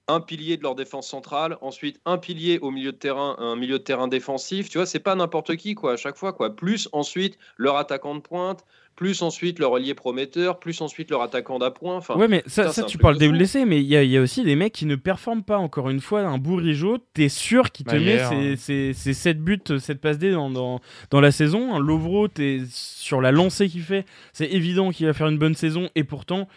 un 0.08 0.20
pilier 0.20 0.56
de 0.56 0.62
leur 0.62 0.74
défense 0.74 1.08
centrale, 1.08 1.56
ensuite 1.60 2.00
un 2.04 2.18
pilier 2.18 2.58
au 2.58 2.70
milieu 2.70 2.92
de 2.92 2.96
terrain, 2.96 3.36
un 3.38 3.56
milieu 3.56 3.78
de 3.78 3.84
terrain 3.84 4.08
défensif. 4.08 4.68
Tu 4.68 4.78
vois, 4.78 4.86
c'est 4.86 4.98
pas 4.98 5.14
n'importe 5.14 5.56
qui 5.56 5.74
quoi 5.74 5.92
à 5.92 5.96
chaque 5.96 6.16
fois 6.16 6.32
quoi. 6.32 6.54
Plus 6.54 6.88
ensuite 6.92 7.38
leur 7.56 7.76
attaquant 7.76 8.14
de 8.14 8.20
pointe, 8.20 8.64
plus 8.96 9.22
ensuite 9.22 9.58
leur 9.58 9.74
allié 9.74 9.94
prometteur, 9.94 10.58
plus 10.60 10.80
ensuite 10.80 11.10
leur 11.10 11.22
attaquant 11.22 11.58
d'appoint. 11.58 11.96
Enfin, 11.96 12.16
ouais, 12.16 12.28
mais 12.28 12.42
ça, 12.46 12.72
ça, 12.72 12.84
tu 12.84 12.98
parles 12.98 13.18
des 13.18 13.28
blessés, 13.28 13.64
mais 13.64 13.80
il 13.80 13.86
y, 13.86 14.06
y, 14.06 14.16
a 14.16 14.20
aussi 14.20 14.44
des 14.44 14.56
mecs 14.56 14.72
qui 14.72 14.86
ne 14.86 14.96
performent 14.96 15.42
pas. 15.42 15.58
Encore 15.58 15.90
une 15.90 16.00
fois, 16.00 16.20
un 16.20 16.38
Bourigeau, 16.38 16.98
t'es 17.14 17.28
sûr 17.28 17.72
qu'il 17.72 17.86
te 17.86 17.96
met 17.96 18.56
ses, 18.56 18.92
7 18.92 19.42
buts, 19.42 19.60
7 19.78 20.00
passes 20.00 20.18
D 20.18 20.30
dans, 20.30 20.50
dans, 20.50 20.80
dans, 21.10 21.20
la 21.20 21.32
saison. 21.32 21.74
Un 21.74 21.80
Lovro, 21.80 22.28
t'es 22.28 22.60
sur 22.68 23.20
la 23.20 23.32
lancée 23.32 23.68
qu'il 23.68 23.82
fait. 23.82 24.04
C'est 24.32 24.50
évident 24.50 24.90
qu'il 24.90 25.06
va 25.06 25.12
faire 25.12 25.28
une 25.28 25.38
bonne 25.38 25.54
saison, 25.54 25.88
et 25.94 26.04
pourtant, 26.04 26.48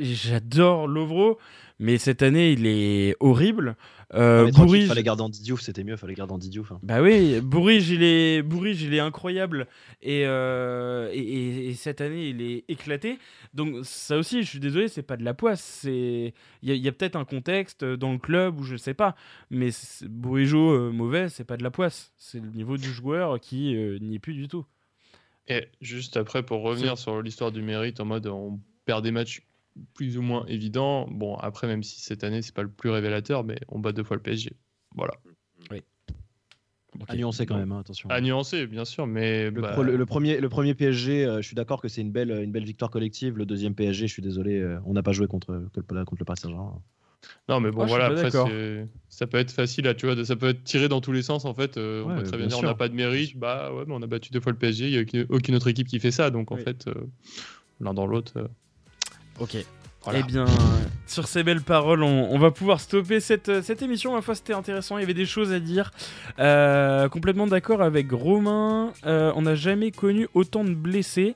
j'adore 0.00 0.88
Lovro 0.88 1.38
mais 1.78 1.98
cette 1.98 2.22
année 2.22 2.52
il 2.52 2.66
est 2.66 3.16
horrible. 3.20 3.76
Euh, 4.14 4.52
fallait 4.52 5.02
garder 5.02 5.22
en 5.22 5.28
Didiouf, 5.28 5.60
c'était 5.60 5.82
mieux, 5.82 5.96
fallait 5.96 6.14
garder 6.14 6.32
en 6.32 6.38
Didiouf. 6.38 6.70
Hein. 6.70 6.78
Bah 6.84 7.02
oui, 7.02 7.40
Bourrige 7.40 7.90
il 7.90 8.04
est, 8.04 8.38
il 8.38 8.94
est 8.94 9.00
incroyable 9.00 9.66
euh, 10.06 11.10
et, 11.12 11.68
et, 11.68 11.74
cette 11.74 12.00
année 12.00 12.28
il 12.28 12.40
est 12.40 12.64
éclaté. 12.68 13.18
Donc 13.52 13.84
ça 13.84 14.16
aussi, 14.16 14.42
je 14.42 14.48
suis 14.48 14.60
désolé, 14.60 14.86
c'est 14.88 15.02
pas 15.02 15.16
de 15.16 15.24
la 15.24 15.34
poisse. 15.34 15.60
C'est, 15.60 16.34
il 16.62 16.76
y 16.76 16.88
a, 16.88 16.92
peut-être 16.92 17.16
un 17.16 17.24
contexte 17.24 17.84
dans 17.84 18.12
le 18.12 18.18
club 18.18 18.60
ou 18.60 18.62
je 18.62 18.76
sais 18.76 18.94
pas, 18.94 19.16
mais 19.50 19.70
Bourigeau 20.02 20.70
euh, 20.70 20.92
mauvais, 20.92 21.28
c'est 21.28 21.44
pas 21.44 21.56
de 21.56 21.64
la 21.64 21.70
poisse. 21.70 22.12
C'est 22.16 22.40
le 22.40 22.50
niveau 22.50 22.76
du 22.76 22.92
joueur 22.92 23.40
qui 23.40 23.74
euh, 23.74 23.98
n'y 24.00 24.16
est 24.16 24.20
plus 24.20 24.34
du 24.34 24.46
tout. 24.46 24.64
Et 25.48 25.68
juste 25.80 26.16
après, 26.16 26.44
pour 26.44 26.62
revenir 26.62 26.98
sur 26.98 27.22
l'histoire 27.22 27.52
du 27.52 27.62
mérite, 27.62 28.00
en 28.00 28.04
mode 28.04 28.26
on 28.26 28.60
perd 28.84 29.04
des 29.04 29.12
matchs 29.12 29.42
plus 29.94 30.18
ou 30.18 30.22
moins 30.22 30.44
évident. 30.46 31.06
Bon, 31.10 31.36
après, 31.36 31.66
même 31.66 31.82
si 31.82 32.00
cette 32.00 32.24
année, 32.24 32.42
c'est 32.42 32.54
pas 32.54 32.62
le 32.62 32.70
plus 32.70 32.90
révélateur, 32.90 33.44
mais 33.44 33.58
on 33.68 33.78
bat 33.78 33.92
deux 33.92 34.04
fois 34.04 34.16
le 34.16 34.22
PSG. 34.22 34.52
Voilà. 34.94 35.14
Oui. 35.70 35.82
À 37.08 37.16
nuancer 37.16 37.46
quand 37.46 37.56
même, 37.56 37.72
hein, 37.72 37.80
attention. 37.80 38.08
À 38.08 38.20
nuancer, 38.20 38.66
bien 38.66 38.84
sûr, 38.84 39.06
mais 39.06 39.50
le, 39.50 39.60
bah 39.60 39.76
premier, 40.06 40.40
le 40.40 40.48
premier 40.48 40.74
PSG, 40.74 41.26
euh, 41.26 41.42
je 41.42 41.46
suis 41.46 41.54
d'accord 41.54 41.82
que 41.82 41.88
c'est 41.88 42.00
une 42.00 42.10
belle, 42.10 42.30
une 42.30 42.52
belle 42.52 42.64
victoire 42.64 42.90
collective. 42.90 43.36
Le 43.36 43.44
deuxième 43.44 43.74
PSG, 43.74 44.06
je 44.06 44.12
suis 44.12 44.22
désolé, 44.22 44.58
euh, 44.58 44.78
on 44.86 44.94
n'a 44.94 45.02
pas 45.02 45.12
joué 45.12 45.26
contre, 45.26 45.68
contre 45.74 46.16
le 46.18 46.24
Paris 46.24 46.40
Saint-Germain. 46.40 46.80
Non, 47.48 47.60
mais 47.60 47.70
bon, 47.70 47.84
voilà, 47.86 48.06
après, 48.06 48.30
ça 48.30 49.26
peut 49.26 49.38
être 49.38 49.50
facile, 49.50 49.84
là, 49.84 49.94
tu 49.94 50.06
vois, 50.06 50.24
ça 50.24 50.36
peut 50.36 50.48
être 50.48 50.64
tiré 50.64 50.88
dans 50.88 51.00
tous 51.00 51.12
les 51.12 51.22
sens, 51.22 51.44
en 51.44 51.54
fait. 51.54 51.76
Euh, 51.76 52.04
on 52.06 52.16
peut 52.16 52.22
très 52.22 52.38
bien 52.38 52.46
dire, 52.46 52.58
on 52.58 52.62
n'a 52.62 52.74
pas 52.74 52.88
de 52.88 52.94
mérite, 52.94 53.36
bah 53.36 53.72
ouais, 53.74 53.84
mais 53.86 53.94
on 53.94 54.02
a 54.02 54.06
battu 54.06 54.30
deux 54.30 54.40
fois 54.40 54.52
le 54.52 54.58
PSG, 54.58 54.88
il 54.88 55.06
n'y 55.12 55.20
a 55.20 55.24
aucune 55.28 55.54
autre 55.54 55.68
équipe 55.68 55.88
qui 55.88 55.98
fait 55.98 56.10
ça, 56.10 56.30
donc 56.30 56.50
en 56.50 56.56
fait, 56.56 56.88
l'un 57.80 57.94
dans 57.94 58.06
l'autre. 58.06 58.48
Ok. 59.40 59.56
Eh 60.14 60.22
bien, 60.22 60.46
sur 61.06 61.26
ces 61.26 61.42
belles 61.42 61.62
paroles, 61.62 62.02
on, 62.02 62.38
va 62.38 62.50
pouvoir 62.50 62.80
stopper 62.80 63.20
cette, 63.20 63.62
cette 63.62 63.82
émission. 63.82 64.14
Ma 64.14 64.22
foi, 64.22 64.34
c'était 64.34 64.52
intéressant. 64.52 64.98
Il 64.98 65.00
y 65.00 65.04
avait 65.04 65.14
des 65.14 65.26
choses 65.26 65.52
à 65.52 65.58
dire. 65.58 65.90
Euh, 66.38 67.08
complètement 67.08 67.46
d'accord 67.46 67.82
avec 67.82 68.12
Romain. 68.12 68.92
Euh, 69.04 69.32
on 69.34 69.42
n'a 69.42 69.54
jamais 69.54 69.90
connu 69.90 70.28
autant 70.34 70.64
de 70.64 70.74
blessés. 70.74 71.34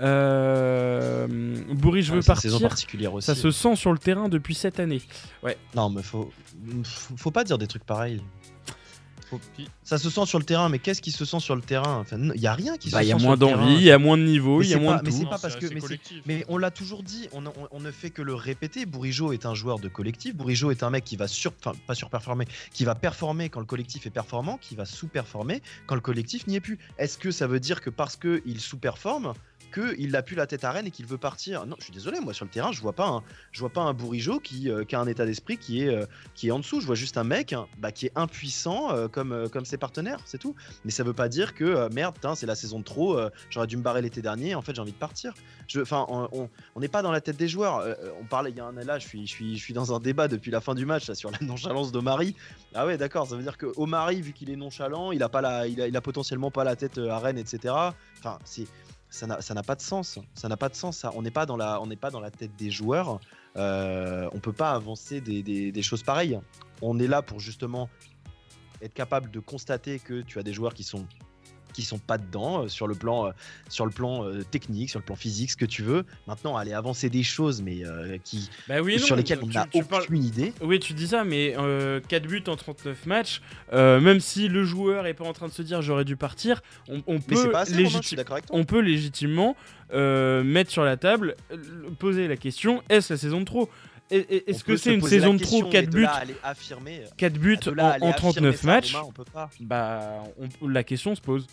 Euh, 0.00 1.26
Bourri, 1.70 2.02
je 2.02 2.12
veux 2.12 2.22
partir. 2.22 2.60
particulière 2.60 3.14
aussi. 3.14 3.26
Ça 3.26 3.34
se 3.34 3.50
sent 3.50 3.76
sur 3.76 3.92
le 3.92 3.98
terrain 3.98 4.28
depuis 4.28 4.54
cette 4.54 4.78
année. 4.78 5.02
Ouais. 5.42 5.56
Non, 5.74 5.90
mais 5.90 6.02
faut, 6.02 6.30
faut 7.16 7.30
pas 7.30 7.44
dire 7.44 7.58
des 7.58 7.66
trucs 7.66 7.84
pareils. 7.84 8.22
Ça 9.84 9.98
se 9.98 10.10
sent 10.10 10.26
sur 10.26 10.38
le 10.38 10.44
terrain, 10.44 10.68
mais 10.68 10.78
qu'est-ce 10.78 11.02
qui 11.02 11.12
se 11.12 11.24
sent 11.24 11.40
sur 11.40 11.56
le 11.56 11.62
terrain? 11.62 12.04
Il 12.12 12.40
y 12.40 12.46
a 12.46 12.54
rien 12.54 12.76
qui 12.76 12.88
se 12.88 12.94
bah, 12.94 13.00
sent. 13.00 13.06
Il 13.06 13.08
y 13.08 13.12
a 13.12 13.18
moins 13.18 13.36
d'envie, 13.36 13.74
il 13.74 13.82
y 13.82 13.90
a 13.90 13.98
moins 13.98 14.18
de 14.18 14.24
niveau, 14.24 14.62
il 14.62 14.68
y 14.68 14.74
a 14.74 14.78
moins 14.78 14.96
de 14.98 15.02
Mais 15.04 15.10
c'est 15.10 15.24
pas 15.24 15.38
parce 15.38 15.56
que. 15.56 15.66
Mais, 16.26 16.44
on 16.48 16.58
l'a 16.58 16.70
toujours 16.70 17.02
dit, 17.02 17.28
on, 17.32 17.80
ne 17.80 17.90
fait 17.90 18.10
que 18.10 18.22
le 18.22 18.34
répéter. 18.34 18.86
Bourigeau 18.86 19.32
est 19.32 19.46
un 19.46 19.54
joueur 19.54 19.78
de 19.78 19.88
collectif. 19.88 20.34
Bourigeau 20.34 20.70
est 20.70 20.82
un 20.82 20.90
mec 20.90 21.04
qui 21.04 21.16
va 21.16 21.28
sur, 21.28 21.52
enfin, 21.60 21.76
pas 21.86 21.94
surperformer, 21.94 22.46
qui 22.72 22.84
va 22.84 22.94
performer 22.94 23.48
quand 23.48 23.60
le 23.60 23.66
collectif 23.66 24.06
est 24.06 24.10
performant, 24.10 24.58
qui 24.58 24.76
va 24.76 24.84
sous-performer 24.84 25.62
quand 25.86 25.94
le 25.94 26.00
collectif 26.00 26.46
n'y 26.46 26.56
est 26.56 26.60
plus. 26.60 26.78
Est-ce 26.98 27.18
que 27.18 27.30
ça 27.30 27.46
veut 27.46 27.60
dire 27.60 27.80
que 27.80 27.90
parce 27.90 28.16
qu'il 28.16 28.60
sous-performe, 28.60 29.34
qu'il 29.72 30.14
a 30.16 30.22
plus 30.22 30.36
la 30.36 30.46
tête 30.46 30.64
à 30.64 30.72
Rennes 30.72 30.86
et 30.86 30.90
qu'il 30.90 31.06
veut 31.06 31.18
partir. 31.18 31.66
Non, 31.66 31.76
je 31.78 31.84
suis 31.84 31.92
désolé, 31.92 32.20
moi 32.20 32.34
sur 32.34 32.44
le 32.44 32.50
terrain, 32.50 32.72
je 32.72 32.80
vois 32.80 32.92
pas 32.92 33.22
je 33.50 33.60
vois 33.60 33.70
pas 33.70 33.80
un 33.80 33.94
bourrigeau 33.94 34.40
qui, 34.40 34.70
euh, 34.70 34.84
qui 34.84 34.94
a 34.94 35.00
un 35.00 35.06
état 35.06 35.26
d'esprit 35.26 35.58
qui 35.58 35.82
est, 35.82 35.88
euh, 35.88 36.06
qui 36.34 36.48
est 36.48 36.50
en 36.50 36.58
dessous. 36.58 36.80
Je 36.80 36.86
vois 36.86 36.94
juste 36.94 37.16
un 37.16 37.24
mec 37.24 37.52
hein, 37.52 37.66
bah, 37.78 37.92
qui 37.92 38.06
est 38.06 38.12
impuissant 38.14 38.92
euh, 38.92 39.08
comme, 39.08 39.48
comme 39.50 39.64
ses 39.64 39.78
partenaires, 39.78 40.20
c'est 40.24 40.38
tout. 40.38 40.54
Mais 40.84 40.90
ça 40.90 41.04
veut 41.04 41.12
pas 41.12 41.28
dire 41.28 41.54
que 41.54 41.88
merde, 41.92 42.16
c'est 42.34 42.46
la 42.46 42.54
saison 42.54 42.78
de 42.78 42.84
trop, 42.84 43.18
j'aurais 43.50 43.66
dû 43.66 43.76
me 43.76 43.82
barrer 43.82 44.02
l'été 44.02 44.22
dernier, 44.22 44.54
en 44.54 44.62
fait 44.62 44.74
j'ai 44.74 44.80
envie 44.80 44.92
de 44.92 44.96
partir. 44.96 45.34
Enfin, 45.76 46.06
on 46.08 46.48
n'est 46.80 46.88
pas 46.88 47.02
dans 47.02 47.12
la 47.12 47.20
tête 47.20 47.36
des 47.36 47.48
joueurs. 47.48 47.84
on 48.20 48.24
parlait, 48.24 48.50
il 48.50 48.56
y 48.56 48.60
a 48.60 48.66
un 48.66 48.72
là, 48.72 48.98
je 48.98 49.06
suis, 49.06 49.26
je, 49.26 49.32
suis, 49.32 49.56
je 49.56 49.62
suis 49.62 49.74
dans 49.74 49.94
un 49.94 50.00
débat 50.00 50.28
depuis 50.28 50.50
la 50.50 50.60
fin 50.60 50.74
du 50.74 50.86
match 50.86 51.10
sur 51.12 51.30
la 51.30 51.38
nonchalance 51.46 51.92
d'Omari. 51.92 52.34
Ah 52.74 52.86
ouais, 52.86 52.96
d'accord, 52.96 53.26
ça 53.26 53.36
veut 53.36 53.42
dire 53.42 53.56
que 53.58 53.66
vu 54.22 54.32
qu'il 54.32 54.50
est 54.50 54.56
nonchalant, 54.56 55.12
il 55.12 55.22
a, 55.22 55.28
pas 55.28 55.40
la, 55.40 55.66
il 55.66 55.78
il 55.78 55.96
a 55.96 56.00
potentiellement 56.00 56.50
pas 56.50 56.64
la 56.64 56.76
tête 56.76 56.98
à 56.98 57.18
Rennes, 57.18 57.38
etc. 57.38 57.74
Enfin, 58.18 58.38
c'est 58.44 58.66
ça 59.12 59.26
n'a 59.26 59.62
pas 59.62 59.74
de 59.74 59.82
sens. 59.82 60.18
Ça 60.34 60.48
n'a 60.48 60.56
pas 60.56 60.70
de 60.70 60.74
sens. 60.74 61.04
On 61.14 61.22
n'est 61.22 61.30
pas 61.30 61.44
dans 61.44 61.56
la, 61.56 62.30
tête 62.30 62.56
des 62.56 62.70
joueurs. 62.70 63.20
Euh, 63.56 64.28
on 64.32 64.38
peut 64.38 64.54
pas 64.54 64.72
avancer 64.72 65.20
des, 65.20 65.82
choses 65.82 66.02
pareilles. 66.02 66.40
On 66.80 66.98
est 66.98 67.06
là 67.06 67.20
pour 67.20 67.38
justement 67.38 67.90
être 68.80 68.94
capable 68.94 69.30
de 69.30 69.38
constater 69.38 69.98
que 69.98 70.22
tu 70.22 70.38
as 70.38 70.42
des 70.42 70.54
joueurs 70.54 70.74
qui 70.74 70.82
sont 70.82 71.06
qui 71.72 71.82
sont 71.82 71.98
pas 71.98 72.18
dedans 72.18 72.64
euh, 72.64 72.68
sur 72.68 72.86
le 72.86 72.94
plan, 72.94 73.26
euh, 73.26 73.30
sur 73.68 73.84
le 73.84 73.90
plan 73.90 74.24
euh, 74.24 74.42
technique, 74.42 74.90
sur 74.90 74.98
le 74.98 75.04
plan 75.04 75.16
physique, 75.16 75.50
ce 75.50 75.56
que 75.56 75.64
tu 75.64 75.82
veux. 75.82 76.04
Maintenant, 76.26 76.56
aller 76.56 76.72
avancer 76.72 77.10
des 77.10 77.22
choses, 77.22 77.62
mais 77.62 77.82
qui, 78.24 78.50
bah 78.68 78.80
oui, 78.80 78.98
sur 78.98 79.16
lesquelles 79.16 79.40
on 79.42 79.46
n'a 79.46 79.66
aucune 79.74 80.24
idée. 80.24 80.52
Oui, 80.60 80.78
tu 80.78 80.92
dis 80.92 81.08
ça, 81.08 81.24
mais 81.24 81.54
4 82.08 82.26
buts 82.26 82.44
en 82.46 82.56
39 82.56 83.06
matchs, 83.06 83.42
même 83.72 84.20
si 84.20 84.48
le 84.48 84.64
joueur 84.64 85.06
est 85.06 85.14
pas 85.14 85.24
en 85.24 85.32
train 85.32 85.48
de 85.48 85.52
se 85.52 85.62
dire 85.62 85.82
j'aurais 85.82 86.04
dû 86.04 86.16
partir, 86.16 86.62
on, 87.06 87.20
peut, 87.20 87.52
on 88.50 88.64
peut 88.64 88.80
légitimement 88.80 89.56
mettre 89.92 90.70
sur 90.70 90.84
la 90.84 90.96
table, 90.96 91.36
poser 91.98 92.28
la 92.28 92.36
question 92.36 92.82
est-ce 92.88 93.12
la 93.12 93.18
saison 93.18 93.40
de 93.40 93.44
trop? 93.44 93.68
Est-ce 94.12 94.64
que 94.64 94.76
c'est 94.76 94.94
une 94.94 95.02
saison 95.02 95.34
de 95.34 95.42
trop 95.42 95.64
4 95.64 95.90
buts 95.90 96.06
4 97.16 97.32
buts 97.34 97.58
en, 98.00 98.12
39 98.12 98.64
matchs 98.64 98.96
Bah, 99.60 100.22
la 100.62 100.84
question 100.84 101.14
se 101.14 101.20
pose. 101.20 101.46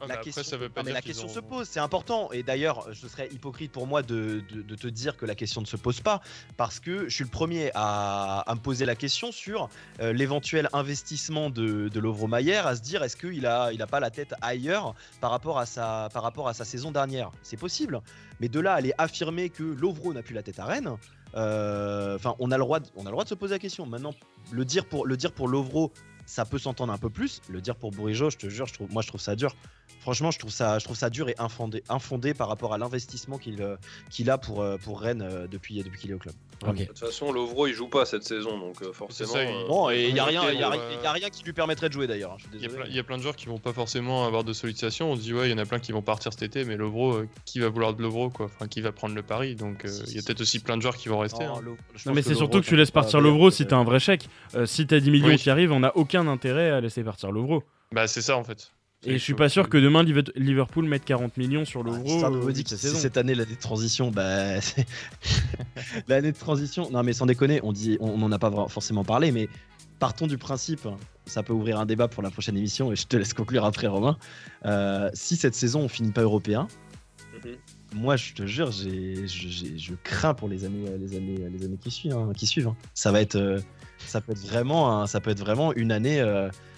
Ah, 0.00 0.06
la 0.06 0.16
question, 0.16 0.58
mais 0.84 0.92
la 0.92 1.02
question 1.02 1.28
se 1.28 1.40
pose, 1.40 1.68
c'est 1.68 1.80
important. 1.80 2.30
Et 2.32 2.42
d'ailleurs, 2.42 2.88
ce 2.94 3.08
serait 3.08 3.28
hypocrite 3.32 3.72
pour 3.72 3.86
moi 3.86 4.02
de, 4.02 4.42
te 4.80 4.86
dire 4.86 5.16
que 5.16 5.26
la 5.26 5.34
question 5.34 5.60
ne 5.60 5.66
se 5.66 5.76
pose 5.76 6.00
pas, 6.00 6.20
parce 6.56 6.80
que 6.80 7.08
je 7.08 7.14
suis 7.14 7.24
le 7.24 7.30
premier 7.30 7.70
à, 7.74 8.44
me 8.48 8.60
poser 8.60 8.84
la 8.86 8.96
question 8.96 9.32
sur 9.32 9.68
euh, 10.00 10.12
l'éventuel 10.12 10.68
investissement 10.72 11.50
de, 11.50 11.88
de 11.88 12.00
Lovro 12.00 12.26
Mayer, 12.26 12.56
à 12.56 12.74
se 12.76 12.80
dire 12.80 13.02
est-ce 13.02 13.16
qu'il 13.16 13.46
a, 13.46 13.72
il 13.72 13.82
a 13.82 13.86
pas 13.86 14.00
la 14.00 14.10
tête 14.10 14.34
ailleurs 14.40 14.94
par 15.20 15.30
rapport 15.30 15.58
à 15.58 15.66
sa, 15.66 16.08
par 16.12 16.22
rapport 16.22 16.48
à 16.48 16.54
sa 16.54 16.64
saison 16.64 16.90
dernière? 16.90 17.30
C'est 17.42 17.58
possible, 17.58 18.00
mais 18.40 18.48
de 18.48 18.60
là 18.60 18.74
aller 18.74 18.92
affirmer 18.98 19.50
que 19.50 19.62
Lovro 19.62 20.14
n'a 20.14 20.22
plus 20.22 20.34
la 20.34 20.42
tête 20.42 20.58
à 20.58 20.64
Rennes. 20.64 20.96
Euh, 21.34 22.16
enfin, 22.16 22.34
on 22.38 22.50
a 22.50 22.56
le 22.56 22.64
droit, 22.64 22.80
de, 22.80 22.86
on 22.96 23.02
a 23.02 23.04
le 23.04 23.12
droit 23.12 23.24
de 23.24 23.28
se 23.28 23.34
poser 23.34 23.54
la 23.54 23.58
question. 23.58 23.86
Maintenant, 23.86 24.14
le 24.50 24.64
dire 24.64 24.86
pour 24.86 25.06
le 25.06 25.16
dire 25.16 25.32
pour 25.32 25.48
Lovro, 25.48 25.92
ça 26.26 26.44
peut 26.44 26.58
s'entendre 26.58 26.92
un 26.92 26.98
peu 26.98 27.10
plus. 27.10 27.40
Le 27.48 27.60
dire 27.60 27.76
pour 27.76 27.90
Bourigeau, 27.90 28.30
je 28.30 28.36
te 28.36 28.48
jure, 28.48 28.66
je 28.66 28.74
trouve, 28.74 28.90
moi 28.92 29.02
je 29.02 29.08
trouve 29.08 29.20
ça 29.20 29.36
dur. 29.36 29.54
Franchement, 30.00 30.30
je 30.30 30.38
trouve 30.38 30.50
ça, 30.50 30.78
je 30.78 30.84
trouve 30.84 30.96
ça 30.96 31.10
dur 31.10 31.28
et 31.28 31.34
infondé, 31.38 31.82
infondé 31.90 32.32
par 32.32 32.48
rapport 32.48 32.72
à 32.72 32.78
l'investissement 32.78 33.36
qu'il 33.36 33.60
euh, 33.60 33.76
qu'il 34.08 34.30
a 34.30 34.38
pour, 34.38 34.62
euh, 34.62 34.78
pour 34.78 35.00
Rennes 35.00 35.20
euh, 35.22 35.46
depuis, 35.46 35.82
depuis 35.82 36.00
qu'il 36.00 36.10
est 36.10 36.14
au 36.14 36.18
club. 36.18 36.34
De 36.66 36.84
toute 36.84 36.98
façon, 36.98 37.32
Lovro 37.32 37.66
il 37.66 37.74
joue 37.74 37.88
pas 37.88 38.06
cette 38.06 38.24
saison, 38.24 38.58
donc 38.58 38.82
forcément. 38.92 39.32
bon, 39.68 39.90
et 39.90 40.08
il 40.08 40.16
y 40.16 40.18
a 40.18 40.24
rien, 40.24 40.50
il 40.50 40.58
y, 40.58 40.62
a 40.62 41.12
rien 41.12 41.28
qui 41.30 41.42
lui 41.44 41.52
permettrait 41.52 41.88
de 41.88 41.92
jouer 41.94 42.06
d'ailleurs. 42.06 42.32
Hein, 42.32 42.50
il 42.54 42.94
y, 42.94 42.98
a 42.98 43.02
plein 43.02 43.16
de 43.16 43.22
joueurs 43.22 43.36
qui 43.36 43.46
vont 43.46 43.58
pas 43.58 43.72
forcément 43.72 44.26
avoir 44.26 44.44
de 44.44 44.52
sollicitation. 44.52 45.12
On 45.12 45.16
se 45.16 45.20
dit 45.20 45.34
ouais, 45.34 45.48
il 45.48 45.50
y 45.50 45.54
en 45.54 45.58
a 45.58 45.66
plein 45.66 45.78
qui 45.78 45.92
vont 45.92 46.02
partir 46.02 46.32
cet 46.32 46.42
été, 46.42 46.64
mais 46.64 46.76
Lovro, 46.76 47.22
qui 47.44 47.60
va 47.60 47.68
vouloir 47.68 47.94
de 47.94 48.02
Lovro 48.02 48.30
quoi? 48.30 48.46
Enfin, 48.46 48.68
qui 48.68 48.80
va 48.80 48.92
prendre 48.92 49.14
le 49.14 49.22
pari 49.22 49.54
Donc 49.54 49.84
il 49.84 50.14
y 50.14 50.18
a 50.18 50.22
peut-être 50.22 50.40
aussi 50.40 50.60
plein 50.60 50.76
de 50.76 50.82
joueurs 50.82 50.96
qui 50.96 51.08
vont 51.08 51.18
rester. 51.18 51.44
hein. 51.44 51.60
Non, 52.06 52.12
mais 52.14 52.22
c'est 52.22 52.34
surtout 52.34 52.60
que 52.60 52.66
tu 52.66 52.76
laisses 52.76 52.90
partir 52.90 53.20
Lovro 53.20 53.50
si 53.50 53.66
t'as 53.66 53.76
un 53.76 53.84
vrai 53.84 54.00
chèque. 54.00 54.28
si 54.64 54.86
t'as 54.86 55.00
10 55.00 55.10
millions 55.10 55.36
qui 55.36 55.50
arrivent, 55.50 55.72
on 55.72 55.82
a 55.82 55.92
aucun 55.94 56.26
intérêt 56.26 56.70
à 56.70 56.80
laisser 56.80 57.04
partir 57.04 57.32
Lovro. 57.32 57.64
Bah 57.92 58.06
c'est 58.06 58.22
ça 58.22 58.36
en 58.36 58.44
fait. 58.44 58.72
Et 59.06 59.14
je 59.14 59.18
suis 59.18 59.34
pas 59.34 59.48
sûr 59.48 59.70
que 59.70 59.78
demain 59.78 60.02
Liverpool 60.02 60.84
mette 60.84 61.06
40 61.06 61.38
millions 61.38 61.64
sur 61.64 61.82
le 61.82 61.92
Ah, 61.92 62.26
euh, 62.30 62.52
que 62.52 62.76
cette 62.76 63.16
année 63.16 63.34
l'année 63.34 63.54
de 63.54 63.60
transition, 63.60 64.10
bah 64.10 64.60
l'année 66.08 66.32
de 66.32 66.36
transition. 66.36 66.90
Non 66.90 67.02
mais 67.02 67.14
sans 67.14 67.24
déconner, 67.24 67.60
on 67.62 67.72
dit, 67.72 67.96
on 68.00 68.18
n'en 68.18 68.30
a 68.30 68.38
pas 68.38 68.50
forcément 68.68 69.02
parlé, 69.02 69.32
mais 69.32 69.48
partons 70.00 70.26
du 70.26 70.36
principe. 70.36 70.86
Ça 71.24 71.42
peut 71.42 71.54
ouvrir 71.54 71.80
un 71.80 71.86
débat 71.86 72.08
pour 72.08 72.22
la 72.22 72.30
prochaine 72.30 72.58
émission 72.58 72.92
et 72.92 72.96
je 72.96 73.06
te 73.06 73.16
laisse 73.16 73.32
conclure 73.32 73.64
après 73.64 73.86
Romain. 73.86 74.18
Euh, 74.66 75.08
si 75.14 75.36
cette 75.36 75.54
saison 75.54 75.80
on 75.80 75.88
finit 75.88 76.12
pas 76.12 76.22
européen, 76.22 76.68
mhm. 77.42 77.56
moi 77.94 78.16
je 78.16 78.34
te 78.34 78.44
jure, 78.44 78.70
je 78.70 79.94
crains 80.04 80.34
pour 80.34 80.48
les 80.48 80.66
années, 80.66 80.84
les 80.98 81.16
années, 81.16 81.38
les 81.50 81.64
années 81.64 81.78
qui 81.78 81.90
suivent. 81.90 82.12
Hein, 82.12 82.32
qui 82.36 82.46
suivent 82.46 82.68
hein. 82.68 82.76
Ça 82.92 83.12
va 83.12 83.22
être, 83.22 83.36
euh, 83.36 83.60
ça 83.96 84.20
peut 84.20 84.32
être 84.32 84.46
vraiment, 84.46 85.06
ça 85.06 85.20
peut 85.22 85.30
être 85.30 85.40
vraiment 85.40 85.72
une 85.72 85.90
année, 85.90 86.22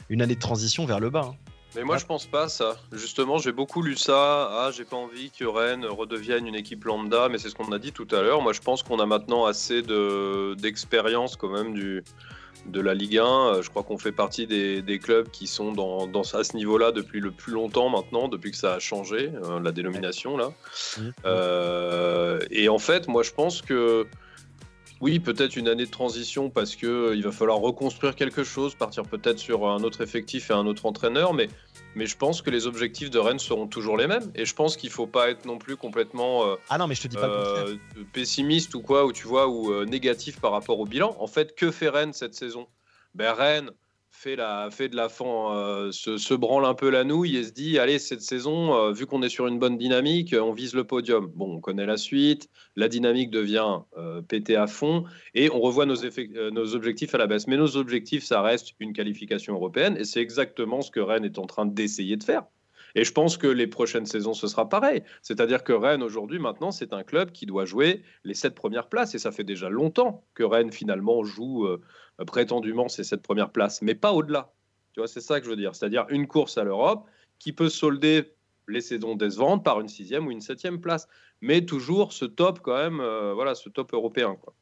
une 0.09 0.23
année 0.23 0.37
de 0.37 0.41
transition 0.41 0.87
vers 0.87 1.01
le 1.01 1.11
bas. 1.11 1.35
Mais 1.75 1.85
moi, 1.85 1.97
je 1.97 2.05
pense 2.05 2.27
pas 2.27 2.49
ça. 2.49 2.77
Justement, 2.93 3.39
j'ai 3.39 3.53
beaucoup 3.53 3.83
lu 3.83 3.97
ça. 3.97 4.51
Ah, 4.53 4.71
j'ai 4.77 4.85
pas 4.85 4.97
envie 4.97 5.31
que 5.31 5.45
Rennes 5.45 5.87
redevienne 5.87 6.47
une 6.47 6.55
équipe 6.55 6.85
lambda, 6.85 7.29
mais 7.31 7.39
c'est 7.39 7.49
ce 7.49 7.55
qu'on 7.55 7.73
a 7.73 7.79
dit 7.79 7.93
tout 7.93 8.09
à 8.11 8.21
l'heure. 8.21 8.43
Moi, 8.43 8.53
je 8.53 8.61
pense 8.61 8.83
qu'on 8.83 8.99
a 8.99 9.07
maintenant 9.07 9.47
assez 9.47 9.83
d'expérience 9.83 11.37
quand 11.37 11.49
même 11.49 11.73
du, 11.73 12.05
de 12.67 12.81
la 12.81 12.95
Ligue 12.95 13.19
1. 13.19 13.63
Je 13.63 13.71
crois 13.71 13.83
qu'on 13.83 13.99
fait 13.99 14.13
partie 14.13 14.47
des, 14.47 14.99
clubs 15.03 15.29
qui 15.31 15.47
sont 15.47 15.73
dans, 15.73 16.07
dans 16.07 16.23
à 16.23 16.45
ce 16.45 16.57
niveau-là 16.57 16.93
depuis 16.93 17.21
le 17.21 17.31
plus 17.31 17.53
longtemps 17.53 17.89
maintenant, 17.89 18.29
depuis 18.29 18.51
que 18.51 18.57
ça 18.57 18.75
a 18.75 18.79
changé, 18.79 19.31
euh, 19.45 19.61
la 19.61 19.73
dénomination 19.73 20.37
là. 20.37 20.53
Euh, 21.25 22.39
et 22.51 22.69
en 22.69 22.79
fait, 22.79 23.09
moi, 23.09 23.23
je 23.23 23.33
pense 23.33 23.63
que 23.63 24.07
oui, 25.03 25.19
peut-être 25.19 25.57
une 25.57 25.67
année 25.67 25.85
de 25.85 25.91
transition 25.91 26.49
parce 26.49 26.77
qu'il 26.77 26.89
euh, 26.89 27.17
il 27.17 27.25
va 27.25 27.33
falloir 27.33 27.59
reconstruire 27.59 28.15
quelque 28.15 28.45
chose, 28.45 28.77
partir 28.77 29.03
peut-être 29.03 29.41
sur 29.41 29.67
un 29.67 29.83
autre 29.83 30.01
effectif 30.01 30.49
et 30.51 30.55
un 30.55 30.65
autre 30.65 30.87
entraîneur, 30.87 31.35
mais, 31.35 31.49
mais 31.97 32.07
je 32.07 32.17
pense 32.17 32.41
que 32.41 32.51
les 32.51 32.69
objectifs 32.69 33.11
de 33.11 33.19
Rennes 33.19 33.41
seront 33.41 33.67
toujours 33.67 33.97
les 33.97 34.07
mêmes. 34.07 34.31
Et 34.37 34.47
je 34.47 34.55
pense 34.55 34.77
qu'il 34.77 34.91
ne 34.91 34.95
faut 34.95 35.09
pas 35.09 35.29
être 35.29 35.45
non 35.45 35.59
plus 35.59 35.77
complètement 35.77 36.47
euh, 36.47 36.55
ah 36.69 36.79
non, 36.79 36.87
mais 36.87 36.95
je 36.95 37.03
te 37.03 37.09
dis 37.09 37.17
pas 37.17 37.29
euh, 37.29 37.77
pessimiste 38.13 38.77
ou 38.77 38.81
quoi, 38.81 39.05
ou 39.05 39.13
tu 39.13 39.27
vois, 39.27 39.49
ou 39.49 39.85
négatif 39.85 40.41
par 40.41 40.53
rapport 40.53 40.79
au 40.79 40.87
bilan. 40.87 41.17
En 41.19 41.27
fait, 41.27 41.57
que 41.57 41.73
fait 41.73 41.89
Rennes 41.89 42.13
cette 42.13 42.35
saison? 42.35 42.69
Ben, 43.17 43.33
Rennes 43.33 43.73
fait, 44.13 44.37
la, 44.37 44.69
de 44.69 44.97
la 44.97 45.09
euh, 45.21 45.91
se, 45.91 46.35
branle 46.35 46.65
un 46.65 46.75
peu 46.75 46.91
la 46.91 47.03
nouille 47.03 47.37
et 47.37 47.45
se 47.45 47.53
dit 47.53 47.79
allez, 47.79 47.99
cette 47.99 48.23
saison, 48.23 48.75
euh, 48.75 48.93
vu 48.93 49.07
qu'on 49.07 49.23
est 49.23 49.29
sur 49.29 49.47
une 49.47 49.59
bonne 49.59 49.79
dynamique, 49.79 50.35
on 50.39 50.53
vise 50.53 50.75
le 50.75 50.85
podium. 50.85 51.27
Bon, 51.35 51.57
on 51.57 51.61
connaît 51.61 51.87
la 51.87 51.97
suite, 51.97 52.49
la 52.77 52.89
dynamique 52.89 53.31
devient 53.31 53.81
euh, 53.97 54.21
pétée 54.23 54.57
à 54.57 54.67
fond 54.67 55.05
et 55.35 55.51
on 55.51 55.61
revoit 55.61 55.87
nos, 55.87 55.97
nos 56.51 56.75
objectifs 56.75 57.15
à 57.15 57.19
la 57.19 57.27
baisse. 57.27 57.47
Mais 57.47 57.57
nos 57.57 57.77
objectifs, 57.77 58.25
ça 58.25 58.43
reste 58.43 58.75
une 58.79 58.93
qualification 58.93 59.55
européenne 59.55 59.97
et 59.97 60.05
c'est 60.05 60.21
exactement 60.21 60.83
ce 60.83 60.91
que 60.91 61.01
Rennes 61.01 61.25
est 61.25 61.39
en 61.39 61.47
train 61.47 61.67
d'essayer 61.67 62.17
de 62.17 62.25
faire. 62.25 62.45
Et 62.95 63.05
je 63.05 63.13
pense 63.13 63.37
que 63.37 63.47
les 63.47 63.67
prochaines 63.67 64.07
saisons, 64.07 64.35
ce 64.35 64.47
sera 64.47 64.69
pareil. 64.69 65.03
C'est-à-dire 65.23 65.65
que 65.65 65.73
Rennes, 65.73 66.03
aujourd'hui, 66.03 66.39
maintenant, 66.39 66.71
c'est 66.71 66.93
un 66.93 67.03
club 67.03 67.33
qui 67.33 67.47
doit 67.47 67.65
jouer 67.65 68.03
les 68.25 68.35
sept 68.35 68.55
premières 68.55 68.89
places. 68.89 69.15
Et 69.15 69.19
ça 69.19 69.33
fait 69.33 69.45
déjà 69.45 69.69
longtemps 69.69 70.25
que 70.35 70.43
Rennes, 70.43 70.73
finalement, 70.73 71.23
joue 71.25 71.67
euh, 71.67 71.81
prétendument 72.27 72.89
c'est 72.89 73.05
cette 73.05 73.23
première 73.23 73.51
place, 73.51 73.83
mais 73.83 73.95
pas 73.95 74.13
au-delà. 74.13 74.53
Tu 74.93 75.01
vois, 75.01 75.09
c'est 75.09 75.21
ça 75.21 75.41
que 75.41 75.47
je 75.47 75.51
veux 75.51 75.57
dire. 75.57 75.75
C'est-à-dire 75.75 76.07
une 76.11 76.27
course 76.27 76.59
à 76.59 76.65
l'Europe 76.65 77.07
qui 77.39 77.53
peut 77.53 77.69
solder 77.69 78.35
les 78.69 78.81
saisons 78.81 79.17
décevantes 79.17 79.65
par 79.65 79.81
une 79.81 79.89
sixième 79.89 80.27
ou 80.27 80.31
une 80.31 80.41
septième 80.41 80.81
place, 80.81 81.09
mais 81.41 81.65
toujours 81.65 82.13
ce 82.13 82.25
top 82.25 82.61
quand 82.61 82.77
même, 82.77 83.01
euh, 83.01 83.35
voilà, 83.35 83.55
ce 83.55 83.69
top 83.69 83.93
européen. 83.93 84.37
Quoi. 84.41 84.55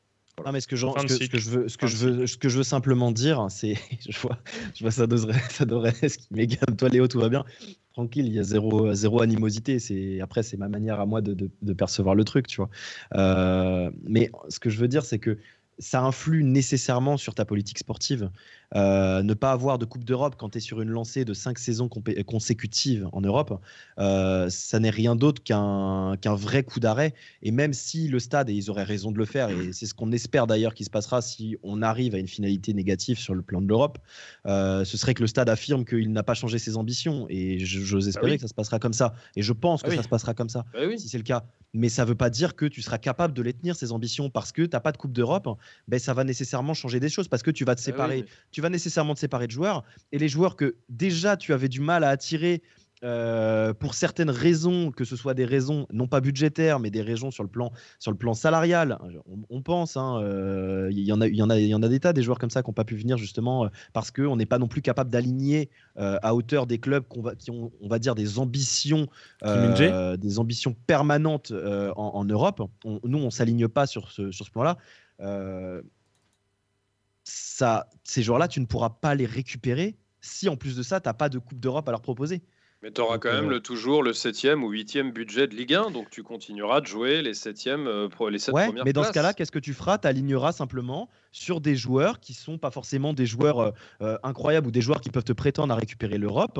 Non, 0.44 0.52
mais 0.52 0.60
ce 0.60 0.66
que, 0.66 0.76
je, 0.76 0.86
ce, 0.86 1.28
que, 1.28 1.36
je 1.38 1.50
veux, 1.50 1.68
ce 1.68 1.76
que 1.76 1.86
je 1.86 1.96
veux, 1.96 2.26
ce 2.26 2.36
que 2.38 2.48
je 2.48 2.58
veux 2.58 2.64
simplement 2.64 3.12
dire, 3.12 3.46
c'est, 3.50 3.74
je 4.08 4.18
vois, 4.18 4.38
je 4.74 4.82
vois 4.82 4.90
ça 4.90 5.06
devrait, 5.06 5.38
ça 5.50 5.64
devrait, 5.64 5.92
ce 6.08 6.18
qui 6.18 6.28
m'égale. 6.30 6.76
Toi, 6.76 6.88
Léo, 6.88 7.08
tout 7.08 7.20
va 7.20 7.28
bien. 7.28 7.44
Tranquille, 7.92 8.26
il 8.26 8.32
y 8.32 8.38
a 8.38 8.42
zéro, 8.42 8.92
zéro 8.94 9.20
animosité. 9.20 9.78
C'est 9.78 10.20
après, 10.20 10.42
c'est 10.42 10.56
ma 10.56 10.68
manière 10.68 11.00
à 11.00 11.06
moi 11.06 11.20
de, 11.20 11.34
de, 11.34 11.72
percevoir 11.72 12.14
le 12.14 12.24
truc, 12.24 12.46
tu 12.46 12.56
vois. 12.56 12.70
Euh, 13.14 13.90
mais 14.04 14.30
ce 14.48 14.60
que 14.60 14.70
je 14.70 14.78
veux 14.78 14.88
dire, 14.88 15.04
c'est 15.04 15.18
que 15.18 15.38
ça 15.80 16.02
influe 16.02 16.44
nécessairement 16.44 17.16
sur 17.16 17.34
ta 17.34 17.44
politique 17.44 17.78
sportive. 17.78 18.30
Euh, 18.76 19.24
ne 19.24 19.34
pas 19.34 19.50
avoir 19.50 19.78
de 19.78 19.84
Coupe 19.84 20.04
d'Europe 20.04 20.36
quand 20.38 20.50
tu 20.50 20.58
es 20.58 20.60
sur 20.60 20.80
une 20.80 20.90
lancée 20.90 21.24
de 21.24 21.34
cinq 21.34 21.58
saisons 21.58 21.88
consécutives 21.88 23.08
en 23.12 23.20
Europe, 23.20 23.60
euh, 23.98 24.48
ça 24.48 24.78
n'est 24.78 24.90
rien 24.90 25.16
d'autre 25.16 25.42
qu'un 25.42 26.34
vrai 26.36 26.62
coup 26.62 26.78
d'arrêt. 26.78 27.14
Et 27.42 27.50
même 27.50 27.72
si 27.72 28.06
le 28.06 28.20
stade, 28.20 28.48
et 28.48 28.52
ils 28.52 28.70
auraient 28.70 28.84
raison 28.84 29.10
de 29.10 29.18
le 29.18 29.24
faire, 29.24 29.50
et 29.50 29.72
c'est 29.72 29.86
ce 29.86 29.94
qu'on 29.94 30.12
espère 30.12 30.46
d'ailleurs 30.46 30.74
qui 30.74 30.84
se 30.84 30.90
passera 30.90 31.20
si 31.20 31.56
on 31.64 31.82
arrive 31.82 32.14
à 32.14 32.18
une 32.18 32.28
finalité 32.28 32.72
négative 32.74 33.18
sur 33.18 33.34
le 33.34 33.42
plan 33.42 33.60
de 33.60 33.66
l'Europe, 33.66 33.98
euh, 34.46 34.84
ce 34.84 34.96
serait 34.96 35.14
que 35.14 35.22
le 35.22 35.26
stade 35.26 35.48
affirme 35.48 35.84
qu'il 35.84 36.12
n'a 36.12 36.22
pas 36.22 36.34
changé 36.34 36.58
ses 36.58 36.76
ambitions. 36.76 37.26
Et 37.28 37.58
j'ose 37.58 38.04
bah 38.04 38.10
espérer 38.10 38.36
que 38.36 38.42
ça 38.42 38.48
se 38.48 38.54
passera 38.54 38.78
comme 38.78 38.92
ça. 38.92 39.14
Et 39.34 39.42
je 39.42 39.52
pense 39.52 39.82
que 39.82 39.90
ah 39.90 39.96
ça 39.96 40.02
se 40.02 40.08
passera 40.08 40.34
comme 40.34 40.50
ça, 40.50 40.64
bah 40.72 40.80
si 40.96 41.08
c'est 41.08 41.18
le 41.18 41.24
cas. 41.24 41.44
Mais 41.72 41.88
ça 41.88 42.02
ne 42.02 42.08
veut 42.08 42.16
pas 42.16 42.30
dire 42.30 42.56
que 42.56 42.66
tu 42.66 42.82
seras 42.82 42.98
capable 42.98 43.32
de 43.32 43.42
les 43.42 43.52
tenir, 43.52 43.76
ces 43.76 43.92
ambitions, 43.92 44.28
parce 44.28 44.52
que 44.52 44.62
tu 44.62 44.70
n'as 44.72 44.80
pas 44.80 44.92
de 44.92 44.96
Coupe 44.96 45.12
d'Europe, 45.12 45.48
ben, 45.88 45.98
ça 45.98 46.14
va 46.14 46.24
nécessairement 46.24 46.74
changer 46.74 47.00
des 47.00 47.08
choses, 47.08 47.28
parce 47.28 47.42
que 47.42 47.50
tu 47.50 47.64
vas 47.64 47.74
te 47.74 47.80
bah 47.80 47.84
séparer 47.84 48.24
tu 48.50 48.60
vas 48.60 48.70
nécessairement 48.70 49.14
te 49.14 49.20
séparer 49.20 49.46
de 49.46 49.52
joueurs. 49.52 49.84
Et 50.12 50.18
les 50.18 50.28
joueurs 50.28 50.56
que 50.56 50.76
déjà 50.88 51.36
tu 51.36 51.52
avais 51.52 51.68
du 51.68 51.80
mal 51.80 52.04
à 52.04 52.10
attirer 52.10 52.62
euh, 53.02 53.72
pour 53.72 53.94
certaines 53.94 54.28
raisons, 54.28 54.90
que 54.90 55.04
ce 55.04 55.16
soit 55.16 55.32
des 55.32 55.46
raisons 55.46 55.86
non 55.90 56.06
pas 56.06 56.20
budgétaires, 56.20 56.80
mais 56.80 56.90
des 56.90 57.00
raisons 57.00 57.30
sur 57.30 57.42
le 57.42 57.48
plan, 57.48 57.72
sur 57.98 58.10
le 58.10 58.16
plan 58.18 58.34
salarial, 58.34 58.98
on, 59.48 59.62
pense, 59.62 59.96
hein, 59.96 60.20
euh, 60.22 60.88
il 60.90 60.98
y, 60.98 61.10
en 61.10 61.22
a, 61.22 61.26
y, 61.26 61.42
en 61.42 61.48
a, 61.48 61.58
y 61.58 61.74
en 61.74 61.82
a 61.82 61.88
des 61.88 61.98
tas 61.98 62.12
des 62.12 62.22
joueurs 62.22 62.38
comme 62.38 62.50
ça 62.50 62.62
qui 62.62 62.68
n'ont 62.68 62.74
pas 62.74 62.84
pu 62.84 62.96
venir 62.96 63.16
justement 63.16 63.64
euh, 63.64 63.68
parce 63.94 64.10
qu'on 64.10 64.36
n'est 64.36 64.44
pas 64.44 64.58
non 64.58 64.68
plus 64.68 64.82
capable 64.82 65.10
d'aligner 65.10 65.70
à 65.96 66.34
hauteur 66.34 66.66
des 66.66 66.78
clubs 66.78 67.04
va, 67.16 67.34
qui 67.34 67.50
ont, 67.50 67.72
on 67.82 67.88
va 67.88 67.98
dire, 67.98 68.14
des 68.14 68.38
ambitions, 68.38 69.06
des 69.42 70.38
ambitions 70.38 70.74
permanentes 70.86 71.52
en, 71.96 72.24
Europe. 72.24 72.62
nous, 73.04 73.18
on 73.18 73.30
s'aligne 73.30 73.68
pas 73.68 73.86
sur 73.86 74.10
ce, 74.10 74.30
sur 74.30 74.46
ce 74.46 74.50
plan-là. 74.50 74.78
Ça, 77.24 77.88
ces 78.04 78.22
joueurs-là, 78.22 78.48
tu 78.48 78.60
ne 78.60 78.66
pourras 78.66 78.90
pas 78.90 79.14
les 79.14 79.26
récupérer 79.26 79.96
si 80.20 80.48
en 80.48 80.56
plus 80.56 80.76
de 80.76 80.82
ça, 80.82 81.00
tu 81.00 81.08
n'as 81.08 81.14
pas 81.14 81.28
de 81.28 81.38
Coupe 81.38 81.60
d'Europe 81.60 81.88
à 81.88 81.92
leur 81.92 82.02
proposer. 82.02 82.42
Mais 82.82 82.90
tu 82.90 83.02
auras 83.02 83.18
quand 83.18 83.30
même 83.30 83.48
euh, 83.48 83.50
le, 83.50 83.60
toujours 83.60 84.02
le 84.02 84.12
7e 84.12 84.62
ou 84.62 84.72
8e 84.72 85.12
budget 85.12 85.46
de 85.46 85.54
Ligue 85.54 85.74
1, 85.74 85.90
donc 85.90 86.08
tu 86.08 86.22
continueras 86.22 86.80
de 86.80 86.86
jouer 86.86 87.20
les 87.20 87.34
7e, 87.34 87.86
euh, 87.86 88.30
les 88.30 88.38
7 88.38 88.54
ouais, 88.54 88.66
premières 88.68 88.84
mais 88.86 88.94
dans 88.94 89.04
ce 89.04 89.12
cas-là, 89.12 89.34
qu'est-ce 89.34 89.52
que 89.52 89.58
tu 89.58 89.74
feras? 89.74 89.98
Tu 89.98 90.08
aligneras 90.08 90.52
simplement 90.52 91.10
sur 91.30 91.60
des 91.60 91.76
joueurs 91.76 92.20
qui 92.20 92.32
sont 92.32 92.56
pas 92.56 92.70
forcément 92.70 93.12
des 93.12 93.26
joueurs 93.26 93.74
euh, 94.00 94.16
incroyables 94.22 94.66
ou 94.66 94.70
des 94.70 94.80
joueurs 94.80 95.02
qui 95.02 95.10
peuvent 95.10 95.24
te 95.24 95.34
prétendre 95.34 95.74
à 95.74 95.76
récupérer 95.76 96.16
l'Europe, 96.16 96.58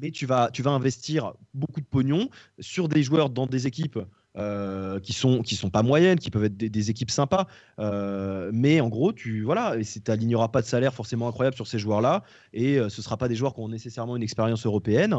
mais 0.00 0.12
tu 0.12 0.24
vas, 0.24 0.50
tu 0.52 0.62
vas 0.62 0.70
investir 0.70 1.32
beaucoup 1.52 1.80
de 1.80 1.86
pognon 1.86 2.30
sur 2.60 2.88
des 2.88 3.02
joueurs 3.02 3.28
dans 3.28 3.46
des 3.46 3.66
équipes 3.66 3.98
euh, 4.36 4.98
qui 4.98 5.12
sont 5.12 5.42
qui 5.42 5.54
sont 5.54 5.70
pas 5.70 5.84
moyennes, 5.84 6.18
qui 6.18 6.28
peuvent 6.28 6.44
être 6.44 6.56
des, 6.56 6.90
équipes 6.90 7.12
sympas, 7.12 7.46
euh, 7.78 8.50
mais 8.52 8.80
en 8.80 8.88
gros 8.88 9.12
tu 9.12 9.42
voilà, 9.42 9.76
tu 9.80 10.00
n'aligneras 10.08 10.48
pas 10.48 10.60
de 10.60 10.66
salaire 10.66 10.92
forcément 10.92 11.28
incroyable 11.28 11.54
sur 11.54 11.68
ces 11.68 11.78
joueurs-là, 11.78 12.24
et 12.52 12.80
euh, 12.80 12.88
ce 12.88 13.00
sera 13.00 13.16
pas 13.16 13.28
des 13.28 13.36
joueurs 13.36 13.54
qui 13.54 13.60
ont 13.60 13.68
nécessairement 13.68 14.16
une 14.16 14.24
expérience 14.24 14.66
européenne, 14.66 15.14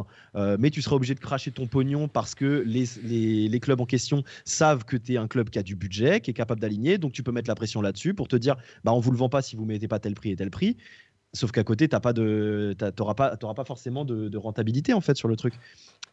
mais 0.59 0.69
tu 0.69 0.81
seras 0.81 0.97
obligé 0.97 1.15
de 1.15 1.21
cracher 1.21 1.51
ton 1.51 1.65
pognon 1.65 2.09
parce 2.09 2.35
que 2.35 2.61
les, 2.65 2.83
les, 3.03 3.47
les 3.47 3.59
clubs 3.61 3.79
en 3.79 3.85
question 3.85 4.23
savent 4.43 4.83
que 4.83 4.97
tu 4.97 5.13
es 5.13 5.17
un 5.17 5.27
club 5.27 5.49
qui 5.49 5.59
a 5.59 5.63
du 5.63 5.77
budget, 5.77 6.19
qui 6.19 6.31
est 6.31 6.33
capable 6.33 6.59
d'aligner, 6.59 6.97
donc 6.97 7.13
tu 7.13 7.23
peux 7.23 7.31
mettre 7.31 7.49
la 7.49 7.55
pression 7.55 7.81
là-dessus 7.81 8.13
pour 8.13 8.27
te 8.27 8.35
dire 8.35 8.57
bah 8.83 8.91
on 8.91 8.99
vous 8.99 9.11
le 9.11 9.17
vend 9.17 9.29
pas 9.29 9.41
si 9.41 9.55
vous 9.55 9.63
mettez 9.63 9.87
pas 9.87 9.99
tel 9.99 10.15
prix 10.15 10.31
et 10.31 10.35
tel 10.35 10.51
prix. 10.51 10.75
Sauf 11.35 11.51
qu'à 11.51 11.63
côté, 11.63 11.89
tu 11.89 11.95
n'auras 11.95 13.13
pas, 13.13 13.37
pas 13.37 13.65
forcément 13.65 14.05
de, 14.05 14.29
de, 14.29 14.37
rentabilité 14.37 14.93
en 14.93 15.01
fait 15.01 15.15
sur 15.17 15.27
le 15.27 15.35
truc. 15.35 15.53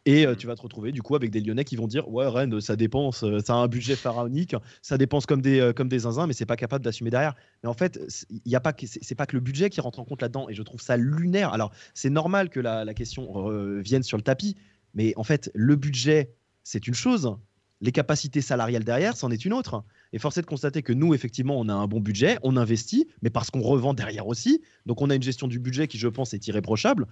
Et 0.05 0.27
euh, 0.27 0.35
tu 0.35 0.47
vas 0.47 0.55
te 0.55 0.61
retrouver 0.61 0.91
du 0.91 1.01
coup 1.01 1.15
avec 1.15 1.31
des 1.31 1.39
Lyonnais 1.39 1.63
qui 1.63 1.77
vont 1.77 1.87
dire 1.87 2.09
ouais 2.09 2.27
Rennes 2.27 2.59
ça 2.59 2.75
dépense, 2.75 3.23
euh, 3.23 3.39
ça 3.39 3.53
a 3.53 3.57
un 3.57 3.67
budget 3.67 3.95
pharaonique, 3.95 4.55
ça 4.81 4.97
dépense 4.97 5.25
comme 5.25 5.41
des 5.41 5.59
euh, 5.61 5.71
comme 5.71 5.87
des 5.87 5.99
zinzins, 5.99 6.27
mais 6.27 6.33
c'est 6.33 6.45
pas 6.45 6.57
capable 6.57 6.83
d'assumer 6.83 7.09
derrière. 7.09 7.35
Mais 7.63 7.69
en 7.69 7.73
fait, 7.73 7.99
il 8.29 8.51
y 8.51 8.55
a 8.55 8.59
pas 8.59 8.73
c'est 8.83 9.15
pas 9.15 9.25
que 9.25 9.35
le 9.35 9.41
budget 9.41 9.69
qui 9.69 9.79
rentre 9.79 9.99
en 9.99 10.05
compte 10.05 10.21
là-dedans, 10.21 10.49
et 10.49 10.53
je 10.53 10.63
trouve 10.63 10.81
ça 10.81 10.97
lunaire. 10.97 11.53
Alors 11.53 11.71
c'est 11.93 12.09
normal 12.09 12.49
que 12.49 12.59
la, 12.59 12.83
la 12.83 12.93
question 12.93 13.49
vienne 13.79 14.03
sur 14.03 14.17
le 14.17 14.23
tapis, 14.23 14.57
mais 14.93 15.13
en 15.15 15.23
fait 15.23 15.49
le 15.53 15.75
budget 15.77 16.35
c'est 16.63 16.87
une 16.87 16.93
chose, 16.93 17.37
les 17.83 17.91
capacités 17.91 18.41
salariales 18.41 18.85
derrière 18.85 19.15
c'en 19.17 19.29
est 19.29 19.45
une 19.45 19.53
autre. 19.53 19.83
Et 20.13 20.19
force 20.19 20.37
est 20.37 20.41
de 20.41 20.47
constater 20.47 20.83
que 20.83 20.93
nous, 20.93 21.13
effectivement, 21.13 21.59
on 21.59 21.67
a 21.67 21.73
un 21.73 21.87
bon 21.87 21.99
budget, 21.99 22.37
on 22.43 22.55
investit, 22.55 23.07
mais 23.21 23.29
parce 23.29 23.49
qu'on 23.49 23.61
revend 23.61 23.93
derrière 23.93 24.27
aussi. 24.27 24.61
Donc 24.85 25.01
on 25.01 25.09
a 25.09 25.15
une 25.15 25.23
gestion 25.23 25.47
du 25.47 25.59
budget 25.59 25.87
qui, 25.87 25.97
je 25.97 26.07
pense, 26.07 26.33
est 26.33 26.47
irréprochable. 26.47 27.07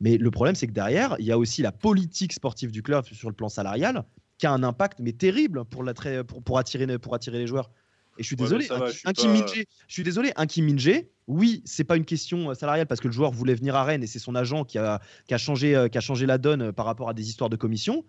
Mais 0.00 0.18
le 0.18 0.30
problème, 0.30 0.54
c'est 0.54 0.66
que 0.66 0.72
derrière, 0.72 1.16
il 1.18 1.24
y 1.24 1.32
a 1.32 1.38
aussi 1.38 1.62
la 1.62 1.72
politique 1.72 2.32
sportive 2.32 2.70
du 2.70 2.82
club 2.82 3.04
sur 3.04 3.28
le 3.28 3.34
plan 3.34 3.48
salarial 3.48 4.04
qui 4.38 4.46
a 4.46 4.52
un 4.52 4.62
impact 4.62 4.98
mais 5.00 5.12
terrible 5.12 5.64
pour, 5.64 5.84
pour, 6.26 6.42
pour, 6.42 6.58
attirer, 6.58 6.98
pour 6.98 7.14
attirer 7.14 7.38
les 7.38 7.46
joueurs. 7.46 7.70
Et 8.18 8.22
je 8.22 8.28
suis 8.28 8.36
désolé, 8.36 8.66
un, 8.70 9.12
Kim 9.12 9.34
je 9.46 9.64
suis 9.88 10.02
désolé, 10.02 10.32
un 10.36 10.46
Kim 10.46 10.64
Minje, 10.64 11.04
oui, 11.26 11.62
c'est 11.64 11.84
pas 11.84 11.96
une 11.96 12.04
question 12.04 12.50
euh, 12.50 12.54
salariale 12.54 12.86
parce 12.86 13.00
que 13.00 13.08
le 13.08 13.12
joueur 13.12 13.30
voulait 13.30 13.54
venir 13.54 13.76
à 13.76 13.84
Rennes 13.84 14.02
et 14.02 14.06
c'est 14.06 14.18
son 14.18 14.34
agent 14.34 14.64
qui 14.64 14.78
a, 14.78 15.00
qui 15.26 15.34
a, 15.34 15.38
changé, 15.38 15.76
euh, 15.76 15.88
qui 15.88 15.98
a 15.98 16.00
changé 16.00 16.24
la 16.24 16.38
donne 16.38 16.62
euh, 16.62 16.72
par 16.72 16.86
rapport 16.86 17.08
à 17.08 17.14
des 17.14 17.28
histoires 17.28 17.50
de 17.50 17.56
commission. 17.56 18.04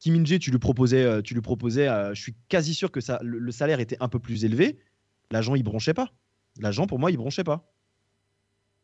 Kim 0.00 0.14
Minje, 0.14 0.38
tu 0.38 0.50
lui 0.50 0.58
proposais, 0.58 1.22
tu 1.22 1.34
lui 1.34 1.40
proposais 1.40 1.86
je 2.12 2.20
suis 2.20 2.34
quasi 2.48 2.74
sûr 2.74 2.90
que 2.90 3.00
ça, 3.00 3.20
le, 3.22 3.50
salaire 3.52 3.80
était 3.80 3.96
un 4.00 4.08
peu 4.08 4.18
plus 4.18 4.44
élevé. 4.44 4.78
L'agent, 5.30 5.54
il 5.54 5.62
bronchait 5.62 5.94
pas. 5.94 6.10
L'agent, 6.60 6.86
pour 6.86 6.98
moi, 6.98 7.10
il 7.10 7.16
bronchait 7.16 7.44
pas. 7.44 7.72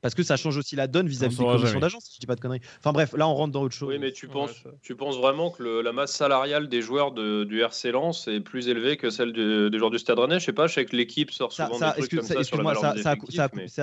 Parce 0.00 0.14
que 0.14 0.22
ça 0.22 0.36
change 0.36 0.56
aussi 0.56 0.76
la 0.76 0.86
donne 0.86 1.06
vis-à-vis 1.06 1.36
des 1.36 1.44
commissions 1.44 1.80
d'agence, 1.80 2.04
si 2.04 2.14
je 2.14 2.20
dis 2.20 2.26
pas 2.26 2.34
de 2.34 2.40
conneries. 2.40 2.60
Enfin 2.78 2.92
bref, 2.92 3.12
là 3.16 3.28
on 3.28 3.34
rentre 3.34 3.52
dans 3.52 3.62
autre 3.62 3.74
chose. 3.74 3.88
Oui, 3.88 3.98
mais 3.98 4.12
tu 4.12 4.28
penses, 4.28 4.64
tu 4.82 4.96
penses 4.96 5.16
vraiment 5.18 5.50
que 5.50 5.62
la 5.62 5.92
masse 5.92 6.12
salariale 6.12 6.68
des 6.68 6.80
joueurs 6.80 7.12
du 7.12 7.60
RC 7.60 7.92
Lens 7.92 8.28
est 8.28 8.40
plus 8.40 8.68
élevée 8.68 8.96
que 8.96 9.10
celle 9.10 9.32
des 9.32 9.78
joueurs 9.78 9.90
du 9.90 9.98
Stade 9.98 10.18
Rennais? 10.18 10.40
Je 10.40 10.46
sais 10.46 10.52
pas, 10.52 10.66
je 10.66 10.74
sais 10.74 10.84
que 10.84 10.96
l'équipe 10.96 11.30
sort 11.30 11.52
souvent 11.52 11.74
ça, 11.74 11.92
des 11.92 12.00
trucs 12.00 12.10
comme 12.16 12.22
ça, 12.22 12.42
sur 12.42 12.62
la 12.62 12.74
ça, 12.74 12.94
ça, 12.96 13.12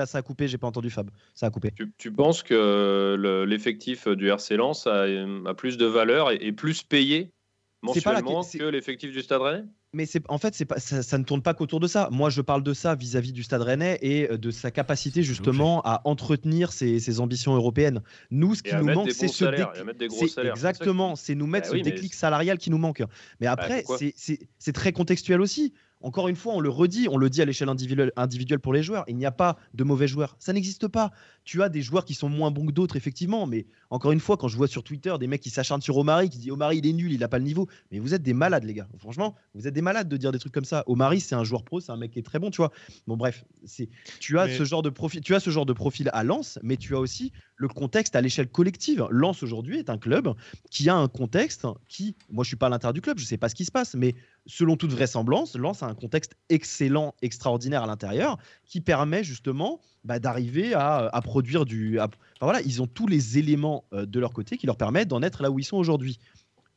a, 0.02 0.06
ça, 0.06 0.18
a 0.18 0.22
coupé, 0.22 0.48
j'ai 0.48 0.58
pas 0.58 0.66
entendu 0.66 0.90
Fab. 0.90 1.10
Ça 1.34 1.46
a 1.46 1.50
coupé. 1.50 1.72
Tu, 1.98 2.12
penses 2.12 2.42
que 2.42 3.44
l'effectif 3.46 4.08
du 4.08 4.28
RC 4.28 4.56
Lens 4.56 4.86
a, 4.86 5.54
plus 5.54 5.76
de 5.76 5.86
valeur 5.86 6.30
et 6.30 6.38
est 6.40 6.52
plus 6.52 6.82
payé 6.82 7.32
mensuellement 7.82 8.42
que 8.42 8.64
l'effectif 8.64 9.12
du 9.12 9.22
Stade 9.22 9.40
Rennais? 9.40 9.64
Mais 9.94 10.04
c'est 10.04 10.22
en 10.28 10.36
fait 10.36 10.54
c'est 10.54 10.66
pas 10.66 10.78
ça, 10.78 11.16
ne 11.16 11.24
tourne 11.24 11.40
pas 11.40 11.54
qu'autour 11.54 11.80
de 11.80 11.86
ça. 11.86 12.08
Moi 12.12 12.28
je 12.28 12.42
parle 12.42 12.62
de 12.62 12.74
ça 12.74 12.94
vis-à-vis 12.94 13.32
du 13.32 13.42
Stade 13.42 13.62
Rennais 13.62 13.98
et 14.02 14.30
euh, 14.30 14.36
de 14.36 14.50
sa 14.50 14.70
capacité 14.70 15.22
justement 15.22 15.80
à 15.82 16.02
entretenir 16.04 16.72
ses, 16.72 17.20
ambitions 17.20 17.54
européennes. 17.54 18.02
Nous 18.30 18.54
ce 18.54 18.62
qui 18.62 18.74
nous 18.74 18.84
manque 18.84 19.12
c'est 19.12 19.28
ce 19.28 19.46
déclic. 19.92 20.38
Exactement, 20.44 21.16
c'est 21.16 21.34
nous 21.34 21.46
mettre 21.46 21.70
bah 21.72 21.78
ce 21.78 21.82
déclic 21.82 22.14
salarial 22.14 22.58
qui 22.58 22.70
nous 22.70 22.78
manque. 22.78 23.00
Mais 23.40 23.46
bah, 23.46 23.52
après 23.52 23.84
c'est 24.18 24.72
très 24.72 24.92
contextuel 24.92 25.40
aussi. 25.40 25.72
Encore 26.00 26.28
une 26.28 26.36
fois, 26.36 26.54
on 26.54 26.60
le 26.60 26.68
redit, 26.68 27.08
on 27.10 27.16
le 27.16 27.28
dit 27.28 27.42
à 27.42 27.44
l'échelle 27.44 27.68
individuelle, 27.68 28.60
pour 28.60 28.72
les 28.72 28.82
joueurs. 28.82 29.04
Il 29.08 29.16
n'y 29.16 29.26
a 29.26 29.32
pas 29.32 29.56
de 29.74 29.82
mauvais 29.82 30.06
joueurs. 30.06 30.36
Ça 30.38 30.52
n'existe 30.52 30.86
pas. 30.86 31.10
Tu 31.44 31.62
as 31.62 31.68
des 31.68 31.82
joueurs 31.82 32.04
qui 32.04 32.14
sont 32.14 32.28
moins 32.28 32.50
bons 32.50 32.66
que 32.66 32.72
d'autres, 32.72 32.96
effectivement. 32.96 33.46
Mais 33.46 33.66
encore 33.90 34.12
une 34.12 34.20
fois, 34.20 34.36
quand 34.36 34.48
je 34.48 34.56
vois 34.56 34.68
sur 34.68 34.84
Twitter 34.84 35.14
des 35.18 35.26
mecs 35.26 35.40
qui 35.40 35.50
s'acharnent 35.50 35.82
sur 35.82 35.96
Omari, 35.96 36.30
qui 36.30 36.38
disent 36.38 36.52
Omari, 36.52 36.78
il 36.78 36.86
est 36.86 36.92
nul, 36.92 37.12
il 37.12 37.20
n'a 37.20 37.28
pas 37.28 37.38
le 37.38 37.44
niveau. 37.44 37.66
Mais 37.90 37.98
vous 37.98 38.14
êtes 38.14 38.22
des 38.22 38.34
malades, 38.34 38.64
les 38.64 38.74
gars. 38.74 38.88
Franchement, 38.98 39.34
vous 39.54 39.66
êtes 39.66 39.74
des 39.74 39.82
malades 39.82 40.08
de 40.08 40.16
dire 40.16 40.30
des 40.30 40.38
trucs 40.38 40.52
comme 40.52 40.64
ça. 40.64 40.84
Omari, 40.86 41.20
c'est 41.20 41.34
un 41.34 41.44
joueur 41.44 41.64
pro, 41.64 41.80
c'est 41.80 41.90
un 41.90 41.96
mec 41.96 42.12
qui 42.12 42.20
est 42.20 42.22
très 42.22 42.38
bon, 42.38 42.50
tu 42.50 42.58
vois. 42.58 42.70
Bon, 43.06 43.16
bref, 43.16 43.44
tu 44.20 44.38
as 44.38 44.48
ce 44.48 44.64
genre 44.64 44.82
de 44.82 44.90
profil, 44.90 45.20
tu 45.20 45.34
as 45.34 45.40
ce 45.40 45.50
genre 45.50 45.66
de 45.66 45.72
profil 45.72 46.10
à 46.12 46.22
Lens, 46.22 46.58
mais 46.62 46.76
tu 46.76 46.94
as 46.94 47.00
aussi 47.00 47.32
le 47.58 47.68
contexte 47.68 48.16
à 48.16 48.20
l'échelle 48.20 48.48
collective. 48.48 49.06
Lens 49.10 49.42
aujourd'hui 49.42 49.78
est 49.78 49.90
un 49.90 49.98
club 49.98 50.32
qui 50.70 50.88
a 50.88 50.94
un 50.94 51.08
contexte 51.08 51.66
qui, 51.88 52.16
moi, 52.30 52.44
je 52.44 52.48
suis 52.48 52.56
pas 52.56 52.66
à 52.66 52.68
l'intérieur 52.70 52.94
du 52.94 53.00
club, 53.00 53.18
je 53.18 53.24
sais 53.24 53.36
pas 53.36 53.48
ce 53.48 53.54
qui 53.54 53.64
se 53.64 53.72
passe, 53.72 53.94
mais 53.94 54.14
selon 54.46 54.76
toute 54.76 54.92
vraisemblance, 54.92 55.56
Lens 55.56 55.82
a 55.82 55.86
un 55.86 55.94
contexte 55.94 56.36
excellent, 56.48 57.14
extraordinaire 57.20 57.82
à 57.82 57.86
l'intérieur, 57.86 58.38
qui 58.64 58.80
permet 58.80 59.24
justement 59.24 59.80
bah, 60.04 60.20
d'arriver 60.20 60.72
à, 60.74 61.20
produire 61.22 61.64
du. 61.64 61.98
voilà, 62.40 62.60
ils 62.62 62.80
ont 62.80 62.86
tous 62.86 63.06
les 63.06 63.38
éléments 63.38 63.84
euh, 63.92 64.06
de 64.06 64.20
leur 64.20 64.32
côté 64.32 64.56
qui 64.56 64.66
leur 64.66 64.76
permettent 64.76 65.08
d'en 65.08 65.22
être 65.22 65.42
là 65.42 65.50
où 65.50 65.58
ils 65.58 65.64
sont 65.64 65.76
aujourd'hui. 65.76 66.18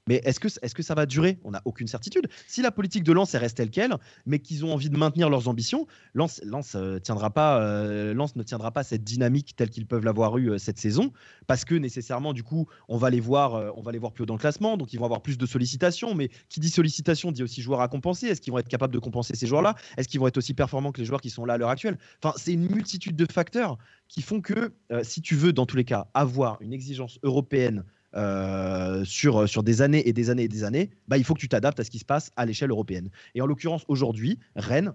Mais 0.08 0.22
est-ce 0.26 0.40
que, 0.40 0.48
est 0.48 0.74
que 0.74 0.84
ça 0.84 0.96
va 0.96 1.06
durer? 1.06 1.38
On 1.44 1.52
n'a 1.52 1.62
aucune 1.66 1.88
certitude. 1.88 2.28
Si 2.48 2.62
la 2.62 2.72
politique 2.72 3.04
de 3.04 3.14
Lens 3.14 3.36
reste 3.36 3.58
telle 3.58 3.70
qu'elle, 3.70 3.96
mais 4.26 4.40
qu'ils 4.40 4.66
ont 4.66 4.74
envie 4.74 4.90
de 4.90 4.98
maintenir 4.98 5.30
leurs 5.30 5.48
ambitions, 5.48 5.86
Lens, 6.16 6.42
euh, 6.76 7.00
tiendra 7.00 7.30
pas, 7.30 7.62
euh, 7.62 8.14
ne 8.14 8.44
tiendra 8.44 8.72
pas 8.72 8.84
cette 8.84 9.04
dynamique 9.04 9.56
telle 9.56 9.70
qu'ils 9.70 9.86
peuvent 9.86 10.04
l'avoir 10.04 10.38
eu 10.38 10.52
euh, 10.52 10.58
cette 10.58 10.80
saison, 10.80 11.12
parce 11.46 11.66
que 11.66 11.76
nécessairement, 11.76 12.34
du 12.34 12.44
coup, 12.44 12.68
on 12.88 12.98
va 12.98 13.10
les 13.10 13.20
voir, 13.20 13.74
on 13.78 13.82
va 13.82 13.92
les 13.92 14.00
voir 14.00 14.12
plus 14.12 14.24
haut 14.24 14.26
dans 14.26 14.34
le 14.34 14.40
classement, 14.40 14.76
donc 14.76 14.92
ils 14.94 14.98
vont 14.98 15.06
avoir 15.06 15.22
plus 15.22 15.38
de 15.38 15.46
sollicitations. 15.46 16.16
Mais 16.16 16.30
qui 16.50 16.60
dit 16.60 16.70
sollicitation 16.70 17.32
dit 17.32 17.44
aussi 17.44 17.62
joueurs 17.62 17.82
à 17.82 17.88
compenser. 17.88 18.28
Est-ce 18.28 18.42
qu'ils 18.42 18.52
vont 18.52 18.60
être 18.60 18.68
capables 18.68 18.94
de 18.94 19.00
compenser 19.00 19.36
ces 19.36 19.48
joueurs-là? 19.48 19.76
Est-ce 19.98 20.08
qu'ils 20.08 20.20
vont 20.20 20.28
être 20.28 20.38
aussi 20.38 20.54
performants 20.54 20.92
que 20.92 21.00
les 21.00 21.06
joueurs 21.06 21.22
qui 21.22 21.30
sont 21.30 21.46
là 21.46 21.54
à 21.54 21.58
l'heure 21.58 21.70
actuelle? 21.70 21.98
Enfin, 22.24 22.34
c'est 22.38 22.54
une 22.54 22.68
multitude 22.68 23.16
de 23.16 23.32
facteurs 23.32 23.78
qui 24.08 24.22
font 24.22 24.42
que, 24.42 24.74
si 25.04 25.22
tu 25.22 25.36
veux, 25.36 25.54
dans 25.54 25.66
tous 25.66 25.78
les 25.78 25.86
cas, 25.86 26.08
avoir 26.14 26.62
une 26.62 26.74
exigence 26.74 27.20
européenne 27.24 27.84
euh, 28.16 29.06
sur, 29.06 29.48
sur 29.48 29.64
des 29.64 29.82
années 29.82 30.08
et 30.08 30.14
des 30.14 30.30
années 30.30 30.44
et 30.44 30.48
des 30.48 30.64
années, 30.64 30.90
bah, 31.08 31.18
il 31.18 31.24
faut 31.24 31.34
que 31.34 31.40
tu 31.40 31.48
t'adaptes 31.48 31.80
à 31.80 31.84
ce 31.84 31.90
qui 31.90 32.00
se 32.00 32.06
passe 32.06 32.32
à 32.36 32.46
l'échelle 32.46 32.72
européenne. 32.72 33.10
Et 33.36 33.42
en 33.42 33.46
l'occurrence, 33.46 33.86
aujourd'hui, 33.88 34.40
Rennes 34.56 34.94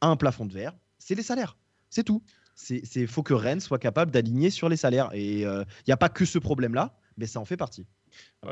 a 0.00 0.08
un 0.08 0.16
plafond 0.16 0.44
de 0.44 0.52
verre, 0.52 0.76
c'est 0.98 1.14
les 1.14 1.22
salaires. 1.22 1.56
C'est 1.88 2.04
tout. 2.04 2.22
Il 2.70 3.08
faut 3.08 3.22
que 3.22 3.34
Rennes 3.34 3.60
soit 3.60 3.78
capable 3.78 4.10
d'aligner 4.10 4.50
sur 4.50 4.68
les 4.68 4.76
salaires. 4.76 5.10
Et 5.12 5.40
il 5.40 5.46
euh, 5.46 5.64
n'y 5.86 5.92
a 5.92 5.96
pas 5.96 6.08
que 6.08 6.24
ce 6.24 6.38
problème-là, 6.38 6.96
mais 7.16 7.26
ça 7.26 7.40
en 7.40 7.44
fait 7.44 7.56
partie. 7.56 7.86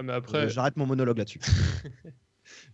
mais 0.02 0.12
après... 0.12 0.48
J'arrête 0.48 0.76
mon 0.76 0.86
monologue 0.86 1.18
là-dessus. 1.18 1.40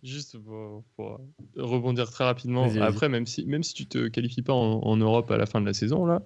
Juste 0.02 0.38
pour, 0.38 1.20
rebondir 1.56 2.10
très 2.10 2.24
rapidement, 2.24 2.66
après, 2.80 3.08
même 3.08 3.26
si, 3.26 3.44
même 3.44 3.62
si 3.62 3.74
tu 3.74 3.86
te 3.86 4.08
qualifies 4.08 4.42
pas 4.42 4.54
en, 4.54 4.80
en, 4.80 4.96
Europe 4.96 5.30
à 5.30 5.36
la 5.36 5.46
fin 5.46 5.60
de 5.60 5.66
la 5.66 5.74
saison, 5.74 6.06
là, 6.06 6.22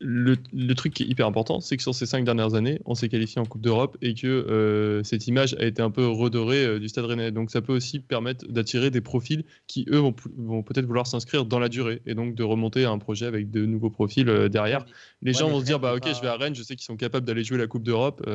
le, 0.00 0.74
truc 0.74 0.94
qui 0.94 1.02
est 1.02 1.06
hyper 1.06 1.26
important, 1.26 1.60
c'est 1.60 1.76
que 1.76 1.82
sur 1.82 1.94
ces 1.94 2.06
cinq 2.06 2.24
dernières 2.24 2.54
années, 2.54 2.80
on 2.86 2.94
s'est 2.94 3.08
qualifié 3.08 3.40
en 3.40 3.44
Coupe 3.44 3.60
d'Europe 3.60 3.98
et 4.00 4.14
que 4.14 4.26
euh, 4.26 5.02
cette 5.02 5.26
image 5.26 5.54
a 5.58 5.64
été 5.64 5.82
un 5.82 5.90
peu 5.90 6.06
redorée 6.06 6.64
euh, 6.64 6.78
du 6.78 6.88
Stade 6.88 7.04
Rennais. 7.04 7.30
Donc 7.30 7.50
ça 7.50 7.60
peut 7.60 7.74
aussi 7.74 8.00
permettre 8.00 8.46
d'attirer 8.48 8.90
des 8.90 9.02
profils 9.02 9.44
qui, 9.66 9.84
eux, 9.90 9.98
vont, 9.98 10.62
peut-être 10.62 10.86
vouloir 10.86 11.06
s'inscrire 11.06 11.44
dans 11.44 11.58
la 11.58 11.68
durée 11.68 12.00
et 12.06 12.14
donc 12.14 12.34
de 12.34 12.42
remonter 12.42 12.84
à 12.84 12.90
un 12.90 12.98
projet 12.98 13.26
avec 13.26 13.50
de 13.50 13.66
nouveaux 13.66 13.90
profils 13.90 14.28
euh, 14.28 14.48
derrière. 14.48 14.86
Les 15.22 15.34
gens 15.34 15.50
vont 15.50 15.60
se 15.60 15.66
dire, 15.66 15.78
bah 15.78 15.94
ok, 15.94 16.08
je 16.14 16.20
vais 16.20 16.28
à 16.28 16.36
Rennes, 16.36 16.54
je 16.54 16.62
sais 16.62 16.76
qu'ils 16.76 16.84
sont 16.84 16.96
capables 16.96 17.26
d'aller 17.26 17.44
jouer 17.44 17.58
la 17.58 17.66
Coupe 17.66 17.82
d'Europe. 17.82 18.26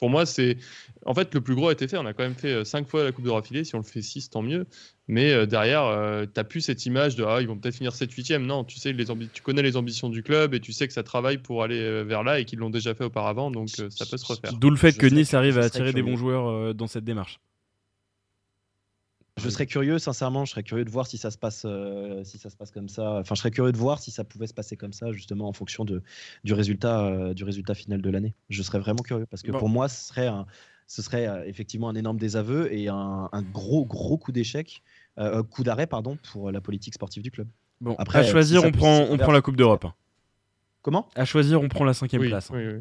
Pour 0.00 0.10
moi, 0.10 0.26
c'est. 0.26 0.56
En 1.06 1.14
fait, 1.14 1.32
le 1.34 1.40
plus 1.40 1.54
gros 1.54 1.68
a 1.68 1.72
été 1.72 1.86
fait. 1.86 1.96
On 1.96 2.06
a 2.06 2.12
quand 2.12 2.24
même 2.24 2.34
fait 2.34 2.64
5 2.64 2.88
fois 2.88 3.04
la 3.04 3.12
Coupe 3.12 3.24
d'Europe 3.24 3.46
filée. 3.46 3.64
Si 3.64 3.74
on 3.74 3.78
le 3.78 3.84
fait 3.84 4.02
6, 4.02 4.30
tant 4.30 4.42
mieux. 4.42 4.66
Mais 5.08 5.46
derrière, 5.46 6.24
tu 6.24 6.30
n'as 6.36 6.44
plus 6.44 6.60
cette 6.60 6.84
image 6.86 7.16
de 7.16 7.24
ah, 7.24 7.40
ils 7.40 7.48
vont 7.48 7.56
peut-être 7.56 7.76
finir 7.76 7.92
7-8e. 7.92 8.38
Non, 8.38 8.64
tu, 8.64 8.78
sais, 8.78 8.92
les 8.92 9.04
tu 9.32 9.42
connais 9.42 9.62
les 9.62 9.76
ambitions 9.76 10.08
du 10.08 10.22
club 10.22 10.54
et 10.54 10.60
tu 10.60 10.72
sais 10.72 10.86
que 10.86 10.92
ça 10.92 11.02
travaille 11.02 11.38
pour 11.38 11.62
aller 11.62 12.04
vers 12.04 12.22
là 12.22 12.38
et 12.38 12.44
qu'ils 12.44 12.58
l'ont 12.58 12.70
déjà 12.70 12.94
fait 12.94 13.04
auparavant. 13.04 13.50
Donc 13.50 13.68
ça 13.68 14.06
peut 14.06 14.16
se 14.16 14.26
refaire. 14.26 14.52
D'où 14.54 14.70
le 14.70 14.76
fait 14.76 14.96
que 14.96 15.06
Nice 15.06 15.34
arrive 15.34 15.58
à 15.58 15.64
attirer 15.64 15.92
des 15.92 16.02
bons 16.02 16.16
joueurs 16.16 16.74
dans 16.74 16.86
cette 16.86 17.04
démarche. 17.04 17.40
Je 19.42 19.48
serais 19.48 19.66
curieux, 19.66 19.98
sincèrement, 19.98 20.44
je 20.44 20.50
serais 20.50 20.62
curieux 20.62 20.84
de 20.84 20.90
voir 20.90 21.06
si 21.06 21.18
ça 21.18 21.30
se 21.30 21.38
passe, 21.38 21.62
euh, 21.64 22.22
si 22.24 22.38
ça 22.38 22.50
se 22.50 22.56
passe 22.56 22.70
comme 22.70 22.88
ça. 22.88 23.18
Enfin, 23.20 23.34
je 23.34 23.40
serais 23.40 23.50
curieux 23.50 23.72
de 23.72 23.76
voir 23.76 23.98
si 23.98 24.10
ça 24.10 24.24
pouvait 24.24 24.46
se 24.46 24.54
passer 24.54 24.76
comme 24.76 24.92
ça, 24.92 25.12
justement, 25.12 25.48
en 25.48 25.52
fonction 25.52 25.84
de, 25.84 26.02
du 26.44 26.52
résultat, 26.52 27.06
euh, 27.06 27.34
du 27.34 27.44
résultat 27.44 27.74
final 27.74 28.02
de 28.02 28.10
l'année. 28.10 28.34
Je 28.48 28.62
serais 28.62 28.78
vraiment 28.78 29.02
curieux 29.02 29.26
parce 29.26 29.42
que 29.42 29.52
pour 29.52 29.68
moi, 29.68 29.88
ce 29.88 30.08
serait, 30.08 30.26
un, 30.26 30.46
ce 30.86 31.02
serait 31.02 31.26
euh, 31.26 31.44
effectivement 31.46 31.88
un 31.88 31.94
énorme 31.94 32.18
désaveu 32.18 32.72
et 32.72 32.88
un, 32.88 33.28
gros, 33.52 33.84
gros 33.86 34.18
coup 34.18 34.32
d'échec, 34.32 34.82
coup 35.50 35.64
d'arrêt, 35.64 35.86
pardon, 35.86 36.18
pour 36.32 36.50
la 36.50 36.60
politique 36.60 36.94
sportive 36.94 37.22
du 37.22 37.30
club. 37.30 37.48
Bon, 37.80 37.94
après, 37.98 38.20
à 38.20 38.24
choisir, 38.24 38.62
on 38.64 38.70
prend, 38.70 39.00
on 39.08 39.16
prend 39.16 39.32
la 39.32 39.40
Coupe 39.40 39.56
d'Europe. 39.56 39.86
Comment? 40.82 41.08
À 41.14 41.24
choisir, 41.24 41.60
on 41.60 41.68
prend 41.68 41.84
la 41.84 41.94
cinquième 41.94 42.26
place. 42.26 42.50
Oui, 42.52 42.66
oui. 42.66 42.80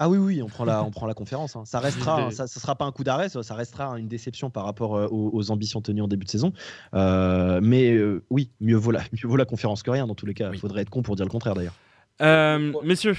Ah 0.00 0.08
oui, 0.08 0.16
oui, 0.16 0.42
on 0.42 0.46
prend 0.46 0.64
la, 0.64 0.84
on 0.84 0.90
prend 0.92 1.06
la 1.06 1.14
conférence. 1.14 1.56
Hein. 1.56 1.64
Ça 1.64 1.80
restera, 1.80 2.30
ça, 2.30 2.46
sera 2.46 2.76
pas 2.76 2.84
un 2.84 2.92
coup 2.92 3.02
d'arrêt, 3.02 3.28
ça, 3.28 3.54
restera 3.54 3.98
une 3.98 4.06
déception 4.06 4.48
par 4.48 4.64
rapport 4.64 4.96
euh, 4.96 5.08
aux, 5.10 5.50
ambitions 5.50 5.80
tenues 5.80 6.02
en 6.02 6.08
début 6.08 6.24
de 6.24 6.30
saison. 6.30 6.52
Euh, 6.94 7.60
mais 7.62 7.92
euh, 7.92 8.22
oui, 8.30 8.50
mieux 8.60 8.76
vaut, 8.76 8.92
la, 8.92 9.00
mieux 9.12 9.28
vaut 9.28 9.36
la 9.36 9.44
conférence 9.44 9.82
que 9.82 9.90
rien 9.90 10.06
dans 10.06 10.14
tous 10.14 10.26
les 10.26 10.34
cas. 10.34 10.50
Il 10.52 10.60
faudrait 10.60 10.82
être 10.82 10.90
con 10.90 11.02
pour 11.02 11.16
dire 11.16 11.26
le 11.26 11.30
contraire 11.30 11.54
d'ailleurs. 11.54 11.74
messieurs. 12.84 13.16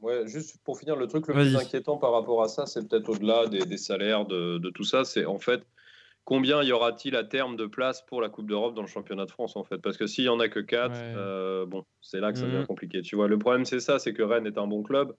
Ouais, 0.00 0.26
juste 0.26 0.58
pour 0.64 0.78
finir, 0.78 0.96
le 0.96 1.06
truc 1.06 1.26
le 1.28 1.34
plus 1.34 1.56
inquiétant 1.56 1.96
par 1.96 2.12
rapport 2.12 2.42
à 2.42 2.48
ça, 2.48 2.66
c'est 2.66 2.86
peut-être 2.86 3.08
au-delà 3.08 3.46
des, 3.46 3.76
salaires, 3.78 4.26
de, 4.26 4.70
tout 4.70 4.84
ça, 4.84 5.04
c'est 5.04 5.24
en 5.24 5.38
fait 5.38 5.62
combien 6.24 6.62
y 6.62 6.72
aura-t-il 6.72 7.16
à 7.16 7.24
terme 7.24 7.56
de 7.56 7.66
place 7.66 8.02
pour 8.02 8.20
la 8.20 8.28
Coupe 8.28 8.48
d'Europe 8.48 8.74
dans 8.74 8.82
le 8.82 8.88
championnat 8.88 9.24
de 9.24 9.30
France 9.30 9.56
en 9.56 9.64
fait? 9.64 9.78
Parce 9.78 9.96
que 9.96 10.06
s'il 10.06 10.24
y 10.24 10.28
en 10.28 10.40
a 10.40 10.48
que 10.48 10.60
4, 10.60 11.64
bon, 11.64 11.84
c'est 12.02 12.20
là 12.20 12.32
que 12.32 12.38
ça 12.38 12.44
devient 12.44 12.58
mhm. 12.58 12.66
compliqué. 12.66 13.02
Tu 13.02 13.16
vois, 13.16 13.26
le 13.26 13.38
problème 13.38 13.64
c'est 13.64 13.80
ça, 13.80 13.98
c'est 13.98 14.12
que 14.12 14.22
Rennes 14.22 14.46
est 14.46 14.58
un 14.58 14.66
bon 14.66 14.82
club 14.82 15.14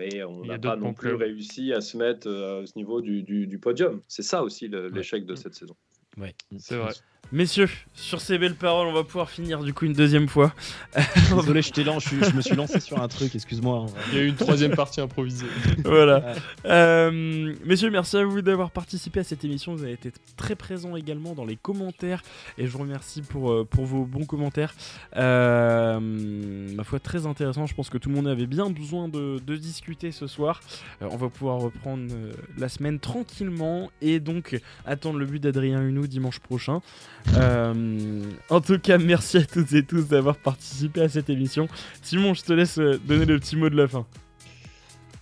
mais 0.00 0.24
on 0.24 0.44
n'a 0.44 0.58
pas 0.58 0.76
non 0.76 0.94
plus 0.94 1.14
réussi 1.14 1.74
à 1.74 1.80
se 1.82 1.96
mettre 1.96 2.26
euh, 2.26 2.62
à 2.62 2.66
ce 2.66 2.72
niveau 2.76 3.02
du, 3.02 3.22
du, 3.22 3.58
podium. 3.58 4.00
C'est 4.08 4.22
ça 4.22 4.42
aussi 4.42 4.68
l'échec 4.68 5.26
de 5.26 5.34
cette 5.34 5.54
saison. 5.54 5.76
Oui, 6.16 6.34
c'est 6.58 6.76
vrai. 6.76 6.92
Messieurs, 7.32 7.68
sur 7.94 8.20
ces 8.20 8.38
belles 8.38 8.56
paroles, 8.56 8.88
on 8.88 8.92
va 8.92 9.04
pouvoir 9.04 9.30
finir 9.30 9.62
du 9.62 9.72
coup 9.72 9.84
une 9.84 9.92
deuxième 9.92 10.26
fois. 10.26 10.52
Désolé, 11.30 11.62
je, 11.62 11.70
je, 11.72 12.24
je 12.24 12.34
me 12.34 12.40
suis 12.40 12.56
lancé 12.56 12.80
sur 12.80 13.00
un 13.00 13.06
truc, 13.06 13.32
excuse-moi. 13.36 13.86
Il 14.08 14.18
y 14.18 14.20
a 14.20 14.24
eu 14.24 14.26
une 14.26 14.34
troisième 14.34 14.74
partie 14.74 15.00
improvisée. 15.00 15.46
voilà. 15.84 16.34
Euh, 16.64 17.54
messieurs, 17.64 17.90
merci 17.90 18.16
à 18.16 18.24
vous 18.24 18.42
d'avoir 18.42 18.72
participé 18.72 19.20
à 19.20 19.24
cette 19.24 19.44
émission. 19.44 19.76
Vous 19.76 19.84
avez 19.84 19.92
été 19.92 20.10
très 20.36 20.56
présents 20.56 20.96
également 20.96 21.34
dans 21.34 21.44
les 21.44 21.54
commentaires 21.54 22.20
et 22.58 22.66
je 22.66 22.72
vous 22.72 22.80
remercie 22.80 23.22
pour, 23.22 23.52
euh, 23.52 23.64
pour 23.64 23.84
vos 23.84 24.04
bons 24.04 24.24
commentaires. 24.24 24.74
Euh, 25.16 26.00
ma 26.00 26.82
foi, 26.82 26.98
très 26.98 27.26
intéressant. 27.26 27.66
Je 27.66 27.74
pense 27.74 27.90
que 27.90 27.98
tout 27.98 28.08
le 28.08 28.16
monde 28.16 28.26
avait 28.26 28.46
bien 28.46 28.70
besoin 28.70 29.06
de, 29.06 29.38
de 29.38 29.54
discuter 29.54 30.10
ce 30.10 30.26
soir. 30.26 30.62
on 31.00 31.16
va 31.16 31.28
pouvoir 31.28 31.58
reprendre 31.58 32.12
la 32.58 32.68
semaine 32.68 32.98
tranquillement 32.98 33.88
et 34.02 34.18
donc 34.18 34.60
attendre 34.84 35.20
le 35.20 35.26
but 35.26 35.40
d'Adrien 35.40 35.80
Hunou 35.80 36.08
dimanche 36.08 36.40
prochain. 36.40 36.80
Euh, 37.36 38.22
en 38.48 38.60
tout 38.60 38.78
cas, 38.78 38.98
merci 38.98 39.38
à 39.38 39.44
toutes 39.44 39.72
et 39.72 39.84
tous 39.84 40.08
d'avoir 40.08 40.36
participé 40.36 41.02
à 41.02 41.08
cette 41.08 41.30
émission. 41.30 41.68
Simon, 42.02 42.34
je 42.34 42.42
te 42.42 42.52
laisse 42.52 42.78
euh, 42.78 42.98
donner 43.04 43.24
le 43.24 43.38
petit 43.38 43.56
mot 43.56 43.68
de 43.68 43.76
la 43.76 43.88
fin. 43.88 44.06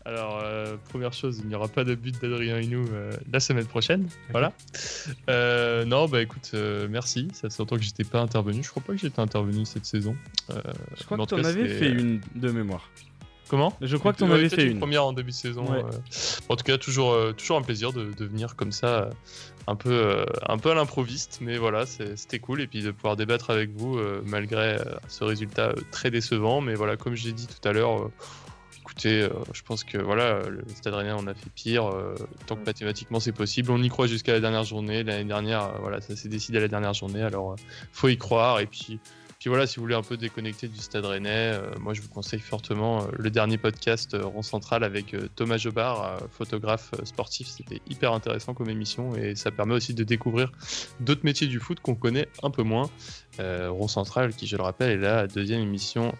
Alors, 0.04 0.40
euh, 0.42 0.76
première 0.88 1.12
chose, 1.12 1.40
il 1.42 1.48
n'y 1.48 1.54
aura 1.54 1.68
pas 1.68 1.84
de 1.84 1.94
but 1.94 2.18
d'Adrien 2.22 2.58
Inou 2.60 2.86
la 3.30 3.40
semaine 3.40 3.66
prochaine. 3.66 4.06
Voilà. 4.30 4.54
non, 5.84 6.08
bah 6.08 6.22
écoute, 6.22 6.54
merci. 6.88 7.28
Ça 7.34 7.50
fait 7.50 7.58
longtemps 7.58 7.76
que 7.76 7.82
j'étais 7.82 8.04
pas 8.04 8.20
intervenu. 8.20 8.62
Je 8.62 8.70
crois 8.70 8.82
pas 8.82 8.94
que 8.94 9.00
j'étais 9.00 9.20
intervenu 9.20 9.66
cette 9.66 9.84
saison. 9.84 10.16
je 10.48 11.04
crois 11.04 11.18
que 11.18 11.24
tu 11.24 11.34
en 11.34 11.44
avais 11.44 11.68
fait 11.68 11.90
une 11.90 12.20
de 12.34 12.50
mémoire. 12.50 12.88
Comment 13.48 13.72
Je 13.80 13.96
crois 13.96 14.12
que 14.12 14.18
tu 14.18 14.24
en 14.24 14.30
avais 14.30 14.48
fait 14.48 14.66
une. 14.66 14.78
première 14.78 15.04
en 15.04 15.12
début 15.12 15.30
de 15.30 15.36
saison. 15.36 15.66
en 16.48 16.56
tout 16.56 16.64
cas, 16.64 16.78
toujours, 16.78 17.16
toujours 17.36 17.58
un 17.58 17.62
plaisir 17.62 17.92
de, 17.92 18.12
de 18.12 18.24
venir 18.24 18.56
comme 18.56 18.72
ça 18.72 19.10
un 19.68 19.76
peu, 19.76 19.90
euh, 19.92 20.24
un 20.48 20.56
peu 20.56 20.70
à 20.70 20.74
l'improviste, 20.74 21.40
mais 21.42 21.58
voilà, 21.58 21.84
c'était 21.84 22.38
cool. 22.38 22.62
Et 22.62 22.66
puis 22.66 22.82
de 22.82 22.90
pouvoir 22.90 23.16
débattre 23.16 23.50
avec 23.50 23.70
vous 23.70 23.98
euh, 23.98 24.22
malgré 24.24 24.76
euh, 24.76 24.84
ce 25.08 25.24
résultat 25.24 25.74
très 25.90 26.10
décevant. 26.10 26.62
Mais 26.62 26.74
voilà, 26.74 26.96
comme 26.96 27.14
j'ai 27.14 27.32
dit 27.32 27.46
tout 27.46 27.68
à 27.68 27.72
l'heure, 27.72 28.10
écoutez, 28.80 29.28
je 29.52 29.62
pense 29.62 29.84
que 29.84 29.98
voilà, 29.98 30.40
le 30.48 30.64
Stade 30.74 30.94
Rennais, 30.94 31.12
on 31.12 31.26
a 31.26 31.34
fait 31.34 31.50
pire. 31.54 31.90
tant 32.46 32.56
que 32.56 32.64
mathématiquement 32.64 33.20
c'est 33.20 33.32
possible, 33.32 33.70
on 33.70 33.82
y 33.82 33.90
croit 33.90 34.06
jusqu'à 34.06 34.32
la 34.32 34.40
dernière 34.40 34.64
journée. 34.64 35.04
L'année 35.04 35.24
dernière, 35.24 35.72
voilà, 35.82 36.00
ça 36.00 36.16
s'est 36.16 36.30
décidé 36.30 36.56
à 36.56 36.62
la 36.62 36.68
dernière 36.68 36.94
journée. 36.94 37.22
Alors, 37.22 37.56
faut 37.92 38.08
y 38.08 38.16
croire. 38.16 38.60
Et 38.60 38.66
puis, 38.66 39.00
puis 39.38 39.50
voilà, 39.50 39.68
si 39.68 39.76
vous 39.76 39.82
voulez 39.82 39.94
un 39.94 40.02
peu 40.02 40.16
déconnecter 40.16 40.66
du 40.66 40.80
Stade 40.80 41.04
Rennais, 41.04 41.52
euh, 41.52 41.70
moi 41.78 41.94
je 41.94 42.02
vous 42.02 42.08
conseille 42.08 42.40
fortement 42.40 43.02
euh, 43.02 43.06
le 43.16 43.30
dernier 43.30 43.56
podcast 43.56 44.14
euh, 44.14 44.24
Rond 44.24 44.42
Central 44.42 44.82
avec 44.82 45.14
Thomas 45.36 45.58
Jobard, 45.58 46.18
photographe 46.32 46.90
sportif. 47.04 47.46
C'était 47.46 47.80
hyper 47.88 48.12
intéressant 48.12 48.52
comme 48.52 48.68
émission 48.68 49.14
et 49.14 49.36
ça 49.36 49.52
permet 49.52 49.74
aussi 49.74 49.94
de 49.94 50.02
découvrir 50.02 50.50
d'autres 50.98 51.20
métiers 51.22 51.46
du 51.46 51.60
foot 51.60 51.78
qu'on 51.78 51.94
connaît 51.94 52.26
un 52.42 52.50
peu 52.50 52.64
moins. 52.64 52.90
Rond 53.38 53.86
Central, 53.86 54.34
qui 54.34 54.48
je 54.48 54.56
le 54.56 54.64
rappelle, 54.64 54.90
est 54.90 54.96
la 54.96 55.28
deuxième 55.28 55.60
émission 55.60 56.12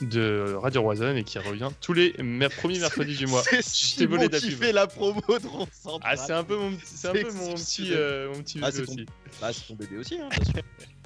de 0.00 0.54
Radio 0.54 0.80
Roison 0.80 1.14
et 1.14 1.24
qui 1.24 1.38
revient 1.38 1.68
tous 1.82 1.92
les 1.92 2.12
premiers 2.56 2.78
mercredis 2.78 3.16
du 3.16 3.26
mois. 3.26 3.42
C'est 3.60 4.06
volé 4.06 4.30
qui 4.30 4.52
fait 4.52 4.72
la 4.72 4.86
promo 4.86 5.20
de 5.20 5.46
Rond 5.46 5.68
Central. 5.70 6.00
Ah, 6.10 6.16
c'est 6.16 6.32
un 6.32 6.44
peu 6.44 6.56
mon, 6.56 6.68
un 6.68 7.12
peu 7.12 7.32
mon 7.32 7.54
petit, 7.54 7.90
mon 7.90 8.42
petit 8.42 8.60
ah, 8.62 8.68
aussi. 8.68 9.06
Ah, 9.42 9.52
c'est 9.52 9.66
ton 9.66 9.74
bébé 9.74 9.98
aussi, 9.98 10.18
hein, 10.18 10.28
bien 10.30 10.44
sûr. 10.44 10.62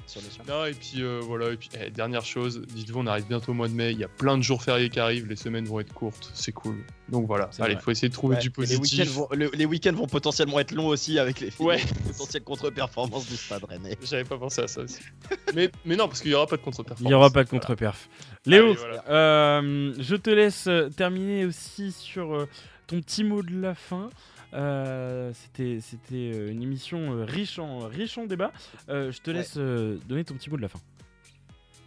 Non, 0.48 0.64
et 0.64 0.72
puis 0.72 1.02
euh, 1.02 1.20
voilà, 1.22 1.50
et 1.50 1.56
puis 1.56 1.68
eh, 1.80 1.90
dernière 1.90 2.24
chose, 2.24 2.62
dites-vous, 2.68 3.00
on 3.00 3.06
arrive 3.06 3.26
bientôt 3.26 3.52
au 3.52 3.54
mois 3.54 3.68
de 3.68 3.74
mai, 3.74 3.92
il 3.92 3.98
y 3.98 4.04
a 4.04 4.08
plein 4.08 4.36
de 4.36 4.42
jours 4.42 4.62
fériés 4.62 4.90
qui 4.90 5.00
arrivent, 5.00 5.26
les 5.26 5.36
semaines 5.36 5.64
vont 5.64 5.80
être 5.80 5.92
courtes, 5.92 6.30
c'est 6.34 6.52
cool. 6.52 6.76
Donc 7.08 7.26
voilà, 7.26 7.50
allez, 7.58 7.74
il 7.74 7.80
faut 7.80 7.90
essayer 7.90 8.08
de 8.08 8.14
trouver 8.14 8.36
du 8.36 8.50
positif. 8.50 9.18
Les 9.32 9.66
week-ends, 9.66 9.92
vont, 9.92 10.06
potentiellement 10.06 10.60
être 10.60 10.72
longs 10.72 10.86
aussi 10.86 11.18
avec 11.18 11.40
les, 11.40 11.50
ouais. 11.58 11.80
potentielles 12.06 12.44
contre-performances 12.44 13.28
du 13.28 13.36
Stade 13.36 13.64
Rennais. 13.64 13.96
J'avais 14.02 14.24
pas 14.24 14.38
pensé 14.38 14.62
à 14.62 14.68
ça 14.68 14.82
aussi. 14.82 15.00
mais, 15.54 15.70
mais 15.84 15.96
non, 15.96 16.08
parce 16.08 16.20
qu'il 16.20 16.30
y 16.30 16.34
aura 16.34 16.46
pas 16.46 16.56
de 16.56 16.62
contre-perf. 16.62 16.98
Il 17.00 17.08
y 17.08 17.14
aura 17.14 17.30
pas 17.30 17.44
de 17.44 17.48
contre-perf. 17.48 18.08
Léo, 18.46 18.74
euh, 19.08 19.94
je 19.98 20.16
te 20.16 20.30
laisse 20.30 20.66
euh, 20.66 20.88
terminer 20.88 21.44
aussi 21.44 21.92
sur 21.92 22.46
ton 22.86 23.00
petit 23.00 23.24
mot 23.24 23.42
de 23.42 23.60
la 23.60 23.74
fin. 23.74 24.10
Euh, 24.54 25.32
c'était 25.32 25.78
c'était 25.80 26.30
euh, 26.34 26.50
une 26.50 26.62
émission 26.62 27.12
euh, 27.12 27.24
riche 27.24 27.58
en, 27.58 27.78
riche 27.88 28.18
en 28.18 28.26
débat. 28.26 28.52
je 28.88 29.18
te 29.18 29.30
laisse 29.30 29.56
donner 29.56 30.24
ton 30.24 30.34
petit 30.34 30.50
mot 30.50 30.56
de 30.56 30.62
la 30.62 30.68
fin. 30.68 30.80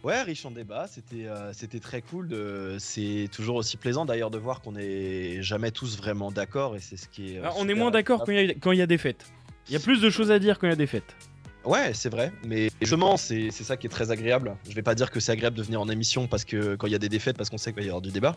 Ouais, 0.02 0.22
riche 0.22 0.44
en 0.46 0.50
débat, 0.50 0.86
c'était 0.86 1.26
c'était 1.52 1.80
très 1.80 2.02
cool. 2.02 2.28
De... 2.28 2.76
C'est 2.78 3.28
toujours 3.32 3.56
aussi 3.56 3.76
plaisant 3.76 4.04
d'ailleurs 4.04 4.30
de 4.30 4.38
voir 4.38 4.60
qu'on 4.60 4.72
n'est 4.72 5.42
jamais 5.42 5.70
tous 5.70 5.96
vraiment 5.96 6.30
d'accord 6.30 6.76
et 6.76 6.80
c'est 6.80 6.96
ce 6.96 7.08
qui 7.08 7.36
est. 7.36 7.40
Ah, 7.42 7.52
on 7.56 7.68
est 7.68 7.74
moins 7.74 7.90
d'accord 7.90 8.24
quand 8.24 8.32
il 8.32 8.78
y, 8.78 8.82
a 8.82 8.86
des 8.86 8.98
fêtes. 8.98 9.26
Il 9.68 9.72
y 9.72 9.76
a 9.76 9.80
plus 9.80 10.00
de 10.00 10.10
choses 10.10 10.30
à 10.30 10.38
dire 10.38 10.58
quand 10.58 10.66
il 10.66 10.70
y 10.70 10.72
a 10.72 10.76
des 10.76 10.86
fêtes. 10.86 11.16
Ouais, 11.64 11.92
c'est 11.94 12.10
vrai, 12.10 12.32
mais 12.44 12.70
justement, 12.80 13.16
c'est 13.16 13.50
ça 13.50 13.76
qui 13.76 13.88
est 13.88 13.90
très 13.90 14.12
agréable. 14.12 14.56
Je 14.68 14.74
vais 14.74 14.82
pas 14.82 14.94
dire 14.94 15.10
que 15.10 15.18
c'est 15.18 15.32
agréable 15.32 15.56
de 15.56 15.62
venir 15.62 15.80
en 15.80 15.88
émission 15.88 16.28
parce 16.28 16.44
que 16.44 16.76
quand 16.76 16.86
il 16.86 16.92
y 16.92 16.96
a 16.96 17.00
des 17.00 17.08
défaites, 17.08 17.36
parce 17.36 17.50
qu'on 17.50 17.58
sait 17.58 17.72
qu'il 17.72 17.80
va 17.80 17.86
y 17.86 17.88
avoir 17.88 18.02
du 18.02 18.12
débat 18.12 18.36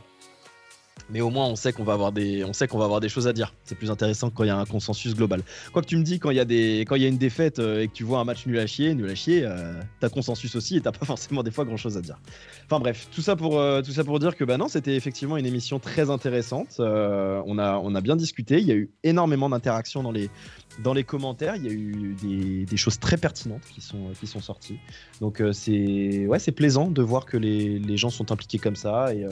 mais 1.09 1.21
au 1.21 1.29
moins 1.29 1.45
on 1.47 1.55
sait 1.55 1.73
qu'on 1.73 1.83
va 1.83 1.93
avoir 1.93 2.11
des 2.11 2.43
va 2.43 2.85
avoir 2.85 2.99
des 2.99 3.09
choses 3.09 3.27
à 3.27 3.33
dire. 3.33 3.53
C'est 3.63 3.75
plus 3.75 3.91
intéressant 3.91 4.29
quand 4.29 4.43
il 4.43 4.47
y 4.47 4.51
a 4.51 4.57
un 4.57 4.65
consensus 4.65 5.15
global. 5.15 5.41
Quoi 5.73 5.81
que 5.81 5.87
tu 5.87 5.97
me 5.97 6.03
dis 6.03 6.19
quand 6.19 6.31
il 6.31 6.37
y 6.37 6.39
a 6.39 6.45
des 6.45 6.85
y 6.89 7.05
a 7.05 7.07
une 7.07 7.17
défaite 7.17 7.59
euh, 7.59 7.81
et 7.81 7.87
que 7.87 7.93
tu 7.93 8.03
vois 8.03 8.19
un 8.19 8.25
match 8.25 8.45
nul 8.45 8.59
à 8.59 8.67
chier 8.67 8.93
nul 8.93 9.09
à 9.09 9.15
chier 9.15 9.43
euh, 9.43 9.73
t'as 9.99 10.09
consensus 10.09 10.55
aussi 10.55 10.77
et 10.77 10.81
t'as 10.81 10.91
pas 10.91 11.05
forcément 11.05 11.43
des 11.43 11.51
fois 11.51 11.65
grand 11.65 11.77
chose 11.77 11.97
à 11.97 12.01
dire. 12.01 12.19
Enfin 12.65 12.79
bref 12.79 13.07
tout 13.13 13.21
ça 13.21 13.35
pour 13.35 13.59
euh, 13.59 13.81
tout 13.81 13.91
ça 13.91 14.03
pour 14.03 14.19
dire 14.19 14.35
que 14.35 14.43
bah 14.43 14.57
c'était 14.67 14.95
effectivement 14.95 15.37
une 15.37 15.45
émission 15.45 15.79
très 15.79 16.09
intéressante. 16.09 16.75
On 16.79 17.57
a 17.57 17.79
on 17.81 17.95
a 17.95 18.01
bien 18.01 18.15
discuté. 18.15 18.59
Il 18.59 18.67
y 18.67 18.71
a 18.71 18.75
eu 18.75 18.91
énormément 19.03 19.49
d'interactions 19.49 20.03
dans 20.03 20.11
les 20.11 20.29
dans 20.83 20.93
les 20.93 21.03
commentaires, 21.03 21.55
il 21.55 21.65
y 21.65 21.67
a 21.67 21.71
eu 21.71 22.15
des, 22.21 22.65
des, 22.65 22.77
choses 22.77 22.99
très 22.99 23.17
pertinentes 23.17 23.63
qui 23.73 23.81
sont, 23.81 24.11
qui 24.17 24.27
sont 24.27 24.39
sorties. 24.39 24.77
Donc 25.19 25.41
c'est 25.51 26.25
ouais, 26.27 26.39
plaisant 26.55 26.89
de 26.89 27.01
voir 27.01 27.25
que 27.25 27.37
les, 27.37 27.79
les, 27.79 27.97
gens 27.97 28.09
sont 28.09 28.31
impliqués 28.31 28.59
comme 28.59 28.77
ça 28.77 29.13
et, 29.13 29.25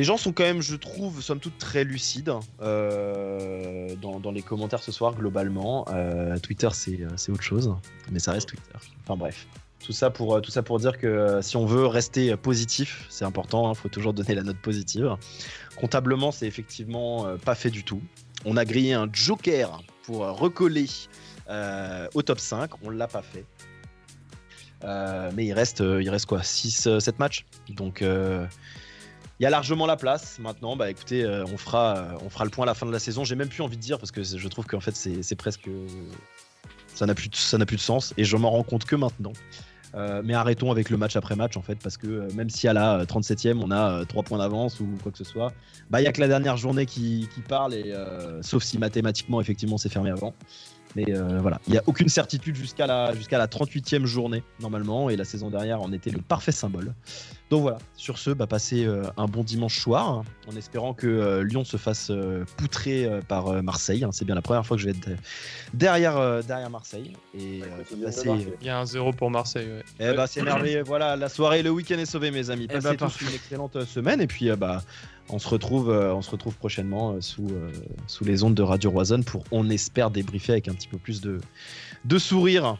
les 0.00 0.04
gens 0.04 0.16
sont 0.16 0.32
quand 0.32 0.44
même, 0.44 0.62
je 0.62 0.76
trouve, 0.76 1.20
somme 1.20 1.40
toute 1.40 1.58
très 1.58 1.84
lucides 1.84 2.32
euh, 2.62 3.94
dans, 3.96 4.32
les 4.32 4.40
commentaires 4.40 4.82
ce 4.82 4.92
soir, 4.92 5.14
globalement. 5.14 5.84
Euh, 5.90 6.38
Twitter, 6.38 6.68
euh, 6.68 7.08
c'est 7.16 7.30
autre 7.30 7.42
chose, 7.42 7.76
mais 8.10 8.18
ça 8.18 8.32
reste 8.32 8.48
Twitter. 8.48 8.78
Enfin 9.02 9.18
bref. 9.18 9.46
Tout 9.78 9.92
ça 9.92 10.08
pour, 10.08 10.40
dire 10.40 10.96
que 10.96 11.40
si 11.42 11.58
on 11.58 11.66
veut 11.66 11.84
rester 11.84 12.34
positif, 12.38 13.04
c'est 13.10 13.26
important, 13.26 13.68
il 13.68 13.72
hein, 13.72 13.74
faut 13.74 13.90
toujours 13.90 14.14
donner 14.14 14.34
la 14.34 14.42
note 14.42 14.56
positive. 14.56 15.16
Comptablement, 15.76 16.32
c'est 16.32 16.46
effectivement 16.46 17.36
pas 17.44 17.54
fait 17.54 17.70
du 17.70 17.84
tout. 17.84 18.00
On 18.46 18.56
a 18.56 18.64
grillé 18.64 18.94
un 18.94 19.08
joker 19.12 19.82
pour 20.04 20.20
recoller 20.20 20.86
au 22.14 22.22
top 22.22 22.40
5, 22.40 22.70
on 22.82 22.88
l'a 22.88 23.06
pas 23.06 23.22
fait. 23.22 23.44
mais 25.34 25.44
il 25.44 25.52
reste, 25.52 25.80
il 25.80 26.08
reste 26.08 26.24
quoi 26.24 26.38
6-7 26.38 27.12
matchs 27.18 27.44
Donc 27.68 28.02
il 29.40 29.44
y 29.44 29.46
a 29.46 29.50
largement 29.50 29.86
la 29.86 29.96
place. 29.96 30.38
Maintenant, 30.38 30.76
bah 30.76 30.90
écoutez, 30.90 31.24
euh, 31.24 31.44
on, 31.50 31.56
fera, 31.56 31.96
euh, 31.96 32.12
on 32.22 32.28
fera 32.28 32.44
le 32.44 32.50
point 32.50 32.64
à 32.64 32.66
la 32.66 32.74
fin 32.74 32.84
de 32.84 32.92
la 32.92 32.98
saison. 32.98 33.24
J'ai 33.24 33.36
même 33.36 33.48
plus 33.48 33.62
envie 33.62 33.78
de 33.78 33.82
dire 33.82 33.98
parce 33.98 34.12
que 34.12 34.22
je 34.22 34.48
trouve 34.48 34.66
qu'en 34.66 34.80
fait, 34.80 34.94
c'est 34.94 35.34
presque. 35.34 35.68
Ça 36.94 37.06
n'a 37.06 37.14
plus, 37.14 37.30
de, 37.30 37.64
plus 37.64 37.76
de 37.76 37.80
sens 37.80 38.12
et 38.18 38.24
je 38.24 38.36
m'en 38.36 38.50
rends 38.50 38.62
compte 38.62 38.84
que 38.84 38.96
maintenant. 38.96 39.32
Euh, 39.94 40.20
mais 40.22 40.34
arrêtons 40.34 40.70
avec 40.70 40.90
le 40.90 40.96
match 40.96 41.16
après 41.16 41.34
match 41.34 41.56
en 41.56 41.62
fait 41.62 41.76
parce 41.76 41.96
que 41.96 42.32
même 42.34 42.48
si 42.48 42.68
à 42.68 42.72
la 42.72 43.04
37e 43.06 43.58
on 43.60 43.72
a 43.72 44.04
3 44.04 44.22
points 44.22 44.38
d'avance 44.38 44.78
ou 44.78 44.86
quoi 45.02 45.10
que 45.10 45.18
ce 45.18 45.24
soit, 45.24 45.52
bah 45.88 46.00
il 46.00 46.04
y 46.04 46.06
a 46.06 46.12
que 46.12 46.20
la 46.20 46.28
dernière 46.28 46.56
journée 46.56 46.86
qui, 46.86 47.28
qui 47.34 47.40
parle 47.40 47.74
et 47.74 47.92
sauf 48.42 48.62
si 48.62 48.78
mathématiquement 48.78 49.40
effectivement 49.40 49.78
c'est 49.78 49.88
fermé 49.88 50.10
avant. 50.10 50.34
Mais 50.96 51.04
euh, 51.08 51.38
voilà, 51.40 51.60
il 51.66 51.72
n'y 51.72 51.78
a 51.78 51.82
aucune 51.86 52.08
certitude 52.08 52.56
jusqu'à 52.56 52.86
la, 52.86 53.14
jusqu'à 53.14 53.38
la 53.38 53.46
38e 53.46 54.04
journée, 54.06 54.42
normalement, 54.60 55.10
et 55.10 55.16
la 55.16 55.24
saison 55.24 55.50
dernière 55.50 55.80
en 55.80 55.92
était 55.92 56.10
le 56.10 56.20
parfait 56.20 56.52
symbole. 56.52 56.94
Donc 57.50 57.62
voilà, 57.62 57.78
sur 57.96 58.18
ce, 58.18 58.30
bah, 58.30 58.46
passez 58.46 58.84
euh, 58.84 59.04
un 59.16 59.26
bon 59.26 59.42
dimanche 59.42 59.78
soir, 59.78 60.22
en 60.48 60.56
espérant 60.56 60.94
que 60.94 61.06
euh, 61.06 61.42
Lyon 61.42 61.64
se 61.64 61.76
fasse 61.76 62.12
poutrer 62.56 63.08
par 63.28 63.62
Marseille. 63.62 64.04
Hein. 64.04 64.10
C'est 64.12 64.24
bien 64.24 64.34
la 64.34 64.42
première 64.42 64.66
fois 64.66 64.76
que 64.76 64.82
je 64.82 64.88
vais 64.88 64.96
être 64.96 65.10
derrière, 65.74 66.42
derrière 66.44 66.70
Marseille. 66.70 67.12
Et, 67.38 67.62
Il 67.92 68.66
y 68.66 68.68
a 68.68 68.78
un 68.78 68.86
zéro 68.86 69.12
pour 69.12 69.30
Marseille. 69.30 69.68
Ouais. 69.68 69.84
Eh 70.12 70.16
bah, 70.16 70.26
c'est 70.26 70.42
merveilleux. 70.42 70.82
voilà, 70.84 71.16
la 71.16 71.28
soirée, 71.28 71.62
le 71.62 71.70
week-end 71.70 71.98
est 71.98 72.06
sauvé, 72.06 72.30
mes 72.30 72.50
amis. 72.50 72.66
Eh 72.70 72.74
passez 72.74 72.96
bah, 72.96 73.06
tous 73.06 73.20
une 73.22 73.34
excellente 73.34 73.84
semaine, 73.84 74.20
et 74.20 74.26
puis 74.26 74.50
bah, 74.56 74.82
on 75.32 75.38
se 75.38 75.48
retrouve, 75.48 75.90
euh, 75.90 76.14
on 76.14 76.22
se 76.22 76.30
retrouve 76.30 76.56
prochainement 76.56 77.12
euh, 77.12 77.20
sous, 77.20 77.48
euh, 77.50 77.70
sous 78.06 78.24
les 78.24 78.42
ondes 78.42 78.54
de 78.54 78.62
Radio 78.62 78.90
Roison 78.90 79.22
pour, 79.22 79.44
on 79.50 79.68
espère, 79.70 80.10
débriefer 80.10 80.52
avec 80.52 80.68
un 80.68 80.74
petit 80.74 80.88
peu 80.88 80.98
plus 80.98 81.20
de, 81.20 81.40
de 82.04 82.18
sourire. 82.18 82.76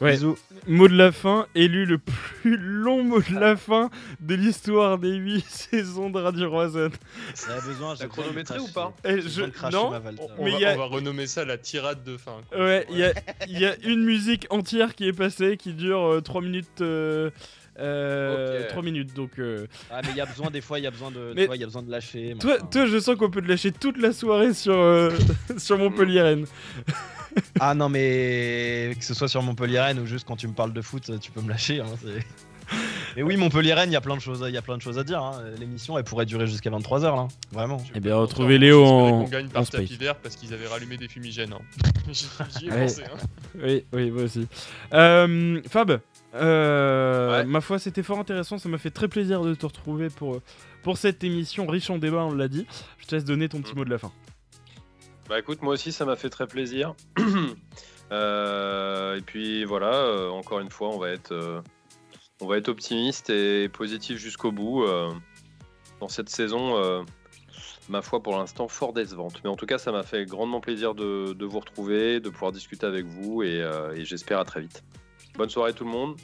Ouais. 0.00 0.18
Mot 0.66 0.88
de 0.88 0.96
la 0.96 1.12
fin, 1.12 1.46
élu 1.54 1.86
le 1.86 1.98
plus 1.98 2.56
long 2.56 3.04
mot 3.04 3.20
de 3.20 3.38
la 3.38 3.56
fin 3.56 3.88
de 4.18 4.34
l'histoire 4.34 4.98
des 4.98 5.14
8 5.14 5.44
saisons 5.48 6.10
de 6.10 6.18
Radio 6.18 6.50
Roison. 6.50 6.90
Ça 7.34 7.54
a 7.54 7.60
besoin, 7.60 7.94
j'ai 7.94 8.08
chronométré 8.08 8.58
ou 8.58 8.66
pas 8.66 8.92
eh, 9.04 9.20
je... 9.20 9.42
Non, 9.70 9.92
on, 10.38 10.44
mais 10.44 10.58
va, 10.58 10.74
on 10.74 10.78
va 10.78 10.84
renommer 10.86 11.28
ça 11.28 11.44
la 11.44 11.56
tirade 11.56 12.02
de 12.02 12.16
fin. 12.16 12.40
Ouais, 12.52 12.84
il 12.90 12.98
y, 12.98 13.04
a, 13.04 13.12
y, 13.46 13.64
a, 13.64 13.76
une 13.84 14.02
musique 14.04 14.46
entière 14.50 14.96
qui 14.96 15.06
est 15.06 15.12
passée 15.12 15.56
qui 15.56 15.72
dure 15.72 16.20
3 16.24 16.42
minutes. 16.42 16.80
Euh, 16.80 17.30
3 17.76 18.82
minutes 18.82 19.14
donc. 19.14 19.38
Euh... 19.38 19.66
Ah, 19.90 20.00
mais 20.02 20.10
il 20.10 20.16
y 20.16 20.20
a 20.20 20.26
besoin, 20.26 20.50
des 20.50 20.60
fois, 20.60 20.78
il 20.78 20.82
y, 20.82 20.86
a 20.86 20.90
besoin 20.90 21.10
de, 21.10 21.34
y 21.36 21.62
a 21.62 21.66
besoin 21.66 21.82
de 21.82 21.90
lâcher. 21.90 22.36
Toi, 22.40 22.58
toi, 22.58 22.86
je 22.86 22.98
sens 22.98 23.16
qu'on 23.16 23.30
peut 23.30 23.42
te 23.42 23.48
lâcher 23.48 23.72
toute 23.72 23.98
la 23.98 24.12
soirée 24.12 24.54
sur, 24.54 24.74
euh, 24.74 25.10
sur 25.58 25.78
Montpellier 25.78 26.22
Rennes. 26.22 26.46
ah 27.60 27.74
non, 27.74 27.88
mais 27.88 28.94
que 28.98 29.04
ce 29.04 29.14
soit 29.14 29.28
sur 29.28 29.42
Montpellier 29.42 29.80
Rennes 29.80 29.98
ou 30.00 30.06
juste 30.06 30.26
quand 30.26 30.36
tu 30.36 30.48
me 30.48 30.54
parles 30.54 30.72
de 30.72 30.82
foot, 30.82 31.10
tu 31.20 31.30
peux 31.30 31.40
me 31.40 31.48
lâcher. 31.48 31.80
Hein, 31.80 31.86
mais 33.16 33.22
oui, 33.22 33.36
Montpellier 33.36 33.74
Rennes, 33.74 33.90
il 33.90 33.94
y 33.94 33.96
a 33.96 34.00
plein 34.00 34.16
de 34.16 34.20
choses, 34.20 34.44
il 34.46 34.54
y 34.54 34.58
a 34.58 34.62
plein 34.62 34.76
de 34.76 34.82
choses 34.82 34.98
à 34.98 35.04
dire. 35.04 35.22
Hein. 35.22 35.42
L'émission, 35.58 35.98
elle 35.98 36.04
pourrait 36.04 36.26
durer 36.26 36.46
jusqu'à 36.46 36.70
23 36.70 37.00
h 37.00 37.02
là, 37.02 37.28
vraiment. 37.52 37.78
Et 37.78 37.96
eh 37.96 38.00
bien, 38.00 38.16
retrouvez 38.16 38.58
Léo 38.58 38.84
en. 38.84 39.22
On 39.22 39.24
gagne 39.24 39.48
par 39.48 39.68
tapis 39.68 39.96
vert 39.96 40.16
parce 40.16 40.36
qu'ils 40.36 40.52
avaient 40.54 40.66
rallumé 40.66 40.96
des 40.96 41.08
fumigènes. 41.08 41.52
Hein. 41.52 41.82
J'y 42.12 42.66
ai 42.66 42.70
pensé. 42.70 43.02
Hein. 43.04 43.18
Oui, 43.62 43.84
oui, 43.92 44.10
moi 44.10 44.24
aussi. 44.24 44.46
Euh, 44.92 45.60
Fab, 45.68 46.00
euh, 46.34 47.44
ma 47.44 47.60
foi, 47.60 47.78
c'était 47.78 48.02
fort 48.02 48.18
intéressant. 48.18 48.58
Ça 48.58 48.68
m'a 48.68 48.78
fait 48.78 48.90
très 48.90 49.08
plaisir 49.08 49.42
de 49.42 49.54
te 49.54 49.66
retrouver 49.66 50.08
pour, 50.08 50.40
pour 50.82 50.98
cette 50.98 51.22
émission 51.24 51.66
riche 51.66 51.90
en 51.90 51.98
débat, 51.98 52.24
on 52.24 52.34
l'a 52.34 52.48
dit. 52.48 52.66
Je 52.98 53.06
te 53.06 53.14
laisse 53.14 53.24
donner 53.24 53.48
ton 53.48 53.60
petit 53.60 53.74
mot 53.74 53.84
de 53.84 53.90
la 53.90 53.98
fin. 53.98 54.12
Bah 55.28 55.38
écoute, 55.38 55.62
moi 55.62 55.74
aussi, 55.74 55.92
ça 55.92 56.04
m'a 56.04 56.16
fait 56.16 56.30
très 56.30 56.46
plaisir. 56.46 56.94
Euh, 58.10 59.16
et 59.16 59.22
puis 59.22 59.64
voilà, 59.64 59.94
euh, 59.94 60.28
encore 60.28 60.60
une 60.60 60.68
fois, 60.68 60.90
on 60.90 60.98
va 60.98 61.08
être, 61.08 61.62
on 62.42 62.46
va 62.46 62.58
être 62.58 62.68
optimiste 62.68 63.30
et 63.30 63.70
positif 63.70 64.18
jusqu'au 64.18 64.52
bout. 64.52 64.84
dans 65.98 66.08
cette 66.08 66.28
saison, 66.28 67.06
ma 67.88 68.02
foi, 68.02 68.22
pour 68.22 68.36
l'instant, 68.36 68.68
fort 68.68 68.92
décevante. 68.92 69.40
Mais 69.44 69.48
en 69.48 69.56
tout 69.56 69.64
cas, 69.64 69.78
ça 69.78 69.92
m'a 69.92 70.02
fait 70.02 70.26
grandement 70.26 70.60
plaisir 70.60 70.94
de, 70.94 71.32
de, 71.32 71.46
vous 71.46 71.60
retrouver, 71.60 72.20
de 72.20 72.28
pouvoir 72.28 72.52
discuter 72.52 72.84
avec 72.84 73.06
vous 73.06 73.42
et, 73.42 73.66
et 73.94 74.04
j'espère 74.04 74.40
à 74.40 74.44
très 74.44 74.60
vite. 74.60 74.84
Bonne 75.36 75.50
soirée 75.50 75.72
tout 75.72 75.84
le 75.84 75.90
monde 75.90 76.16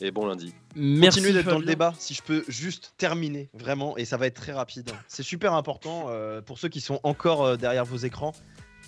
et 0.00 0.10
bon 0.10 0.26
lundi. 0.26 0.54
Merci 0.74 1.18
Continuez 1.18 1.32
d'être 1.32 1.50
dans 1.50 1.58
le 1.58 1.64
débat, 1.64 1.92
si 1.98 2.14
je 2.14 2.22
peux 2.22 2.44
juste 2.48 2.94
terminer, 2.96 3.50
vraiment, 3.54 3.96
et 3.96 4.04
ça 4.04 4.16
va 4.16 4.26
être 4.26 4.40
très 4.40 4.52
rapide. 4.52 4.90
C'est 5.08 5.22
super 5.22 5.52
important 5.54 6.06
euh, 6.08 6.40
pour 6.40 6.58
ceux 6.58 6.68
qui 6.68 6.80
sont 6.80 7.00
encore 7.02 7.44
euh, 7.44 7.56
derrière 7.56 7.84
vos 7.84 7.98
écrans, 7.98 8.32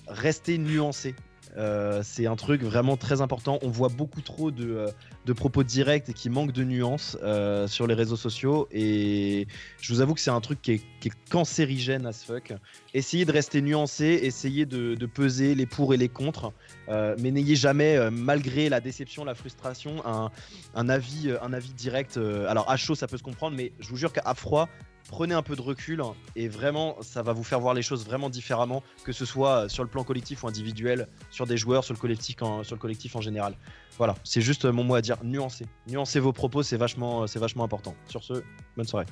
restez 0.09 0.59
nuancés. 0.59 1.14
Euh, 1.56 2.01
c'est 2.02 2.26
un 2.26 2.36
truc 2.36 2.62
vraiment 2.62 2.97
très 2.97 3.20
important. 3.20 3.59
On 3.62 3.68
voit 3.68 3.89
beaucoup 3.89 4.20
trop 4.20 4.51
de, 4.51 4.86
de 5.24 5.32
propos 5.32 5.62
directs 5.62 6.09
et 6.09 6.12
qui 6.12 6.28
manquent 6.28 6.52
de 6.52 6.64
nuances 6.64 7.16
euh, 7.22 7.68
sur 7.68 7.86
les 7.86 7.94
réseaux 7.94 8.16
sociaux. 8.16 8.68
Et 8.72 9.47
je 9.81 9.93
vous 9.93 10.01
avoue 10.01 10.14
que 10.14 10.20
c'est 10.20 10.31
un 10.31 10.40
truc 10.40 10.60
qui 10.62 10.72
est, 10.72 10.82
cancérigène 11.31 12.06
as 12.06 12.24
fuck. 12.24 12.55
Essayez 12.94 13.24
de 13.24 13.32
rester 13.32 13.60
nuancé, 13.60 14.20
essayez 14.22 14.66
de, 14.66 15.06
peser 15.06 15.55
les 15.55 15.66
pour 15.66 15.93
et 15.93 15.97
les 15.97 16.09
contre, 16.09 16.52
euh, 16.89 17.14
mais 17.18 17.31
n'ayez 17.31 17.56
jamais, 17.56 18.10
malgré 18.10 18.68
la 18.68 18.81
déception, 18.81 19.24
la 19.24 19.35
frustration, 19.35 20.02
un 20.06 20.89
avis 20.89 21.28
direct. 21.76 22.16
alors 22.48 22.70
à 22.70 22.76
chaud, 22.76 22.94
ça 22.94 23.06
peut 23.06 23.18
se 23.18 23.22
comprendre, 23.22 23.56
mais 23.56 23.72
je 23.81 23.89
vous 23.89 23.97
jure 23.97 24.12
qu'à 24.12 24.35
froid, 24.35 24.68
prenez 25.09 25.35
un 25.35 25.43
peu 25.43 25.56
de 25.56 25.62
recul 25.62 26.02
et 26.36 26.48
vraiment 26.48 26.97
ça 27.01 27.22
va 27.22 27.32
vous 27.32 27.44
faire 27.44 27.60
voir 27.60 27.74
les 27.74 27.82
choses 27.82 28.05
vraiment 28.05 28.31
différemment 28.31 28.82
que 29.05 29.12
ce 29.12 29.24
soit 29.24 29.68
sur 29.68 29.82
le 29.82 29.89
plan 29.89 30.05
collectif 30.05 30.43
ou 30.43 30.48
individuel 30.48 31.09
sur 31.31 31.47
des 31.47 31.56
joueurs 31.56 31.85
sur 31.85 31.94
le 31.94 31.98
collectif 31.98 33.16
en, 33.16 33.20
général. 33.20 33.55
Voilà 33.98 34.14
c'est 34.24 34.40
juste 34.40 34.64
mon 34.64 34.85
mot 34.85 34.94
à 34.94 35.01
dire 35.01 35.18
nuancez. 35.22 35.66
Nuancez 35.86 36.20
vos 36.20 36.32
propos 36.32 36.62
c'est 36.62 36.76
vachement 36.76 37.26
c'est 37.26 37.39
vachement 37.39 37.64
important. 37.64 37.94
Sur 38.09 38.22
ce 38.24 38.43
bonne 38.76 38.86
soirée 38.86 39.06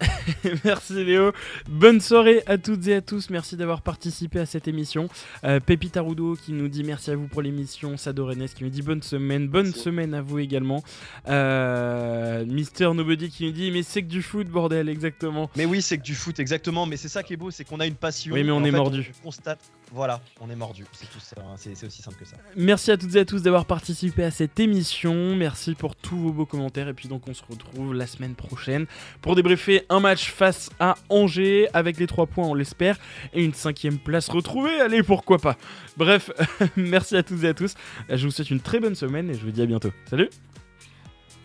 Merci 0.64 1.04
Léo. 1.04 1.32
Bonne 1.68 2.00
soirée 2.00 2.42
à 2.46 2.58
toutes 2.58 2.86
et 2.88 2.94
à 2.94 3.00
tous. 3.00 3.30
Merci 3.30 3.56
d'avoir 3.56 3.82
participé 3.82 4.40
à 4.40 4.46
cette 4.46 4.68
émission. 4.68 5.08
Euh, 5.44 5.60
Pépita 5.60 6.04
qui 6.44 6.52
nous 6.52 6.68
dit 6.68 6.84
merci 6.84 7.10
à 7.10 7.16
vous 7.16 7.28
pour 7.28 7.42
l'émission. 7.42 7.96
Sado 7.96 8.28
qui 8.54 8.64
nous 8.64 8.70
dit 8.70 8.82
bonne 8.82 9.02
semaine. 9.02 9.48
Bonne 9.48 9.72
semaine 9.72 10.14
à 10.14 10.22
vous 10.22 10.38
également. 10.38 10.82
Euh, 11.28 12.44
Mister 12.46 12.90
Nobody 12.92 13.30
qui 13.30 13.44
nous 13.44 13.52
dit 13.52 13.70
mais 13.70 13.82
c'est 13.82 14.02
que 14.02 14.08
du 14.08 14.22
foot 14.22 14.48
bordel 14.48 14.88
exactement. 14.88 15.50
Mais 15.56 15.64
oui 15.64 15.82
c'est 15.82 15.98
que 15.98 16.02
du 16.02 16.14
foot 16.14 16.38
exactement. 16.38 16.86
Mais 16.86 16.96
c'est 16.96 17.08
ça 17.08 17.22
qui 17.22 17.34
est 17.34 17.36
beau 17.36 17.50
c'est 17.50 17.64
qu'on 17.64 17.80
a 17.80 17.86
une 17.86 17.94
passion. 17.94 18.34
Oui 18.34 18.44
mais 18.44 18.52
on 18.52 18.64
est 18.64 18.70
mordu. 18.70 19.12
On 19.20 19.26
constate 19.26 19.60
voilà, 19.92 20.20
on 20.40 20.50
est 20.50 20.56
mordu. 20.56 20.84
C'est 20.92 21.10
tout 21.10 21.20
ça, 21.20 21.36
hein. 21.40 21.54
c'est 21.56 21.70
aussi 21.84 22.02
simple 22.02 22.18
que 22.18 22.24
ça. 22.24 22.36
Merci 22.56 22.90
à 22.90 22.96
toutes 22.96 23.14
et 23.14 23.20
à 23.20 23.24
tous 23.24 23.42
d'avoir 23.42 23.66
participé 23.66 24.24
à 24.24 24.30
cette 24.30 24.58
émission. 24.58 25.36
Merci 25.36 25.74
pour 25.74 25.94
tous 25.94 26.16
vos 26.16 26.32
beaux 26.32 26.46
commentaires. 26.46 26.88
Et 26.88 26.94
puis 26.94 27.08
donc 27.08 27.28
on 27.28 27.34
se 27.34 27.42
retrouve 27.48 27.94
la 27.94 28.06
semaine 28.06 28.34
prochaine 28.34 28.86
pour 29.22 29.36
débriefer 29.36 29.84
un 29.88 30.00
match 30.00 30.30
face 30.30 30.70
à 30.80 30.96
Angers 31.08 31.68
avec 31.72 31.98
les 31.98 32.06
3 32.06 32.26
points, 32.26 32.46
on 32.46 32.54
l'espère, 32.54 32.98
et 33.32 33.44
une 33.44 33.54
cinquième 33.54 33.98
place 33.98 34.28
retrouvée. 34.28 34.80
Allez, 34.80 35.02
pourquoi 35.02 35.38
pas. 35.38 35.56
Bref, 35.96 36.30
merci 36.76 37.16
à 37.16 37.22
toutes 37.22 37.44
et 37.44 37.48
à 37.48 37.54
tous. 37.54 37.74
Je 38.08 38.26
vous 38.26 38.32
souhaite 38.32 38.50
une 38.50 38.60
très 38.60 38.80
bonne 38.80 38.94
semaine 38.94 39.30
et 39.30 39.34
je 39.34 39.44
vous 39.44 39.52
dis 39.52 39.62
à 39.62 39.66
bientôt. 39.66 39.92
Salut 40.10 40.30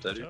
Salut 0.02 0.26